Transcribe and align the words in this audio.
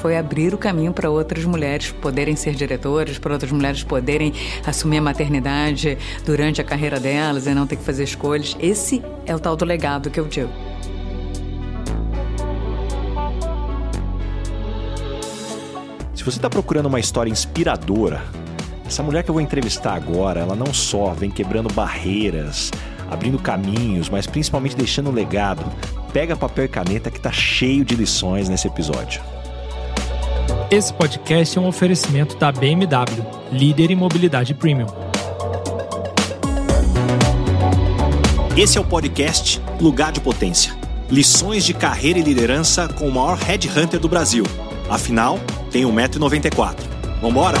foi 0.00 0.16
abrir 0.16 0.54
o 0.54 0.58
caminho 0.58 0.92
para 0.92 1.10
outras 1.10 1.44
mulheres 1.44 1.92
poderem 1.92 2.34
ser 2.34 2.54
diretoras, 2.54 3.18
para 3.18 3.32
outras 3.32 3.52
mulheres 3.52 3.82
poderem 3.84 4.32
assumir 4.66 4.98
a 4.98 5.02
maternidade 5.02 5.98
durante 6.24 6.60
a 6.60 6.64
carreira 6.64 6.98
delas 6.98 7.46
e 7.46 7.54
não 7.54 7.66
ter 7.66 7.76
que 7.76 7.84
fazer 7.84 8.04
escolhas. 8.04 8.56
Esse 8.58 9.02
é 9.26 9.36
o 9.36 9.38
tal 9.38 9.54
do 9.56 9.64
legado 9.64 10.10
que 10.10 10.18
eu 10.18 10.26
digo. 10.26 10.50
Se 16.14 16.24
você 16.24 16.38
está 16.38 16.50
procurando 16.50 16.86
uma 16.86 17.00
história 17.00 17.30
inspiradora, 17.30 18.22
essa 18.86 19.02
mulher 19.02 19.22
que 19.22 19.30
eu 19.30 19.34
vou 19.34 19.40
entrevistar 19.40 19.94
agora, 19.94 20.40
ela 20.40 20.54
não 20.54 20.72
só 20.72 21.12
vem 21.12 21.30
quebrando 21.30 21.72
barreiras, 21.72 22.70
abrindo 23.10 23.38
caminhos, 23.38 24.08
mas 24.08 24.26
principalmente 24.26 24.76
deixando 24.76 25.10
um 25.10 25.12
legado. 25.12 25.64
Pega 26.12 26.36
papel 26.36 26.64
e 26.64 26.68
caneta 26.68 27.10
que 27.10 27.18
está 27.18 27.30
cheio 27.30 27.84
de 27.84 27.94
lições 27.94 28.48
nesse 28.48 28.66
episódio. 28.66 29.22
Esse 30.70 30.94
podcast 30.94 31.58
é 31.58 31.60
um 31.60 31.66
oferecimento 31.66 32.36
da 32.36 32.52
BMW, 32.52 33.26
líder 33.50 33.90
em 33.90 33.96
mobilidade 33.96 34.54
premium. 34.54 34.86
Esse 38.56 38.78
é 38.78 38.80
o 38.80 38.84
podcast 38.84 39.60
Lugar 39.80 40.12
de 40.12 40.20
Potência. 40.20 40.72
Lições 41.10 41.64
de 41.64 41.74
carreira 41.74 42.20
e 42.20 42.22
liderança 42.22 42.86
com 42.86 43.08
o 43.08 43.12
maior 43.12 43.36
headhunter 43.36 43.98
do 43.98 44.08
Brasil. 44.08 44.44
Afinal, 44.88 45.40
tem 45.72 45.82
1,94m. 45.82 46.76
Vambora? 47.20 47.58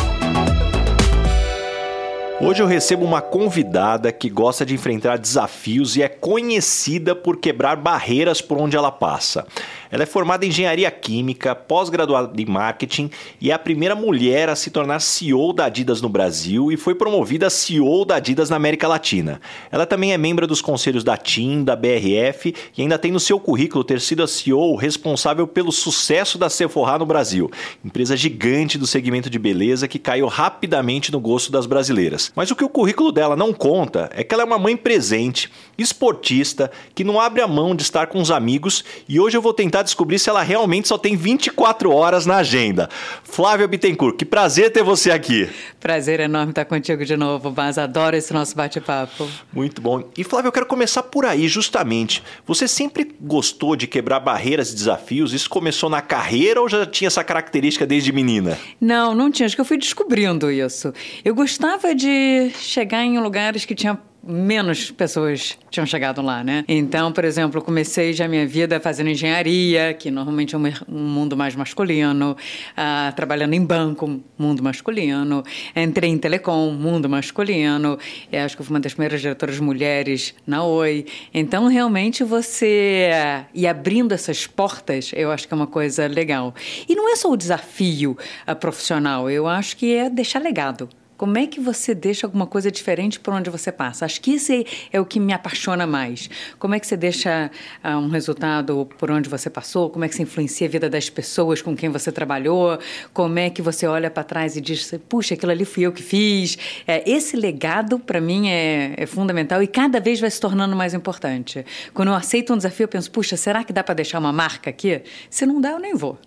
Hoje 2.40 2.62
eu 2.62 2.66
recebo 2.66 3.04
uma 3.04 3.20
convidada 3.20 4.10
que 4.10 4.30
gosta 4.30 4.64
de 4.64 4.72
enfrentar 4.72 5.18
desafios 5.18 5.94
e 5.96 6.02
é 6.02 6.08
conhecida 6.08 7.14
por 7.14 7.36
quebrar 7.36 7.76
barreiras 7.76 8.40
por 8.40 8.56
onde 8.56 8.76
ela 8.76 8.90
passa. 8.90 9.46
Ela 9.90 10.04
é 10.04 10.06
formada 10.06 10.46
em 10.46 10.48
engenharia 10.50 10.90
química, 10.90 11.54
pós-graduada 11.54 12.40
em 12.40 12.46
marketing 12.46 13.10
e 13.40 13.50
é 13.50 13.54
a 13.54 13.58
primeira 13.58 13.96
mulher 13.96 14.48
a 14.48 14.54
se 14.54 14.70
tornar 14.70 15.00
CEO 15.00 15.52
da 15.52 15.64
Adidas 15.64 16.00
no 16.00 16.08
Brasil 16.08 16.70
e 16.70 16.76
foi 16.76 16.94
promovida 16.94 17.50
CEO 17.50 18.04
da 18.04 18.16
Adidas 18.16 18.48
na 18.48 18.56
América 18.56 18.86
Latina. 18.86 19.40
Ela 19.70 19.84
também 19.84 20.12
é 20.12 20.18
membro 20.18 20.46
dos 20.46 20.62
conselhos 20.62 21.02
da 21.02 21.16
TIM, 21.16 21.64
da 21.64 21.74
BRF 21.74 22.54
e 22.76 22.82
ainda 22.82 22.98
tem 22.98 23.10
no 23.10 23.18
seu 23.18 23.40
currículo 23.40 23.82
ter 23.82 24.00
sido 24.00 24.22
a 24.22 24.28
CEO 24.28 24.76
responsável 24.76 25.46
pelo 25.46 25.72
sucesso 25.72 26.38
da 26.38 26.48
Sephora 26.48 26.98
no 26.98 27.06
Brasil, 27.06 27.50
empresa 27.84 28.16
gigante 28.16 28.78
do 28.78 28.86
segmento 28.86 29.28
de 29.28 29.38
beleza 29.38 29.88
que 29.88 29.98
caiu 29.98 30.28
rapidamente 30.28 31.10
no 31.10 31.18
gosto 31.18 31.50
das 31.50 31.66
brasileiras. 31.66 32.32
Mas 32.36 32.50
o 32.50 32.56
que 32.56 32.64
o 32.64 32.68
currículo 32.68 33.10
dela 33.10 33.34
não 33.34 33.52
conta 33.52 34.08
é 34.14 34.22
que 34.22 34.32
ela 34.32 34.44
é 34.44 34.46
uma 34.46 34.58
mãe 34.58 34.76
presente, 34.76 35.50
esportista, 35.76 36.70
que 36.94 37.02
não 37.02 37.20
abre 37.20 37.42
a 37.42 37.48
mão 37.48 37.74
de 37.74 37.82
estar 37.82 38.06
com 38.06 38.20
os 38.20 38.30
amigos 38.30 38.84
e 39.08 39.18
hoje 39.18 39.36
eu 39.36 39.42
vou 39.42 39.52
tentar 39.52 39.79
tentar 39.80 39.82
descobrir 39.82 40.18
se 40.18 40.28
ela 40.28 40.42
realmente 40.42 40.88
só 40.88 40.98
tem 40.98 41.16
24 41.16 41.90
horas 41.90 42.26
na 42.26 42.36
agenda. 42.36 42.88
Flávia 43.24 43.66
Bittencourt, 43.66 44.16
que 44.16 44.24
prazer 44.24 44.70
ter 44.70 44.82
você 44.82 45.10
aqui. 45.10 45.48
Prazer 45.78 46.20
enorme 46.20 46.50
estar 46.50 46.64
contigo 46.64 47.04
de 47.04 47.16
novo, 47.16 47.52
mas 47.56 47.78
adoro 47.78 48.16
esse 48.16 48.32
nosso 48.32 48.54
bate-papo. 48.54 49.28
Muito 49.52 49.80
bom. 49.80 50.02
E 50.16 50.24
Flávia, 50.24 50.48
eu 50.48 50.52
quero 50.52 50.66
começar 50.66 51.02
por 51.02 51.24
aí, 51.24 51.48
justamente. 51.48 52.22
Você 52.46 52.68
sempre 52.68 53.14
gostou 53.20 53.74
de 53.74 53.86
quebrar 53.86 54.20
barreiras 54.20 54.70
e 54.70 54.74
desafios? 54.74 55.32
Isso 55.32 55.48
começou 55.48 55.88
na 55.88 56.02
carreira 56.02 56.60
ou 56.60 56.68
já 56.68 56.86
tinha 56.86 57.08
essa 57.08 57.24
característica 57.24 57.86
desde 57.86 58.12
menina? 58.12 58.58
Não, 58.80 59.14
não 59.14 59.30
tinha. 59.30 59.46
Acho 59.46 59.54
que 59.54 59.60
eu 59.60 59.64
fui 59.64 59.78
descobrindo 59.78 60.50
isso. 60.50 60.92
Eu 61.24 61.34
gostava 61.34 61.94
de 61.94 62.50
chegar 62.58 63.04
em 63.04 63.18
lugares 63.18 63.64
que 63.64 63.74
tinham 63.74 63.98
menos 64.22 64.90
pessoas 64.90 65.58
tinham 65.70 65.86
chegado 65.86 66.20
lá, 66.20 66.44
né? 66.44 66.64
Então, 66.68 67.12
por 67.12 67.24
exemplo, 67.24 67.62
comecei 67.62 68.12
já 68.12 68.28
minha 68.28 68.46
vida 68.46 68.78
fazendo 68.80 69.08
engenharia, 69.10 69.94
que 69.94 70.10
normalmente 70.10 70.54
é 70.54 70.58
um 70.58 70.98
mundo 70.98 71.36
mais 71.36 71.56
masculino, 71.56 72.32
uh, 72.32 73.14
trabalhando 73.14 73.54
em 73.54 73.64
banco, 73.64 74.20
mundo 74.38 74.62
masculino, 74.62 75.42
entrei 75.74 76.10
em 76.10 76.18
telecom, 76.18 76.72
mundo 76.72 77.08
masculino, 77.08 77.98
e 78.30 78.36
acho 78.36 78.56
que 78.56 78.62
fui 78.62 78.74
uma 78.74 78.80
das 78.80 78.92
primeiras 78.92 79.20
diretoras 79.20 79.58
mulheres 79.58 80.34
na 80.46 80.62
Oi. 80.62 81.06
Então, 81.32 81.66
realmente, 81.66 82.22
você 82.22 83.10
uh, 83.12 83.46
ir 83.54 83.66
abrindo 83.66 84.12
essas 84.12 84.46
portas, 84.46 85.12
eu 85.14 85.30
acho 85.30 85.48
que 85.48 85.54
é 85.54 85.56
uma 85.56 85.66
coisa 85.66 86.06
legal. 86.06 86.54
E 86.88 86.94
não 86.94 87.10
é 87.10 87.16
só 87.16 87.30
o 87.30 87.36
desafio 87.36 88.16
uh, 88.46 88.54
profissional, 88.54 89.30
eu 89.30 89.46
acho 89.46 89.76
que 89.76 89.94
é 89.94 90.10
deixar 90.10 90.40
legado. 90.40 90.88
Como 91.20 91.36
é 91.36 91.46
que 91.46 91.60
você 91.60 91.94
deixa 91.94 92.26
alguma 92.26 92.46
coisa 92.46 92.70
diferente 92.70 93.20
por 93.20 93.34
onde 93.34 93.50
você 93.50 93.70
passa? 93.70 94.06
Acho 94.06 94.22
que 94.22 94.36
esse 94.36 94.66
é 94.90 94.98
o 94.98 95.04
que 95.04 95.20
me 95.20 95.34
apaixona 95.34 95.86
mais. 95.86 96.30
Como 96.58 96.74
é 96.74 96.80
que 96.80 96.86
você 96.86 96.96
deixa 96.96 97.50
uh, 97.84 97.88
um 97.98 98.08
resultado 98.08 98.88
por 98.96 99.10
onde 99.10 99.28
você 99.28 99.50
passou? 99.50 99.90
Como 99.90 100.02
é 100.02 100.08
que 100.08 100.14
você 100.14 100.22
influencia 100.22 100.66
a 100.66 100.70
vida 100.70 100.88
das 100.88 101.10
pessoas 101.10 101.60
com 101.60 101.76
quem 101.76 101.90
você 101.90 102.10
trabalhou? 102.10 102.78
Como 103.12 103.38
é 103.38 103.50
que 103.50 103.60
você 103.60 103.86
olha 103.86 104.10
para 104.10 104.24
trás 104.24 104.56
e 104.56 104.62
diz, 104.62 104.94
puxa, 105.10 105.34
aquilo 105.34 105.52
ali 105.52 105.66
fui 105.66 105.82
eu 105.82 105.92
que 105.92 106.02
fiz? 106.02 106.56
É, 106.86 107.02
esse 107.06 107.36
legado, 107.36 107.98
para 107.98 108.18
mim, 108.18 108.48
é, 108.48 108.94
é 108.96 109.04
fundamental 109.04 109.62
e 109.62 109.66
cada 109.66 110.00
vez 110.00 110.20
vai 110.20 110.30
se 110.30 110.40
tornando 110.40 110.74
mais 110.74 110.94
importante. 110.94 111.66
Quando 111.92 112.08
eu 112.08 112.14
aceito 112.14 112.54
um 112.54 112.56
desafio, 112.56 112.84
eu 112.84 112.88
penso, 112.88 113.10
puxa, 113.10 113.36
será 113.36 113.62
que 113.62 113.74
dá 113.74 113.84
para 113.84 113.94
deixar 113.94 114.18
uma 114.18 114.32
marca 114.32 114.70
aqui? 114.70 115.02
Se 115.28 115.44
não 115.44 115.60
dá, 115.60 115.72
eu 115.72 115.78
nem 115.78 115.94
vou. 115.94 116.18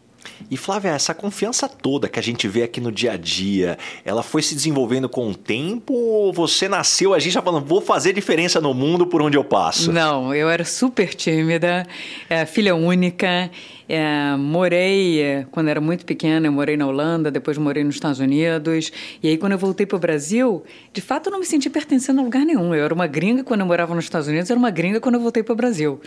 E 0.49 0.57
Flávia, 0.57 0.91
essa 0.91 1.13
confiança 1.13 1.67
toda 1.67 2.07
que 2.07 2.19
a 2.19 2.23
gente 2.23 2.47
vê 2.47 2.63
aqui 2.63 2.79
no 2.79 2.91
dia 2.91 3.13
a 3.13 3.17
dia, 3.17 3.77
ela 4.05 4.21
foi 4.23 4.41
se 4.41 4.53
desenvolvendo 4.53 5.09
com 5.09 5.29
o 5.29 5.35
tempo 5.35 5.93
ou 5.93 6.33
você 6.33 6.67
nasceu 6.67 7.13
a 7.13 7.19
gente 7.19 7.33
já 7.33 7.41
falando, 7.41 7.65
vou 7.65 7.81
fazer 7.81 8.13
diferença 8.13 8.59
no 8.61 8.73
mundo 8.73 9.07
por 9.07 9.21
onde 9.21 9.37
eu 9.37 9.43
passo? 9.43 9.91
Não, 9.91 10.33
eu 10.33 10.49
era 10.49 10.65
super 10.65 11.13
tímida, 11.13 11.85
é, 12.29 12.45
filha 12.45 12.75
única, 12.75 13.49
é, 13.93 14.35
morei, 14.35 15.21
é, 15.21 15.45
quando 15.51 15.67
era 15.67 15.79
muito 15.79 16.03
pequena, 16.03 16.47
eu 16.47 16.51
morei 16.51 16.75
na 16.75 16.87
Holanda, 16.87 17.29
depois 17.29 17.59
morei 17.59 17.83
nos 17.83 17.93
Estados 17.93 18.19
Unidos. 18.19 18.91
E 19.21 19.27
aí, 19.27 19.37
quando 19.37 19.51
eu 19.51 19.57
voltei 19.59 19.85
para 19.85 19.95
o 19.95 19.99
Brasil, 19.99 20.63
de 20.91 20.99
fato, 20.99 21.27
eu 21.27 21.31
não 21.31 21.39
me 21.39 21.45
senti 21.45 21.69
pertencendo 21.69 22.19
a 22.19 22.23
lugar 22.23 22.43
nenhum. 22.43 22.73
Eu 22.73 22.85
era 22.85 22.93
uma 22.93 23.05
gringa 23.05 23.43
quando 23.43 23.59
eu 23.59 23.67
morava 23.67 23.93
nos 23.93 24.05
Estados 24.05 24.27
Unidos, 24.27 24.49
eu 24.49 24.55
era 24.55 24.59
uma 24.59 24.71
gringa 24.71 24.99
quando 24.99 25.15
eu 25.15 25.21
voltei 25.21 25.43
para 25.43 25.53
o 25.53 25.55
Brasil. 25.55 26.01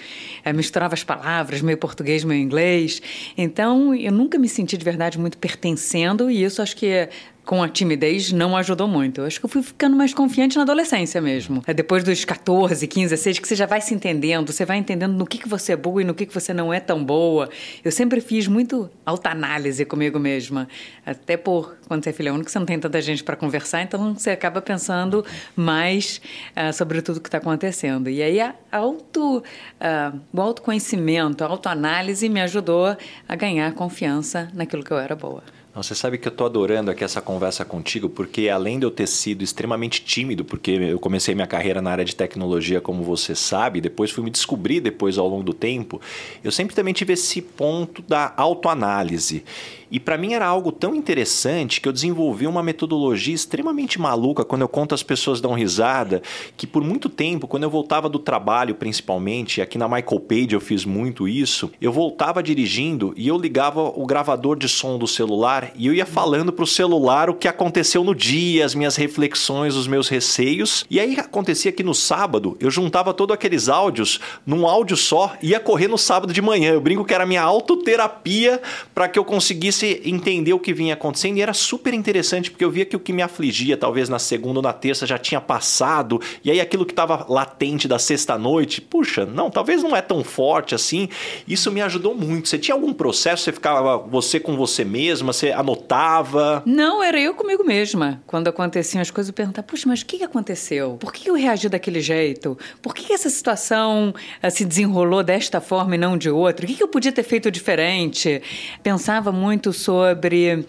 É, 0.45 0.53
misturava 0.53 0.95
as 0.95 1.05
palavras, 1.05 1.63
meio 1.63 1.79
português, 1.79 2.25
meio 2.25 2.43
inglês. 2.43 3.01
Então, 3.39 3.95
eu 3.95 4.11
nunca 4.11 4.37
me 4.37 4.49
senti 4.49 4.77
de 4.77 4.85
verdade 4.85 5.17
muito 5.17 5.39
pertencendo, 5.39 6.29
e 6.29 6.43
isso 6.43 6.61
acho 6.61 6.77
que 6.77 7.09
com 7.47 7.63
a 7.63 7.69
timidez 7.69 8.33
não 8.33 8.57
ajudou 8.57 8.89
muito. 8.89 9.21
Eu 9.21 9.27
acho 9.27 9.39
que 9.39 9.47
eu 9.47 9.49
fui 9.49 9.63
ficando 9.63 9.97
mais 9.97 10.13
confiante 10.13 10.57
na 10.57 10.63
adolescência 10.63 11.21
mesmo. 11.21 11.63
É 11.65 11.73
depois 11.73 12.03
dos 12.03 12.25
14, 12.25 12.87
15, 12.87 13.09
16, 13.09 13.39
que 13.39 13.47
você 13.47 13.55
já 13.55 13.67
vai 13.67 13.81
se 13.81 13.95
entendendo, 13.95 14.53
você 14.53 14.65
vai 14.65 14.77
entendendo 14.77 15.13
no 15.13 15.25
que, 15.25 15.39
que 15.39 15.49
você 15.49 15.73
é 15.73 15.77
boa 15.77 16.03
e 16.03 16.05
no 16.05 16.13
que, 16.13 16.27
que 16.27 16.35
você 16.35 16.53
não 16.53 16.75
é 16.75 16.81
tão 16.81 17.03
boa. 17.03 17.49
Eu 17.85 17.93
sempre 17.93 18.21
fiz 18.21 18.49
muito 18.49 18.91
autoanálise 19.07 19.85
comigo 19.85 20.19
mesma. 20.19 20.67
Até 21.07 21.37
por, 21.37 21.77
quando 21.87 22.03
você 22.03 22.11
é 22.11 22.13
filha 22.13 22.35
única, 22.35 22.51
você 22.51 22.59
não 22.59 22.67
tem 22.67 22.81
tanta 22.81 23.01
gente 23.01 23.23
para 23.23 23.37
conversar, 23.37 23.83
então 23.83 24.13
você 24.13 24.31
acaba 24.31 24.61
pensando 24.61 25.25
mais 25.55 26.21
uh, 26.57 26.73
sobre 26.73 27.01
tudo 27.01 27.21
que 27.21 27.29
está 27.29 27.39
acontecendo. 27.39 28.11
E 28.11 28.23
aí 28.23 28.41
a 28.41 28.57
auto, 28.73 29.39
uh, 29.39 30.21
o 30.33 30.41
autoconhecimento, 30.41 31.45
a 31.45 31.47
autoanálise 31.47 32.29
me 32.29 32.41
ajudou 32.41 32.97
a 33.29 33.37
ganhar 33.37 33.73
confiança 33.73 34.49
naquilo 34.53 34.83
que 34.83 34.91
eu 34.91 34.99
era 34.99 35.15
boa. 35.15 35.45
Você 35.77 35.95
sabe 35.95 36.17
que 36.17 36.27
eu 36.27 36.31
estou 36.31 36.47
adorando 36.47 36.91
aqui 36.91 37.05
essa 37.05 37.21
conversa 37.21 37.63
contigo, 37.63 38.09
porque 38.09 38.49
além 38.49 38.79
de 38.79 38.87
eu 38.87 38.91
ter 38.91 39.07
sido 39.07 39.45
extremamente 39.45 40.03
tímido, 40.03 40.43
porque 40.43 40.71
eu 40.71 40.99
comecei 40.99 41.35
minha 41.35 41.47
carreira 41.47 41.83
na 41.83 41.91
área 41.91 42.05
de 42.05 42.17
tecnologia, 42.17 42.81
como 42.81 43.03
você 43.03 43.35
sabe, 43.35 43.79
depois 43.79 44.11
fui 44.11 44.25
me 44.25 44.31
descobrir 44.31 44.81
depois 44.81 45.19
ao 45.19 45.29
longo 45.29 45.43
do 45.43 45.53
tempo, 45.53 46.01
eu 46.43 46.51
sempre 46.51 46.75
também 46.75 46.95
tive 46.95 47.13
esse 47.13 47.43
ponto 47.43 48.01
da 48.09 48.33
autoanálise. 48.39 49.45
E 49.91 50.01
para 50.01 50.19
mim 50.19 50.35
era 50.35 50.47
algo 50.47 50.73
tão 50.73 50.95
interessante 50.95 51.81
que 51.81 51.89
eu 51.89 51.93
desenvolvi 51.93 52.47
uma 52.47 52.63
metodologia 52.63 53.35
extremamente 53.35 54.01
maluca 54.01 54.45
quando 54.45 54.63
eu 54.63 54.69
conto 54.69 54.95
as 54.95 55.03
pessoas 55.03 55.41
dão 55.41 55.53
risada, 55.53 56.23
que 56.57 56.67
por 56.67 56.83
muito 56.83 57.09
tempo, 57.09 57.47
quando 57.47 57.63
eu 57.63 57.71
voltava 57.71 58.09
do 58.09 58.19
trabalho 58.19 58.75
principalmente, 58.75 59.61
aqui 59.61 59.79
na 59.79 59.89
Michael 59.89 60.21
Page 60.21 60.53
eu 60.53 60.61
fiz 60.61 60.85
muito 60.85 61.29
isso, 61.29 61.71
eu 61.81 61.93
voltava 61.93 62.43
dirigindo 62.43 63.13
e 63.17 63.29
eu 63.29 63.39
ligava 63.39 63.83
o 63.83 64.07
gravador 64.07 64.57
de 64.57 64.69
som 64.69 64.99
do 64.99 65.07
celular 65.07 65.71
e 65.77 65.87
eu 65.87 65.95
ia 65.95 66.07
falando 66.07 66.53
pro 66.53 66.67
celular 66.67 67.31
o 67.31 67.35
que 67.35 67.49
aconteceu 67.49 68.03
no 68.03 68.15
dia, 68.15 68.65
as 68.65 68.75
minhas 68.75 68.97
reflexões, 68.97 69.77
os 69.77 69.87
meus 69.87 70.09
receios. 70.09 70.85
E 70.91 70.99
aí 70.99 71.19
acontecia 71.19 71.73
que 71.73 71.83
no 71.83 71.95
sábado 71.95 72.57
eu 72.61 72.71
juntava 72.71 73.13
todos 73.13 73.35
aqueles 73.35 73.69
áudios 73.69 74.21
num 74.45 74.67
áudio 74.67 74.97
só, 74.97 75.35
ia 75.43 75.61
correr 75.61 75.89
no 75.89 75.99
sábado 75.99 76.33
de 76.33 76.41
manhã. 76.41 76.73
Eu 76.73 76.81
brinco 76.81 77.05
que 77.05 77.15
era 77.15 77.27
minha 77.27 77.43
autoterapia 77.43 78.61
para 78.95 79.09
que 79.09 79.19
eu 79.19 79.25
conseguisse 79.25 79.76
conseguisse 79.77 80.01
entender 80.05 80.53
o 80.53 80.59
que 80.59 80.73
vinha 80.73 80.95
acontecendo 80.95 81.37
e 81.37 81.43
era 81.43 81.53
super 81.53 81.93
interessante 81.93 82.51
porque 82.51 82.65
eu 82.65 82.71
via 82.71 82.85
que 82.85 82.97
o 82.97 83.01
que 83.01 83.13
me 83.13 83.23
afligia, 83.23 83.77
talvez 83.77 84.09
na 84.09 84.19
segunda 84.19 84.59
ou 84.61 84.63
na 84.63 84.73
terça, 84.73 85.07
já 85.07 85.19
tinha 85.19 85.41
passado, 85.41 86.21
e 86.43 86.51
aí 86.51 86.61
aquilo 86.61 86.87
que 86.87 86.93
estava 86.93 87.27
latente 87.29 87.87
da 87.87 87.99
sexta-noite, 87.99 88.81
puxa, 88.81 89.27
não, 89.27 89.51
talvez 89.51 89.83
não 89.83 89.95
é 89.95 90.01
tão 90.01 90.25
forte 90.25 90.75
assim. 90.75 91.09
Isso 91.47 91.71
me 91.71 91.83
ajudou 91.83 92.15
muito. 92.15 92.49
Você 92.49 92.59
tinha 92.59 92.75
algum 92.75 92.93
processo? 92.93 93.45
Você 93.45 93.53
ficava 93.53 93.99
você 93.99 94.41
com 94.41 94.57
você 94.57 94.85
mesma? 94.85 95.33
Você 95.33 95.51
anotava? 95.51 96.63
Não, 96.65 97.03
era 97.03 97.21
eu 97.21 97.35
comigo 97.35 97.65
mesma. 97.65 98.23
Quando 98.27 98.49
aconteciam 98.49 99.03
as 99.03 99.11
coisas, 99.11 99.29
eu 99.29 99.35
perguntava, 99.35 99.67
puxa, 99.67 99.89
mas 99.89 100.01
o 100.01 100.07
que 100.07 100.23
aconteceu? 100.23 100.97
Por 101.01 101.13
que 101.13 101.29
eu 101.29 101.35
reagi 101.35 101.69
daquele 101.69 102.01
jeito? 102.01 102.57
Por 102.81 102.95
que 102.95 103.13
essa 103.13 103.29
situação 103.29 104.15
uh, 104.43 104.51
se 104.51 104.65
desenrolou 104.65 105.23
desta 105.23 105.61
forma 105.61 105.95
e 105.95 105.99
não 105.99 106.17
de 106.17 106.31
outra? 106.31 106.65
O 106.65 106.69
que 106.69 106.83
eu 106.83 106.89
podia 106.89 107.13
ter 107.13 107.23
feito 107.23 107.51
diferente? 107.51 108.43
Pensava 108.83 109.33
muito 109.33 109.66
sobre 109.73 110.67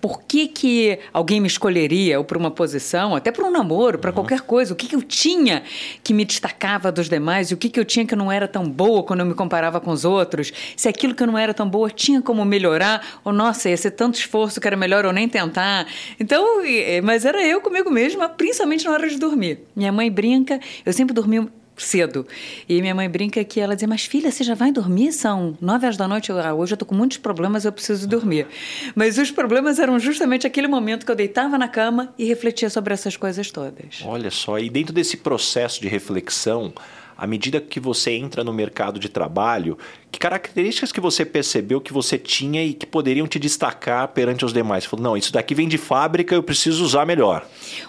por 0.00 0.22
que, 0.22 0.46
que 0.48 0.98
alguém 1.12 1.40
me 1.40 1.46
escolheria 1.46 2.18
ou 2.18 2.24
para 2.24 2.38
uma 2.38 2.50
posição, 2.50 3.16
até 3.16 3.32
para 3.32 3.44
um 3.44 3.50
namoro, 3.50 3.98
para 3.98 4.10
uhum. 4.10 4.14
qualquer 4.14 4.42
coisa, 4.42 4.72
o 4.72 4.76
que, 4.76 4.86
que 4.86 4.94
eu 4.94 5.02
tinha 5.02 5.62
que 6.02 6.14
me 6.14 6.24
destacava 6.24 6.92
dos 6.92 7.08
demais 7.08 7.50
e 7.50 7.54
o 7.54 7.56
que, 7.56 7.68
que 7.68 7.80
eu 7.80 7.84
tinha 7.84 8.06
que 8.06 8.14
não 8.14 8.30
era 8.30 8.46
tão 8.46 8.68
boa 8.68 9.02
quando 9.02 9.20
eu 9.20 9.26
me 9.26 9.34
comparava 9.34 9.80
com 9.80 9.90
os 9.90 10.04
outros, 10.04 10.52
se 10.76 10.88
aquilo 10.88 11.14
que 11.14 11.22
eu 11.22 11.26
não 11.26 11.36
era 11.36 11.52
tão 11.52 11.68
boa 11.68 11.90
tinha 11.90 12.22
como 12.22 12.44
melhorar, 12.44 13.20
ou 13.24 13.32
nossa, 13.32 13.68
ia 13.68 13.76
ser 13.76 13.92
tanto 13.92 14.14
esforço 14.14 14.60
que 14.60 14.66
era 14.66 14.76
melhor 14.76 15.04
eu 15.04 15.12
nem 15.12 15.28
tentar. 15.28 15.86
Então, 16.20 16.62
mas 17.02 17.24
era 17.24 17.44
eu 17.44 17.60
comigo 17.60 17.90
mesma, 17.90 18.28
principalmente 18.28 18.84
na 18.84 18.92
hora 18.92 19.08
de 19.08 19.18
dormir. 19.18 19.60
Minha 19.74 19.92
mãe 19.92 20.10
brinca, 20.10 20.60
eu 20.84 20.92
sempre 20.92 21.14
dormi 21.14 21.48
cedo. 21.78 22.26
E 22.68 22.80
minha 22.80 22.94
mãe 22.94 23.08
brinca 23.08 23.42
que 23.44 23.60
ela 23.60 23.74
dizia, 23.74 23.88
mas 23.88 24.04
filha, 24.04 24.30
você 24.30 24.44
já 24.44 24.54
vai 24.54 24.72
dormir? 24.72 25.12
São 25.12 25.56
nove 25.60 25.86
horas 25.86 25.96
da 25.96 26.06
noite, 26.06 26.30
eu, 26.30 26.38
ah, 26.38 26.54
hoje 26.54 26.74
eu 26.74 26.76
tô 26.76 26.84
com 26.84 26.94
muitos 26.94 27.18
problemas, 27.18 27.64
eu 27.64 27.72
preciso 27.72 28.06
dormir. 28.08 28.46
Mas 28.94 29.18
os 29.18 29.30
problemas 29.30 29.78
eram 29.78 29.98
justamente 29.98 30.46
aquele 30.46 30.68
momento 30.68 31.04
que 31.04 31.12
eu 31.12 31.16
deitava 31.16 31.58
na 31.58 31.68
cama 31.68 32.12
e 32.18 32.24
refletia 32.24 32.70
sobre 32.70 32.94
essas 32.94 33.16
coisas 33.16 33.50
todas. 33.50 34.02
Olha 34.04 34.30
só, 34.30 34.58
e 34.58 34.68
dentro 34.68 34.92
desse 34.92 35.16
processo 35.16 35.80
de 35.80 35.88
reflexão, 35.88 36.72
à 37.18 37.26
medida 37.26 37.60
que 37.60 37.80
você 37.80 38.12
entra 38.12 38.44
no 38.44 38.52
mercado 38.52 39.00
de 39.00 39.08
trabalho, 39.08 39.76
que 40.10 40.20
características 40.20 40.92
que 40.92 41.00
você 41.00 41.24
percebeu 41.24 41.80
que 41.80 41.92
você 41.92 42.16
tinha 42.16 42.64
e 42.64 42.72
que 42.72 42.86
poderiam 42.86 43.26
te 43.26 43.40
destacar 43.40 44.06
perante 44.08 44.44
os 44.44 44.52
demais? 44.52 44.84
Você 44.84 44.90
falou, 44.90 45.02
não, 45.02 45.16
isso 45.16 45.32
daqui 45.32 45.52
vem 45.52 45.66
de 45.66 45.76
fábrica, 45.76 46.32
eu 46.32 46.42
preciso 46.44 46.84
usar 46.84 47.04
melhor. 47.04 47.44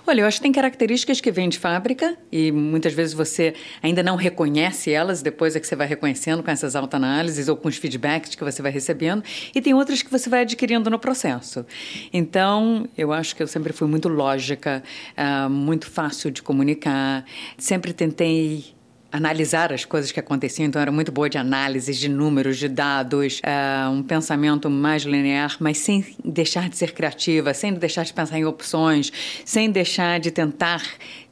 Olha, 0.07 0.21
eu 0.21 0.25
acho 0.25 0.37
que 0.37 0.41
tem 0.41 0.51
características 0.51 1.21
que 1.21 1.31
vêm 1.31 1.47
de 1.47 1.59
fábrica 1.59 2.17
e 2.31 2.51
muitas 2.51 2.91
vezes 2.91 3.13
você 3.13 3.53
ainda 3.83 4.01
não 4.01 4.15
reconhece 4.15 4.91
elas, 4.91 5.21
depois 5.21 5.55
é 5.55 5.59
que 5.59 5.67
você 5.67 5.75
vai 5.75 5.85
reconhecendo 5.85 6.41
com 6.41 6.49
essas 6.49 6.75
autoanálises 6.75 7.47
ou 7.47 7.55
com 7.55 7.67
os 7.67 7.77
feedbacks 7.77 8.33
que 8.33 8.43
você 8.43 8.63
vai 8.63 8.71
recebendo, 8.71 9.23
e 9.53 9.61
tem 9.61 9.75
outras 9.75 10.01
que 10.01 10.09
você 10.09 10.27
vai 10.27 10.41
adquirindo 10.41 10.89
no 10.89 10.97
processo. 10.97 11.63
Então, 12.11 12.87
eu 12.97 13.13
acho 13.13 13.35
que 13.35 13.43
eu 13.43 13.47
sempre 13.47 13.73
fui 13.73 13.87
muito 13.87 14.09
lógica, 14.09 14.83
uh, 15.15 15.47
muito 15.47 15.85
fácil 15.85 16.31
de 16.31 16.41
comunicar, 16.41 17.23
sempre 17.57 17.93
tentei 17.93 18.78
analisar 19.11 19.73
as 19.73 19.85
coisas 19.85 20.11
que 20.11 20.19
aconteciam, 20.19 20.67
então 20.67 20.81
era 20.81 20.91
muito 20.91 21.11
boa 21.11 21.29
de 21.29 21.37
análises, 21.37 21.97
de 21.97 22.07
números, 22.07 22.57
de 22.57 22.67
dados, 22.67 23.39
uh, 23.39 23.91
um 23.91 24.03
pensamento 24.03 24.69
mais 24.69 25.03
linear, 25.03 25.57
mas 25.59 25.79
sem 25.79 26.05
deixar 26.23 26.69
de 26.69 26.77
ser 26.77 26.93
criativa, 26.93 27.53
sem 27.53 27.73
deixar 27.73 28.03
de 28.03 28.13
pensar 28.13 28.37
em 28.37 28.45
opções, 28.45 29.11
sem 29.43 29.71
deixar 29.71 30.19
de 30.19 30.31
tentar 30.31 30.83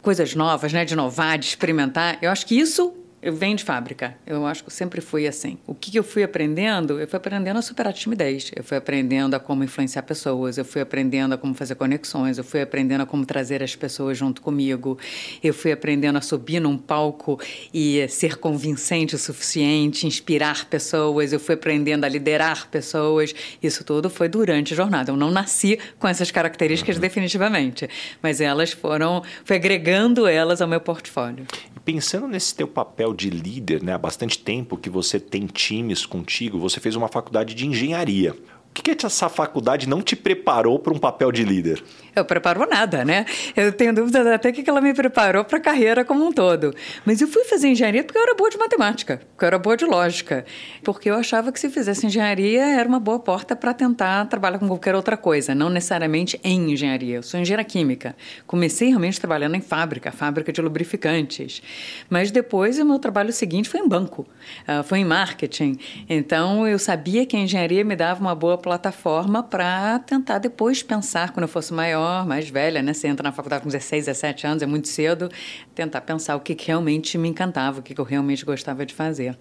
coisas 0.02 0.34
novas, 0.34 0.74
né, 0.74 0.86
de 0.86 0.94
inovar, 0.94 1.38
de 1.38 1.46
experimentar. 1.46 2.18
Eu 2.22 2.32
acho 2.32 2.46
que 2.46 2.58
isso 2.60 2.94
eu 3.20 3.34
venho 3.34 3.58
de 3.58 3.64
fábrica. 3.64 4.16
Eu 4.28 4.46
acho 4.46 4.64
que 4.64 4.72
sempre 4.72 5.02
fui 5.02 5.28
assim. 5.28 5.58
O 5.66 5.74
que, 5.74 5.98
eu 5.98 6.04
fui 6.04 6.22
aprendendo? 6.22 7.00
Eu 7.00 7.08
fui 7.08 7.18
aprendendo 7.18 7.58
a 7.58 7.62
superar 7.64 7.90
a 7.90 7.94
timidez. 7.94 8.52
Eu 8.56 8.64
fui 8.64 8.78
aprendendo 8.78 9.34
a 9.34 9.40
como 9.40 9.64
influenciar 9.64 10.04
pessoas. 10.04 10.58
Eu 10.58 10.64
fui 10.64 10.82
aprendendo 10.82 11.34
a 11.34 11.38
como 11.38 11.54
fazer 11.56 11.74
conexões. 11.76 12.38
Eu 12.38 12.44
fui 12.44 12.62
aprendendo 12.62 13.02
a 13.02 13.06
como 13.08 13.26
trazer 13.26 13.64
as 13.64 13.76
pessoas 13.76 14.18
junto 14.18 14.40
comigo. 14.40 15.00
Eu 15.44 15.52
fui 15.54 15.72
aprendendo 15.72 16.18
a 16.18 16.22
subir 16.22 16.60
num 16.60 16.78
palco 16.78 17.40
e 17.74 18.08
ser 18.08 18.38
convincente 18.38 19.16
o 19.16 19.18
suficiente, 19.18 20.06
inspirar 20.06 20.66
pessoas. 20.66 21.34
Eu 21.34 21.40
fui 21.40 21.56
aprendendo 21.56 22.04
a 22.04 22.10
liderar 22.10 22.70
pessoas. 22.70 23.34
Isso 23.62 23.84
tudo 23.84 24.12
foi 24.12 24.30
durante 24.30 24.74
a 24.74 24.78
jornada. 24.78 25.12
Eu 25.12 25.18
não 25.18 25.32
nasci 25.32 25.80
com 25.98 26.08
essas 26.08 26.30
características 26.30 27.00
definitivamente, 27.00 27.90
mas 28.22 28.40
elas 28.40 28.72
foram, 28.72 29.24
fui 29.44 29.56
agregando 29.56 30.28
elas 30.28 30.62
ao 30.62 30.68
meu 30.68 30.80
portfólio. 30.80 31.46
Pensando 31.84 32.28
nesse 32.28 32.54
teu 32.54 32.68
papel 32.68 33.14
de 33.18 33.30
líder, 33.30 33.84
né? 33.84 33.94
há 33.94 33.98
bastante 33.98 34.38
tempo 34.38 34.78
que 34.78 34.90
você 34.90 35.20
tem 35.20 35.48
times 35.48 36.06
contigo, 36.06 36.60
você 36.60 36.80
fez 36.80 36.96
uma 36.96 37.08
faculdade 37.08 37.56
de 37.56 37.66
engenharia. 37.66 38.36
Que, 38.84 38.96
que 38.96 39.06
essa 39.06 39.28
faculdade 39.28 39.90
não 39.90 40.04
te 40.04 40.16
preparou 40.16 40.78
para 40.78 40.94
um 40.94 41.00
papel 41.00 41.32
de 41.32 41.44
líder? 41.44 41.84
Eu 42.16 42.24
preparo 42.24 42.68
nada, 42.70 43.04
né? 43.04 43.26
Eu 43.56 43.72
tenho 43.72 43.94
dúvidas 43.94 44.26
até 44.28 44.52
que 44.52 44.68
ela 44.68 44.80
me 44.80 44.94
preparou 44.94 45.44
para 45.44 45.58
a 45.58 45.62
carreira 45.62 46.06
como 46.06 46.26
um 46.26 46.32
todo. 46.32 46.74
Mas 47.04 47.20
eu 47.20 47.28
fui 47.28 47.44
fazer 47.44 47.70
engenharia 47.70 48.04
porque 48.04 48.18
eu 48.18 48.22
era 48.22 48.36
boa 48.36 48.50
de 48.50 48.58
matemática, 48.58 49.22
porque 49.32 49.44
eu 49.44 49.48
era 49.48 49.60
boa 49.60 49.76
de 49.76 49.86
lógica, 49.86 50.46
porque 50.84 51.10
eu 51.10 51.16
achava 51.16 51.52
que 51.52 51.60
se 51.60 51.70
fizesse 51.70 52.06
engenharia 52.06 52.64
era 52.66 52.88
uma 52.88 53.00
boa 53.00 53.20
porta 53.20 53.56
para 53.56 53.74
tentar 53.74 54.26
trabalhar 54.26 54.60
com 54.60 54.68
qualquer 54.68 54.96
outra 54.96 55.18
coisa, 55.18 55.54
não 55.54 55.70
necessariamente 55.70 56.40
em 56.44 56.72
engenharia. 56.72 57.18
Eu 57.18 57.24
sou 57.24 57.40
engenheira 57.40 57.64
química. 57.64 58.16
Comecei 58.46 58.90
realmente 58.90 59.20
trabalhando 59.20 59.56
em 59.56 59.62
fábrica, 59.62 60.12
fábrica 60.12 60.54
de 60.54 60.62
lubrificantes. 60.62 61.62
Mas 62.10 62.32
depois 62.32 62.80
o 62.80 62.86
meu 62.86 63.00
trabalho 63.00 63.34
seguinte 63.34 63.70
foi 63.70 63.80
em 63.80 63.88
banco, 63.88 64.26
uh, 64.68 64.84
foi 64.84 65.00
em 65.00 65.06
marketing. 65.06 65.78
Então 66.08 66.68
eu 66.68 66.80
sabia 66.80 67.26
que 67.26 67.36
a 67.36 67.40
engenharia 67.40 67.84
me 67.84 67.96
dava 67.96 68.22
uma 68.22 68.36
boa 68.36 68.58
plataforma 68.68 69.42
para 69.42 69.98
tentar 70.00 70.40
depois 70.40 70.84
pensar, 70.84 71.32
quando 71.32 71.44
eu 71.44 71.48
fosse 71.48 71.74
maior, 71.74 72.28
mais 72.28 72.50
velha, 72.50 72.82
né? 72.82 72.92
Você 72.92 73.08
entra 73.08 73.24
na 73.24 73.32
faculdade 73.32 73.64
com 73.64 73.70
16, 73.70 74.08
17 74.08 74.46
anos, 74.46 74.62
é 74.62 74.66
muito 74.66 74.90
cedo, 74.90 75.30
tentar 75.74 76.02
pensar 76.02 76.36
o 76.36 76.42
que, 76.42 76.54
que 76.54 76.68
realmente 76.68 77.18
me 77.18 77.30
encantava, 77.30 77.80
o 77.80 77.82
que, 77.82 77.96
que 77.96 78.02
eu 78.02 78.04
realmente 78.04 78.44
gostava 78.44 78.86
de 78.86 78.94
fazer. 78.94 79.38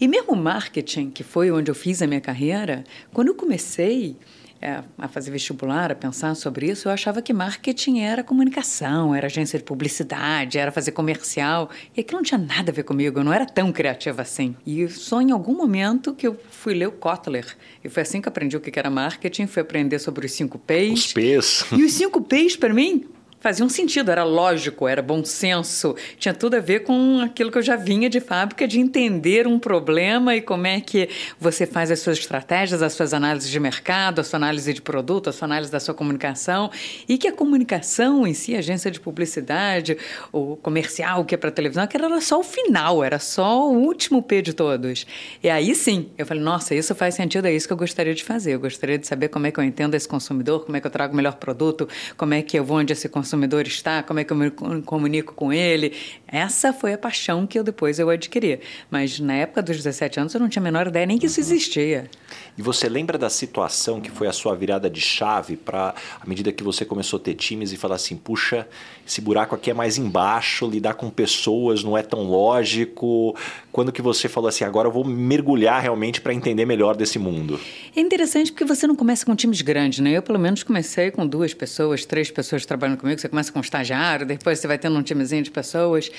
E 0.00 0.06
mesmo 0.06 0.36
marketing, 0.36 1.10
que 1.10 1.24
foi 1.24 1.50
onde 1.50 1.68
eu 1.68 1.74
fiz 1.74 2.00
a 2.02 2.06
minha 2.06 2.20
carreira, 2.20 2.84
quando 3.12 3.26
eu 3.26 3.34
comecei, 3.34 4.16
é, 4.60 4.82
a 4.98 5.08
fazer 5.08 5.30
vestibular, 5.30 5.92
a 5.92 5.94
pensar 5.94 6.34
sobre 6.34 6.70
isso, 6.70 6.88
eu 6.88 6.92
achava 6.92 7.22
que 7.22 7.32
marketing 7.32 8.00
era 8.00 8.24
comunicação, 8.24 9.14
era 9.14 9.26
agência 9.26 9.58
de 9.58 9.64
publicidade, 9.64 10.58
era 10.58 10.72
fazer 10.72 10.92
comercial. 10.92 11.70
E 11.96 12.00
aquilo 12.00 12.18
não 12.18 12.24
tinha 12.24 12.38
nada 12.38 12.70
a 12.70 12.74
ver 12.74 12.82
comigo, 12.82 13.20
eu 13.20 13.24
não 13.24 13.32
era 13.32 13.46
tão 13.46 13.72
criativa 13.72 14.22
assim. 14.22 14.56
E 14.66 14.88
só 14.88 15.20
em 15.20 15.30
algum 15.30 15.56
momento 15.56 16.14
que 16.14 16.26
eu 16.26 16.38
fui 16.50 16.74
ler 16.74 16.88
o 16.88 16.92
Kotler. 16.92 17.46
E 17.84 17.88
foi 17.88 18.02
assim 18.02 18.20
que 18.20 18.28
aprendi 18.28 18.56
o 18.56 18.60
que 18.60 18.76
era 18.78 18.90
marketing, 18.90 19.46
fui 19.46 19.62
aprender 19.62 19.98
sobre 19.98 20.26
os 20.26 20.32
cinco 20.32 20.58
P's. 20.58 21.06
Os 21.06 21.12
P's. 21.12 21.64
E 21.72 21.84
os 21.84 21.92
cinco 21.92 22.20
P's, 22.20 22.56
para 22.56 22.74
mim, 22.74 23.06
fazia 23.40 23.64
um 23.64 23.68
sentido, 23.68 24.10
era 24.10 24.24
lógico, 24.24 24.88
era 24.88 25.00
bom 25.00 25.24
senso, 25.24 25.94
tinha 26.18 26.34
tudo 26.34 26.56
a 26.56 26.60
ver 26.60 26.80
com 26.80 27.20
aquilo 27.20 27.50
que 27.50 27.58
eu 27.58 27.62
já 27.62 27.76
vinha 27.76 28.10
de 28.10 28.20
fábrica, 28.20 28.66
de 28.66 28.80
entender 28.80 29.46
um 29.46 29.58
problema 29.58 30.34
e 30.34 30.40
como 30.40 30.66
é 30.66 30.80
que 30.80 31.08
você 31.38 31.66
faz 31.66 31.90
as 31.90 32.00
suas 32.00 32.18
estratégias, 32.18 32.82
as 32.82 32.92
suas 32.92 33.14
análises 33.14 33.50
de 33.50 33.60
mercado, 33.60 34.20
a 34.20 34.24
sua 34.24 34.38
análise 34.38 34.72
de 34.74 34.82
produto, 34.82 35.30
a 35.30 35.32
sua 35.32 35.46
análise 35.46 35.70
da 35.70 35.78
sua 35.78 35.94
comunicação 35.94 36.70
e 37.08 37.16
que 37.16 37.28
a 37.28 37.32
comunicação 37.32 38.26
em 38.26 38.34
si, 38.34 38.56
a 38.56 38.58
agência 38.58 38.90
de 38.90 38.98
publicidade, 38.98 39.96
o 40.32 40.56
comercial 40.56 41.24
que 41.24 41.34
é 41.34 41.38
para 41.38 41.50
televisão, 41.50 41.86
que 41.86 41.96
era 41.96 42.20
só 42.20 42.40
o 42.40 42.44
final, 42.44 43.04
era 43.04 43.18
só 43.18 43.68
o 43.70 43.78
último 43.78 44.22
P 44.22 44.42
de 44.42 44.52
todos. 44.52 45.06
E 45.42 45.48
aí 45.48 45.74
sim, 45.74 46.10
eu 46.18 46.26
falei, 46.26 46.42
nossa, 46.42 46.74
isso 46.74 46.94
faz 46.94 47.14
sentido, 47.14 47.46
é 47.46 47.52
isso 47.52 47.68
que 47.68 47.72
eu 47.72 47.76
gostaria 47.76 48.14
de 48.14 48.24
fazer. 48.24 48.54
Eu 48.54 48.60
gostaria 48.60 48.98
de 48.98 49.06
saber 49.06 49.28
como 49.28 49.46
é 49.46 49.52
que 49.52 49.60
eu 49.60 49.64
entendo 49.64 49.94
esse 49.94 50.08
consumidor, 50.08 50.64
como 50.64 50.76
é 50.76 50.80
que 50.80 50.86
eu 50.86 50.90
trago 50.90 51.12
o 51.12 51.16
melhor 51.16 51.36
produto, 51.36 51.88
como 52.16 52.34
é 52.34 52.42
que 52.42 52.58
eu 52.58 52.64
vou 52.64 52.78
onde 52.78 52.92
esse 52.92 53.08
consumidor 53.08 53.27
consumidor 53.28 53.66
está, 53.66 54.02
como 54.02 54.20
é 54.20 54.24
que 54.24 54.32
eu 54.32 54.36
me 54.36 54.50
comunico 54.82 55.34
com 55.34 55.52
ele. 55.52 55.92
Essa 56.26 56.72
foi 56.72 56.94
a 56.94 56.98
paixão 56.98 57.46
que 57.46 57.58
eu 57.58 57.64
depois 57.64 57.98
eu 57.98 58.08
adquiri. 58.08 58.60
Mas 58.90 59.20
na 59.20 59.34
época 59.34 59.62
dos 59.62 59.76
17 59.76 60.20
anos 60.20 60.34
eu 60.34 60.40
não 60.40 60.48
tinha 60.48 60.62
a 60.62 60.64
menor 60.64 60.86
ideia 60.86 61.04
nem 61.04 61.18
que 61.18 61.26
isso 61.26 61.38
existia. 61.38 62.10
E 62.56 62.62
você 62.62 62.88
lembra 62.88 63.18
da 63.18 63.30
situação 63.30 64.00
que 64.00 64.10
foi 64.10 64.26
a 64.26 64.32
sua 64.32 64.54
virada 64.54 64.88
de 64.88 65.00
chave 65.00 65.56
para, 65.56 65.94
à 66.20 66.26
medida 66.26 66.50
que 66.52 66.62
você 66.62 66.84
começou 66.84 67.18
a 67.18 67.22
ter 67.22 67.34
times 67.34 67.72
e 67.72 67.76
falar 67.76 67.96
assim, 67.96 68.16
puxa, 68.16 68.66
esse 69.06 69.20
buraco 69.20 69.54
aqui 69.54 69.70
é 69.70 69.74
mais 69.74 69.96
embaixo, 69.96 70.68
lidar 70.68 70.94
com 70.94 71.08
pessoas 71.08 71.82
não 71.82 71.96
é 71.96 72.02
tão 72.02 72.24
lógico. 72.24 73.34
Quando 73.72 73.92
que 73.92 74.02
você 74.02 74.28
falou 74.28 74.48
assim, 74.48 74.64
agora 74.64 74.88
eu 74.88 74.92
vou 74.92 75.04
mergulhar 75.04 75.80
realmente 75.80 76.20
para 76.20 76.34
entender 76.34 76.66
melhor 76.66 76.96
desse 76.96 77.18
mundo? 77.18 77.58
É 77.96 78.00
interessante 78.00 78.52
porque 78.52 78.64
você 78.64 78.86
não 78.86 78.96
começa 78.96 79.24
com 79.24 79.34
times 79.34 79.62
grandes, 79.62 80.00
né? 80.00 80.10
Eu 80.10 80.22
pelo 80.22 80.38
menos 80.38 80.62
comecei 80.62 81.10
com 81.10 81.26
duas 81.26 81.54
pessoas, 81.54 82.04
três 82.04 82.30
pessoas 82.30 82.66
trabalhando 82.66 82.98
comigo. 82.98 83.17
Você 83.20 83.28
começa 83.28 83.52
com 83.52 83.58
um 83.58 83.62
estagiário, 83.62 84.26
depois 84.26 84.58
você 84.58 84.66
vai 84.66 84.78
tendo 84.78 84.98
um 84.98 85.02
timezinho 85.02 85.42
de 85.42 85.50
pessoas. 85.50 86.10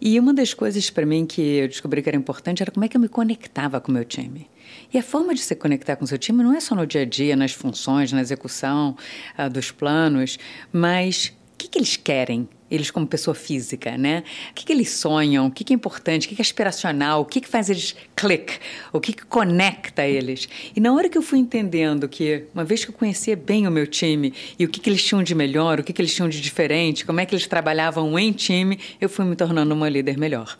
E 0.00 0.18
uma 0.18 0.34
das 0.34 0.52
coisas 0.52 0.90
para 0.90 1.06
mim 1.06 1.24
que 1.24 1.40
eu 1.40 1.68
descobri 1.68 2.02
que 2.02 2.08
era 2.08 2.16
importante 2.16 2.62
era 2.62 2.72
como 2.72 2.84
é 2.84 2.88
que 2.88 2.96
eu 2.96 3.00
me 3.00 3.08
conectava 3.08 3.80
com 3.80 3.92
o 3.92 3.94
meu 3.94 4.04
time. 4.04 4.50
E 4.92 4.98
a 4.98 5.02
forma 5.02 5.34
de 5.34 5.40
se 5.40 5.54
conectar 5.54 5.96
com 5.96 6.04
o 6.04 6.08
seu 6.08 6.18
time 6.18 6.42
não 6.42 6.52
é 6.54 6.60
só 6.60 6.74
no 6.74 6.86
dia 6.86 7.02
a 7.02 7.04
dia, 7.04 7.36
nas 7.36 7.52
funções, 7.52 8.12
na 8.12 8.20
execução 8.20 8.96
uh, 9.38 9.48
dos 9.48 9.70
planos, 9.70 10.38
mas 10.72 11.26
o 11.54 11.56
que, 11.56 11.68
que 11.68 11.78
eles 11.78 11.96
querem? 11.96 12.48
Eles 12.72 12.90
como 12.90 13.06
pessoa 13.06 13.34
física, 13.34 13.98
né? 13.98 14.24
O 14.50 14.54
que, 14.54 14.64
que 14.64 14.72
eles 14.72 14.90
sonham, 14.90 15.46
o 15.46 15.50
que, 15.50 15.62
que 15.62 15.74
é 15.74 15.76
importante, 15.76 16.26
o 16.26 16.28
que, 16.30 16.34
que 16.34 16.40
é 16.40 16.44
aspiracional, 16.44 17.20
o 17.20 17.24
que, 17.26 17.42
que 17.42 17.48
faz 17.48 17.68
eles 17.68 17.94
click, 18.16 18.58
o 18.92 18.98
que, 18.98 19.12
que 19.12 19.26
conecta 19.26 20.06
eles. 20.06 20.48
E 20.74 20.80
na 20.80 20.92
hora 20.94 21.08
que 21.10 21.18
eu 21.18 21.22
fui 21.22 21.38
entendendo 21.38 22.08
que, 22.08 22.44
uma 22.54 22.64
vez 22.64 22.82
que 22.82 22.90
eu 22.90 22.94
conhecia 22.94 23.36
bem 23.36 23.68
o 23.68 23.70
meu 23.70 23.86
time 23.86 24.32
e 24.58 24.64
o 24.64 24.68
que, 24.68 24.80
que 24.80 24.88
eles 24.88 25.04
tinham 25.04 25.22
de 25.22 25.34
melhor, 25.34 25.80
o 25.80 25.84
que, 25.84 25.92
que 25.92 26.00
eles 26.00 26.14
tinham 26.14 26.30
de 26.30 26.40
diferente, 26.40 27.04
como 27.04 27.20
é 27.20 27.26
que 27.26 27.34
eles 27.34 27.46
trabalhavam 27.46 28.18
em 28.18 28.32
time, 28.32 28.78
eu 28.98 29.08
fui 29.08 29.26
me 29.26 29.36
tornando 29.36 29.74
uma 29.74 29.88
líder 29.88 30.16
melhor. 30.16 30.56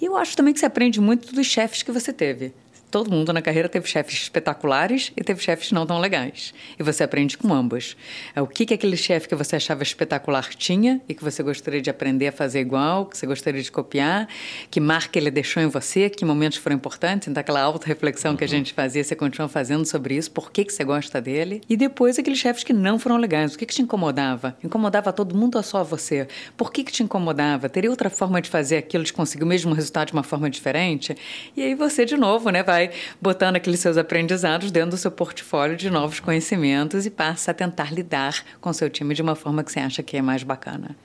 E 0.00 0.06
eu 0.06 0.16
acho 0.16 0.34
também 0.34 0.54
que 0.54 0.60
você 0.60 0.66
aprende 0.66 0.98
muito 0.98 1.34
dos 1.34 1.46
chefes 1.46 1.82
que 1.82 1.92
você 1.92 2.10
teve 2.12 2.54
Todo 2.90 3.10
mundo 3.10 3.32
na 3.32 3.40
carreira 3.40 3.68
teve 3.68 3.86
chefes 3.86 4.22
espetaculares 4.22 5.12
e 5.16 5.22
teve 5.22 5.40
chefes 5.40 5.70
não 5.70 5.86
tão 5.86 6.00
legais. 6.00 6.52
E 6.78 6.82
você 6.82 7.04
aprende 7.04 7.38
com 7.38 7.54
ambos. 7.54 7.96
É, 8.34 8.42
o 8.42 8.46
que, 8.48 8.66
que 8.66 8.74
aquele 8.74 8.96
chefe 8.96 9.28
que 9.28 9.34
você 9.36 9.56
achava 9.56 9.84
espetacular 9.84 10.48
tinha 10.54 11.00
e 11.08 11.14
que 11.14 11.22
você 11.22 11.40
gostaria 11.42 11.80
de 11.80 11.88
aprender 11.88 12.26
a 12.26 12.32
fazer 12.32 12.60
igual, 12.60 13.06
que 13.06 13.16
você 13.16 13.26
gostaria 13.26 13.62
de 13.62 13.70
copiar, 13.70 14.28
que 14.70 14.80
marca 14.80 15.18
ele 15.18 15.30
deixou 15.30 15.62
em 15.62 15.68
você, 15.68 16.10
que 16.10 16.24
momentos 16.24 16.58
foram 16.58 16.74
importantes. 16.74 17.28
Então, 17.28 17.40
aquela 17.40 17.60
auto-reflexão 17.60 18.36
que 18.36 18.42
a 18.42 18.48
gente 18.48 18.72
fazia, 18.72 19.04
você 19.04 19.14
continua 19.14 19.48
fazendo 19.48 19.84
sobre 19.84 20.16
isso, 20.16 20.30
por 20.30 20.50
que, 20.50 20.64
que 20.64 20.72
você 20.72 20.82
gosta 20.82 21.20
dele. 21.20 21.60
E 21.68 21.76
depois, 21.76 22.18
aqueles 22.18 22.40
chefes 22.40 22.64
que 22.64 22.72
não 22.72 22.98
foram 22.98 23.18
legais. 23.18 23.54
O 23.54 23.58
que, 23.58 23.66
que 23.66 23.74
te 23.74 23.82
incomodava? 23.82 24.56
Incomodava 24.64 25.12
todo 25.12 25.36
mundo 25.36 25.56
ou 25.56 25.62
só 25.62 25.84
você? 25.84 26.26
Por 26.56 26.72
que, 26.72 26.82
que 26.82 26.90
te 26.90 27.04
incomodava? 27.04 27.68
Teria 27.68 27.90
outra 27.90 28.10
forma 28.10 28.42
de 28.42 28.50
fazer 28.50 28.78
aquilo, 28.78 29.04
de 29.04 29.12
conseguir 29.12 29.44
o 29.44 29.46
mesmo 29.46 29.72
resultado 29.74 30.08
de 30.08 30.12
uma 30.12 30.24
forma 30.24 30.50
diferente? 30.50 31.16
E 31.56 31.62
aí 31.62 31.74
você, 31.76 32.04
de 32.04 32.16
novo, 32.16 32.50
né, 32.50 32.64
vai 32.64 32.79
vai 32.80 32.90
botando 33.20 33.56
aqueles 33.56 33.80
seus 33.80 33.96
aprendizados 33.98 34.70
dentro 34.70 34.90
do 34.90 34.96
seu 34.96 35.10
portfólio 35.10 35.76
de 35.76 35.90
novos 35.90 36.20
conhecimentos 36.20 37.04
e 37.04 37.10
passa 37.10 37.50
a 37.50 37.54
tentar 37.54 37.92
lidar 37.92 38.42
com 38.60 38.72
seu 38.72 38.88
time 38.88 39.14
de 39.14 39.22
uma 39.22 39.34
forma 39.34 39.62
que 39.62 39.70
você 39.70 39.80
acha 39.80 40.02
que 40.02 40.16
é 40.16 40.22
mais 40.22 40.42
bacana. 40.42 40.96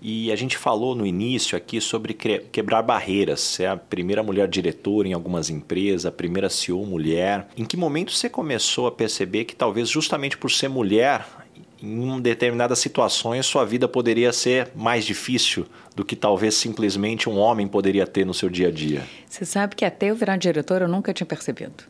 E 0.00 0.30
a 0.30 0.36
gente 0.36 0.56
falou 0.56 0.94
no 0.94 1.04
início 1.04 1.58
aqui 1.58 1.80
sobre 1.80 2.14
quebrar 2.14 2.82
barreiras. 2.82 3.40
Você 3.40 3.64
é 3.64 3.68
a 3.68 3.76
primeira 3.76 4.22
mulher 4.22 4.46
diretora 4.46 5.08
em 5.08 5.12
algumas 5.12 5.50
empresas, 5.50 6.06
a 6.06 6.12
primeira 6.12 6.48
CEO 6.48 6.86
mulher. 6.86 7.48
Em 7.56 7.64
que 7.64 7.76
momento 7.76 8.12
você 8.12 8.28
começou 8.28 8.86
a 8.86 8.92
perceber 8.92 9.44
que 9.44 9.56
talvez 9.56 9.88
justamente 9.88 10.38
por 10.38 10.52
ser 10.52 10.68
mulher, 10.68 11.26
em 11.82 12.20
determinadas 12.20 12.78
situações 12.78 13.46
sua 13.46 13.64
vida 13.64 13.88
poderia 13.88 14.32
ser 14.32 14.70
mais 14.74 15.04
difícil 15.04 15.66
do 15.94 16.04
que 16.04 16.16
talvez 16.16 16.54
simplesmente 16.54 17.28
um 17.28 17.38
homem 17.38 17.66
poderia 17.66 18.06
ter 18.06 18.24
no 18.24 18.34
seu 18.34 18.48
dia 18.48 18.68
a 18.68 18.70
dia? 18.70 19.04
Você 19.28 19.44
sabe 19.44 19.76
que 19.76 19.84
até 19.84 20.10
eu 20.10 20.16
virar 20.16 20.36
diretora 20.36 20.84
eu 20.84 20.88
nunca 20.88 21.12
tinha 21.12 21.26
percebido. 21.26 21.84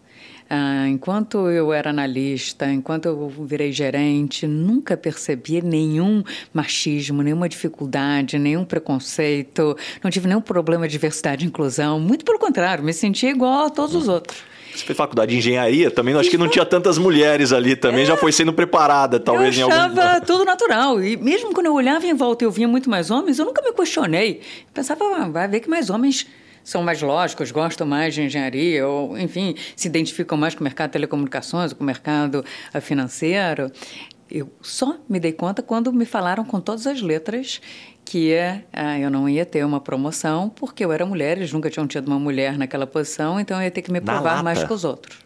Ah, 0.50 0.88
enquanto 0.88 1.50
eu 1.50 1.74
era 1.74 1.90
analista, 1.90 2.70
enquanto 2.72 3.04
eu 3.04 3.28
virei 3.28 3.70
gerente, 3.70 4.46
nunca 4.46 4.96
percebi 4.96 5.60
nenhum 5.60 6.22
machismo, 6.54 7.22
nenhuma 7.22 7.48
dificuldade, 7.48 8.38
nenhum 8.38 8.64
preconceito, 8.64 9.76
não 10.02 10.10
tive 10.10 10.26
nenhum 10.26 10.40
problema 10.40 10.86
de 10.88 10.92
diversidade 10.92 11.44
e 11.44 11.48
inclusão. 11.48 12.00
Muito 12.00 12.24
pelo 12.24 12.38
contrário, 12.38 12.82
me 12.82 12.94
sentia 12.94 13.30
igual 13.30 13.66
a 13.66 13.70
todos 13.70 13.94
os 13.94 14.08
outros. 14.08 14.42
Você 14.74 14.84
fez 14.84 14.96
faculdade 14.96 15.32
de 15.32 15.38
engenharia 15.38 15.90
também? 15.90 16.14
Acho 16.14 16.30
que 16.30 16.38
não 16.38 16.48
tinha 16.48 16.64
tantas 16.64 16.98
mulheres 16.98 17.52
ali 17.52 17.74
também, 17.74 18.02
é, 18.02 18.06
já 18.06 18.16
foi 18.16 18.32
sendo 18.32 18.52
preparada, 18.52 19.18
talvez 19.18 19.58
eu 19.58 19.68
achava 19.68 20.02
em 20.02 20.08
algum. 20.14 20.26
tudo 20.26 20.44
natural. 20.44 21.02
E 21.02 21.16
mesmo 21.16 21.52
quando 21.52 21.66
eu 21.66 21.74
olhava 21.74 22.06
em 22.06 22.14
volta 22.14 22.44
e 22.44 22.46
eu 22.46 22.50
via 22.50 22.68
muito 22.68 22.88
mais 22.88 23.10
homens, 23.10 23.38
eu 23.38 23.44
nunca 23.44 23.62
me 23.62 23.72
questionei. 23.72 24.40
Eu 24.66 24.72
pensava, 24.72 25.04
ah, 25.16 25.28
vai 25.28 25.48
ver 25.48 25.60
que 25.60 25.68
mais 25.68 25.90
homens 25.90 26.26
são 26.68 26.82
mais 26.82 27.00
lógicos, 27.00 27.50
gostam 27.50 27.86
mais 27.86 28.14
de 28.14 28.22
engenharia, 28.22 28.86
ou, 28.86 29.16
enfim, 29.18 29.54
se 29.74 29.88
identificam 29.88 30.36
mais 30.36 30.54
com 30.54 30.60
o 30.60 30.64
mercado 30.64 30.88
de 30.88 30.92
telecomunicações, 30.92 31.72
com 31.72 31.82
o 31.82 31.86
mercado 31.86 32.44
eh, 32.74 32.80
financeiro. 32.80 33.72
Eu 34.30 34.52
só 34.60 34.98
me 35.08 35.18
dei 35.18 35.32
conta 35.32 35.62
quando 35.62 35.90
me 35.90 36.04
falaram 36.04 36.44
com 36.44 36.60
todas 36.60 36.86
as 36.86 37.00
letras 37.00 37.62
que 38.08 38.34
ah, 38.72 38.98
eu 38.98 39.10
não 39.10 39.28
ia 39.28 39.44
ter 39.44 39.64
uma 39.66 39.80
promoção 39.80 40.48
porque 40.48 40.82
eu 40.82 40.90
era 40.90 41.04
mulher, 41.04 41.36
eles 41.36 41.52
nunca 41.52 41.68
tinham 41.68 41.86
tido 41.86 42.08
uma 42.08 42.18
mulher 42.18 42.56
naquela 42.56 42.86
posição, 42.86 43.38
então 43.38 43.58
eu 43.58 43.64
ia 43.64 43.70
ter 43.70 43.82
que 43.82 43.92
me 43.92 44.00
provar 44.00 44.42
mais 44.42 44.64
que 44.64 44.72
os 44.72 44.82
outros. 44.82 45.18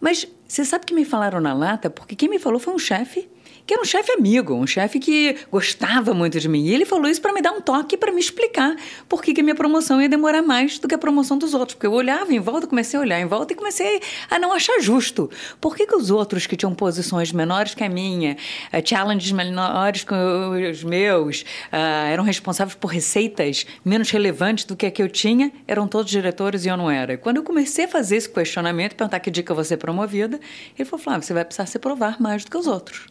Mas 0.00 0.26
você 0.46 0.64
sabe 0.64 0.84
que 0.84 0.92
me 0.92 1.04
falaram 1.04 1.40
na 1.40 1.54
lata? 1.54 1.88
Porque 1.88 2.16
quem 2.16 2.28
me 2.28 2.40
falou 2.40 2.58
foi 2.58 2.74
um 2.74 2.78
chefe 2.78 3.28
que 3.66 3.74
era 3.74 3.82
um 3.82 3.84
chefe 3.84 4.12
amigo, 4.12 4.54
um 4.54 4.66
chefe 4.66 5.00
que 5.00 5.36
gostava 5.50 6.14
muito 6.14 6.38
de 6.38 6.48
mim. 6.48 6.64
E 6.64 6.72
ele 6.72 6.84
falou 6.84 7.08
isso 7.08 7.20
para 7.20 7.32
me 7.32 7.42
dar 7.42 7.50
um 7.52 7.60
toque, 7.60 7.96
para 7.96 8.12
me 8.12 8.20
explicar 8.20 8.76
por 9.08 9.20
que, 9.20 9.34
que 9.34 9.40
a 9.40 9.44
minha 9.44 9.56
promoção 9.56 10.00
ia 10.00 10.08
demorar 10.08 10.40
mais 10.42 10.78
do 10.78 10.86
que 10.86 10.94
a 10.94 10.98
promoção 10.98 11.36
dos 11.36 11.52
outros. 11.52 11.74
Porque 11.74 11.86
eu 11.86 11.92
olhava 11.92 12.32
em 12.32 12.38
volta, 12.38 12.66
comecei 12.66 12.98
a 12.98 13.02
olhar 13.02 13.20
em 13.20 13.26
volta 13.26 13.52
e 13.52 13.56
comecei 13.56 14.00
a 14.30 14.38
não 14.38 14.52
achar 14.52 14.80
justo. 14.80 15.28
Por 15.60 15.74
que, 15.74 15.86
que 15.86 15.96
os 15.96 16.10
outros 16.10 16.46
que 16.46 16.56
tinham 16.56 16.72
posições 16.74 17.32
menores 17.32 17.74
que 17.74 17.82
a 17.82 17.88
minha, 17.88 18.36
uh, 18.72 18.88
challenges 18.88 19.32
menores 19.32 20.04
que 20.04 20.14
os 20.14 20.84
meus, 20.84 21.40
uh, 21.40 22.06
eram 22.10 22.22
responsáveis 22.22 22.76
por 22.76 22.88
receitas 22.88 23.66
menos 23.84 24.10
relevantes 24.10 24.64
do 24.64 24.76
que 24.76 24.86
a 24.86 24.90
que 24.90 25.02
eu 25.02 25.08
tinha, 25.08 25.50
eram 25.66 25.88
todos 25.88 26.10
diretores 26.10 26.64
e 26.64 26.68
eu 26.68 26.76
não 26.76 26.88
era. 26.88 27.18
Quando 27.18 27.38
eu 27.38 27.42
comecei 27.42 27.86
a 27.86 27.88
fazer 27.88 28.16
esse 28.16 28.28
questionamento, 28.28 28.94
perguntar 28.94 29.18
que 29.18 29.30
dica 29.30 29.52
você 29.52 29.76
promovida, 29.76 30.38
ele 30.78 30.88
falou: 30.88 31.02
Flávio, 31.02 31.22
você 31.22 31.34
vai 31.34 31.44
precisar 31.44 31.66
se 31.66 31.78
provar 31.80 32.20
mais 32.20 32.44
do 32.44 32.50
que 32.50 32.56
os 32.56 32.68
outros. 32.68 33.06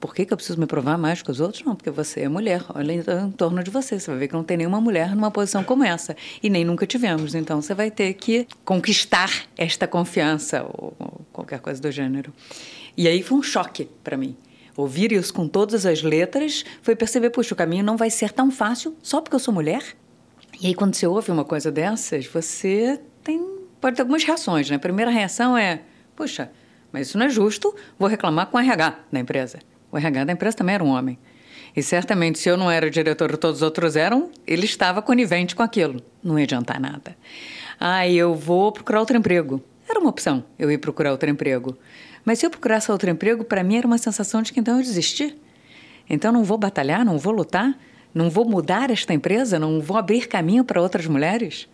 Por 0.00 0.14
que, 0.14 0.24
que 0.24 0.32
eu 0.32 0.36
preciso 0.36 0.60
me 0.60 0.66
provar 0.66 0.96
mais 0.96 1.22
que 1.22 1.30
os 1.30 1.40
outros? 1.40 1.64
Não, 1.64 1.74
porque 1.74 1.90
você 1.90 2.20
é 2.20 2.28
mulher. 2.28 2.64
Olha 2.72 2.92
em 2.92 3.30
torno 3.32 3.62
de 3.64 3.70
você. 3.70 3.98
Você 3.98 4.10
vai 4.10 4.20
ver 4.20 4.28
que 4.28 4.34
não 4.34 4.44
tem 4.44 4.56
nenhuma 4.56 4.80
mulher 4.80 5.14
numa 5.14 5.30
posição 5.30 5.64
como 5.64 5.82
essa. 5.82 6.16
E 6.40 6.48
nem 6.48 6.64
nunca 6.64 6.86
tivemos. 6.86 7.34
Então 7.34 7.60
você 7.60 7.74
vai 7.74 7.90
ter 7.90 8.14
que 8.14 8.46
conquistar 8.64 9.30
esta 9.56 9.88
confiança 9.88 10.62
ou, 10.62 10.94
ou 10.98 11.26
qualquer 11.32 11.58
coisa 11.58 11.82
do 11.82 11.90
gênero. 11.90 12.32
E 12.96 13.08
aí 13.08 13.22
foi 13.22 13.38
um 13.38 13.42
choque 13.42 13.88
para 14.04 14.16
mim. 14.16 14.36
Ouvir 14.76 15.10
isso 15.10 15.34
com 15.34 15.48
todas 15.48 15.84
as 15.84 16.04
letras 16.04 16.64
foi 16.82 16.94
perceber, 16.94 17.30
puxa, 17.30 17.52
o 17.52 17.56
caminho 17.56 17.82
não 17.82 17.96
vai 17.96 18.10
ser 18.10 18.30
tão 18.30 18.48
fácil 18.48 18.96
só 19.02 19.20
porque 19.20 19.34
eu 19.34 19.40
sou 19.40 19.52
mulher. 19.52 19.82
E 20.60 20.68
aí 20.68 20.74
quando 20.74 20.94
você 20.94 21.06
ouve 21.08 21.32
uma 21.32 21.44
coisa 21.44 21.72
dessas, 21.72 22.26
você 22.26 23.00
tem 23.24 23.58
pode 23.80 23.96
ter 23.96 24.02
algumas 24.02 24.22
reações, 24.22 24.70
né? 24.70 24.76
A 24.76 24.78
primeira 24.78 25.10
reação 25.10 25.56
é, 25.56 25.82
puxa, 26.14 26.50
mas 26.92 27.08
isso 27.08 27.18
não 27.18 27.26
é 27.26 27.28
justo, 27.28 27.74
vou 27.98 28.08
reclamar 28.08 28.46
com 28.46 28.56
o 28.56 28.60
RH 28.60 28.98
da 29.10 29.20
empresa. 29.20 29.58
O 29.90 29.96
RH 29.96 30.24
da 30.24 30.32
empresa 30.32 30.56
também 30.56 30.74
era 30.74 30.84
um 30.84 30.88
homem. 30.88 31.18
E 31.74 31.82
certamente, 31.82 32.38
se 32.38 32.48
eu 32.48 32.56
não 32.56 32.70
era 32.70 32.86
o 32.86 32.90
diretor 32.90 33.30
e 33.30 33.36
todos 33.36 33.58
os 33.58 33.62
outros 33.62 33.96
eram, 33.96 34.30
ele 34.46 34.64
estava 34.64 35.00
conivente 35.00 35.54
com 35.54 35.62
aquilo. 35.62 36.02
Não 36.22 36.38
ia 36.38 36.44
adiantar 36.44 36.80
nada. 36.80 37.16
Ah, 37.78 38.08
eu 38.08 38.34
vou 38.34 38.72
procurar 38.72 39.00
outro 39.00 39.16
emprego. 39.16 39.62
Era 39.88 40.00
uma 40.00 40.10
opção, 40.10 40.44
eu 40.58 40.70
ir 40.70 40.78
procurar 40.78 41.12
outro 41.12 41.30
emprego. 41.30 41.76
Mas 42.24 42.38
se 42.38 42.46
eu 42.46 42.50
procurasse 42.50 42.90
outro 42.90 43.08
emprego, 43.08 43.44
para 43.44 43.62
mim 43.62 43.76
era 43.76 43.86
uma 43.86 43.96
sensação 43.96 44.42
de 44.42 44.52
que 44.52 44.60
então 44.60 44.76
eu 44.76 44.82
desisti. 44.82 45.36
Então 46.10 46.32
não 46.32 46.44
vou 46.44 46.58
batalhar, 46.58 47.04
não 47.04 47.16
vou 47.16 47.32
lutar, 47.32 47.78
não 48.12 48.28
vou 48.28 48.44
mudar 48.44 48.90
esta 48.90 49.14
empresa, 49.14 49.58
não 49.58 49.80
vou 49.80 49.96
abrir 49.96 50.26
caminho 50.26 50.64
para 50.64 50.80
outras 50.82 51.06
mulheres. 51.06 51.68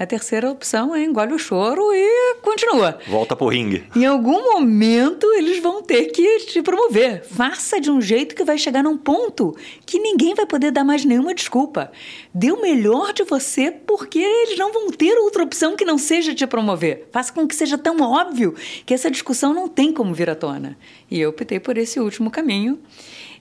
A 0.00 0.06
terceira 0.06 0.50
opção 0.50 0.96
é 0.96 1.04
engole 1.04 1.34
o 1.34 1.38
choro 1.38 1.92
e 1.92 2.36
continua. 2.40 2.98
Volta 3.06 3.36
pro 3.36 3.48
ringue. 3.48 3.84
Em 3.94 4.06
algum 4.06 4.54
momento 4.54 5.26
eles 5.34 5.62
vão 5.62 5.82
ter 5.82 6.06
que 6.06 6.38
te 6.38 6.62
promover. 6.62 7.22
Faça 7.26 7.78
de 7.78 7.90
um 7.90 8.00
jeito 8.00 8.34
que 8.34 8.42
vai 8.42 8.56
chegar 8.56 8.82
num 8.82 8.96
ponto 8.96 9.54
que 9.84 9.98
ninguém 9.98 10.34
vai 10.34 10.46
poder 10.46 10.70
dar 10.70 10.84
mais 10.84 11.04
nenhuma 11.04 11.34
desculpa. 11.34 11.92
Dê 12.32 12.50
o 12.50 12.62
melhor 12.62 13.12
de 13.12 13.24
você 13.24 13.70
porque 13.70 14.20
eles 14.20 14.58
não 14.58 14.72
vão 14.72 14.90
ter 14.90 15.18
outra 15.18 15.42
opção 15.42 15.76
que 15.76 15.84
não 15.84 15.98
seja 15.98 16.34
te 16.34 16.46
promover. 16.46 17.06
Faça 17.12 17.30
com 17.30 17.46
que 17.46 17.54
seja 17.54 17.76
tão 17.76 18.00
óbvio 18.00 18.54
que 18.86 18.94
essa 18.94 19.10
discussão 19.10 19.52
não 19.52 19.68
tem 19.68 19.92
como 19.92 20.14
vir 20.14 20.30
à 20.30 20.34
tona. 20.34 20.78
E 21.10 21.20
eu 21.20 21.28
optei 21.28 21.60
por 21.60 21.76
esse 21.76 22.00
último 22.00 22.30
caminho. 22.30 22.78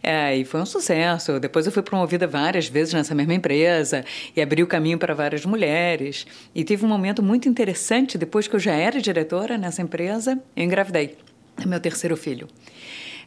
É, 0.01 0.35
e 0.37 0.45
foi 0.45 0.61
um 0.61 0.65
sucesso. 0.65 1.39
Depois 1.39 1.65
eu 1.65 1.71
fui 1.71 1.83
promovida 1.83 2.25
várias 2.25 2.67
vezes 2.67 2.93
nessa 2.93 3.13
mesma 3.13 3.33
empresa 3.33 4.05
e 4.35 4.41
abri 4.41 4.63
o 4.63 4.67
caminho 4.67 4.97
para 4.97 5.13
várias 5.13 5.45
mulheres. 5.45 6.25
E 6.55 6.63
tive 6.63 6.85
um 6.85 6.89
momento 6.89 7.21
muito 7.21 7.49
interessante 7.49 8.17
depois 8.17 8.47
que 8.47 8.55
eu 8.55 8.59
já 8.59 8.73
era 8.73 9.01
diretora 9.01 9.57
nessa 9.57 9.81
empresa, 9.81 10.41
eu 10.55 10.63
engravidei. 10.63 11.17
É 11.61 11.65
meu 11.65 11.79
terceiro 11.79 12.15
filho. 12.15 12.47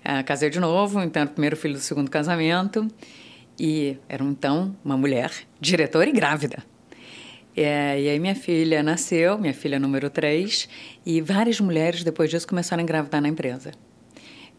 É, 0.04 0.22
casei 0.22 0.50
de 0.50 0.58
novo, 0.58 1.00
então, 1.00 1.26
primeiro 1.26 1.56
filho 1.56 1.74
do 1.74 1.80
segundo 1.80 2.10
casamento. 2.10 2.88
E 3.60 3.98
era 4.08 4.24
então 4.24 4.74
uma 4.82 4.96
mulher 4.96 5.30
diretora 5.60 6.08
e 6.08 6.12
grávida. 6.12 6.64
É, 7.54 8.00
e 8.00 8.08
aí 8.08 8.18
minha 8.18 8.34
filha 8.34 8.82
nasceu, 8.82 9.36
minha 9.36 9.52
filha 9.52 9.78
número 9.78 10.08
3, 10.08 10.66
e 11.04 11.20
várias 11.20 11.60
mulheres 11.60 12.02
depois 12.02 12.30
disso 12.30 12.48
começaram 12.48 12.80
a 12.80 12.82
engravidar 12.82 13.20
na 13.20 13.28
empresa 13.28 13.72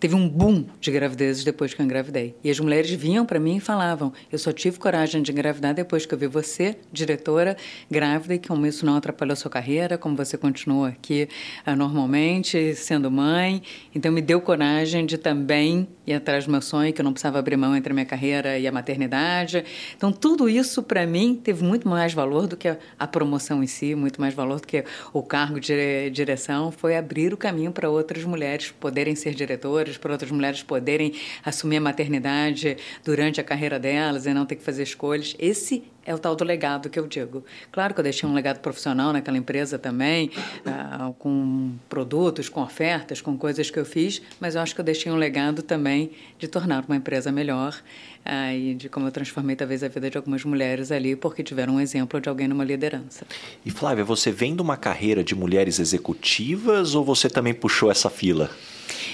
teve 0.04 0.16
um 0.16 0.28
boom 0.28 0.66
de 0.82 0.92
gravidezes 0.92 1.46
depois 1.46 1.74
que 1.74 1.82
eu 1.82 1.86
engravidei. 1.86 2.36
E 2.44 2.52
as 2.52 2.60
mulheres 2.60 2.92
vinham 2.92 3.26
para 3.26 3.40
mim 3.40 3.56
e 3.56 3.60
falavam: 3.62 4.12
Eu 4.30 4.38
só 4.38 4.52
tive 4.52 4.78
coragem 4.78 5.22
de 5.22 5.32
engravidar 5.32 5.74
depois 5.74 6.06
que 6.06 6.14
eu 6.14 6.18
vi 6.18 6.28
você, 6.28 6.76
diretora, 6.92 7.56
grávida, 7.90 8.36
e 8.36 8.40
como 8.40 8.68
isso 8.68 8.86
não 8.86 8.98
atrapalhou 8.98 9.32
a 9.32 9.38
sua 9.38 9.50
carreira, 9.50 9.98
como 9.98 10.14
você 10.18 10.38
continua 10.38 10.90
aqui 10.90 11.30
uh, 11.66 11.74
normalmente, 11.74 12.76
sendo 12.76 13.10
mãe. 13.10 13.64
Então 13.96 14.12
me 14.12 14.22
deu 14.22 14.42
coragem 14.42 15.06
de 15.06 15.18
também 15.18 15.88
ir 16.06 16.16
atrás 16.16 16.48
do 16.48 16.52
meu 16.52 16.62
sonho, 16.62 16.92
que 16.92 17.00
eu 17.00 17.06
não 17.06 17.14
precisava 17.14 17.40
abrir 17.40 17.56
mão 17.56 17.74
entre 17.74 17.94
a 17.94 17.94
minha 17.94 18.06
carreira 18.06 18.60
e 18.60 18.68
a 18.68 18.74
maternidade. 18.74 19.64
Então 19.96 20.12
tudo 20.12 20.50
isso 20.50 20.84
para 20.84 21.08
mim 21.08 21.40
teve 21.42 21.64
muito 21.64 21.88
mais 21.88 22.14
valor 22.14 22.46
do 22.46 22.58
que 22.58 22.76
a 23.00 23.08
promoção 23.08 23.64
em 23.64 23.68
si, 23.68 23.96
muito 23.96 24.20
mais 24.20 24.34
valor 24.34 24.60
do 24.60 24.68
que 24.68 24.84
o 25.14 25.24
cargo 25.24 25.62
de 25.62 26.10
direção. 26.10 26.74
Foi 26.74 26.98
abrir 26.98 27.34
o 27.34 27.38
caminho 27.38 27.72
para 27.72 27.90
outras 27.90 28.26
mulheres 28.26 28.70
poderem 28.70 29.16
ser 29.16 29.34
diretoras 29.34 29.93
para 29.98 30.12
outras 30.12 30.32
mulheres 30.32 30.64
poderem 30.64 31.14
assumir 31.44 31.78
a 31.78 31.82
maternidade 31.82 32.78
durante 33.04 33.40
a 33.40 33.44
carreira 33.44 33.80
delas 33.80 34.26
e 34.26 34.34
não 34.34 34.46
ter 34.46 34.56
que 34.56 34.64
fazer 34.64 34.84
escolhas. 34.84 35.36
Esse 35.40 35.84
é 36.06 36.14
o 36.14 36.20
tal 36.20 36.36
do 36.36 36.44
legado 36.44 36.90
que 36.90 37.00
eu 37.00 37.08
digo. 37.08 37.44
Claro 37.72 37.94
que 37.94 38.00
eu 38.00 38.04
deixei 38.04 38.28
um 38.28 38.34
legado 38.34 38.60
profissional 38.60 39.14
naquela 39.14 39.38
empresa 39.38 39.80
também, 39.80 40.32
uh, 40.66 41.14
com 41.14 41.74
produtos, 41.88 42.50
com 42.50 42.62
ofertas, 42.62 43.22
com 43.22 43.38
coisas 43.38 43.70
que 43.70 43.80
eu 43.80 43.86
fiz, 43.86 44.22
mas 44.40 44.56
eu 44.56 44.62
acho 44.62 44.76
que 44.76 44.82
eu 44.82 44.86
deixei 44.86 45.12
um 45.12 45.16
legado 45.16 45.62
também 45.62 46.12
de 46.38 46.48
tornar 46.48 46.84
uma 46.86 46.96
empresa 46.96 47.32
melhor 47.32 47.82
uh, 48.26 48.54
e 48.54 48.76
de 48.76 48.90
como 48.90 49.08
eu 49.08 49.12
transformei 49.12 49.56
talvez 49.56 49.84
a 49.84 49.88
vida 49.88 50.10
de 50.10 50.18
algumas 50.18 50.44
mulheres 50.44 50.92
ali 50.92 51.16
porque 51.16 51.44
tiveram 51.44 51.76
um 51.76 51.80
exemplo 51.80 52.20
de 52.20 52.28
alguém 52.28 52.48
numa 52.48 52.64
liderança. 52.64 53.26
E 53.66 53.72
Flávia, 53.72 54.04
você 54.04 54.32
vem 54.32 54.56
de 54.56 54.62
uma 54.62 54.76
carreira 54.76 55.24
de 55.24 55.36
mulheres 55.36 55.80
executivas 55.80 56.96
ou 56.96 57.04
você 57.04 57.30
também 57.30 57.54
puxou 57.54 57.90
essa 57.90 58.10
fila? 58.10 58.50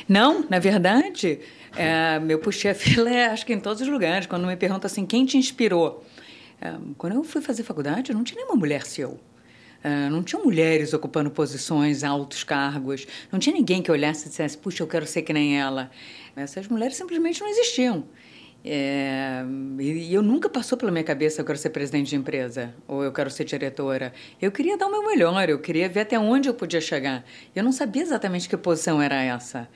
Não, 0.07 0.45
na 0.49 0.59
verdade, 0.59 1.39
é, 1.75 2.19
eu 2.27 2.39
puxei 2.39 2.71
a 2.71 2.75
fila, 2.75 3.09
acho 3.31 3.45
que 3.45 3.53
em 3.53 3.59
todos 3.59 3.81
os 3.81 3.87
lugares. 3.87 4.27
Quando 4.27 4.45
me 4.45 4.55
perguntam 4.55 4.87
assim, 4.87 5.05
quem 5.05 5.25
te 5.25 5.37
inspirou? 5.37 6.05
Quando 6.97 7.15
eu 7.15 7.23
fui 7.23 7.41
fazer 7.41 7.63
faculdade, 7.63 8.13
não 8.13 8.21
tinha 8.21 8.35
nenhuma 8.35 8.57
mulher 8.57 8.85
CEO. 8.85 9.17
não 10.11 10.21
tinha 10.21 10.41
mulheres 10.41 10.93
ocupando 10.93 11.31
posições, 11.31 12.03
altos 12.03 12.43
cargos. 12.43 13.07
Não 13.31 13.39
tinha 13.39 13.55
ninguém 13.55 13.81
que 13.81 13.89
olhasse 13.89 14.25
e 14.25 14.29
dissesse, 14.29 14.57
puxa, 14.57 14.83
eu 14.83 14.87
quero 14.87 15.07
ser 15.07 15.21
que 15.21 15.31
nem 15.31 15.57
ela. 15.57 15.89
Essas 16.35 16.67
mulheres 16.67 16.97
simplesmente 16.97 17.39
não 17.39 17.47
existiam. 17.47 18.03
É, 18.63 19.41
e 19.79 20.13
eu 20.13 20.21
nunca 20.21 20.49
passou 20.49 20.77
pela 20.77 20.91
minha 20.91 21.03
cabeça 21.03 21.39
eu 21.39 21.45
quero 21.45 21.57
ser 21.57 21.69
presidente 21.69 22.09
de 22.09 22.15
empresa 22.17 22.73
ou 22.87 23.03
eu 23.03 23.11
quero 23.11 23.29
ser 23.29 23.45
diretora. 23.45 24.13
Eu 24.41 24.51
queria 24.51 24.77
dar 24.77 24.87
o 24.87 24.91
meu 24.91 25.05
melhor, 25.05 25.49
eu 25.49 25.59
queria 25.59 25.87
ver 25.87 26.01
até 26.01 26.19
onde 26.19 26.49
eu 26.49 26.53
podia 26.53 26.81
chegar. 26.81 27.23
Eu 27.55 27.63
não 27.63 27.71
sabia 27.71 28.01
exatamente 28.01 28.49
que 28.49 28.57
posição 28.57 29.01
era 29.01 29.21
essa. 29.21 29.67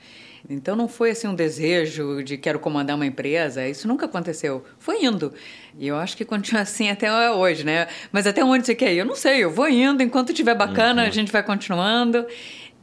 Então 0.48 0.76
não 0.76 0.86
foi 0.86 1.10
assim 1.10 1.26
um 1.26 1.34
desejo 1.34 2.22
de 2.22 2.36
quero 2.36 2.58
comandar 2.58 2.96
uma 2.96 3.06
empresa, 3.06 3.66
isso 3.66 3.88
nunca 3.88 4.04
aconteceu. 4.04 4.62
Foi 4.78 5.02
indo. 5.02 5.32
E 5.78 5.88
eu 5.88 5.96
acho 5.96 6.16
que 6.16 6.24
continua 6.24 6.62
assim 6.62 6.90
até 6.90 7.30
hoje, 7.30 7.64
né? 7.64 7.88
Mas 8.12 8.26
até 8.26 8.44
onde 8.44 8.66
você 8.66 8.74
quer 8.74 8.92
ir? 8.92 8.98
Eu 8.98 9.06
não 9.06 9.16
sei, 9.16 9.42
eu 9.42 9.50
vou 9.50 9.68
indo, 9.68 10.02
enquanto 10.02 10.30
estiver 10.30 10.54
bacana, 10.54 11.02
uhum. 11.02 11.08
a 11.08 11.10
gente 11.10 11.32
vai 11.32 11.42
continuando. 11.42 12.26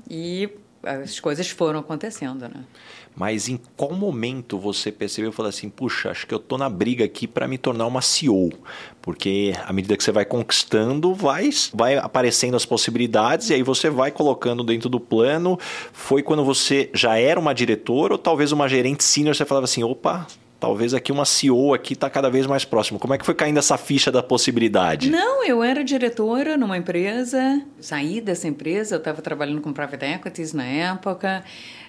E 0.09 0.49
as 0.83 1.19
coisas 1.19 1.47
foram 1.49 1.79
acontecendo, 1.79 2.49
né? 2.49 2.63
Mas 3.15 3.49
em 3.49 3.59
qual 3.75 3.93
momento 3.93 4.57
você 4.57 4.91
percebeu 4.91 5.31
e 5.31 5.33
falou 5.33 5.49
assim, 5.49 5.69
puxa, 5.69 6.09
acho 6.09 6.25
que 6.25 6.33
eu 6.33 6.39
tô 6.39 6.57
na 6.57 6.69
briga 6.69 7.03
aqui 7.03 7.27
para 7.27 7.47
me 7.47 7.57
tornar 7.57 7.85
uma 7.85 8.01
CEO? 8.01 8.51
Porque 9.01 9.53
à 9.65 9.73
medida 9.73 9.97
que 9.97 10.03
você 10.03 10.11
vai 10.11 10.25
conquistando, 10.25 11.13
vai, 11.13 11.49
vai 11.73 11.97
aparecendo 11.97 12.55
as 12.55 12.65
possibilidades 12.65 13.49
e 13.49 13.53
aí 13.53 13.63
você 13.63 13.89
vai 13.89 14.11
colocando 14.11 14.63
dentro 14.63 14.89
do 14.89 14.99
plano. 14.99 15.59
Foi 15.91 16.23
quando 16.23 16.43
você 16.43 16.89
já 16.93 17.17
era 17.17 17.39
uma 17.39 17.53
diretora 17.53 18.13
ou 18.13 18.17
talvez 18.17 18.51
uma 18.51 18.67
gerente 18.67 19.03
sênior, 19.03 19.35
você 19.35 19.45
falava 19.45 19.65
assim, 19.65 19.83
opa, 19.83 20.25
talvez 20.61 20.93
aqui 20.93 21.11
uma 21.11 21.25
CEO 21.25 21.73
aqui 21.73 21.93
está 21.93 22.07
cada 22.07 22.29
vez 22.29 22.45
mais 22.45 22.63
próximo. 22.63 22.99
Como 22.99 23.13
é 23.15 23.17
que 23.17 23.25
foi 23.25 23.33
caindo 23.33 23.57
essa 23.57 23.77
ficha 23.77 24.11
da 24.11 24.21
possibilidade? 24.21 25.09
Não, 25.09 25.43
eu 25.43 25.63
era 25.63 25.83
diretora 25.83 26.55
numa 26.55 26.77
empresa, 26.77 27.63
saí 27.79 28.21
dessa 28.21 28.47
empresa, 28.47 28.95
eu 28.95 28.99
estava 28.99 29.23
trabalhando 29.23 29.59
com 29.59 29.73
private 29.73 30.05
equities 30.05 30.53
na 30.53 30.63
época, 30.63 31.43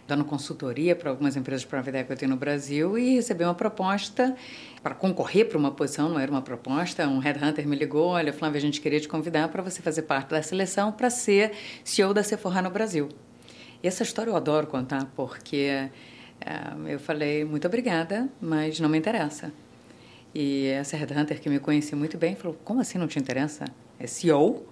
dando 0.07 0.25
consultoria 0.25 0.97
para 0.97 1.11
algumas 1.11 1.37
empresas 1.37 1.63
de 1.63 1.69
private 1.69 1.97
equity 1.97 2.27
no 2.27 2.37
Brasil 2.37 2.99
e 2.99 3.15
recebi 3.15 3.45
uma 3.45 3.55
proposta 3.55 4.35
para 4.83 4.95
concorrer 4.95 5.49
para 5.49 5.57
uma 5.57 5.71
posição, 5.71 6.09
não 6.09 6.19
era 6.19 6.31
uma 6.31 6.43
proposta, 6.43 7.07
um 7.07 7.19
headhunter 7.19 7.67
me 7.67 7.77
ligou, 7.77 8.09
olha, 8.09 8.33
Flávia, 8.33 8.59
a 8.59 8.61
gente 8.61 8.81
queria 8.81 9.01
te 9.01 9.09
convidar 9.09 9.49
para 9.49 9.63
você 9.63 9.81
fazer 9.81 10.03
parte 10.03 10.31
da 10.31 10.43
seleção 10.43 10.91
para 10.91 11.09
ser 11.09 11.53
CEO 11.85 12.13
da 12.13 12.23
Sephora 12.23 12.61
no 12.61 12.71
Brasil. 12.71 13.09
E 13.83 13.87
essa 13.87 14.03
história 14.03 14.31
eu 14.31 14.37
adoro 14.37 14.67
contar, 14.67 15.07
porque 15.15 15.67
é, 15.67 15.91
eu 16.87 16.99
falei, 16.99 17.45
muito 17.45 17.67
obrigada, 17.67 18.29
mas 18.41 18.81
não 18.81 18.89
me 18.89 18.99
interessa. 18.99 19.53
E 20.35 20.67
essa 20.69 20.97
headhunter 20.97 21.41
que 21.41 21.49
me 21.49 21.59
conhecia 21.59 21.97
muito 21.97 22.17
bem 22.17 22.35
falou, 22.35 22.57
como 22.65 22.81
assim 22.81 22.99
não 22.99 23.07
te 23.07 23.19
interessa? 23.19 23.65
É 23.99 24.07
CEO 24.07 24.67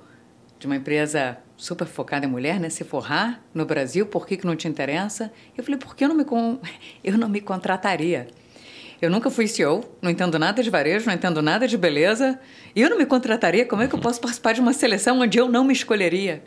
de 0.59 0.67
uma 0.67 0.77
empresa 0.77 1.39
super 1.61 1.87
focada 1.87 2.25
em 2.25 2.29
mulher, 2.29 2.59
né? 2.59 2.71
Se 2.71 2.83
forrar 2.85 3.45
no 3.55 3.67
Brasil, 3.67 4.07
por 4.07 4.27
que, 4.27 4.39
que 4.39 4.47
não 4.47 4.57
te 4.57 4.67
interessa? 4.67 5.31
Eu 5.57 5.63
falei, 5.63 5.79
porque 5.79 6.03
eu 6.03 6.09
não 6.09 6.17
me, 6.17 6.25
con... 6.25 6.59
eu 7.05 7.19
não 7.19 7.29
me 7.29 7.41
contrataria. 7.41 8.27
Eu 9.01 9.11
nunca 9.11 9.31
fui 9.31 9.47
CEO, 9.47 9.85
não 10.01 10.11
entendo 10.11 10.39
nada 10.39 10.63
de 10.63 10.71
varejo, 10.71 11.07
não 11.07 11.15
entendo 11.15 11.41
nada 11.43 11.69
de 11.69 11.77
beleza. 11.77 12.41
E 12.75 12.81
eu 12.81 12.89
não 12.89 12.99
me 12.99 13.07
contrataria, 13.07 13.67
como 13.67 13.83
é 13.83 13.89
que 13.89 13.95
eu 13.95 13.99
posso 13.99 14.21
participar 14.21 14.53
de 14.53 14.61
uma 14.61 14.73
seleção 14.73 15.21
onde 15.21 15.39
eu 15.39 15.49
não 15.49 15.65
me 15.65 15.73
escolheria? 15.73 16.43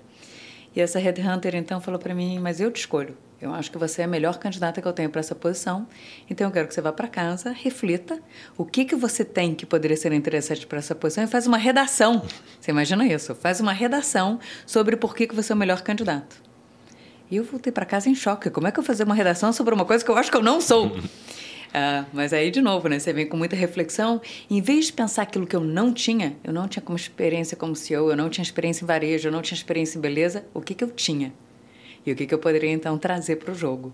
E 0.75 0.81
essa 0.81 0.99
headhunter 0.99 1.55
então 1.55 1.79
falou 1.79 1.99
para 1.99 2.15
mim, 2.15 2.39
mas 2.39 2.59
eu 2.59 2.71
te 2.71 2.77
escolho. 2.77 3.15
Eu 3.39 3.53
acho 3.53 3.69
que 3.69 3.77
você 3.77 4.01
é 4.01 4.05
a 4.05 4.07
melhor 4.07 4.37
candidata 4.37 4.81
que 4.81 4.87
eu 4.87 4.93
tenho 4.93 5.09
para 5.09 5.19
essa 5.19 5.35
posição. 5.35 5.85
Então 6.29 6.47
eu 6.47 6.51
quero 6.51 6.67
que 6.67 6.73
você 6.73 6.79
vá 6.79 6.93
para 6.93 7.09
casa, 7.09 7.51
reflita 7.51 8.19
o 8.57 8.63
que 8.63 8.85
que 8.85 8.95
você 8.95 9.25
tem 9.25 9.53
que 9.53 9.65
poderia 9.65 9.97
ser 9.97 10.13
interessante 10.13 10.65
para 10.65 10.79
essa 10.79 10.95
posição 10.95 11.25
e 11.25 11.27
faz 11.27 11.45
uma 11.45 11.57
redação. 11.57 12.25
Você 12.59 12.71
imagina 12.71 13.05
isso? 13.05 13.35
Faz 13.35 13.59
uma 13.59 13.73
redação 13.73 14.39
sobre 14.65 14.95
por 14.95 15.13
que 15.13 15.27
que 15.27 15.35
você 15.35 15.51
é 15.51 15.55
o 15.55 15.59
melhor 15.59 15.81
candidato. 15.81 16.41
E 17.29 17.35
eu 17.35 17.43
voltei 17.43 17.71
para 17.71 17.85
casa 17.85 18.09
em 18.09 18.15
choque. 18.15 18.49
Como 18.49 18.67
é 18.67 18.71
que 18.71 18.79
eu 18.79 18.83
vou 18.83 18.87
fazer 18.87 19.03
uma 19.03 19.15
redação 19.15 19.51
sobre 19.51 19.73
uma 19.73 19.83
coisa 19.83 20.05
que 20.05 20.09
eu 20.09 20.17
acho 20.17 20.31
que 20.31 20.37
eu 20.37 20.43
não 20.43 20.61
sou? 20.61 20.95
Ah, 21.73 22.05
mas 22.13 22.31
aí, 22.33 22.51
de 22.51 22.61
novo, 22.61 22.87
né, 22.87 22.99
você 22.99 23.11
vem 23.11 23.25
com 23.25 23.35
muita 23.35 23.55
reflexão. 23.55 24.21
Em 24.47 24.61
vez 24.61 24.85
de 24.85 24.93
pensar 24.93 25.23
aquilo 25.23 25.47
que 25.47 25.55
eu 25.55 25.61
não 25.61 25.91
tinha, 25.91 26.35
eu 26.43 26.53
não 26.53 26.67
tinha 26.67 26.83
como 26.83 26.95
experiência 26.95 27.57
como 27.57 27.75
CEO, 27.75 28.11
eu 28.11 28.15
não 28.15 28.29
tinha 28.29 28.43
experiência 28.43 28.83
em 28.83 28.87
varejo, 28.87 29.27
eu 29.27 29.31
não 29.31 29.41
tinha 29.41 29.57
experiência 29.57 29.97
em 29.97 30.01
beleza, 30.01 30.45
o 30.53 30.61
que, 30.61 30.75
que 30.75 30.83
eu 30.83 30.91
tinha? 30.91 31.33
E 32.05 32.11
o 32.11 32.15
que, 32.15 32.27
que 32.27 32.33
eu 32.33 32.37
poderia 32.37 32.69
então 32.69 32.97
trazer 32.97 33.37
para 33.37 33.51
o 33.51 33.55
jogo? 33.55 33.93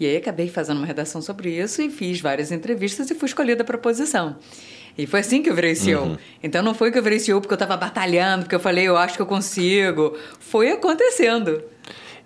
E 0.00 0.06
aí 0.06 0.16
acabei 0.16 0.48
fazendo 0.48 0.78
uma 0.78 0.86
redação 0.86 1.20
sobre 1.20 1.50
isso 1.50 1.82
e 1.82 1.90
fiz 1.90 2.20
várias 2.20 2.50
entrevistas 2.50 3.10
e 3.10 3.14
fui 3.14 3.26
escolhida 3.26 3.64
para 3.64 3.76
a 3.76 3.80
posição. 3.80 4.36
E 4.96 5.06
foi 5.06 5.20
assim 5.20 5.42
que 5.42 5.50
eu 5.50 5.54
virei 5.54 5.74
CEO. 5.74 6.04
Uhum. 6.04 6.18
Então 6.42 6.62
não 6.62 6.72
foi 6.72 6.90
que 6.90 6.98
eu 6.98 7.02
virei 7.02 7.18
CEO 7.18 7.40
porque 7.40 7.52
eu 7.52 7.56
estava 7.56 7.76
batalhando, 7.76 8.44
porque 8.44 8.54
eu 8.54 8.60
falei, 8.60 8.86
eu 8.86 8.96
acho 8.96 9.16
que 9.16 9.22
eu 9.22 9.26
consigo. 9.26 10.16
Foi 10.38 10.70
acontecendo. 10.70 11.62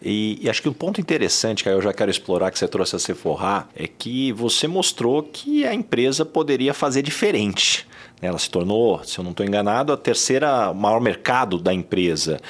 E, 0.05 0.39
e, 0.43 0.51
acho 0.51 0.61
que 0.61 0.69
um 0.69 0.73
ponto 0.73 1.01
interessante 1.01 1.63
que 1.63 1.69
eu 1.69 1.81
já 1.81 1.93
quero 1.93 2.11
explorar 2.11 2.51
que 2.51 2.59
você 2.59 2.67
trouxe 2.67 2.97
a 2.97 2.99
Sephora 2.99 3.67
é 3.75 3.87
que 3.87 4.33
você 4.33 4.67
mostrou 4.67 5.23
que 5.23 5.65
a 5.65 5.73
empresa 5.73 6.25
poderia 6.25 6.75
fazer 6.75 7.03
diferente. 7.03 7.87
Né? 8.21 8.29
Ela 8.29 8.39
se 8.39 8.51
tornou, 8.51 9.03
se 9.05 9.19
eu 9.19 9.25
não 9.25 9.31
estou 9.31 9.47
enganado, 9.47 9.93
a 9.93 9.97
terceira 9.97 10.73
maior 10.75 11.01
mercado 11.01 11.59
da 11.59 11.73
empresa. 11.73 12.41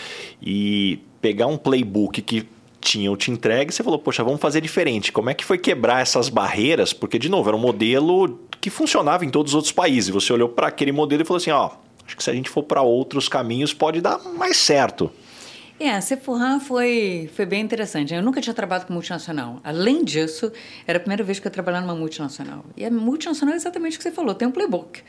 E 0.41 1.01
pegar 1.21 1.47
um 1.47 1.57
playbook 1.57 2.23
que 2.23 2.47
tinha 2.81 3.11
o 3.13 3.17
te 3.17 3.31
entregue, 3.31 3.73
você 3.73 3.83
falou, 3.83 3.99
poxa, 3.99 4.25
vamos 4.25 4.41
fazer 4.41 4.61
diferente. 4.61 5.13
Como 5.13 5.31
é 5.31 5.35
que 5.35 5.45
foi 5.45 5.57
quebrar 5.57 6.03
essas 6.03 6.29
barreiras? 6.29 6.93
Porque, 6.93 7.19
de 7.19 7.29
novo, 7.29 7.49
era 7.49 7.57
um 7.57 7.61
modelo 7.61 8.41
que 8.61 8.71
funcionava 8.71 9.25
em 9.25 9.31
todos 9.31 9.53
os 9.53 9.55
outros 9.55 9.73
países. 9.73 10.11
Você 10.11 10.33
olhou 10.33 10.49
para 10.49 10.67
aquele 10.67 10.93
modelo 10.93 11.23
e 11.23 11.25
falou 11.25 11.39
assim, 11.39 11.51
ó, 11.51 11.71
acho 12.07 12.17
que 12.17 12.25
se 12.25 12.31
a 12.31 12.35
gente 12.35 12.51
for 12.51 12.63
para 12.63 12.83
outros 12.83 13.29
caminhos 13.29 13.73
pode 13.73 14.01
dar 14.01 14.19
mais 14.37 14.57
certo. 14.57 15.11
É, 15.85 15.91
a 15.91 16.01
Sephora 16.01 16.61
foi, 16.61 17.29
foi 17.35 17.45
bem 17.45 17.61
interessante. 17.61 18.15
Eu 18.15 18.23
nunca 18.23 18.41
tinha 18.41 18.55
trabalhado 18.55 18.87
com 18.87 18.93
multinacional. 18.93 19.59
Além 19.65 20.05
disso, 20.05 20.53
era 20.87 20.99
a 20.99 21.01
primeira 21.01 21.25
vez 21.25 21.41
que 21.41 21.49
eu 21.49 21.51
trabalhava 21.51 21.85
numa 21.85 21.99
multinacional. 21.99 22.65
E 22.77 22.85
a 22.85 22.91
multinacional 22.91 23.53
é 23.53 23.57
exatamente 23.57 23.97
o 23.97 23.99
que 23.99 24.05
você 24.05 24.13
falou, 24.13 24.33
tem 24.33 24.47
um 24.47 24.53
playbook. 24.53 25.03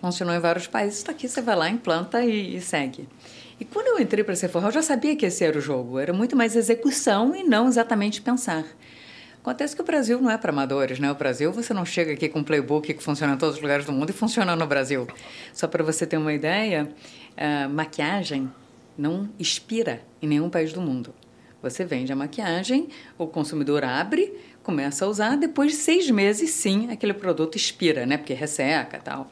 Funcionou 0.00 0.34
em 0.34 0.40
vários 0.40 0.66
países, 0.66 0.98
está 0.98 1.12
aqui, 1.12 1.28
você 1.28 1.40
vai 1.40 1.54
lá, 1.54 1.70
implanta 1.70 2.24
e, 2.24 2.56
e 2.56 2.60
segue. 2.60 3.08
E 3.60 3.64
quando 3.64 3.86
eu 3.86 4.00
entrei 4.00 4.24
para 4.24 4.32
a 4.32 4.36
Sephora, 4.36 4.66
eu 4.66 4.72
já 4.72 4.82
sabia 4.82 5.14
que 5.14 5.26
esse 5.26 5.44
era 5.44 5.56
o 5.56 5.60
jogo. 5.60 5.96
Era 5.96 6.12
muito 6.12 6.34
mais 6.34 6.56
execução 6.56 7.32
e 7.32 7.44
não 7.44 7.68
exatamente 7.68 8.20
pensar. 8.20 8.64
Acontece 9.40 9.76
que 9.76 9.82
o 9.82 9.84
Brasil 9.84 10.20
não 10.20 10.28
é 10.28 10.36
para 10.36 10.50
amadores, 10.50 10.98
né? 10.98 11.08
O 11.08 11.14
Brasil, 11.14 11.52
você 11.52 11.72
não 11.72 11.84
chega 11.84 12.12
aqui 12.14 12.28
com 12.28 12.40
um 12.40 12.44
playbook 12.44 12.92
que 12.92 13.00
funciona 13.00 13.34
em 13.34 13.38
todos 13.38 13.54
os 13.54 13.62
lugares 13.62 13.86
do 13.86 13.92
mundo 13.92 14.10
e 14.10 14.12
funciona 14.12 14.56
no 14.56 14.66
Brasil. 14.66 15.06
Só 15.52 15.68
para 15.68 15.84
você 15.84 16.04
ter 16.04 16.16
uma 16.16 16.32
ideia, 16.32 16.88
maquiagem 17.70 18.50
não 18.96 19.28
expira 19.38 20.02
em 20.20 20.26
nenhum 20.26 20.50
país 20.50 20.72
do 20.72 20.80
mundo. 20.80 21.14
Você 21.62 21.84
vende 21.84 22.12
a 22.12 22.16
maquiagem, 22.16 22.88
o 23.18 23.26
consumidor 23.26 23.84
abre, 23.84 24.32
começa 24.62 25.04
a 25.04 25.08
usar, 25.08 25.36
depois 25.36 25.72
de 25.72 25.78
seis 25.78 26.10
meses, 26.10 26.50
sim, 26.50 26.90
aquele 26.90 27.14
produto 27.14 27.56
expira, 27.56 28.06
né? 28.06 28.16
Porque 28.16 28.34
resseca 28.34 28.98
tal. 28.98 29.30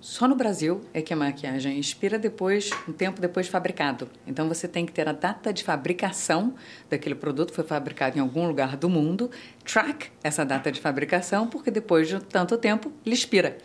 Só 0.00 0.26
no 0.26 0.34
Brasil 0.34 0.80
é 0.94 1.02
que 1.02 1.12
a 1.12 1.16
maquiagem 1.16 1.78
expira 1.78 2.18
depois, 2.18 2.70
um 2.88 2.92
tempo 2.92 3.20
depois 3.20 3.46
de 3.46 3.52
fabricado. 3.52 4.08
Então 4.26 4.48
você 4.48 4.66
tem 4.66 4.86
que 4.86 4.92
ter 4.92 5.06
a 5.06 5.12
data 5.12 5.52
de 5.52 5.62
fabricação 5.62 6.54
daquele 6.88 7.14
produto, 7.14 7.52
foi 7.52 7.64
fabricado 7.64 8.16
em 8.16 8.20
algum 8.20 8.46
lugar 8.46 8.78
do 8.78 8.88
mundo, 8.88 9.30
track 9.62 10.08
essa 10.24 10.42
data 10.42 10.72
de 10.72 10.80
fabricação, 10.80 11.46
porque 11.46 11.70
depois 11.70 12.08
de 12.08 12.18
tanto 12.18 12.56
tempo 12.56 12.90
ele 13.04 13.14
expira. 13.14 13.58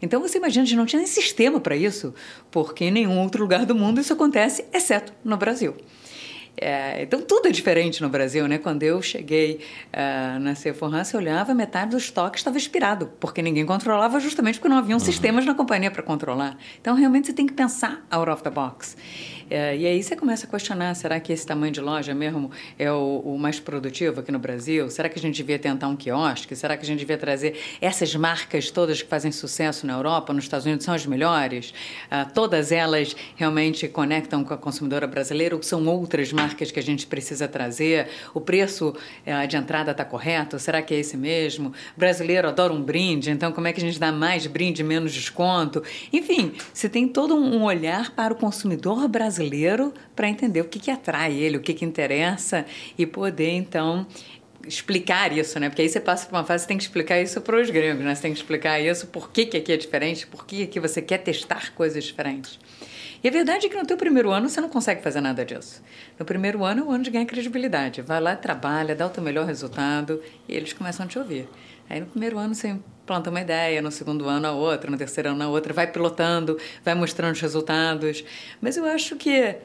Então 0.00 0.20
você 0.20 0.38
imagina, 0.38 0.62
a 0.62 0.66
gente 0.66 0.76
não 0.76 0.86
tinha 0.86 1.00
nem 1.00 1.06
sistema 1.06 1.60
para 1.60 1.76
isso, 1.76 2.14
porque 2.50 2.84
em 2.84 2.90
nenhum 2.90 3.20
outro 3.20 3.42
lugar 3.42 3.64
do 3.66 3.74
mundo 3.74 4.00
isso 4.00 4.12
acontece, 4.12 4.64
exceto 4.72 5.12
no 5.24 5.36
Brasil. 5.36 5.74
É, 6.58 7.02
então 7.02 7.20
tudo 7.20 7.48
é 7.48 7.50
diferente 7.50 8.00
no 8.02 8.08
Brasil, 8.08 8.48
né? 8.48 8.56
Quando 8.56 8.82
eu 8.82 9.02
cheguei 9.02 9.60
uh, 9.92 10.38
na 10.38 10.54
Sephora, 10.54 11.04
você 11.04 11.16
olhava, 11.16 11.52
metade 11.52 11.90
do 11.90 11.98
estoque 11.98 12.38
estava 12.38 12.56
expirado, 12.56 13.12
porque 13.20 13.42
ninguém 13.42 13.66
controlava 13.66 14.18
justamente 14.18 14.58
porque 14.58 14.68
não 14.68 14.78
haviam 14.78 14.98
uhum. 14.98 15.04
sistemas 15.04 15.44
na 15.44 15.54
companhia 15.54 15.90
para 15.90 16.02
controlar. 16.02 16.56
Então 16.80 16.94
realmente 16.94 17.26
você 17.26 17.34
tem 17.34 17.46
que 17.46 17.52
pensar 17.52 18.06
out 18.10 18.30
of 18.30 18.42
the 18.42 18.50
box. 18.50 18.96
É, 19.48 19.76
e 19.76 19.86
aí 19.86 20.02
você 20.02 20.16
começa 20.16 20.46
a 20.46 20.50
questionar: 20.50 20.94
será 20.94 21.20
que 21.20 21.32
esse 21.32 21.46
tamanho 21.46 21.72
de 21.72 21.80
loja 21.80 22.12
mesmo 22.14 22.50
é 22.78 22.90
o, 22.90 23.22
o, 23.24 23.38
mais 23.38 23.60
produtivo 23.60 24.20
aqui 24.20 24.32
no 24.32 24.38
Brasil? 24.38 24.90
Será 24.90 25.08
que 25.08 25.18
a 25.18 25.22
gente 25.22 25.36
devia 25.36 25.58
tentar 25.58 25.86
um 25.86 25.94
quiosque? 25.94 26.56
Será 26.56 26.76
que 26.76 26.82
a 26.82 26.86
gente 26.86 26.98
devia 26.98 27.16
trazer 27.16 27.56
essas 27.80 28.14
marcas 28.16 28.70
todas 28.70 29.00
que 29.00 29.08
fazem 29.08 29.30
sucesso 29.30 29.86
na 29.86 29.92
Europa, 29.92 30.32
nos 30.32 30.44
Estados 30.44 30.66
Unidos, 30.66 30.84
são 30.84 30.94
as 30.94 31.06
melhores? 31.06 31.72
Ah, 32.10 32.24
todas 32.24 32.72
elas 32.72 33.14
realmente 33.36 33.86
conectam 33.86 34.42
com 34.42 34.52
a 34.52 34.58
consumidora 34.58 35.06
brasileira 35.06 35.54
ou 35.54 35.62
são 35.62 35.86
outras 35.86 36.32
marcas 36.32 36.72
que 36.72 36.80
a 36.80 36.82
gente 36.82 37.06
precisa 37.06 37.46
trazer? 37.46 38.08
O 38.34 38.40
preço 38.40 38.94
eh, 39.24 39.46
de 39.46 39.56
entrada 39.56 39.92
está 39.92 40.04
correto? 40.04 40.58
Será 40.58 40.82
que 40.82 40.92
é 40.92 40.98
esse 40.98 41.16
mesmo? 41.16 41.68
O 41.96 42.00
brasileiro 42.00 42.48
adora 42.48 42.72
um 42.72 42.82
brinde, 42.82 43.30
então 43.30 43.52
como 43.52 43.68
é 43.68 43.72
que 43.72 43.80
a 43.80 43.84
gente 43.84 43.98
dá 43.98 44.10
mais 44.10 44.46
brinde, 44.46 44.82
menos 44.82 45.12
desconto? 45.12 45.82
Enfim, 46.12 46.52
você 46.72 46.88
tem 46.88 47.06
todo 47.06 47.36
um 47.36 47.62
olhar 47.62 48.10
para 48.10 48.32
o 48.32 48.36
consumidor 48.36 49.06
brasileiro 49.06 49.35
brasileiro 49.36 49.92
para 50.14 50.28
entender 50.28 50.60
o 50.60 50.64
que, 50.64 50.78
que 50.78 50.90
atrai 50.90 51.34
ele, 51.34 51.56
o 51.56 51.60
que, 51.60 51.74
que 51.74 51.84
interessa 51.84 52.64
e 52.96 53.06
poder, 53.06 53.50
então, 53.50 54.06
explicar 54.66 55.36
isso, 55.36 55.58
né? 55.60 55.68
Porque 55.68 55.82
aí 55.82 55.88
você 55.88 56.00
passa 56.00 56.26
por 56.26 56.36
uma 56.36 56.44
fase, 56.44 56.62
você 56.62 56.68
tem 56.68 56.76
que 56.78 56.84
explicar 56.84 57.20
isso 57.20 57.40
para 57.40 57.60
os 57.60 57.70
gregos, 57.70 58.04
né? 58.04 58.14
Você 58.14 58.22
tem 58.22 58.32
que 58.32 58.38
explicar 58.38 58.80
isso, 58.80 59.06
por 59.08 59.30
que, 59.30 59.46
que 59.46 59.56
aqui 59.56 59.72
é 59.72 59.76
diferente, 59.76 60.26
por 60.26 60.46
que 60.46 60.62
aqui 60.62 60.80
você 60.80 61.02
quer 61.02 61.18
testar 61.18 61.72
coisas 61.74 62.02
diferentes. 62.04 62.58
E 63.22 63.28
a 63.28 63.30
verdade 63.30 63.66
é 63.66 63.68
que 63.68 63.76
no 63.76 63.86
teu 63.86 63.96
primeiro 63.96 64.30
ano 64.30 64.48
você 64.48 64.60
não 64.60 64.68
consegue 64.68 65.02
fazer 65.02 65.20
nada 65.20 65.44
disso. 65.44 65.82
No 66.18 66.24
primeiro 66.24 66.64
ano 66.64 66.82
é 66.82 66.84
o 66.84 66.90
ano 66.90 67.04
de 67.04 67.10
ganhar 67.10 67.26
credibilidade. 67.26 68.02
Vai 68.02 68.20
lá, 68.20 68.36
trabalha, 68.36 68.94
dá 68.94 69.06
o 69.06 69.10
teu 69.10 69.22
melhor 69.22 69.46
resultado 69.46 70.22
e 70.48 70.54
eles 70.54 70.72
começam 70.72 71.06
a 71.06 71.08
te 71.08 71.18
ouvir. 71.18 71.48
Aí 71.88 72.00
no 72.00 72.06
primeiro 72.06 72.38
ano 72.38 72.54
você 72.54 72.76
planta 73.06 73.30
uma 73.30 73.40
ideia, 73.40 73.80
no 73.80 73.90
segundo 73.90 74.28
ano 74.28 74.48
a 74.48 74.52
outra, 74.52 74.90
no 74.90 74.98
terceiro 74.98 75.30
ano 75.30 75.44
a 75.44 75.48
outra, 75.48 75.72
vai 75.72 75.86
pilotando, 75.86 76.58
vai 76.84 76.94
mostrando 76.94 77.32
os 77.34 77.40
resultados. 77.40 78.24
Mas 78.60 78.76
eu 78.76 78.84
acho 78.84 79.16
que 79.16 79.56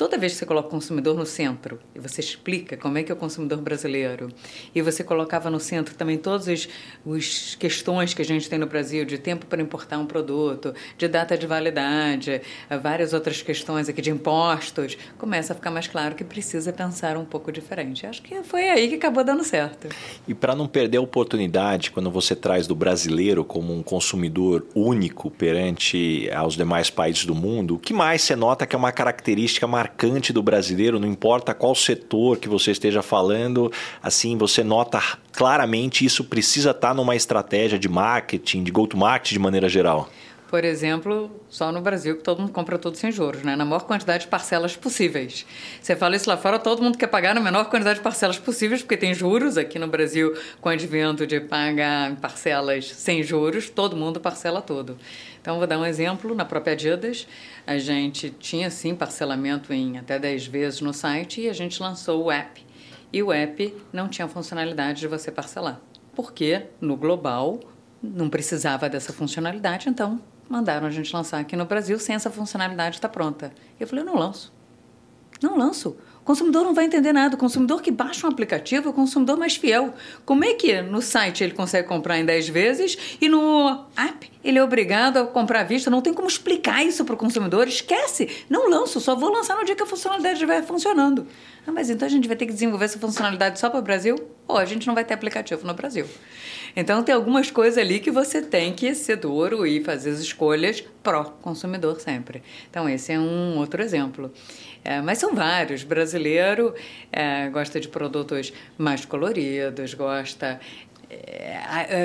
Toda 0.00 0.16
vez 0.16 0.32
que 0.32 0.38
você 0.38 0.46
coloca 0.46 0.68
o 0.68 0.70
consumidor 0.70 1.14
no 1.14 1.26
centro 1.26 1.78
e 1.94 1.98
você 1.98 2.22
explica 2.22 2.74
como 2.74 2.96
é 2.96 3.02
que 3.02 3.12
é 3.12 3.14
o 3.14 3.18
consumidor 3.18 3.58
brasileiro 3.60 4.28
e 4.74 4.80
você 4.80 5.04
colocava 5.04 5.50
no 5.50 5.60
centro 5.60 5.94
também 5.94 6.16
todas 6.16 6.48
as, 6.48 7.54
questões 7.56 8.14
que 8.14 8.22
a 8.22 8.24
gente 8.24 8.48
tem 8.48 8.58
no 8.58 8.66
Brasil 8.66 9.04
de 9.04 9.18
tempo 9.18 9.44
para 9.44 9.60
importar 9.60 9.98
um 9.98 10.06
produto, 10.06 10.72
de 10.96 11.06
data 11.06 11.36
de 11.36 11.46
validade, 11.46 12.40
várias 12.82 13.12
outras 13.12 13.42
questões 13.42 13.90
aqui 13.90 14.00
de 14.00 14.10
impostos, 14.10 14.96
começa 15.18 15.52
a 15.52 15.56
ficar 15.56 15.70
mais 15.70 15.86
claro 15.86 16.14
que 16.14 16.24
precisa 16.24 16.72
pensar 16.72 17.18
um 17.18 17.24
pouco 17.26 17.52
diferente. 17.52 18.06
Acho 18.06 18.22
que 18.22 18.42
foi 18.42 18.70
aí 18.70 18.88
que 18.88 18.94
acabou 18.94 19.22
dando 19.22 19.44
certo. 19.44 19.88
E 20.26 20.32
para 20.32 20.54
não 20.54 20.66
perder 20.66 20.96
a 20.96 21.02
oportunidade, 21.02 21.90
quando 21.90 22.10
você 22.10 22.34
traz 22.34 22.66
do 22.66 22.74
brasileiro 22.74 23.44
como 23.44 23.74
um 23.74 23.82
consumidor 23.82 24.66
único 24.74 25.30
perante 25.30 26.30
aos 26.32 26.56
demais 26.56 26.88
países 26.88 27.26
do 27.26 27.34
mundo, 27.34 27.74
o 27.74 27.78
que 27.78 27.92
mais 27.92 28.22
você 28.22 28.34
nota 28.34 28.66
que 28.66 28.74
é 28.74 28.78
uma 28.78 28.92
característica 28.92 29.66
marcante 29.66 29.89
do 30.32 30.42
brasileiro, 30.42 30.98
não 30.98 31.08
importa 31.08 31.54
qual 31.54 31.74
setor 31.74 32.38
que 32.38 32.48
você 32.48 32.70
esteja 32.70 33.02
falando, 33.02 33.70
assim, 34.02 34.36
você 34.36 34.64
nota 34.64 35.00
claramente 35.32 36.04
isso 36.04 36.24
precisa 36.24 36.70
estar 36.70 36.94
numa 36.94 37.14
estratégia 37.14 37.78
de 37.78 37.88
marketing, 37.88 38.62
de 38.64 38.70
go-to-market 38.70 39.32
de 39.32 39.38
maneira 39.38 39.68
geral 39.68 40.08
por 40.50 40.64
exemplo, 40.64 41.30
só 41.48 41.70
no 41.70 41.80
Brasil 41.80 42.16
que 42.16 42.24
todo 42.24 42.40
mundo 42.40 42.50
compra 42.50 42.76
tudo 42.76 42.96
sem 42.96 43.12
juros, 43.12 43.44
né? 43.44 43.54
na 43.54 43.64
maior 43.64 43.84
quantidade 43.84 44.24
de 44.24 44.28
parcelas 44.28 44.76
possíveis. 44.76 45.46
Você 45.80 45.94
fala 45.94 46.16
isso 46.16 46.28
lá 46.28 46.36
fora, 46.36 46.58
todo 46.58 46.82
mundo 46.82 46.98
quer 46.98 47.06
pagar 47.06 47.36
na 47.36 47.40
menor 47.40 47.66
quantidade 47.66 48.00
de 48.00 48.02
parcelas 48.02 48.36
possíveis, 48.36 48.82
porque 48.82 48.96
tem 48.96 49.14
juros 49.14 49.56
aqui 49.56 49.78
no 49.78 49.86
Brasil, 49.86 50.36
com 50.60 50.68
o 50.68 50.72
advento 50.72 51.24
de 51.24 51.38
pagar 51.38 52.16
parcelas 52.16 52.86
sem 52.86 53.22
juros, 53.22 53.70
todo 53.70 53.96
mundo 53.96 54.18
parcela 54.18 54.60
tudo. 54.60 54.98
Então, 55.40 55.58
vou 55.58 55.66
dar 55.66 55.78
um 55.78 55.84
exemplo. 55.84 56.34
Na 56.34 56.44
própria 56.44 56.74
Adidas, 56.74 57.26
a 57.66 57.78
gente 57.78 58.30
tinha, 58.30 58.70
sim, 58.70 58.94
parcelamento 58.94 59.72
em 59.72 59.98
até 59.98 60.18
10 60.18 60.46
vezes 60.46 60.80
no 60.80 60.92
site 60.92 61.42
e 61.42 61.48
a 61.48 61.52
gente 61.52 61.82
lançou 61.82 62.24
o 62.24 62.30
app. 62.30 62.64
E 63.12 63.22
o 63.22 63.32
app 63.32 63.74
não 63.92 64.08
tinha 64.08 64.28
funcionalidade 64.28 65.00
de 65.00 65.08
você 65.08 65.30
parcelar. 65.30 65.80
Porque, 66.14 66.66
no 66.80 66.96
global, 66.96 67.60
não 68.02 68.28
precisava 68.28 68.88
dessa 68.88 69.12
funcionalidade, 69.12 69.88
então 69.88 70.20
mandaram 70.48 70.86
a 70.86 70.90
gente 70.90 71.14
lançar 71.14 71.38
aqui 71.38 71.56
no 71.56 71.64
Brasil 71.64 71.98
sem 71.98 72.14
essa 72.14 72.30
funcionalidade 72.30 72.96
está 72.96 73.08
pronta. 73.08 73.52
Eu 73.78 73.86
falei, 73.86 74.02
eu 74.02 74.06
não 74.06 74.16
lanço. 74.16 74.52
Não 75.40 75.56
lanço. 75.56 75.96
Consumidor 76.30 76.62
não 76.62 76.72
vai 76.72 76.84
entender 76.84 77.12
nada. 77.12 77.34
O 77.34 77.36
consumidor 77.36 77.82
que 77.82 77.90
baixa 77.90 78.24
um 78.24 78.30
aplicativo 78.30 78.86
é 78.86 78.90
o 78.92 78.94
consumidor 78.94 79.36
mais 79.36 79.56
fiel. 79.56 79.92
Como 80.24 80.44
é 80.44 80.54
que 80.54 80.80
no 80.80 81.02
site 81.02 81.42
ele 81.42 81.52
consegue 81.54 81.88
comprar 81.88 82.20
em 82.20 82.24
10 82.24 82.50
vezes 82.50 83.16
e 83.20 83.28
no 83.28 83.84
app 83.96 84.30
ele 84.44 84.56
é 84.56 84.62
obrigado 84.62 85.16
a 85.16 85.26
comprar 85.26 85.62
à 85.62 85.64
vista? 85.64 85.90
Não 85.90 86.00
tem 86.00 86.14
como 86.14 86.28
explicar 86.28 86.86
isso 86.86 87.04
para 87.04 87.16
o 87.16 87.18
consumidor. 87.18 87.66
Esquece. 87.66 88.28
Não 88.48 88.70
lanço, 88.70 89.00
só 89.00 89.16
vou 89.16 89.28
lançar 89.28 89.56
no 89.56 89.64
dia 89.64 89.74
que 89.74 89.82
a 89.82 89.86
funcionalidade 89.86 90.34
estiver 90.34 90.62
funcionando. 90.62 91.26
Ah, 91.66 91.72
mas 91.72 91.90
então 91.90 92.06
a 92.06 92.10
gente 92.10 92.28
vai 92.28 92.36
ter 92.36 92.46
que 92.46 92.52
desenvolver 92.52 92.84
essa 92.84 93.00
funcionalidade 93.00 93.58
só 93.58 93.68
para 93.68 93.80
o 93.80 93.82
Brasil? 93.82 94.14
Ou 94.46 94.56
a 94.56 94.64
gente 94.64 94.86
não 94.86 94.94
vai 94.94 95.04
ter 95.04 95.14
aplicativo 95.14 95.66
no 95.66 95.74
Brasil. 95.74 96.06
Então 96.76 97.02
tem 97.02 97.14
algumas 97.14 97.50
coisas 97.50 97.76
ali 97.76 97.98
que 97.98 98.10
você 98.10 98.40
tem 98.40 98.72
que 98.72 98.94
ser 98.94 99.16
duro 99.16 99.66
e 99.66 99.82
fazer 99.82 100.10
as 100.10 100.20
escolhas 100.20 100.82
pró-consumidor 101.02 102.00
sempre. 102.00 102.42
Então 102.70 102.88
esse 102.88 103.12
é 103.12 103.18
um 103.18 103.58
outro 103.58 103.82
exemplo. 103.82 104.32
É, 104.84 105.00
mas 105.00 105.18
são 105.18 105.34
vários. 105.34 105.84
Brasileiro 105.84 106.74
é, 107.12 107.48
gosta 107.50 107.80
de 107.80 107.88
produtos 107.88 108.52
mais 108.78 109.04
coloridos, 109.04 109.94
gosta 109.94 110.60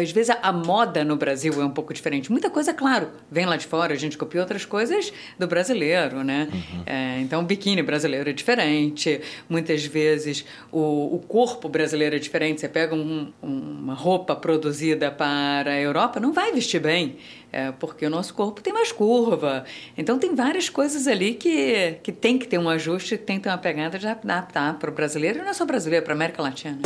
às 0.02 0.12
vezes 0.12 0.36
a, 0.42 0.52
moda 0.52 1.04
no 1.04 1.16
Brasil 1.16 1.62
é 1.62 1.66
um 1.66 1.70
pouco 1.70 1.94
diferente. 1.94 2.32
Muita 2.32 2.50
coisa, 2.50 2.74
claro, 2.74 3.10
vem 3.30 3.46
lá 3.46 3.58
de 3.58 3.66
fora, 3.66 3.94
a 3.94 3.98
gente 3.98 4.18
copia 4.18 4.42
outras 4.42 4.66
coisas 4.66 5.12
do 5.38 5.48
brasileiro, 5.48 6.24
né? 6.24 6.48
Uhum. 6.52 6.84
É, 6.86 7.20
então, 7.22 7.42
o 7.42 7.44
biquíni 7.44 7.82
brasileiro 7.84 8.30
é 8.30 8.34
diferente. 8.34 9.22
Muitas 9.50 9.86
vezes 9.86 10.46
o, 10.72 11.16
o 11.16 11.20
corpo 11.28 11.70
brasileiro 11.70 12.16
é 12.16 12.20
diferente. 12.20 12.62
Você 12.62 12.70
pega 12.70 12.96
um, 12.96 13.32
uma 13.42 13.94
roupa 13.94 14.36
produzida 14.36 15.12
para 15.12 15.72
a 15.72 15.80
Europa, 15.80 16.20
não 16.20 16.34
vai 16.34 16.52
vestir 16.52 16.80
bem, 16.80 17.18
é, 17.52 17.72
porque 17.72 18.06
o 18.06 18.10
nosso 18.10 18.34
corpo 18.34 18.62
tem 18.62 18.74
mais 18.74 18.92
curva. 18.92 19.66
Então, 19.98 20.18
tem 20.18 20.34
várias 20.34 20.70
coisas 20.70 21.08
ali 21.08 21.34
que, 21.34 21.98
que 22.04 22.12
tem 22.12 22.38
que 22.38 22.48
ter 22.48 22.58
um 22.58 22.70
ajuste, 22.70 23.18
tem 23.18 23.38
que 23.38 23.44
ter 23.44 23.50
uma 23.50 23.58
pegada 23.58 24.00
de 24.00 24.08
adaptar 24.08 24.78
para 24.80 24.90
o 24.90 24.94
brasileiro, 24.94 25.40
e 25.40 25.42
não 25.42 25.50
é 25.50 25.54
só 25.54 25.66
brasileiro, 25.66 26.04
para 26.04 26.14
a 26.14 26.16
América 26.16 26.42
Latina. 26.42 26.80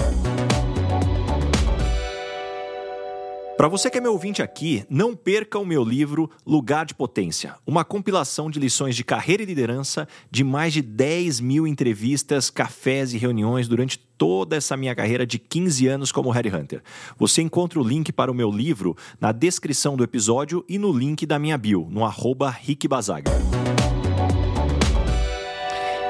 Para 3.59 3.67
você 3.67 3.89
que 3.89 3.97
é 3.97 4.01
meu 4.01 4.13
ouvinte 4.13 4.41
aqui, 4.41 4.85
não 4.89 5.13
perca 5.13 5.59
o 5.59 5.65
meu 5.65 5.83
livro 5.83 6.31
Lugar 6.47 6.85
de 6.85 6.93
Potência, 6.95 7.55
uma 7.67 7.83
compilação 7.83 8.49
de 8.49 8.57
lições 8.57 8.95
de 8.95 9.03
carreira 9.03 9.43
e 9.43 9.45
liderança 9.45 10.07
de 10.31 10.45
mais 10.45 10.71
de 10.71 10.81
10 10.81 11.41
mil 11.41 11.67
entrevistas, 11.67 12.49
cafés 12.49 13.13
e 13.13 13.17
reuniões 13.17 13.67
durante 13.67 13.99
toda 13.99 14.55
essa 14.55 14.77
minha 14.77 14.95
carreira 14.95 15.27
de 15.27 15.37
15 15.37 15.87
anos 15.87 16.09
como 16.09 16.29
Headhunter. 16.29 16.81
Você 17.17 17.41
encontra 17.41 17.77
o 17.81 17.83
link 17.83 18.13
para 18.13 18.31
o 18.31 18.33
meu 18.33 18.49
livro 18.49 18.95
na 19.19 19.33
descrição 19.33 19.97
do 19.97 20.05
episódio 20.05 20.63
e 20.69 20.77
no 20.77 20.93
link 20.93 21.25
da 21.25 21.37
minha 21.37 21.57
bio, 21.57 21.85
no 21.91 22.05
arroba 22.05 22.49
Rick 22.49 22.87
Bazaga. 22.87 23.29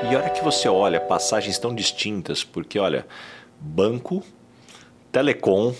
E 0.03 0.13
a 0.13 0.19
hora 0.19 0.29
que 0.29 0.43
você 0.43 0.69
olha 0.69 1.01
passagens 1.01 1.57
tão 1.57 1.73
distintas, 1.73 2.43
porque 2.43 2.77
olha, 2.77 3.07
banco, 3.59 4.21
telecom, 5.11 5.73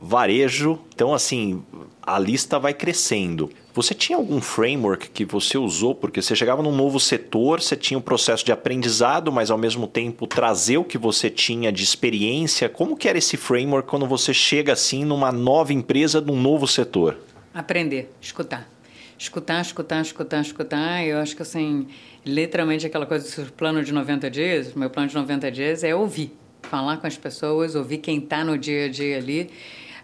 varejo. 0.00 0.78
Então, 0.94 1.12
assim, 1.12 1.62
a 2.02 2.18
lista 2.18 2.58
vai 2.58 2.72
crescendo. 2.72 3.50
Você 3.74 3.94
tinha 3.94 4.16
algum 4.16 4.40
framework 4.40 5.10
que 5.10 5.24
você 5.24 5.56
usou? 5.56 5.94
Porque 5.94 6.20
você 6.20 6.34
chegava 6.34 6.62
num 6.62 6.74
novo 6.74 6.98
setor, 6.98 7.60
você 7.60 7.76
tinha 7.76 7.98
um 7.98 8.02
processo 8.02 8.44
de 8.44 8.50
aprendizado, 8.50 9.30
mas 9.30 9.50
ao 9.50 9.58
mesmo 9.58 9.86
tempo 9.86 10.26
trazer 10.26 10.78
o 10.78 10.84
que 10.84 10.98
você 10.98 11.30
tinha 11.30 11.70
de 11.70 11.84
experiência. 11.84 12.68
Como 12.68 12.96
que 12.96 13.08
era 13.08 13.18
esse 13.18 13.36
framework 13.36 13.88
quando 13.88 14.06
você 14.06 14.34
chega 14.34 14.72
assim 14.72 15.04
numa 15.04 15.30
nova 15.30 15.72
empresa, 15.72 16.20
num 16.20 16.40
novo 16.40 16.66
setor? 16.66 17.18
Aprender, 17.54 18.12
escutar. 18.20 18.68
Escutar, 19.16 19.60
escutar, 19.60 20.00
escutar, 20.00 20.40
escutar. 20.40 21.04
Eu 21.04 21.18
acho 21.18 21.36
que 21.36 21.42
assim, 21.42 21.86
literalmente 22.24 22.86
aquela 22.86 23.06
coisa 23.06 23.44
do 23.44 23.52
plano 23.52 23.84
de 23.84 23.92
90 23.92 24.30
dias, 24.30 24.74
meu 24.74 24.88
plano 24.88 25.08
de 25.08 25.14
90 25.14 25.50
dias 25.50 25.84
é 25.84 25.94
ouvir. 25.94 26.36
Falar 26.62 26.96
com 26.98 27.06
as 27.06 27.16
pessoas, 27.16 27.74
ouvir 27.74 27.98
quem 27.98 28.18
está 28.18 28.44
no 28.44 28.56
dia 28.58 28.86
a 28.86 28.88
dia 28.88 29.16
ali 29.18 29.50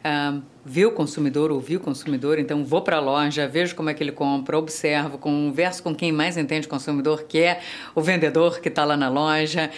uh, 0.05 0.43
ver 0.65 0.87
o 0.87 0.93
consumidor, 0.93 1.51
ouvir 1.51 1.77
o 1.77 1.81
consumidor, 1.81 2.39
então 2.39 2.65
vou 2.65 2.83
para 2.83 2.97
a 2.97 3.01
loja, 3.01 3.47
vejo 3.47 3.75
como 3.75 3.91
é 3.91 3.95
que 3.95 4.03
ele 4.03 4.13
compra, 4.13 4.59
observo, 4.59 5.19
converso 5.19 5.83
com 5.83 5.95
quem 5.95 6.13
mais 6.13 6.37
entende 6.37 6.67
consumidor, 6.67 7.25
que 7.25 7.39
é 7.39 7.61
o 7.95 8.01
vendedor 8.01 8.61
que 8.61 8.69
está 8.69 8.85
lá 8.85 8.97
na 8.97 9.09
loja, 9.09 9.71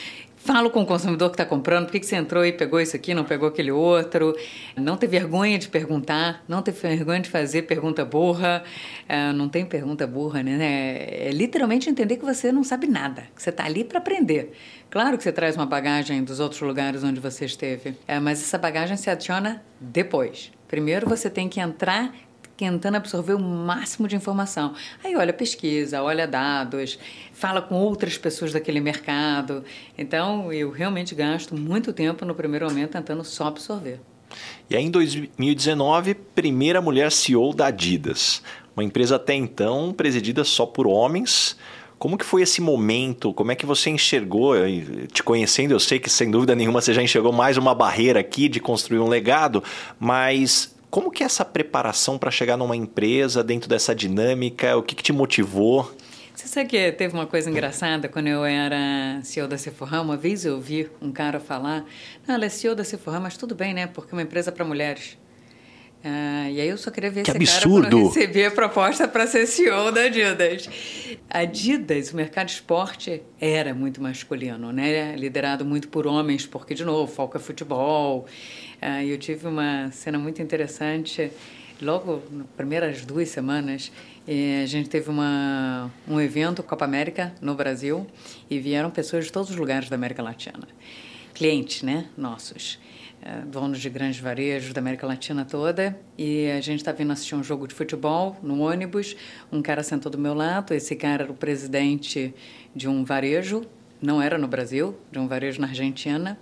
falo 0.49 0.71
com 0.71 0.81
o 0.81 0.87
consumidor 0.87 1.29
que 1.29 1.35
está 1.35 1.45
comprando, 1.45 1.85
por 1.85 1.93
que, 1.93 2.01
que 2.01 2.07
você 2.07 2.17
entrou 2.17 2.43
e 2.43 2.51
pegou 2.51 2.81
isso 2.81 2.97
aqui, 2.97 3.13
não 3.13 3.23
pegou 3.23 3.49
aquele 3.49 3.71
outro. 3.71 4.35
Não 4.75 4.97
ter 4.97 5.07
vergonha 5.07 5.59
de 5.59 5.69
perguntar, 5.69 6.43
não 6.49 6.63
ter 6.63 6.73
vergonha 6.73 7.21
de 7.21 7.29
fazer 7.29 7.63
pergunta 7.63 8.03
burra. 8.03 8.65
É, 9.07 9.31
não 9.35 9.47
tem 9.47 9.67
pergunta 9.67 10.07
burra, 10.07 10.43
né? 10.43 10.57
É, 10.59 11.29
é 11.29 11.31
literalmente 11.33 11.91
entender 11.91 12.17
que 12.17 12.25
você 12.25 12.51
não 12.51 12.65
sabe 12.65 12.87
nada, 12.87 13.25
que 13.37 13.43
você 13.43 13.51
está 13.51 13.67
ali 13.67 13.85
para 13.85 13.99
aprender. 13.99 14.53
Claro 14.89 15.19
que 15.19 15.23
você 15.23 15.33
traz 15.33 15.55
uma 15.55 15.67
bagagem 15.67 16.25
dos 16.25 16.41
outros 16.41 16.63
lugares 16.63 17.05
onde 17.05 17.21
você 17.21 17.45
esteve, 17.45 17.95
é, 18.07 18.19
mas 18.19 18.41
essa 18.41 18.57
bagagem 18.57 18.97
se 18.97 19.11
adiciona 19.11 19.63
depois. 19.79 20.51
Primeiro 20.67 21.07
você 21.07 21.29
tem 21.29 21.47
que 21.47 21.61
entrar 21.61 22.15
tentando 22.59 22.97
absorver 22.97 23.35
o 23.35 23.41
máximo 23.41 24.09
de 24.09 24.17
informação. 24.17 24.75
Aí 25.03 25.15
olha 25.15 25.33
pesquisa, 25.33 26.03
olha 26.03 26.27
dados, 26.27 26.99
fala 27.33 27.63
com 27.63 27.77
outras 27.77 28.19
pessoas 28.19 28.53
daquele 28.53 28.81
mercado. 28.81 29.65
Então, 29.97 30.53
eu 30.53 30.69
realmente 30.71 31.15
gasto 31.15 31.57
muito 31.57 31.93
tempo 31.93 32.25
no 32.25 32.35
primeiro 32.35 32.67
momento 32.67 32.91
tentando 32.91 33.23
só 33.23 33.47
absorver. 33.47 34.01
E 34.69 34.77
aí, 34.77 34.85
em 34.85 34.91
2019, 34.91 36.15
primeira 36.15 36.83
mulher 36.83 37.13
CEO 37.13 37.55
da 37.55 37.67
Adidas. 37.67 38.43
Uma 38.77 38.83
empresa 38.83 39.17
até 39.17 39.35
então 39.35 39.93
presidida 39.93 40.43
só 40.43 40.67
por 40.67 40.87
homens. 40.87 41.57
Como 41.97 42.19
que 42.19 42.25
foi 42.25 42.43
esse 42.43 42.61
momento? 42.61 43.33
Como 43.33 43.53
é 43.53 43.55
que 43.55 43.67
você 43.67 43.91
enxergou? 43.91 44.55
Te 45.13 45.23
conhecendo, 45.23 45.73
eu 45.73 45.81
sei 45.81 45.99
que 45.99 46.11
sem 46.11 46.31
dúvida 46.31 46.55
nenhuma 46.55 46.81
você 46.81 46.93
já 46.93 47.03
enxergou 47.03 47.33
mais 47.33 47.57
uma 47.57 47.75
barreira 47.75 48.21
aqui 48.21 48.49
de 48.49 48.61
construir 48.61 49.01
um 49.01 49.09
legado, 49.09 49.65
mas 49.99 50.78
como 50.91 51.11
que 51.11 51.23
é 51.23 51.27
essa 51.27 51.45
preparação 51.45 52.19
para 52.19 52.31
chegar 52.31 52.57
numa 52.57 52.77
empresa 52.77 53.43
dentro 53.43 53.69
dessa 53.69 53.95
dinâmica? 53.95 54.77
O 54.77 54.83
que, 54.83 54.95
que 54.95 55.03
te 55.03 55.13
motivou? 55.13 55.95
Você 56.35 56.47
sabe 56.47 56.69
que 56.69 56.93
teve 56.93 57.15
uma 57.15 57.27
coisa 57.27 57.51
engraçada 57.51 58.09
quando 58.09 58.29
eu 58.29 58.45
era 58.45 59.21
CEO 59.25 59.49
da 59.49 59.59
Sephora? 59.59 60.01
Uma 60.01 60.17
vez 60.17 60.45
eu 60.45 60.55
ouvi 60.55 60.89
um 61.03 61.11
cara 61.11 61.41
falar: 61.41 61.85
Não, 62.27 62.37
ela 62.37 62.45
é 62.45 62.49
CEO 62.49 62.77
da 62.77 62.85
Sephora, 62.85 63.19
mas 63.19 63.37
tudo 63.37 63.55
bem, 63.55 63.75
né? 63.75 63.89
Porque 63.89 64.15
é 64.15 64.17
uma 64.17 64.23
empresa 64.23 64.53
para 64.53 64.65
mulheres. 64.65 65.19
Ah, 66.05 66.49
e 66.49 66.61
aí 66.61 66.69
eu 66.69 66.79
só 66.79 66.93
queria 66.93 67.11
ver 67.11 67.25
que 67.25 67.31
esse 67.31 67.37
absurdo. 67.37 67.83
cara 67.83 67.91
quando 67.91 68.07
receber 68.07 68.45
a 68.45 68.51
proposta 68.53 69.09
para 69.09 69.27
ser 69.27 69.47
CEO 69.49 69.91
da 69.91 70.03
Adidas. 70.03 70.69
Adidas, 71.29 72.13
o 72.13 72.17
mercado 72.17 72.47
de 72.47 72.53
esporte 72.53 73.21
era 73.41 73.75
muito 73.75 74.01
masculino, 74.01 74.73
né? 74.73 75.17
Liderado 75.17 75.65
muito 75.65 75.89
por 75.89 76.07
homens, 76.07 76.47
porque, 76.47 76.73
de 76.73 76.85
novo, 76.85 77.13
foco 77.13 77.37
é 77.37 77.41
futebol. 77.41 78.27
Ah, 78.81 79.05
eu 79.05 79.19
tive 79.19 79.49
uma 79.49 79.91
cena 79.91 80.19
muito 80.21 80.41
interessante. 80.41 81.33
Logo, 81.83 82.23
nas 82.31 82.47
primeiras 82.57 83.05
duas 83.05 83.29
semanas, 83.29 83.91
eh, 84.27 84.63
a 84.63 84.67
gente 84.67 84.89
teve 84.89 85.11
uma, 85.11 85.91
um 86.07 86.21
evento 86.21 86.63
Copa 86.63 86.85
América 86.85 87.35
no 87.41 87.57
Brasil 87.57 88.07
e 88.49 88.61
vieram 88.61 88.89
pessoas 88.89 89.25
de 89.25 89.33
todos 89.33 89.51
os 89.51 89.57
lugares 89.57 89.89
da 89.89 89.97
América 89.97 90.23
Latina. 90.23 90.69
Clientes, 91.35 91.83
né? 91.83 92.07
Nossos. 92.17 92.79
Eh, 93.21 93.43
donos 93.47 93.81
de 93.81 93.91
grandes 93.91 94.21
varejos 94.21 94.73
da 94.73 94.81
América 94.81 95.09
Latina 95.09 95.45
toda. 95.45 95.99
E 96.17 96.49
a 96.53 96.61
gente 96.61 96.79
estava 96.79 96.99
vindo 96.99 97.13
assistir 97.13 97.35
um 97.35 97.43
jogo 97.43 97.67
de 97.67 97.75
futebol 97.75 98.37
no 98.45 98.61
ônibus. 98.61 99.17
Um 99.51 99.61
cara 99.61 99.83
sentou 99.83 100.11
do 100.11 100.19
meu 100.19 100.35
lado. 100.35 100.73
Esse 100.73 100.95
cara 100.95 101.25
era 101.25 101.33
o 101.33 101.37
presidente 101.37 102.33
de 102.77 102.89
um 102.89 103.05
varejo, 103.05 103.67
não 104.01 104.23
era 104.23 104.39
no 104.39 104.47
Brasil, 104.47 104.97
de 105.11 105.19
um 105.19 105.27
varejo 105.27 105.61
na 105.61 105.67
Argentina. 105.67 106.39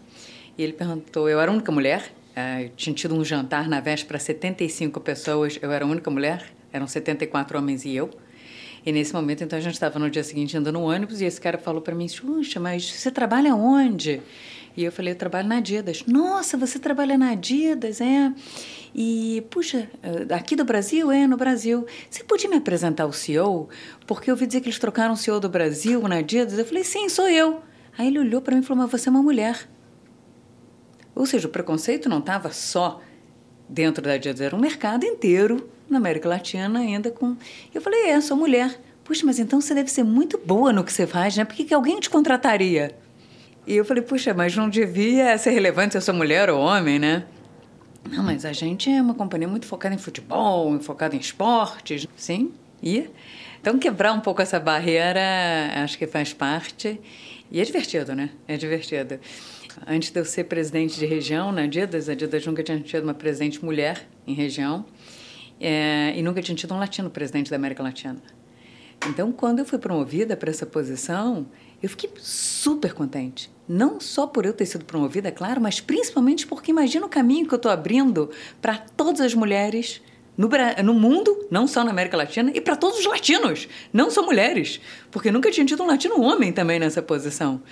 E 0.58 0.62
ele 0.62 0.74
perguntou: 0.74 1.30
eu 1.30 1.40
era 1.40 1.50
a 1.50 1.54
única 1.54 1.72
mulher 1.72 2.12
Uh, 2.36 2.68
tinha 2.76 2.94
tido 2.94 3.14
um 3.14 3.24
jantar 3.24 3.66
na 3.66 3.80
véspera, 3.80 4.18
75 4.18 5.00
pessoas, 5.00 5.58
eu 5.62 5.72
era 5.72 5.86
a 5.86 5.88
única 5.88 6.10
mulher, 6.10 6.44
eram 6.70 6.86
74 6.86 7.56
homens 7.56 7.86
e 7.86 7.96
eu. 7.96 8.10
E 8.84 8.92
nesse 8.92 9.14
momento, 9.14 9.42
então, 9.42 9.58
a 9.58 9.62
gente 9.62 9.72
estava 9.72 9.98
no 9.98 10.10
dia 10.10 10.22
seguinte 10.22 10.54
andando 10.56 10.74
no 10.74 10.82
ônibus 10.82 11.20
e 11.20 11.24
esse 11.24 11.40
cara 11.40 11.56
falou 11.56 11.80
para 11.80 11.94
mim: 11.94 12.06
Xuxa, 12.06 12.60
mas 12.60 12.84
você 12.84 13.10
trabalha 13.10 13.54
onde? 13.54 14.20
E 14.76 14.84
eu 14.84 14.92
falei: 14.92 15.12
Eu 15.12 15.16
trabalho 15.16 15.48
na 15.48 15.56
Adidas. 15.56 16.04
Nossa, 16.06 16.56
você 16.56 16.78
trabalha 16.78 17.18
na 17.18 17.30
Adidas, 17.30 18.00
é? 18.00 18.32
E, 18.94 19.42
puxa, 19.50 19.90
aqui 20.30 20.54
do 20.54 20.64
Brasil? 20.64 21.10
É, 21.10 21.26
no 21.26 21.36
Brasil. 21.36 21.84
Você 22.08 22.22
podia 22.22 22.48
me 22.48 22.56
apresentar 22.56 23.06
o 23.06 23.12
CEO? 23.12 23.68
Porque 24.06 24.30
eu 24.30 24.34
ouvi 24.34 24.46
dizer 24.46 24.60
que 24.60 24.68
eles 24.68 24.78
trocaram 24.78 25.14
o 25.14 25.16
CEO 25.16 25.40
do 25.40 25.48
Brasil 25.48 26.00
na 26.06 26.18
Adidas. 26.18 26.56
Eu 26.56 26.64
falei: 26.64 26.84
Sim, 26.84 27.08
sou 27.08 27.28
eu. 27.28 27.62
Aí 27.98 28.06
ele 28.06 28.20
olhou 28.20 28.40
para 28.40 28.54
mim 28.54 28.60
e 28.60 28.64
falou: 28.64 28.84
Mas 28.84 28.92
você 28.92 29.08
é 29.08 29.10
uma 29.10 29.22
mulher. 29.22 29.66
Ou 31.16 31.24
seja, 31.24 31.48
o 31.48 31.50
preconceito 31.50 32.10
não 32.10 32.18
estava 32.18 32.52
só 32.52 33.00
dentro 33.66 34.02
da 34.02 34.12
Adidas, 34.12 34.42
era 34.42 34.54
um 34.54 34.60
mercado 34.60 35.04
inteiro 35.04 35.68
na 35.88 35.96
América 35.96 36.28
Latina 36.28 36.78
ainda 36.78 37.10
com... 37.10 37.34
Eu 37.74 37.80
falei, 37.80 38.10
é, 38.10 38.20
sou 38.20 38.36
mulher. 38.36 38.78
Puxa, 39.02 39.24
mas 39.24 39.38
então 39.38 39.60
você 39.60 39.74
deve 39.74 39.90
ser 39.90 40.02
muito 40.04 40.36
boa 40.36 40.72
no 40.72 40.84
que 40.84 40.92
você 40.92 41.06
faz, 41.06 41.36
né? 41.36 41.44
Por 41.44 41.54
que, 41.56 41.64
que 41.64 41.72
alguém 41.72 41.98
te 41.98 42.10
contrataria? 42.10 42.94
E 43.66 43.74
eu 43.74 43.84
falei, 43.84 44.02
puxa, 44.02 44.34
mas 44.34 44.54
não 44.54 44.68
devia 44.68 45.36
ser 45.38 45.50
relevante 45.50 45.92
se 45.92 45.98
eu 45.98 46.02
sou 46.02 46.14
mulher 46.14 46.50
ou 46.50 46.60
homem, 46.60 46.98
né? 46.98 47.24
Não, 48.10 48.22
mas 48.22 48.44
a 48.44 48.52
gente 48.52 48.90
é 48.90 49.00
uma 49.00 49.14
companhia 49.14 49.48
muito 49.48 49.66
focada 49.66 49.94
em 49.94 49.98
futebol, 49.98 50.78
focada 50.80 51.16
em 51.16 51.18
esportes, 51.18 52.06
sim. 52.14 52.52
E 52.82 53.08
então 53.60 53.78
quebrar 53.78 54.12
um 54.12 54.20
pouco 54.20 54.42
essa 54.42 54.60
barreira, 54.60 55.20
acho 55.82 55.96
que 55.96 56.06
faz 56.06 56.32
parte. 56.32 57.00
E 57.50 57.60
é 57.60 57.64
divertido, 57.64 58.14
né? 58.14 58.30
É 58.46 58.56
divertido. 58.56 59.18
Antes 59.86 60.10
de 60.10 60.20
eu 60.20 60.24
ser 60.24 60.44
presidente 60.44 60.98
de 60.98 61.04
região 61.04 61.50
na 61.50 61.62
Adidas, 61.62 62.08
a 62.08 62.12
Adidas 62.12 62.46
nunca 62.46 62.62
tinha 62.62 62.78
tido 62.80 63.04
uma 63.04 63.14
presidente 63.14 63.64
mulher 63.64 64.08
em 64.26 64.34
região 64.34 64.86
é, 65.60 66.12
e 66.16 66.22
nunca 66.22 66.40
tinha 66.40 66.54
tido 66.54 66.72
um 66.74 66.78
latino 66.78 67.10
presidente 67.10 67.50
da 67.50 67.56
América 67.56 67.82
Latina. 67.82 68.22
Então, 69.08 69.30
quando 69.30 69.58
eu 69.58 69.64
fui 69.64 69.78
promovida 69.78 70.36
para 70.36 70.50
essa 70.50 70.64
posição, 70.64 71.46
eu 71.82 71.88
fiquei 71.88 72.10
super 72.18 72.94
contente. 72.94 73.50
Não 73.68 74.00
só 74.00 74.26
por 74.26 74.46
eu 74.46 74.52
ter 74.52 74.66
sido 74.66 74.84
promovida, 74.84 75.30
claro, 75.30 75.60
mas 75.60 75.80
principalmente 75.80 76.46
porque 76.46 76.70
imagina 76.70 77.04
o 77.04 77.08
caminho 77.08 77.46
que 77.46 77.54
eu 77.54 77.58
estou 77.58 77.70
abrindo 77.70 78.30
para 78.60 78.78
todas 78.78 79.20
as 79.20 79.34
mulheres 79.34 80.00
no, 80.36 80.48
no, 80.84 80.94
mundo, 80.94 81.46
não 81.50 81.66
só 81.66 81.82
na 81.82 81.90
América 81.90 82.16
Latina, 82.16 82.50
e 82.54 82.60
para 82.60 82.76
todos 82.76 82.98
os 82.98 83.06
latinos, 83.06 83.68
não 83.92 84.10
só 84.10 84.22
mulheres, 84.22 84.80
porque 85.10 85.30
nunca 85.30 85.50
tinha 85.50 85.64
tido 85.64 85.82
um 85.82 85.86
latino 85.86 86.20
homem 86.20 86.52
também 86.52 86.78
nessa 86.78 87.00
posição. 87.00 87.62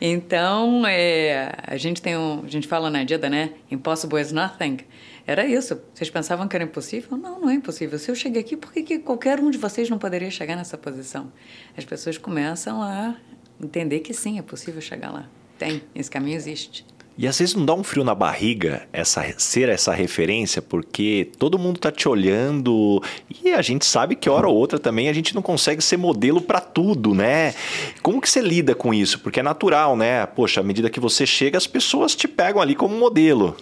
Então, 0.00 0.86
é, 0.86 1.52
a 1.66 1.76
gente 1.76 2.00
tem 2.00 2.16
um, 2.16 2.44
a 2.44 2.48
gente 2.48 2.68
fala 2.68 2.90
na 2.90 3.02
Dida, 3.04 3.28
né? 3.28 3.50
Impossible 3.70 4.20
is 4.20 4.32
nothing. 4.32 4.78
Era 5.26 5.44
isso. 5.44 5.80
Vocês 5.92 6.08
pensavam 6.08 6.48
que 6.48 6.56
era 6.56 6.64
impossível? 6.64 7.18
Não, 7.18 7.40
não 7.40 7.50
é 7.50 7.54
impossível. 7.54 7.98
Se 7.98 8.10
eu 8.10 8.14
cheguei 8.14 8.40
aqui, 8.40 8.56
por 8.56 8.72
que, 8.72 8.82
que 8.82 8.98
qualquer 8.98 9.40
um 9.40 9.50
de 9.50 9.58
vocês 9.58 9.90
não 9.90 9.98
poderia 9.98 10.30
chegar 10.30 10.56
nessa 10.56 10.78
posição? 10.78 11.32
As 11.76 11.84
pessoas 11.84 12.16
começam 12.16 12.80
a 12.82 13.16
entender 13.62 14.00
que 14.00 14.14
sim, 14.14 14.38
é 14.38 14.42
possível 14.42 14.80
chegar 14.80 15.10
lá. 15.10 15.28
Tem, 15.58 15.82
esse 15.94 16.10
caminho 16.10 16.36
existe. 16.36 16.86
E 17.18 17.26
às 17.26 17.36
vezes 17.36 17.56
não 17.56 17.66
dá 17.66 17.74
um 17.74 17.82
frio 17.82 18.04
na 18.04 18.14
barriga 18.14 18.86
essa 18.92 19.24
ser 19.36 19.68
essa 19.68 19.92
referência, 19.92 20.62
porque 20.62 21.32
todo 21.36 21.58
mundo 21.58 21.80
tá 21.80 21.90
te 21.90 22.08
olhando 22.08 23.02
e 23.42 23.50
a 23.50 23.60
gente 23.60 23.84
sabe 23.84 24.14
que 24.14 24.30
hora 24.30 24.46
ou 24.46 24.54
outra 24.54 24.78
também 24.78 25.08
a 25.08 25.12
gente 25.12 25.34
não 25.34 25.42
consegue 25.42 25.82
ser 25.82 25.96
modelo 25.96 26.40
para 26.40 26.60
tudo, 26.60 27.16
né? 27.16 27.56
Como 28.02 28.20
que 28.20 28.30
você 28.30 28.40
lida 28.40 28.72
com 28.72 28.94
isso? 28.94 29.18
Porque 29.18 29.40
é 29.40 29.42
natural, 29.42 29.96
né? 29.96 30.24
Poxa, 30.26 30.60
à 30.60 30.62
medida 30.62 30.88
que 30.88 31.00
você 31.00 31.26
chega, 31.26 31.58
as 31.58 31.66
pessoas 31.66 32.14
te 32.14 32.28
pegam 32.28 32.62
ali 32.62 32.76
como 32.76 32.96
modelo. 32.96 33.56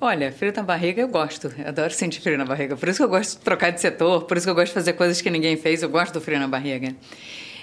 Olha, 0.00 0.32
frio 0.32 0.54
na 0.56 0.62
barriga 0.62 1.02
eu 1.02 1.08
gosto. 1.08 1.52
Eu 1.58 1.68
adoro 1.68 1.92
sentir 1.92 2.22
frio 2.22 2.38
na 2.38 2.46
barriga. 2.46 2.78
Por 2.78 2.88
isso 2.88 2.96
que 2.96 3.04
eu 3.04 3.08
gosto 3.10 3.38
de 3.38 3.44
trocar 3.44 3.72
de 3.72 3.80
setor, 3.80 4.24
por 4.24 4.38
isso 4.38 4.46
que 4.46 4.50
eu 4.50 4.54
gosto 4.54 4.68
de 4.68 4.74
fazer 4.74 4.94
coisas 4.94 5.20
que 5.20 5.28
ninguém 5.28 5.58
fez. 5.58 5.82
Eu 5.82 5.90
gosto 5.90 6.14
do 6.14 6.20
frio 6.22 6.38
na 6.38 6.48
barriga. 6.48 6.96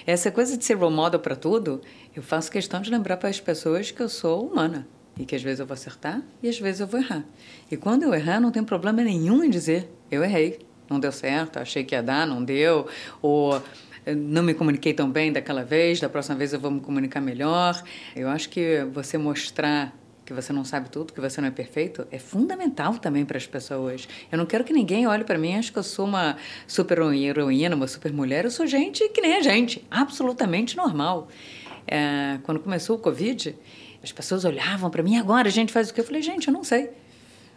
Essa 0.06 0.30
coisa 0.30 0.56
de 0.56 0.64
ser 0.64 0.74
role 0.74 0.94
model 0.94 1.18
para 1.18 1.34
tudo, 1.34 1.80
eu 2.14 2.22
faço 2.22 2.52
questão 2.52 2.80
de 2.80 2.88
lembrar 2.88 3.16
para 3.16 3.28
as 3.28 3.40
pessoas 3.40 3.90
que 3.90 4.00
eu 4.00 4.08
sou 4.08 4.46
humana. 4.46 4.86
E 5.18 5.24
que 5.24 5.34
às 5.34 5.42
vezes 5.42 5.60
eu 5.60 5.66
vou 5.66 5.74
acertar 5.74 6.22
e 6.42 6.48
às 6.48 6.58
vezes 6.58 6.80
eu 6.80 6.86
vou 6.86 7.00
errar. 7.00 7.24
E 7.70 7.76
quando 7.76 8.02
eu 8.02 8.12
errar, 8.12 8.40
não 8.40 8.50
tem 8.50 8.64
problema 8.64 9.02
nenhum 9.02 9.44
em 9.44 9.50
dizer: 9.50 9.88
eu 10.10 10.24
errei, 10.24 10.58
não 10.90 10.98
deu 10.98 11.12
certo, 11.12 11.58
achei 11.58 11.84
que 11.84 11.94
ia 11.94 12.02
dar, 12.02 12.26
não 12.26 12.42
deu, 12.42 12.86
ou 13.22 13.62
não 14.06 14.42
me 14.42 14.54
comuniquei 14.54 14.92
tão 14.92 15.10
bem 15.10 15.32
daquela 15.32 15.64
vez, 15.64 16.00
da 16.00 16.08
próxima 16.08 16.36
vez 16.36 16.52
eu 16.52 16.60
vou 16.60 16.70
me 16.70 16.80
comunicar 16.80 17.20
melhor. 17.20 17.82
Eu 18.14 18.28
acho 18.28 18.48
que 18.48 18.84
você 18.92 19.16
mostrar 19.16 19.96
que 20.24 20.32
você 20.32 20.52
não 20.52 20.64
sabe 20.64 20.88
tudo, 20.88 21.12
que 21.12 21.20
você 21.20 21.40
não 21.40 21.48
é 21.48 21.50
perfeito, 21.50 22.06
é 22.10 22.18
fundamental 22.18 22.94
também 22.94 23.24
para 23.24 23.36
as 23.36 23.46
pessoas. 23.46 24.08
Eu 24.32 24.38
não 24.38 24.46
quero 24.46 24.64
que 24.64 24.72
ninguém 24.72 25.06
olhe 25.06 25.22
para 25.22 25.38
mim 25.38 25.52
e 25.52 25.54
ache 25.56 25.70
que 25.70 25.78
eu 25.78 25.82
sou 25.82 26.06
uma 26.06 26.36
super 26.66 26.98
heroína, 26.98 27.76
uma 27.76 27.86
super 27.86 28.12
mulher. 28.12 28.44
Eu 28.44 28.50
sou 28.50 28.66
gente 28.66 29.06
que 29.10 29.20
nem 29.20 29.34
a 29.34 29.42
gente, 29.42 29.84
absolutamente 29.90 30.76
normal. 30.76 31.28
É, 31.86 32.38
quando 32.42 32.60
começou 32.60 32.96
o 32.96 32.98
Covid, 32.98 33.54
as 34.04 34.12
pessoas 34.12 34.44
olhavam 34.44 34.90
para 34.90 35.02
mim, 35.02 35.16
agora 35.16 35.48
a 35.48 35.50
gente 35.50 35.72
faz 35.72 35.88
o 35.88 35.94
quê? 35.94 36.00
Eu 36.00 36.04
falei, 36.04 36.22
gente, 36.22 36.48
eu 36.48 36.52
não 36.52 36.62
sei. 36.62 36.90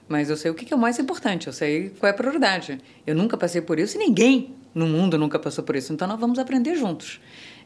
Mas 0.07 0.29
eu 0.29 0.37
sei 0.37 0.49
o 0.49 0.53
que 0.53 0.73
é 0.73 0.75
o 0.75 0.79
mais 0.79 0.97
importante, 0.97 1.47
eu 1.47 1.53
sei 1.53 1.89
qual 1.99 2.07
é 2.07 2.11
a 2.11 2.13
prioridade. 2.13 2.79
Eu 3.05 3.13
nunca 3.13 3.35
passei 3.35 3.59
por 3.61 3.77
isso 3.77 3.97
e 3.97 3.99
ninguém 3.99 4.55
no 4.73 4.87
mundo 4.87 5.17
nunca 5.17 5.37
passou 5.37 5.63
por 5.63 5.75
isso. 5.75 5.91
Então 5.91 6.07
nós 6.07 6.19
vamos 6.19 6.39
aprender 6.39 6.75
juntos. 6.75 7.19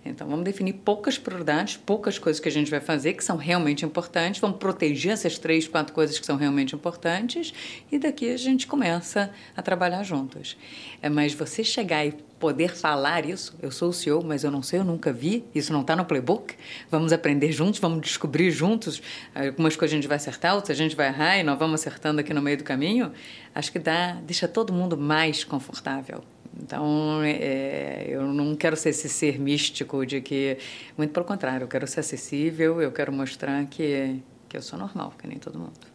Então, 0.04 0.28
vamos 0.28 0.44
definir 0.44 0.74
poucas 0.74 1.20
prioridades, 1.20 1.78
poucas 1.78 2.18
coisas 2.18 2.40
que 2.40 2.50
a 2.50 2.52
gente 2.52 2.72
vai 2.72 2.80
fazer 2.80 3.14
que 3.14 3.24
são 3.24 3.38
realmente 3.38 3.86
importantes, 3.86 4.42
vamos 4.42 4.58
proteger 4.58 5.12
essas 5.12 5.38
três, 5.38 5.68
quatro 5.68 5.94
coisas 5.94 6.18
que 6.18 6.26
são 6.26 6.38
realmente 6.38 6.74
importantes 6.74 7.54
e 7.92 8.00
daqui 8.00 8.34
a 8.34 8.38
gente 8.38 8.66
começa 8.66 9.32
a 9.56 9.62
trabalhar 9.62 10.02
juntos. 10.02 10.58
É, 11.04 11.08
mas 11.08 11.36
você 11.36 11.64
chegar 11.64 12.04
e 12.04 12.16
poder 12.42 12.76
falar 12.76 13.24
isso, 13.24 13.56
eu 13.62 13.72
sou 13.72 13.90
o 13.90 13.94
CEO, 13.94 14.24
mas 14.26 14.44
eu 14.44 14.50
não 14.50 14.64
sei, 14.64 14.80
eu 14.80 14.84
nunca 14.84 15.14
vi, 15.14 15.46
isso 15.54 15.72
não 15.72 15.82
está 15.82 15.96
no 15.96 16.04
playbook, 16.04 16.56
vamos 16.90 17.14
aprender 17.14 17.52
juntos, 17.52 17.80
vamos 17.80 18.02
descobrir 18.02 18.50
juntos, 18.50 19.02
algumas 19.34 19.76
coisas 19.76 19.94
a 19.94 19.96
gente 19.96 20.08
vai 20.08 20.18
acertar, 20.18 20.56
outras 20.56 20.76
a 20.76 20.84
gente 20.84 20.96
vai 20.96 21.08
errar 21.08 21.38
e 21.38 21.44
nós 21.44 21.58
vamos 21.60 21.80
acertando 21.80 22.20
aqui 22.20 22.34
no 22.34 22.42
meio 22.42 22.58
do 22.58 22.64
caminho, 22.64 23.14
acho 23.54 23.72
que 23.72 23.78
dá, 23.78 24.14
deixa 24.26 24.48
todo 24.48 24.74
mundo 24.74 24.98
mais 24.98 25.44
confortável. 25.44 26.24
Então, 26.62 27.22
é, 27.24 28.08
eu 28.10 28.24
não 28.24 28.56
quero 28.56 28.76
ser 28.76 28.90
esse 28.90 29.08
ser 29.08 29.40
místico 29.40 30.06
de 30.06 30.20
que, 30.20 30.58
muito 30.98 31.14
pelo 31.14 31.26
contrário, 31.26 31.64
eu 31.66 31.68
quero 31.68 31.88
ser 31.88 32.02
acessível, 32.02 32.82
eu 32.82 32.92
quero 32.92 33.14
mostrar 33.14 33.66
que, 33.68 34.20
que 34.50 34.58
eu 34.58 34.62
sou 34.62 34.78
normal, 34.78 35.14
que 35.18 35.28
nem 35.28 35.38
todo 35.38 35.58
mundo. 35.58 35.91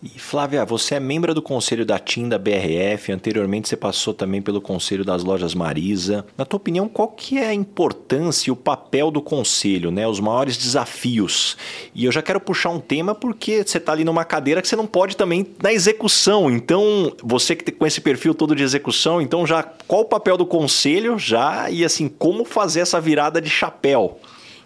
E 0.00 0.08
Flávia, 0.16 0.64
você 0.64 0.94
é 0.94 1.00
membro 1.00 1.34
do 1.34 1.42
conselho 1.42 1.84
da 1.84 1.98
TIM 1.98 2.28
da 2.28 2.38
BRF, 2.38 3.10
anteriormente 3.10 3.68
você 3.68 3.76
passou 3.76 4.14
também 4.14 4.40
pelo 4.40 4.60
conselho 4.60 5.04
das 5.04 5.24
lojas 5.24 5.54
Marisa. 5.54 6.24
Na 6.36 6.44
tua 6.44 6.56
opinião, 6.56 6.88
qual 6.88 7.08
que 7.08 7.36
é 7.36 7.48
a 7.48 7.54
importância 7.54 8.48
e 8.48 8.52
o 8.52 8.56
papel 8.56 9.10
do 9.10 9.20
conselho, 9.20 9.90
né? 9.90 10.06
Os 10.06 10.20
maiores 10.20 10.56
desafios. 10.56 11.56
E 11.92 12.04
eu 12.04 12.12
já 12.12 12.22
quero 12.22 12.38
puxar 12.38 12.70
um 12.70 12.78
tema 12.78 13.12
porque 13.12 13.64
você 13.66 13.78
está 13.78 13.90
ali 13.90 14.04
numa 14.04 14.24
cadeira 14.24 14.62
que 14.62 14.68
você 14.68 14.76
não 14.76 14.86
pode 14.86 15.16
também 15.16 15.44
na 15.60 15.72
execução. 15.72 16.48
Então, 16.48 17.12
você 17.20 17.56
que 17.56 17.64
tem 17.64 17.74
com 17.74 17.84
esse 17.84 18.00
perfil 18.00 18.34
todo 18.34 18.54
de 18.54 18.62
execução, 18.62 19.20
então 19.20 19.44
já 19.44 19.64
qual 19.64 20.02
o 20.02 20.04
papel 20.04 20.36
do 20.36 20.46
conselho 20.46 21.18
já 21.18 21.68
e 21.70 21.84
assim, 21.84 22.08
como 22.08 22.44
fazer 22.44 22.80
essa 22.80 23.00
virada 23.00 23.40
de 23.40 23.50
chapéu? 23.50 24.20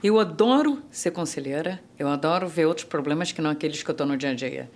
Eu 0.04 0.18
adoro 0.18 0.82
ser 0.90 1.12
conselheira, 1.12 1.80
eu 1.98 2.08
adoro 2.08 2.46
ver 2.48 2.66
outros 2.66 2.84
problemas 2.84 3.32
que 3.32 3.40
não 3.40 3.50
aqueles 3.50 3.82
que 3.82 3.88
eu 3.88 3.92
estou 3.92 4.06
no 4.06 4.16
dia 4.16 4.30
a 4.30 4.34
dia. 4.34 4.68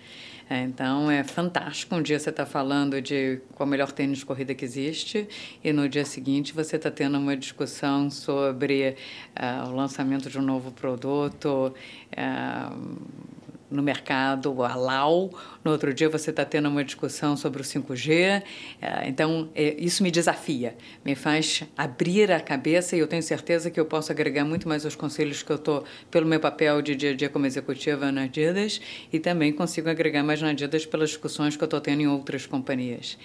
É, 0.49 0.61
então 0.61 1.11
é 1.11 1.23
fantástico. 1.23 1.95
Um 1.95 2.01
dia 2.01 2.17
você 2.17 2.29
está 2.29 2.45
falando 2.45 3.01
de 3.01 3.41
qual 3.53 3.67
o 3.67 3.69
melhor 3.69 3.91
tênis 3.91 4.19
de 4.19 4.25
corrida 4.25 4.55
que 4.55 4.63
existe 4.63 5.27
e 5.61 5.73
no 5.73 5.89
dia 5.89 6.05
seguinte 6.05 6.53
você 6.53 6.77
está 6.77 6.89
tendo 6.89 7.17
uma 7.17 7.35
discussão 7.35 8.09
sobre 8.09 8.95
uh, 9.35 9.69
o 9.69 9.75
lançamento 9.75 10.29
de 10.29 10.39
um 10.39 10.41
novo 10.41 10.71
produto. 10.71 11.73
Uh, 12.13 13.36
no 13.69 13.83
mercado 13.83 14.63
a 14.63 14.75
LAU, 14.75 15.31
no 15.63 15.71
outro 15.71 15.93
dia 15.93 16.09
você 16.09 16.29
está 16.29 16.45
tendo 16.45 16.69
uma 16.69 16.83
discussão 16.83 17.35
sobre 17.35 17.61
o 17.61 17.65
5G. 17.65 18.43
É, 18.81 19.07
então, 19.07 19.49
é, 19.53 19.75
isso 19.77 20.01
me 20.03 20.09
desafia, 20.09 20.75
me 21.03 21.15
faz 21.15 21.63
abrir 21.77 22.31
a 22.31 22.39
cabeça 22.39 22.95
e 22.95 22.99
eu 22.99 23.07
tenho 23.07 23.21
certeza 23.23 23.69
que 23.69 23.79
eu 23.79 23.85
posso 23.85 24.11
agregar 24.11 24.45
muito 24.45 24.67
mais 24.67 24.85
aos 24.85 24.95
conselhos 24.95 25.43
que 25.43 25.51
eu 25.51 25.57
estou, 25.57 25.83
pelo 26.09 26.25
meu 26.25 26.39
papel 26.39 26.81
de 26.81 26.95
dia 26.95 27.11
a 27.11 27.15
dia 27.15 27.29
como 27.29 27.45
executiva 27.45 28.11
na 28.11 28.23
Adidas, 28.23 28.79
e 29.11 29.19
também 29.19 29.51
consigo 29.51 29.89
agregar 29.89 30.23
mais 30.23 30.41
na 30.41 30.49
Adidas 30.49 30.85
pelas 30.85 31.09
discussões 31.09 31.55
que 31.55 31.63
eu 31.63 31.67
estou 31.67 31.81
tendo 31.81 32.01
em 32.01 32.07
outras 32.07 32.45
companhias. 32.45 33.17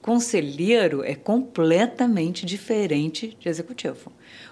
Conselheiro 0.00 1.04
é 1.04 1.14
completamente 1.14 2.44
diferente 2.44 3.36
de 3.38 3.48
executivo. 3.48 4.10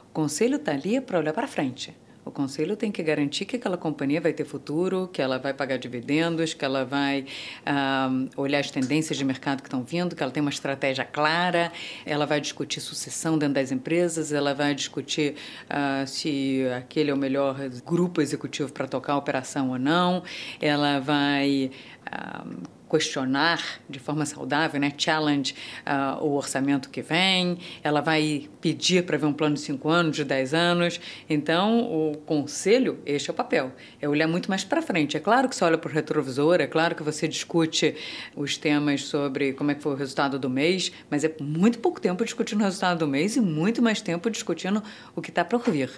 O 0.08 0.12
conselho 0.12 0.56
está 0.56 0.72
ali 0.72 1.00
para 1.00 1.18
olhar 1.18 1.32
para 1.32 1.48
frente 1.48 1.92
o 2.30 2.32
conselho 2.32 2.76
tem 2.76 2.92
que 2.92 3.02
garantir 3.02 3.44
que 3.44 3.56
aquela 3.56 3.76
companhia 3.76 4.20
vai 4.20 4.32
ter 4.32 4.44
futuro, 4.44 5.10
que 5.12 5.20
ela 5.20 5.36
vai 5.36 5.52
pagar 5.52 5.78
dividendos, 5.78 6.54
que 6.54 6.64
ela 6.64 6.84
vai 6.84 7.26
ah, 7.66 8.08
olhar 8.36 8.60
as 8.60 8.70
tendências 8.70 9.18
de 9.18 9.24
mercado 9.24 9.60
que 9.60 9.66
estão 9.66 9.82
vindo, 9.82 10.14
que 10.14 10.22
ela 10.22 10.30
tem 10.30 10.40
uma 10.40 10.50
estratégia 10.50 11.04
clara, 11.04 11.72
ela 12.06 12.26
vai 12.26 12.40
discutir 12.40 12.80
sucessão 12.80 13.36
dentro 13.36 13.54
das 13.54 13.72
empresas, 13.72 14.32
ela 14.32 14.54
vai 14.54 14.74
discutir 14.74 15.34
uh, 15.66 16.06
se 16.06 16.62
aquele 16.76 17.10
é 17.10 17.14
o 17.14 17.16
melhor 17.16 17.56
grupo 17.84 18.20
executivo 18.22 18.72
para 18.72 18.86
tocar 18.86 19.14
a 19.14 19.16
operação 19.16 19.70
ou 19.70 19.78
não, 19.78 20.22
ela 20.60 21.00
vai. 21.00 21.72
Uh, 22.06 22.79
questionar 22.90 23.62
de 23.88 24.00
forma 24.00 24.26
saudável, 24.26 24.80
né? 24.80 24.92
challenge 24.98 25.54
uh, 25.86 26.22
o 26.24 26.34
orçamento 26.34 26.90
que 26.90 27.00
vem, 27.00 27.58
ela 27.82 28.00
vai 28.00 28.48
pedir 28.60 29.04
para 29.04 29.16
ver 29.16 29.26
um 29.26 29.32
plano 29.32 29.54
de 29.54 29.60
5 29.60 29.88
anos, 29.88 30.16
de 30.16 30.24
10 30.24 30.52
anos. 30.52 31.00
Então, 31.28 31.80
o 31.80 32.16
conselho, 32.26 32.98
este 33.06 33.30
é 33.30 33.32
o 33.32 33.34
papel, 33.34 33.72
é 34.00 34.08
olhar 34.08 34.26
muito 34.26 34.50
mais 34.50 34.64
para 34.64 34.82
frente. 34.82 35.16
É 35.16 35.20
claro 35.20 35.48
que 35.48 35.54
você 35.54 35.64
olha 35.64 35.78
para 35.78 35.88
o 35.88 35.92
retrovisor, 35.92 36.60
é 36.60 36.66
claro 36.66 36.94
que 36.94 37.02
você 37.02 37.28
discute 37.28 37.94
os 38.34 38.56
temas 38.56 39.04
sobre 39.04 39.52
como 39.52 39.70
é 39.70 39.74
que 39.74 39.82
foi 39.82 39.92
o 39.92 39.96
resultado 39.96 40.38
do 40.38 40.50
mês, 40.50 40.90
mas 41.08 41.22
é 41.22 41.32
muito 41.40 41.78
pouco 41.78 42.00
tempo 42.00 42.24
discutindo 42.24 42.60
o 42.60 42.64
resultado 42.64 42.98
do 42.98 43.06
mês 43.06 43.36
e 43.36 43.40
muito 43.40 43.80
mais 43.80 44.00
tempo 44.00 44.28
discutindo 44.28 44.82
o 45.14 45.22
que 45.22 45.30
está 45.30 45.44
por 45.44 45.62
vir. 45.70 45.90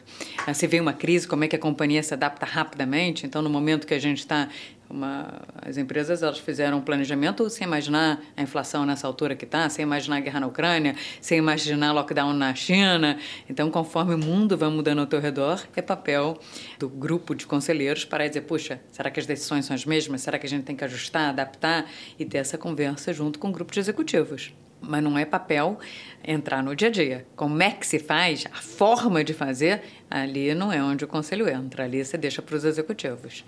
Uh, 0.47 0.55
se 0.55 0.67
vem 0.67 0.81
uma 0.81 0.93
crise, 0.93 1.27
como 1.27 1.45
é 1.45 1.49
que 1.49 1.57
a 1.57 1.59
companhia 1.59 2.03
se 2.03 2.13
adapta 2.13 2.45
rapidamente. 2.45 3.25
Então, 3.25 3.41
no 3.41 3.49
momento 3.49 3.87
que 3.87 3.95
a 3.95 3.99
gente 3.99 4.19
está 4.19 4.49
uma, 4.93 5.41
as 5.63 5.79
empresas 5.79 6.23
elas 6.23 6.39
fizeram 6.39 6.79
um 6.79 6.81
planejamento 6.83 7.49
sem 7.49 7.67
imaginar 7.67 8.23
a 8.37 8.43
inflação 8.43 8.85
nessa 8.85 9.07
altura 9.07 9.35
que 9.35 9.45
está, 9.45 9.69
sem 9.69 9.83
imaginar 9.83 10.19
a 10.19 10.21
guerra 10.21 10.41
na 10.41 10.47
Ucrânia, 10.47 10.95
sem 11.21 11.39
imaginar 11.39 11.93
lockdown 11.93 12.35
na 12.35 12.55
China. 12.55 13.19
Então, 13.49 13.71
conforme 13.71 14.15
o 14.15 14.19
mundo 14.19 14.57
vai 14.57 14.69
mudando 14.69 15.01
ao 15.01 15.07
teu 15.07 15.19
redor, 15.19 15.65
é 15.75 15.81
papel 15.81 16.39
do 16.79 16.89
grupo 16.89 17.35
de 17.35 17.47
conselheiros 17.47 18.05
para 18.05 18.29
dizer, 18.29 18.43
puxa, 18.43 18.81
será 18.93 19.11
que 19.11 19.19
as 19.19 19.27
decisões 19.27 19.65
são 19.65 19.75
as 19.75 19.87
mesmas? 19.87 20.21
Será 20.21 20.39
que 20.39 20.47
a 20.47 20.49
gente 20.49 20.65
tem 20.65 20.77
que 20.77 20.85
ajustar, 20.85 21.31
adaptar 21.31 21.87
e 22.19 22.25
ter 22.25 22.39
essa 22.39 22.59
conversa 22.59 23.13
junto 23.13 23.39
com 23.39 23.49
o 23.49 23.53
grupo 23.53 23.73
de 23.73 23.81
executivos? 23.81 24.53
mas 24.83 25.03
não 25.03 25.17
é 25.17 25.25
papel 25.25 25.79
entrar 26.25 26.63
no 26.63 26.75
dia 26.75 26.89
a 26.89 26.91
dia. 26.91 27.27
Como 27.37 27.63
é 27.63 27.71
que 27.71 27.87
se 27.87 27.99
faz, 27.99 28.47
a 28.53 28.61
forma 28.61 29.23
de 29.23 29.33
fazer, 29.33 29.81
ali 30.11 30.55
não 30.55 30.73
é 30.73 30.83
onde 30.83 31.05
o 31.05 31.09
conselho 31.09 31.49
entra, 31.49 31.85
ali 31.85 32.05
você 32.05 32.19
deixa 32.19 32.43
para 32.43 32.57
os 32.57 32.65
executivos. 32.65 33.45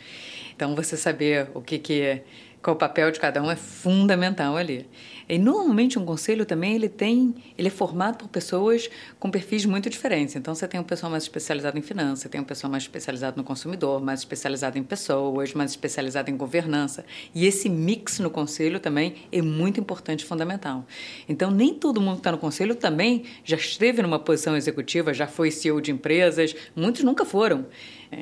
Então, 0.55 0.75
você 0.75 0.97
saber 0.97 1.49
o 1.55 1.61
que, 1.61 1.79
que 1.79 2.23
qual 2.65 2.75
o 2.75 2.79
papel 2.79 3.11
de 3.11 3.21
cada 3.21 3.43
um 3.43 3.51
é 3.51 3.57
fundamental 3.57 4.57
ali. 4.57 4.89
E 5.29 5.39
normalmente 5.39 5.99
um 5.99 6.05
conselho 6.05 6.47
também 6.47 6.75
ele 6.75 6.89
tem, 6.89 7.35
ele 7.59 7.69
é 7.69 7.71
formado 7.71 8.17
por 8.17 8.29
pessoas 8.29 8.89
com 9.19 9.31
perfis 9.31 9.67
muito 9.67 9.91
diferentes. 9.91 10.35
Então 10.35 10.55
você 10.55 10.67
tem 10.67 10.81
um 10.81 10.85
pessoal 10.85 11.13
mais 11.13 11.25
especializado 11.25 11.79
em 11.79 11.83
finanças, 11.83 12.31
tem 12.31 12.41
um 12.41 12.45
pessoal 12.45 12.71
mais 12.71 12.85
especializado 12.85 13.37
no 13.37 13.45
consumidor, 13.45 14.03
mais 14.03 14.21
especializado 14.21 14.79
em 14.79 14.83
pessoas, 14.83 15.53
mais 15.53 15.73
especializado 15.73 16.31
em 16.31 16.37
governança. 16.37 17.05
E 17.35 17.47
esse 17.47 17.69
mix 17.69 18.19
no 18.19 18.31
conselho 18.31 18.81
também 18.81 19.15
é 19.31 19.43
muito 19.43 19.79
importante 19.79 20.25
fundamental. 20.25 20.87
Então 21.29 21.51
nem 21.51 21.75
todo 21.75 22.01
mundo 22.01 22.15
que 22.15 22.21
está 22.21 22.33
no 22.33 22.39
conselho 22.39 22.75
também 22.75 23.25
já 23.45 23.57
esteve 23.57 24.01
numa 24.01 24.19
posição 24.19 24.57
executiva, 24.57 25.13
já 25.13 25.27
foi 25.27 25.51
CEO 25.51 25.83
de 25.83 25.91
empresas, 25.91 26.57
muitos 26.75 27.05
nunca 27.05 27.27
foram. 27.27 27.67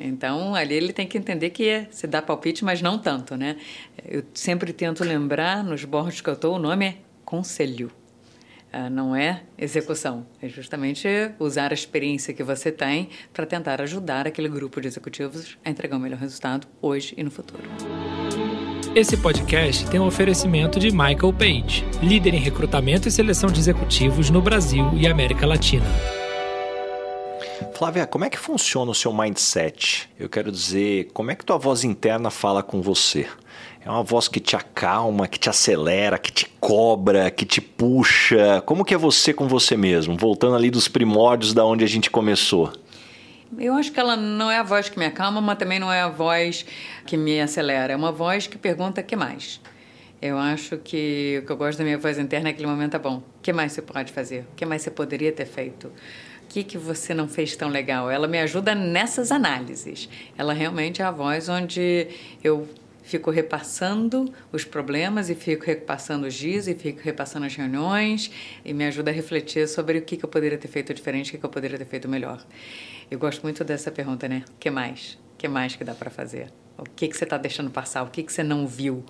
Então, 0.05 0.55
ali 0.55 0.75
ele 0.75 0.93
tem 0.93 1.07
que 1.07 1.17
entender 1.17 1.49
que 1.49 1.87
se 1.91 2.07
dá 2.07 2.21
palpite, 2.21 2.63
mas 2.63 2.81
não 2.81 2.97
tanto, 2.97 3.35
né? 3.35 3.57
Eu 4.05 4.23
sempre 4.33 4.73
tento 4.73 5.03
lembrar, 5.03 5.63
nos 5.63 5.85
bordos 5.85 6.21
que 6.21 6.29
eu 6.29 6.33
estou, 6.33 6.55
o 6.55 6.59
nome 6.59 6.85
é 6.85 6.95
conselho. 7.25 7.91
Ah, 8.71 8.89
não 8.89 9.15
é 9.15 9.43
execução. 9.55 10.25
É 10.41 10.49
justamente 10.49 11.07
usar 11.37 11.69
a 11.69 11.75
experiência 11.75 12.33
que 12.33 12.41
você 12.41 12.71
tem 12.71 13.09
para 13.31 13.45
tentar 13.45 13.79
ajudar 13.81 14.25
aquele 14.25 14.49
grupo 14.49 14.81
de 14.81 14.87
executivos 14.87 15.57
a 15.63 15.69
entregar 15.69 15.95
o 15.97 15.99
melhor 15.99 16.17
resultado 16.17 16.67
hoje 16.81 17.13
e 17.15 17.23
no 17.23 17.29
futuro. 17.29 17.61
Esse 18.95 19.17
podcast 19.17 19.89
tem 19.89 19.99
um 19.99 20.07
oferecimento 20.07 20.79
de 20.79 20.91
Michael 20.91 21.33
Page, 21.33 21.85
líder 22.01 22.33
em 22.33 22.39
recrutamento 22.39 23.07
e 23.07 23.11
seleção 23.11 23.51
de 23.51 23.59
executivos 23.59 24.31
no 24.31 24.41
Brasil 24.41 24.91
e 24.95 25.07
América 25.07 25.45
Latina. 25.45 25.85
Flávia, 27.71 28.05
como 28.05 28.25
é 28.25 28.29
que 28.29 28.37
funciona 28.37 28.91
o 28.91 28.95
seu 28.95 29.13
mindset? 29.13 30.09
Eu 30.19 30.27
quero 30.27 30.51
dizer, 30.51 31.09
como 31.13 31.31
é 31.31 31.35
que 31.35 31.45
tua 31.45 31.57
voz 31.57 31.83
interna 31.83 32.29
fala 32.29 32.61
com 32.61 32.81
você? 32.81 33.27
É 33.85 33.89
uma 33.89 34.03
voz 34.03 34.27
que 34.27 34.39
te 34.39 34.55
acalma, 34.55 35.27
que 35.27 35.37
te 35.37 35.49
acelera, 35.49 36.17
que 36.17 36.31
te 36.31 36.45
cobra, 36.59 37.29
que 37.29 37.45
te 37.45 37.61
puxa. 37.61 38.61
Como 38.65 38.85
que 38.85 38.93
é 38.93 38.97
você 38.97 39.33
com 39.33 39.47
você 39.47 39.75
mesmo? 39.77 40.17
Voltando 40.17 40.55
ali 40.55 40.69
dos 40.69 40.87
primórdios 40.87 41.53
da 41.53 41.65
onde 41.65 41.83
a 41.83 41.87
gente 41.87 42.09
começou. 42.09 42.71
Eu 43.57 43.73
acho 43.73 43.91
que 43.91 43.99
ela 43.99 44.15
não 44.15 44.49
é 44.49 44.57
a 44.57 44.63
voz 44.63 44.89
que 44.89 44.97
me 44.97 45.05
acalma, 45.05 45.41
mas 45.41 45.57
também 45.57 45.79
não 45.79 45.91
é 45.91 46.01
a 46.01 46.09
voz 46.09 46.65
que 47.05 47.17
me 47.17 47.39
acelera. 47.39 47.93
É 47.93 47.95
uma 47.95 48.11
voz 48.11 48.47
que 48.47 48.57
pergunta 48.57 49.01
o 49.01 49.03
que 49.03 49.15
mais. 49.15 49.61
Eu 50.21 50.37
acho 50.37 50.77
que 50.77 51.41
o 51.43 51.45
que 51.45 51.51
eu 51.51 51.57
gosto 51.57 51.77
da 51.77 51.83
minha 51.83 51.97
voz 51.97 52.17
interna 52.17 52.47
é 52.47 52.51
aquele 52.51 52.67
momento, 52.67 52.93
tá 52.93 52.99
bom, 52.99 53.17
o 53.17 53.41
que 53.41 53.51
mais 53.51 53.73
você 53.73 53.81
pode 53.81 54.13
fazer? 54.13 54.45
O 54.53 54.55
que 54.55 54.65
mais 54.65 54.81
você 54.81 54.89
poderia 54.89 55.33
ter 55.33 55.45
feito? 55.45 55.91
Que, 56.53 56.63
que 56.63 56.77
você 56.77 57.15
não 57.15 57.27
fez 57.27 57.55
tão 57.55 57.67
legal? 57.67 58.11
Ela 58.11 58.27
me 58.27 58.37
ajuda 58.37 58.75
nessas 58.75 59.31
análises. 59.31 60.07
Ela 60.37 60.53
realmente 60.53 61.01
é 61.01 61.05
a 61.05 61.09
voz 61.09 61.49
onde 61.49 62.07
eu 62.43 62.69
fico 63.01 63.31
repassando 63.31 64.31
os 64.51 64.63
problemas 64.63 65.31
e 65.31 65.35
fico 65.35 65.65
repassando 65.65 66.27
os 66.27 66.35
dias 66.35 66.67
e 66.67 66.75
fico 66.75 67.01
repassando 67.01 67.47
as 67.47 67.55
reuniões 67.55 68.29
e 68.63 68.71
me 68.71 68.85
ajuda 68.85 69.09
a 69.09 69.13
refletir 69.13 69.67
sobre 69.67 69.97
o 69.97 70.01
que, 70.03 70.15
que 70.15 70.23
eu 70.23 70.29
poderia 70.29 70.57
ter 70.57 70.67
feito 70.67 70.93
diferente, 70.93 71.29
o 71.29 71.31
que, 71.31 71.37
que 71.39 71.45
eu 71.45 71.49
poderia 71.49 71.77
ter 71.77 71.85
feito 71.85 72.07
melhor. 72.07 72.45
Eu 73.09 73.17
gosto 73.17 73.41
muito 73.41 73.63
dessa 73.63 73.89
pergunta, 73.89 74.27
né? 74.27 74.43
O 74.47 74.59
que 74.59 74.69
mais? 74.69 75.17
O 75.33 75.37
que 75.39 75.47
mais 75.47 75.75
que 75.75 75.83
dá 75.83 75.95
para 75.95 76.11
fazer? 76.11 76.53
O 76.77 76.83
que, 76.83 77.07
que 77.07 77.17
você 77.17 77.23
está 77.23 77.37
deixando 77.37 77.71
passar? 77.71 78.03
O 78.03 78.11
que, 78.11 78.21
que 78.21 78.31
você 78.31 78.43
não 78.43 78.67
viu? 78.67 79.03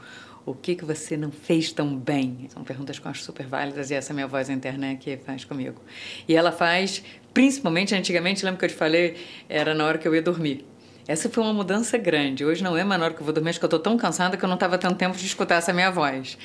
O 0.46 0.54
que, 0.54 0.76
que 0.76 0.84
você 0.84 1.16
não 1.16 1.32
fez 1.32 1.72
tão 1.72 1.98
bem? 1.98 2.48
São 2.50 2.66
perguntas 2.66 3.00
que 3.00 3.06
eu 3.06 3.12
acho 3.12 3.24
super 3.24 3.48
válidas 3.48 3.90
e 3.92 3.94
essa 3.94 4.12
é 4.12 4.14
minha 4.14 4.28
voz 4.28 4.50
interna 4.50 4.94
que 4.96 5.16
faz 5.16 5.46
comigo. 5.46 5.82
E 6.28 6.36
ela 6.36 6.52
faz, 6.52 7.02
principalmente 7.34 7.96
antigamente, 7.96 8.46
lembra 8.46 8.60
que 8.60 8.66
eu 8.66 8.70
te 8.70 8.76
falei, 8.76 9.16
era 9.50 9.74
na 9.74 9.86
hora 9.86 9.98
que 9.98 10.08
eu 10.08 10.14
ia 10.14 10.22
dormir. 10.22 10.66
Essa 11.08 11.30
foi 11.30 11.44
uma 11.44 11.54
mudança 11.54 11.98
grande. 11.98 12.46
Hoje 12.46 12.64
não 12.64 12.78
é 12.78 12.84
mais 12.84 13.00
na 13.00 13.06
hora 13.06 13.14
que 13.14 13.20
eu 13.20 13.26
vou 13.26 13.34
dormir, 13.34 13.50
acho 13.50 13.60
que 13.60 13.66
eu 13.66 13.68
estou 13.68 13.80
tão 13.80 13.98
cansada 13.98 14.38
que 14.38 14.44
eu 14.44 14.48
não 14.48 14.56
estava 14.56 14.78
tendo 14.78 14.96
tempo 14.96 15.18
de 15.18 15.26
escutar 15.26 15.56
essa 15.56 15.74
minha 15.74 15.92
voz. 15.92 16.38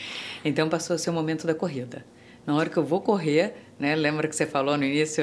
Então 0.44 0.68
passou 0.68 0.94
a 0.94 0.98
ser 0.98 1.11
o 1.11 1.12
momento 1.12 1.46
da 1.46 1.55
corrida. 1.55 2.05
Na 2.44 2.55
hora 2.57 2.68
que 2.70 2.77
eu 2.77 2.83
vou 2.83 3.01
correr, 3.01 3.55
né? 3.79 3.94
Lembra 3.94 4.27
que 4.27 4.35
você 4.35 4.46
falou 4.46 4.77
no 4.77 4.85
início 4.85 5.22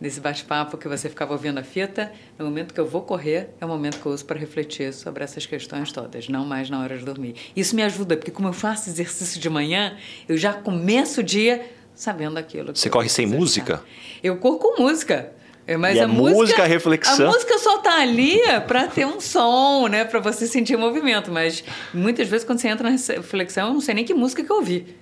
desse 0.00 0.20
bate-papo 0.20 0.76
que 0.76 0.88
você 0.88 1.08
ficava 1.08 1.32
ouvindo 1.32 1.58
a 1.58 1.62
fita? 1.62 2.12
No 2.36 2.44
momento 2.44 2.74
que 2.74 2.80
eu 2.80 2.86
vou 2.86 3.02
correr, 3.02 3.50
é 3.60 3.64
o 3.64 3.68
momento 3.68 4.00
que 4.00 4.06
eu 4.06 4.12
uso 4.12 4.24
para 4.24 4.38
refletir 4.38 4.92
sobre 4.92 5.22
essas 5.22 5.46
questões 5.46 5.92
todas, 5.92 6.28
não 6.28 6.44
mais 6.44 6.68
na 6.68 6.82
hora 6.82 6.98
de 6.98 7.04
dormir. 7.04 7.36
Isso 7.54 7.76
me 7.76 7.82
ajuda, 7.82 8.16
porque 8.16 8.32
como 8.32 8.48
eu 8.48 8.52
faço 8.52 8.90
exercício 8.90 9.40
de 9.40 9.48
manhã, 9.48 9.96
eu 10.28 10.36
já 10.36 10.52
começo 10.52 11.20
o 11.20 11.22
dia 11.22 11.64
sabendo 11.94 12.38
aquilo. 12.38 12.74
Você 12.74 12.90
corre 12.90 13.08
sem 13.08 13.26
música? 13.26 13.82
Eu 14.22 14.36
corro 14.36 14.58
com 14.58 14.82
música. 14.82 15.32
É, 15.66 15.76
mas 15.76 15.96
e 15.96 16.00
a, 16.00 16.04
a 16.04 16.08
música, 16.08 16.38
música, 16.40 16.62
a 16.62 16.66
reflexão. 16.66 17.28
A 17.28 17.32
música 17.32 17.58
só 17.58 17.78
tá 17.78 18.00
ali 18.00 18.38
para 18.66 18.86
ter 18.86 19.06
um 19.06 19.18
som, 19.20 19.86
né, 19.88 20.04
para 20.04 20.20
você 20.20 20.46
sentir 20.46 20.76
movimento. 20.76 21.32
Mas 21.32 21.64
muitas 21.92 22.28
vezes 22.28 22.44
quando 22.44 22.58
você 22.58 22.68
entra 22.68 22.88
na 22.88 22.96
reflexão, 22.96 23.68
eu 23.68 23.74
não 23.74 23.80
sei 23.80 23.94
nem 23.94 24.04
que 24.04 24.12
música 24.12 24.44
que 24.44 24.50
eu 24.50 24.56
ouvi. 24.56 24.94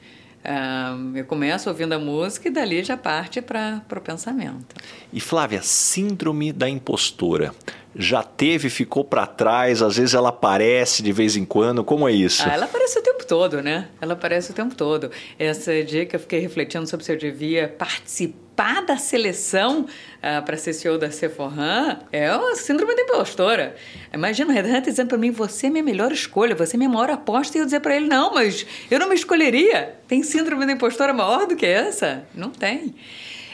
Uh, 0.44 1.16
eu 1.16 1.24
começo 1.24 1.68
ouvindo 1.68 1.92
a 1.92 1.98
música 1.98 2.48
e 2.48 2.50
dali 2.50 2.82
já 2.82 2.96
parte 2.96 3.40
para 3.40 3.82
o 3.96 4.00
pensamento. 4.00 4.74
E 5.12 5.20
Flávia, 5.20 5.62
síndrome 5.62 6.52
da 6.52 6.68
impostora. 6.68 7.54
Já 7.94 8.22
teve, 8.22 8.70
ficou 8.70 9.04
para 9.04 9.26
trás, 9.26 9.82
às 9.82 9.96
vezes 9.96 10.14
ela 10.14 10.30
aparece 10.30 11.02
de 11.02 11.12
vez 11.12 11.36
em 11.36 11.44
quando, 11.44 11.84
como 11.84 12.08
é 12.08 12.12
isso? 12.12 12.42
Ah, 12.44 12.54
ela 12.54 12.64
aparece 12.64 12.98
o 12.98 13.02
tempo 13.02 13.24
todo, 13.26 13.62
né? 13.62 13.88
Ela 14.00 14.14
aparece 14.14 14.50
o 14.50 14.54
tempo 14.54 14.74
todo. 14.74 15.10
Essa 15.38 15.82
dia 15.84 16.06
que 16.06 16.16
eu 16.16 16.20
fiquei 16.20 16.40
refletindo 16.40 16.86
sobre 16.86 17.04
se 17.04 17.12
eu 17.12 17.18
devia 17.18 17.68
participar 17.68 18.41
da 18.86 18.96
seleção 18.96 19.82
uh, 19.82 19.88
ah, 20.22 20.42
para 20.42 20.56
ser 20.56 20.72
CEO 20.72 20.98
da 20.98 21.10
Sephora 21.10 22.00
é 22.12 22.28
a 22.28 22.54
síndrome 22.54 22.94
da 22.94 23.02
impostora. 23.02 23.74
Imagina 24.12 24.50
o 24.50 24.54
Red 24.54 24.70
Hat 24.70 24.84
dizendo 24.84 25.08
para 25.08 25.18
mim: 25.18 25.30
você 25.30 25.66
é 25.66 25.70
minha 25.70 25.82
melhor 25.82 26.12
escolha, 26.12 26.54
você 26.54 26.76
é 26.76 26.78
minha 26.78 26.90
maior 26.90 27.10
aposta, 27.10 27.56
e 27.56 27.60
eu 27.60 27.64
dizer 27.64 27.80
para 27.80 27.96
ele: 27.96 28.06
não, 28.06 28.34
mas 28.34 28.66
eu 28.90 28.98
não 28.98 29.08
me 29.08 29.14
escolheria. 29.14 29.94
Tem 30.06 30.22
síndrome 30.22 30.66
da 30.66 30.72
impostora 30.72 31.12
maior 31.12 31.46
do 31.46 31.56
que 31.56 31.66
essa? 31.66 32.26
Não 32.34 32.50
tem. 32.50 32.94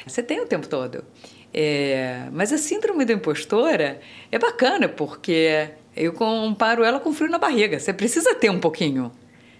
Você 0.06 0.22
tem 0.22 0.40
o 0.40 0.46
tempo 0.46 0.66
todo. 0.66 1.04
É, 1.52 2.24
mas 2.32 2.52
a 2.52 2.58
síndrome 2.58 3.04
da 3.04 3.12
impostora 3.12 4.00
é 4.30 4.38
bacana, 4.38 4.88
porque 4.88 5.68
eu 5.96 6.12
comparo 6.12 6.84
ela 6.84 7.00
com 7.00 7.12
frio 7.12 7.30
na 7.30 7.38
barriga. 7.38 7.78
Você 7.78 7.92
precisa 7.92 8.34
ter 8.34 8.50
um 8.50 8.60
pouquinho. 8.60 9.12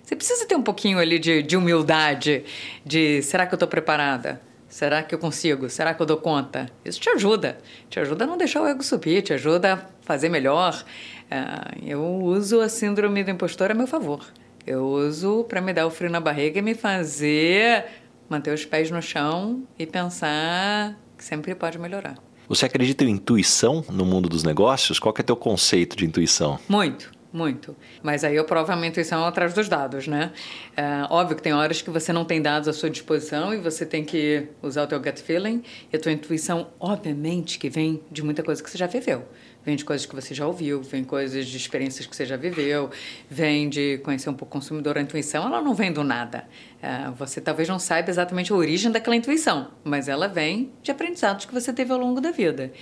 Você 0.03 0.16
precisa 0.16 0.47
ter 0.47 0.57
um 0.57 0.62
pouquinho 0.62 0.99
ali 0.99 1.18
de, 1.18 1.43
de 1.43 1.57
humildade, 1.57 2.45
de 2.84 3.20
será 3.22 3.47
que 3.47 3.53
eu 3.53 3.57
estou 3.57 3.68
preparada? 3.68 4.41
Será 4.69 5.03
que 5.03 5.14
eu 5.14 5.19
consigo? 5.19 5.71
Será 5.71 5.95
que 5.95 6.03
eu 6.03 6.07
dou 6.07 6.19
conta? 6.19 6.71
Isso 6.85 7.01
te 7.01 7.09
ajuda. 7.09 7.59
Te 7.89 7.99
ajuda 8.01 8.25
a 8.25 8.27
não 8.27 8.37
deixar 8.37 8.61
o 8.62 8.66
ego 8.66 8.83
subir, 8.83 9.23
te 9.23 9.33
ajuda 9.33 9.75
a 9.75 9.79
fazer 10.03 10.29
melhor. 10.29 10.85
Uh, 11.31 11.85
eu 11.87 12.05
uso 12.05 12.61
a 12.61 12.69
síndrome 12.69 13.25
do 13.25 13.31
impostor 13.31 13.71
a 13.71 13.75
meu 13.75 13.87
favor. 13.87 14.27
Eu 14.66 14.85
uso 14.85 15.45
para 15.45 15.62
me 15.62 15.73
dar 15.73 15.87
o 15.87 15.91
frio 15.91 16.11
na 16.11 16.21
barriga 16.21 16.59
e 16.59 16.62
me 16.62 16.75
fazer 16.75 17.87
manter 18.29 18.53
os 18.53 18.66
pés 18.66 18.91
no 18.91 19.01
chão 19.01 19.62
e 19.79 19.87
pensar 19.87 20.99
que 21.16 21.25
sempre 21.25 21.55
pode 21.55 21.79
melhorar. 21.79 22.16
Você 22.47 22.66
acredita 22.66 23.05
em 23.05 23.11
intuição 23.11 23.85
no 23.91 24.05
mundo 24.05 24.29
dos 24.29 24.43
negócios? 24.43 24.99
Qual 24.99 25.14
é 25.16 25.21
o 25.21 25.25
teu 25.25 25.37
conceito 25.37 25.97
de 25.97 26.05
intuição? 26.05 26.59
Muito. 26.69 27.18
Muito. 27.31 27.76
Mas 28.03 28.24
aí 28.24 28.35
eu 28.37 28.45
provo 28.45 28.72
a 28.72 28.76
minha 28.76 28.89
intuição 28.89 29.22
atrás 29.24 29.53
dos 29.53 29.68
dados, 29.68 30.07
né? 30.07 30.33
É, 30.74 31.05
óbvio 31.11 31.37
que 31.37 31.43
tem 31.43 31.53
horas 31.53 31.83
que 31.83 31.91
você 31.91 32.11
não 32.11 32.24
tem 32.24 32.41
dados 32.41 32.68
à 32.68 32.72
sua 32.72 32.89
disposição 32.89 33.53
e 33.53 33.59
você 33.59 33.85
tem 33.85 34.03
que 34.03 34.49
usar 34.62 34.85
o 34.85 34.87
teu 34.87 34.99
gut 34.99 35.22
feeling. 35.22 35.62
E 35.93 35.97
a 35.97 36.01
tua 36.01 36.11
intuição, 36.11 36.68
obviamente, 36.81 37.59
que 37.59 37.68
vem 37.68 38.03
de 38.11 38.22
muita 38.22 38.43
coisa 38.43 38.62
que 38.62 38.70
você 38.70 38.79
já 38.79 38.87
viveu. 38.87 39.26
Vem 39.62 39.76
de 39.76 39.85
coisas 39.85 40.07
que 40.07 40.14
você 40.14 40.35
já 40.35 40.47
ouviu, 40.47 40.81
vem 40.81 41.05
coisas 41.05 41.47
de 41.47 41.57
experiências 41.57 42.07
que 42.07 42.16
você 42.16 42.24
já 42.24 42.39
viveu, 42.39 42.89
vem 43.29 43.68
de 43.68 43.99
conhecer 43.99 44.31
um 44.31 44.35
pouco 44.35 44.57
o 44.57 44.59
consumidor. 44.59 44.97
A 44.97 45.03
intuição, 45.03 45.45
ela 45.45 45.61
não 45.61 45.74
vem 45.74 45.93
do 45.93 46.03
nada. 46.03 46.49
É, 46.81 47.11
você 47.11 47.43
talvez 47.43 47.68
não 47.68 47.79
saiba 47.79 48.09
exatamente 48.09 48.51
a 48.51 48.57
origem 48.57 48.91
daquela 48.91 49.14
intuição, 49.14 49.68
mas 49.85 50.09
ela 50.09 50.29
vem 50.29 50.72
de 50.83 50.91
aprendizados 50.91 51.45
que 51.45 51.53
você 51.53 51.74
teve 51.74 51.93
ao 51.93 51.99
longo 51.99 52.22
da 52.22 52.31
vida. 52.31 52.72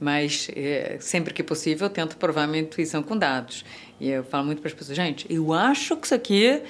Mas 0.00 0.48
é, 0.56 0.96
sempre 0.98 1.34
que 1.34 1.42
possível 1.42 1.86
eu 1.86 1.90
tento 1.90 2.16
provar 2.16 2.46
minha 2.46 2.62
intuição 2.62 3.02
com 3.02 3.16
dados. 3.16 3.64
E 4.00 4.08
eu 4.08 4.24
falo 4.24 4.46
muito 4.46 4.62
para 4.62 4.68
as 4.68 4.74
pessoas, 4.74 4.96
gente, 4.96 5.26
eu 5.28 5.52
acho 5.52 5.96
que 5.96 6.06
isso 6.06 6.14
aqui 6.14 6.62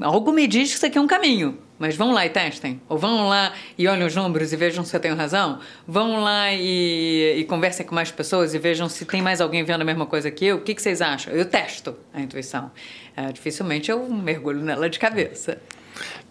algo 0.00 0.30
me 0.32 0.46
diz 0.46 0.70
que 0.70 0.76
isso 0.76 0.86
aqui 0.86 0.98
é 0.98 1.00
um 1.00 1.06
caminho, 1.06 1.58
mas 1.78 1.96
vão 1.96 2.12
lá 2.12 2.24
e 2.24 2.30
testem. 2.30 2.80
Ou 2.88 2.98
vão 2.98 3.28
lá 3.28 3.52
e 3.76 3.88
olhem 3.88 4.06
os 4.06 4.14
números 4.14 4.52
e 4.52 4.56
vejam 4.56 4.84
se 4.84 4.94
eu 4.94 5.00
tenho 5.00 5.16
razão. 5.16 5.58
Vão 5.86 6.20
lá 6.22 6.52
e, 6.52 7.36
e 7.38 7.44
conversem 7.44 7.84
com 7.84 7.94
mais 7.94 8.10
pessoas 8.10 8.54
e 8.54 8.58
vejam 8.58 8.88
se 8.88 9.04
tem 9.04 9.22
mais 9.22 9.40
alguém 9.40 9.64
vendo 9.64 9.80
a 9.80 9.84
mesma 9.84 10.06
coisa 10.06 10.30
que 10.30 10.44
eu. 10.44 10.56
O 10.56 10.60
que, 10.60 10.74
que 10.74 10.82
vocês 10.82 11.00
acham? 11.00 11.32
Eu 11.32 11.44
testo 11.44 11.96
a 12.12 12.20
intuição. 12.20 12.70
É, 13.16 13.32
dificilmente 13.32 13.90
eu 13.90 14.08
mergulho 14.08 14.60
nela 14.60 14.88
de 14.88 14.98
cabeça. 14.98 15.60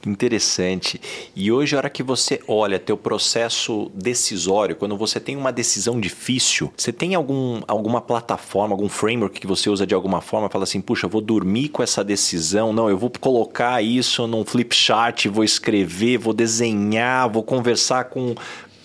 Interessante. 0.06 1.02
E 1.36 1.52
hoje, 1.52 1.76
a 1.76 1.80
hora 1.80 1.90
que 1.90 2.02
você 2.02 2.40
olha 2.48 2.80
teu 2.80 2.96
processo 2.96 3.92
decisório, 3.94 4.76
quando 4.76 4.96
você 4.96 5.20
tem 5.20 5.36
uma 5.36 5.52
decisão 5.52 6.00
difícil, 6.00 6.72
você 6.78 6.94
tem 6.94 7.16
algum, 7.16 7.62
alguma 7.68 8.00
plataforma, 8.00 8.74
algum 8.74 8.88
framework 8.88 9.40
que 9.40 9.48
você 9.48 9.70
usa 9.70 9.86
de 9.86 9.94
alguma 9.94 10.22
forma? 10.22 10.50
Fala 10.50 10.64
assim, 10.64 10.80
puxa, 10.80 11.08
vou 11.08 11.20
dormir 11.20 11.70
com 11.70 11.84
essa 11.84 12.02
decisão, 12.02 12.72
não, 12.72 12.90
eu 12.90 12.98
vou 12.98 13.12
colocar 13.20 13.82
isso 13.84 14.26
num 14.26 14.46
flip 14.46 14.74
chart, 14.74 15.26
vou 15.28 15.44
escrever, 15.44 16.18
vou 16.18 16.34
desenhar, 16.34 17.30
vou 17.30 17.44
conversar 17.44 18.06
com, 18.06 18.36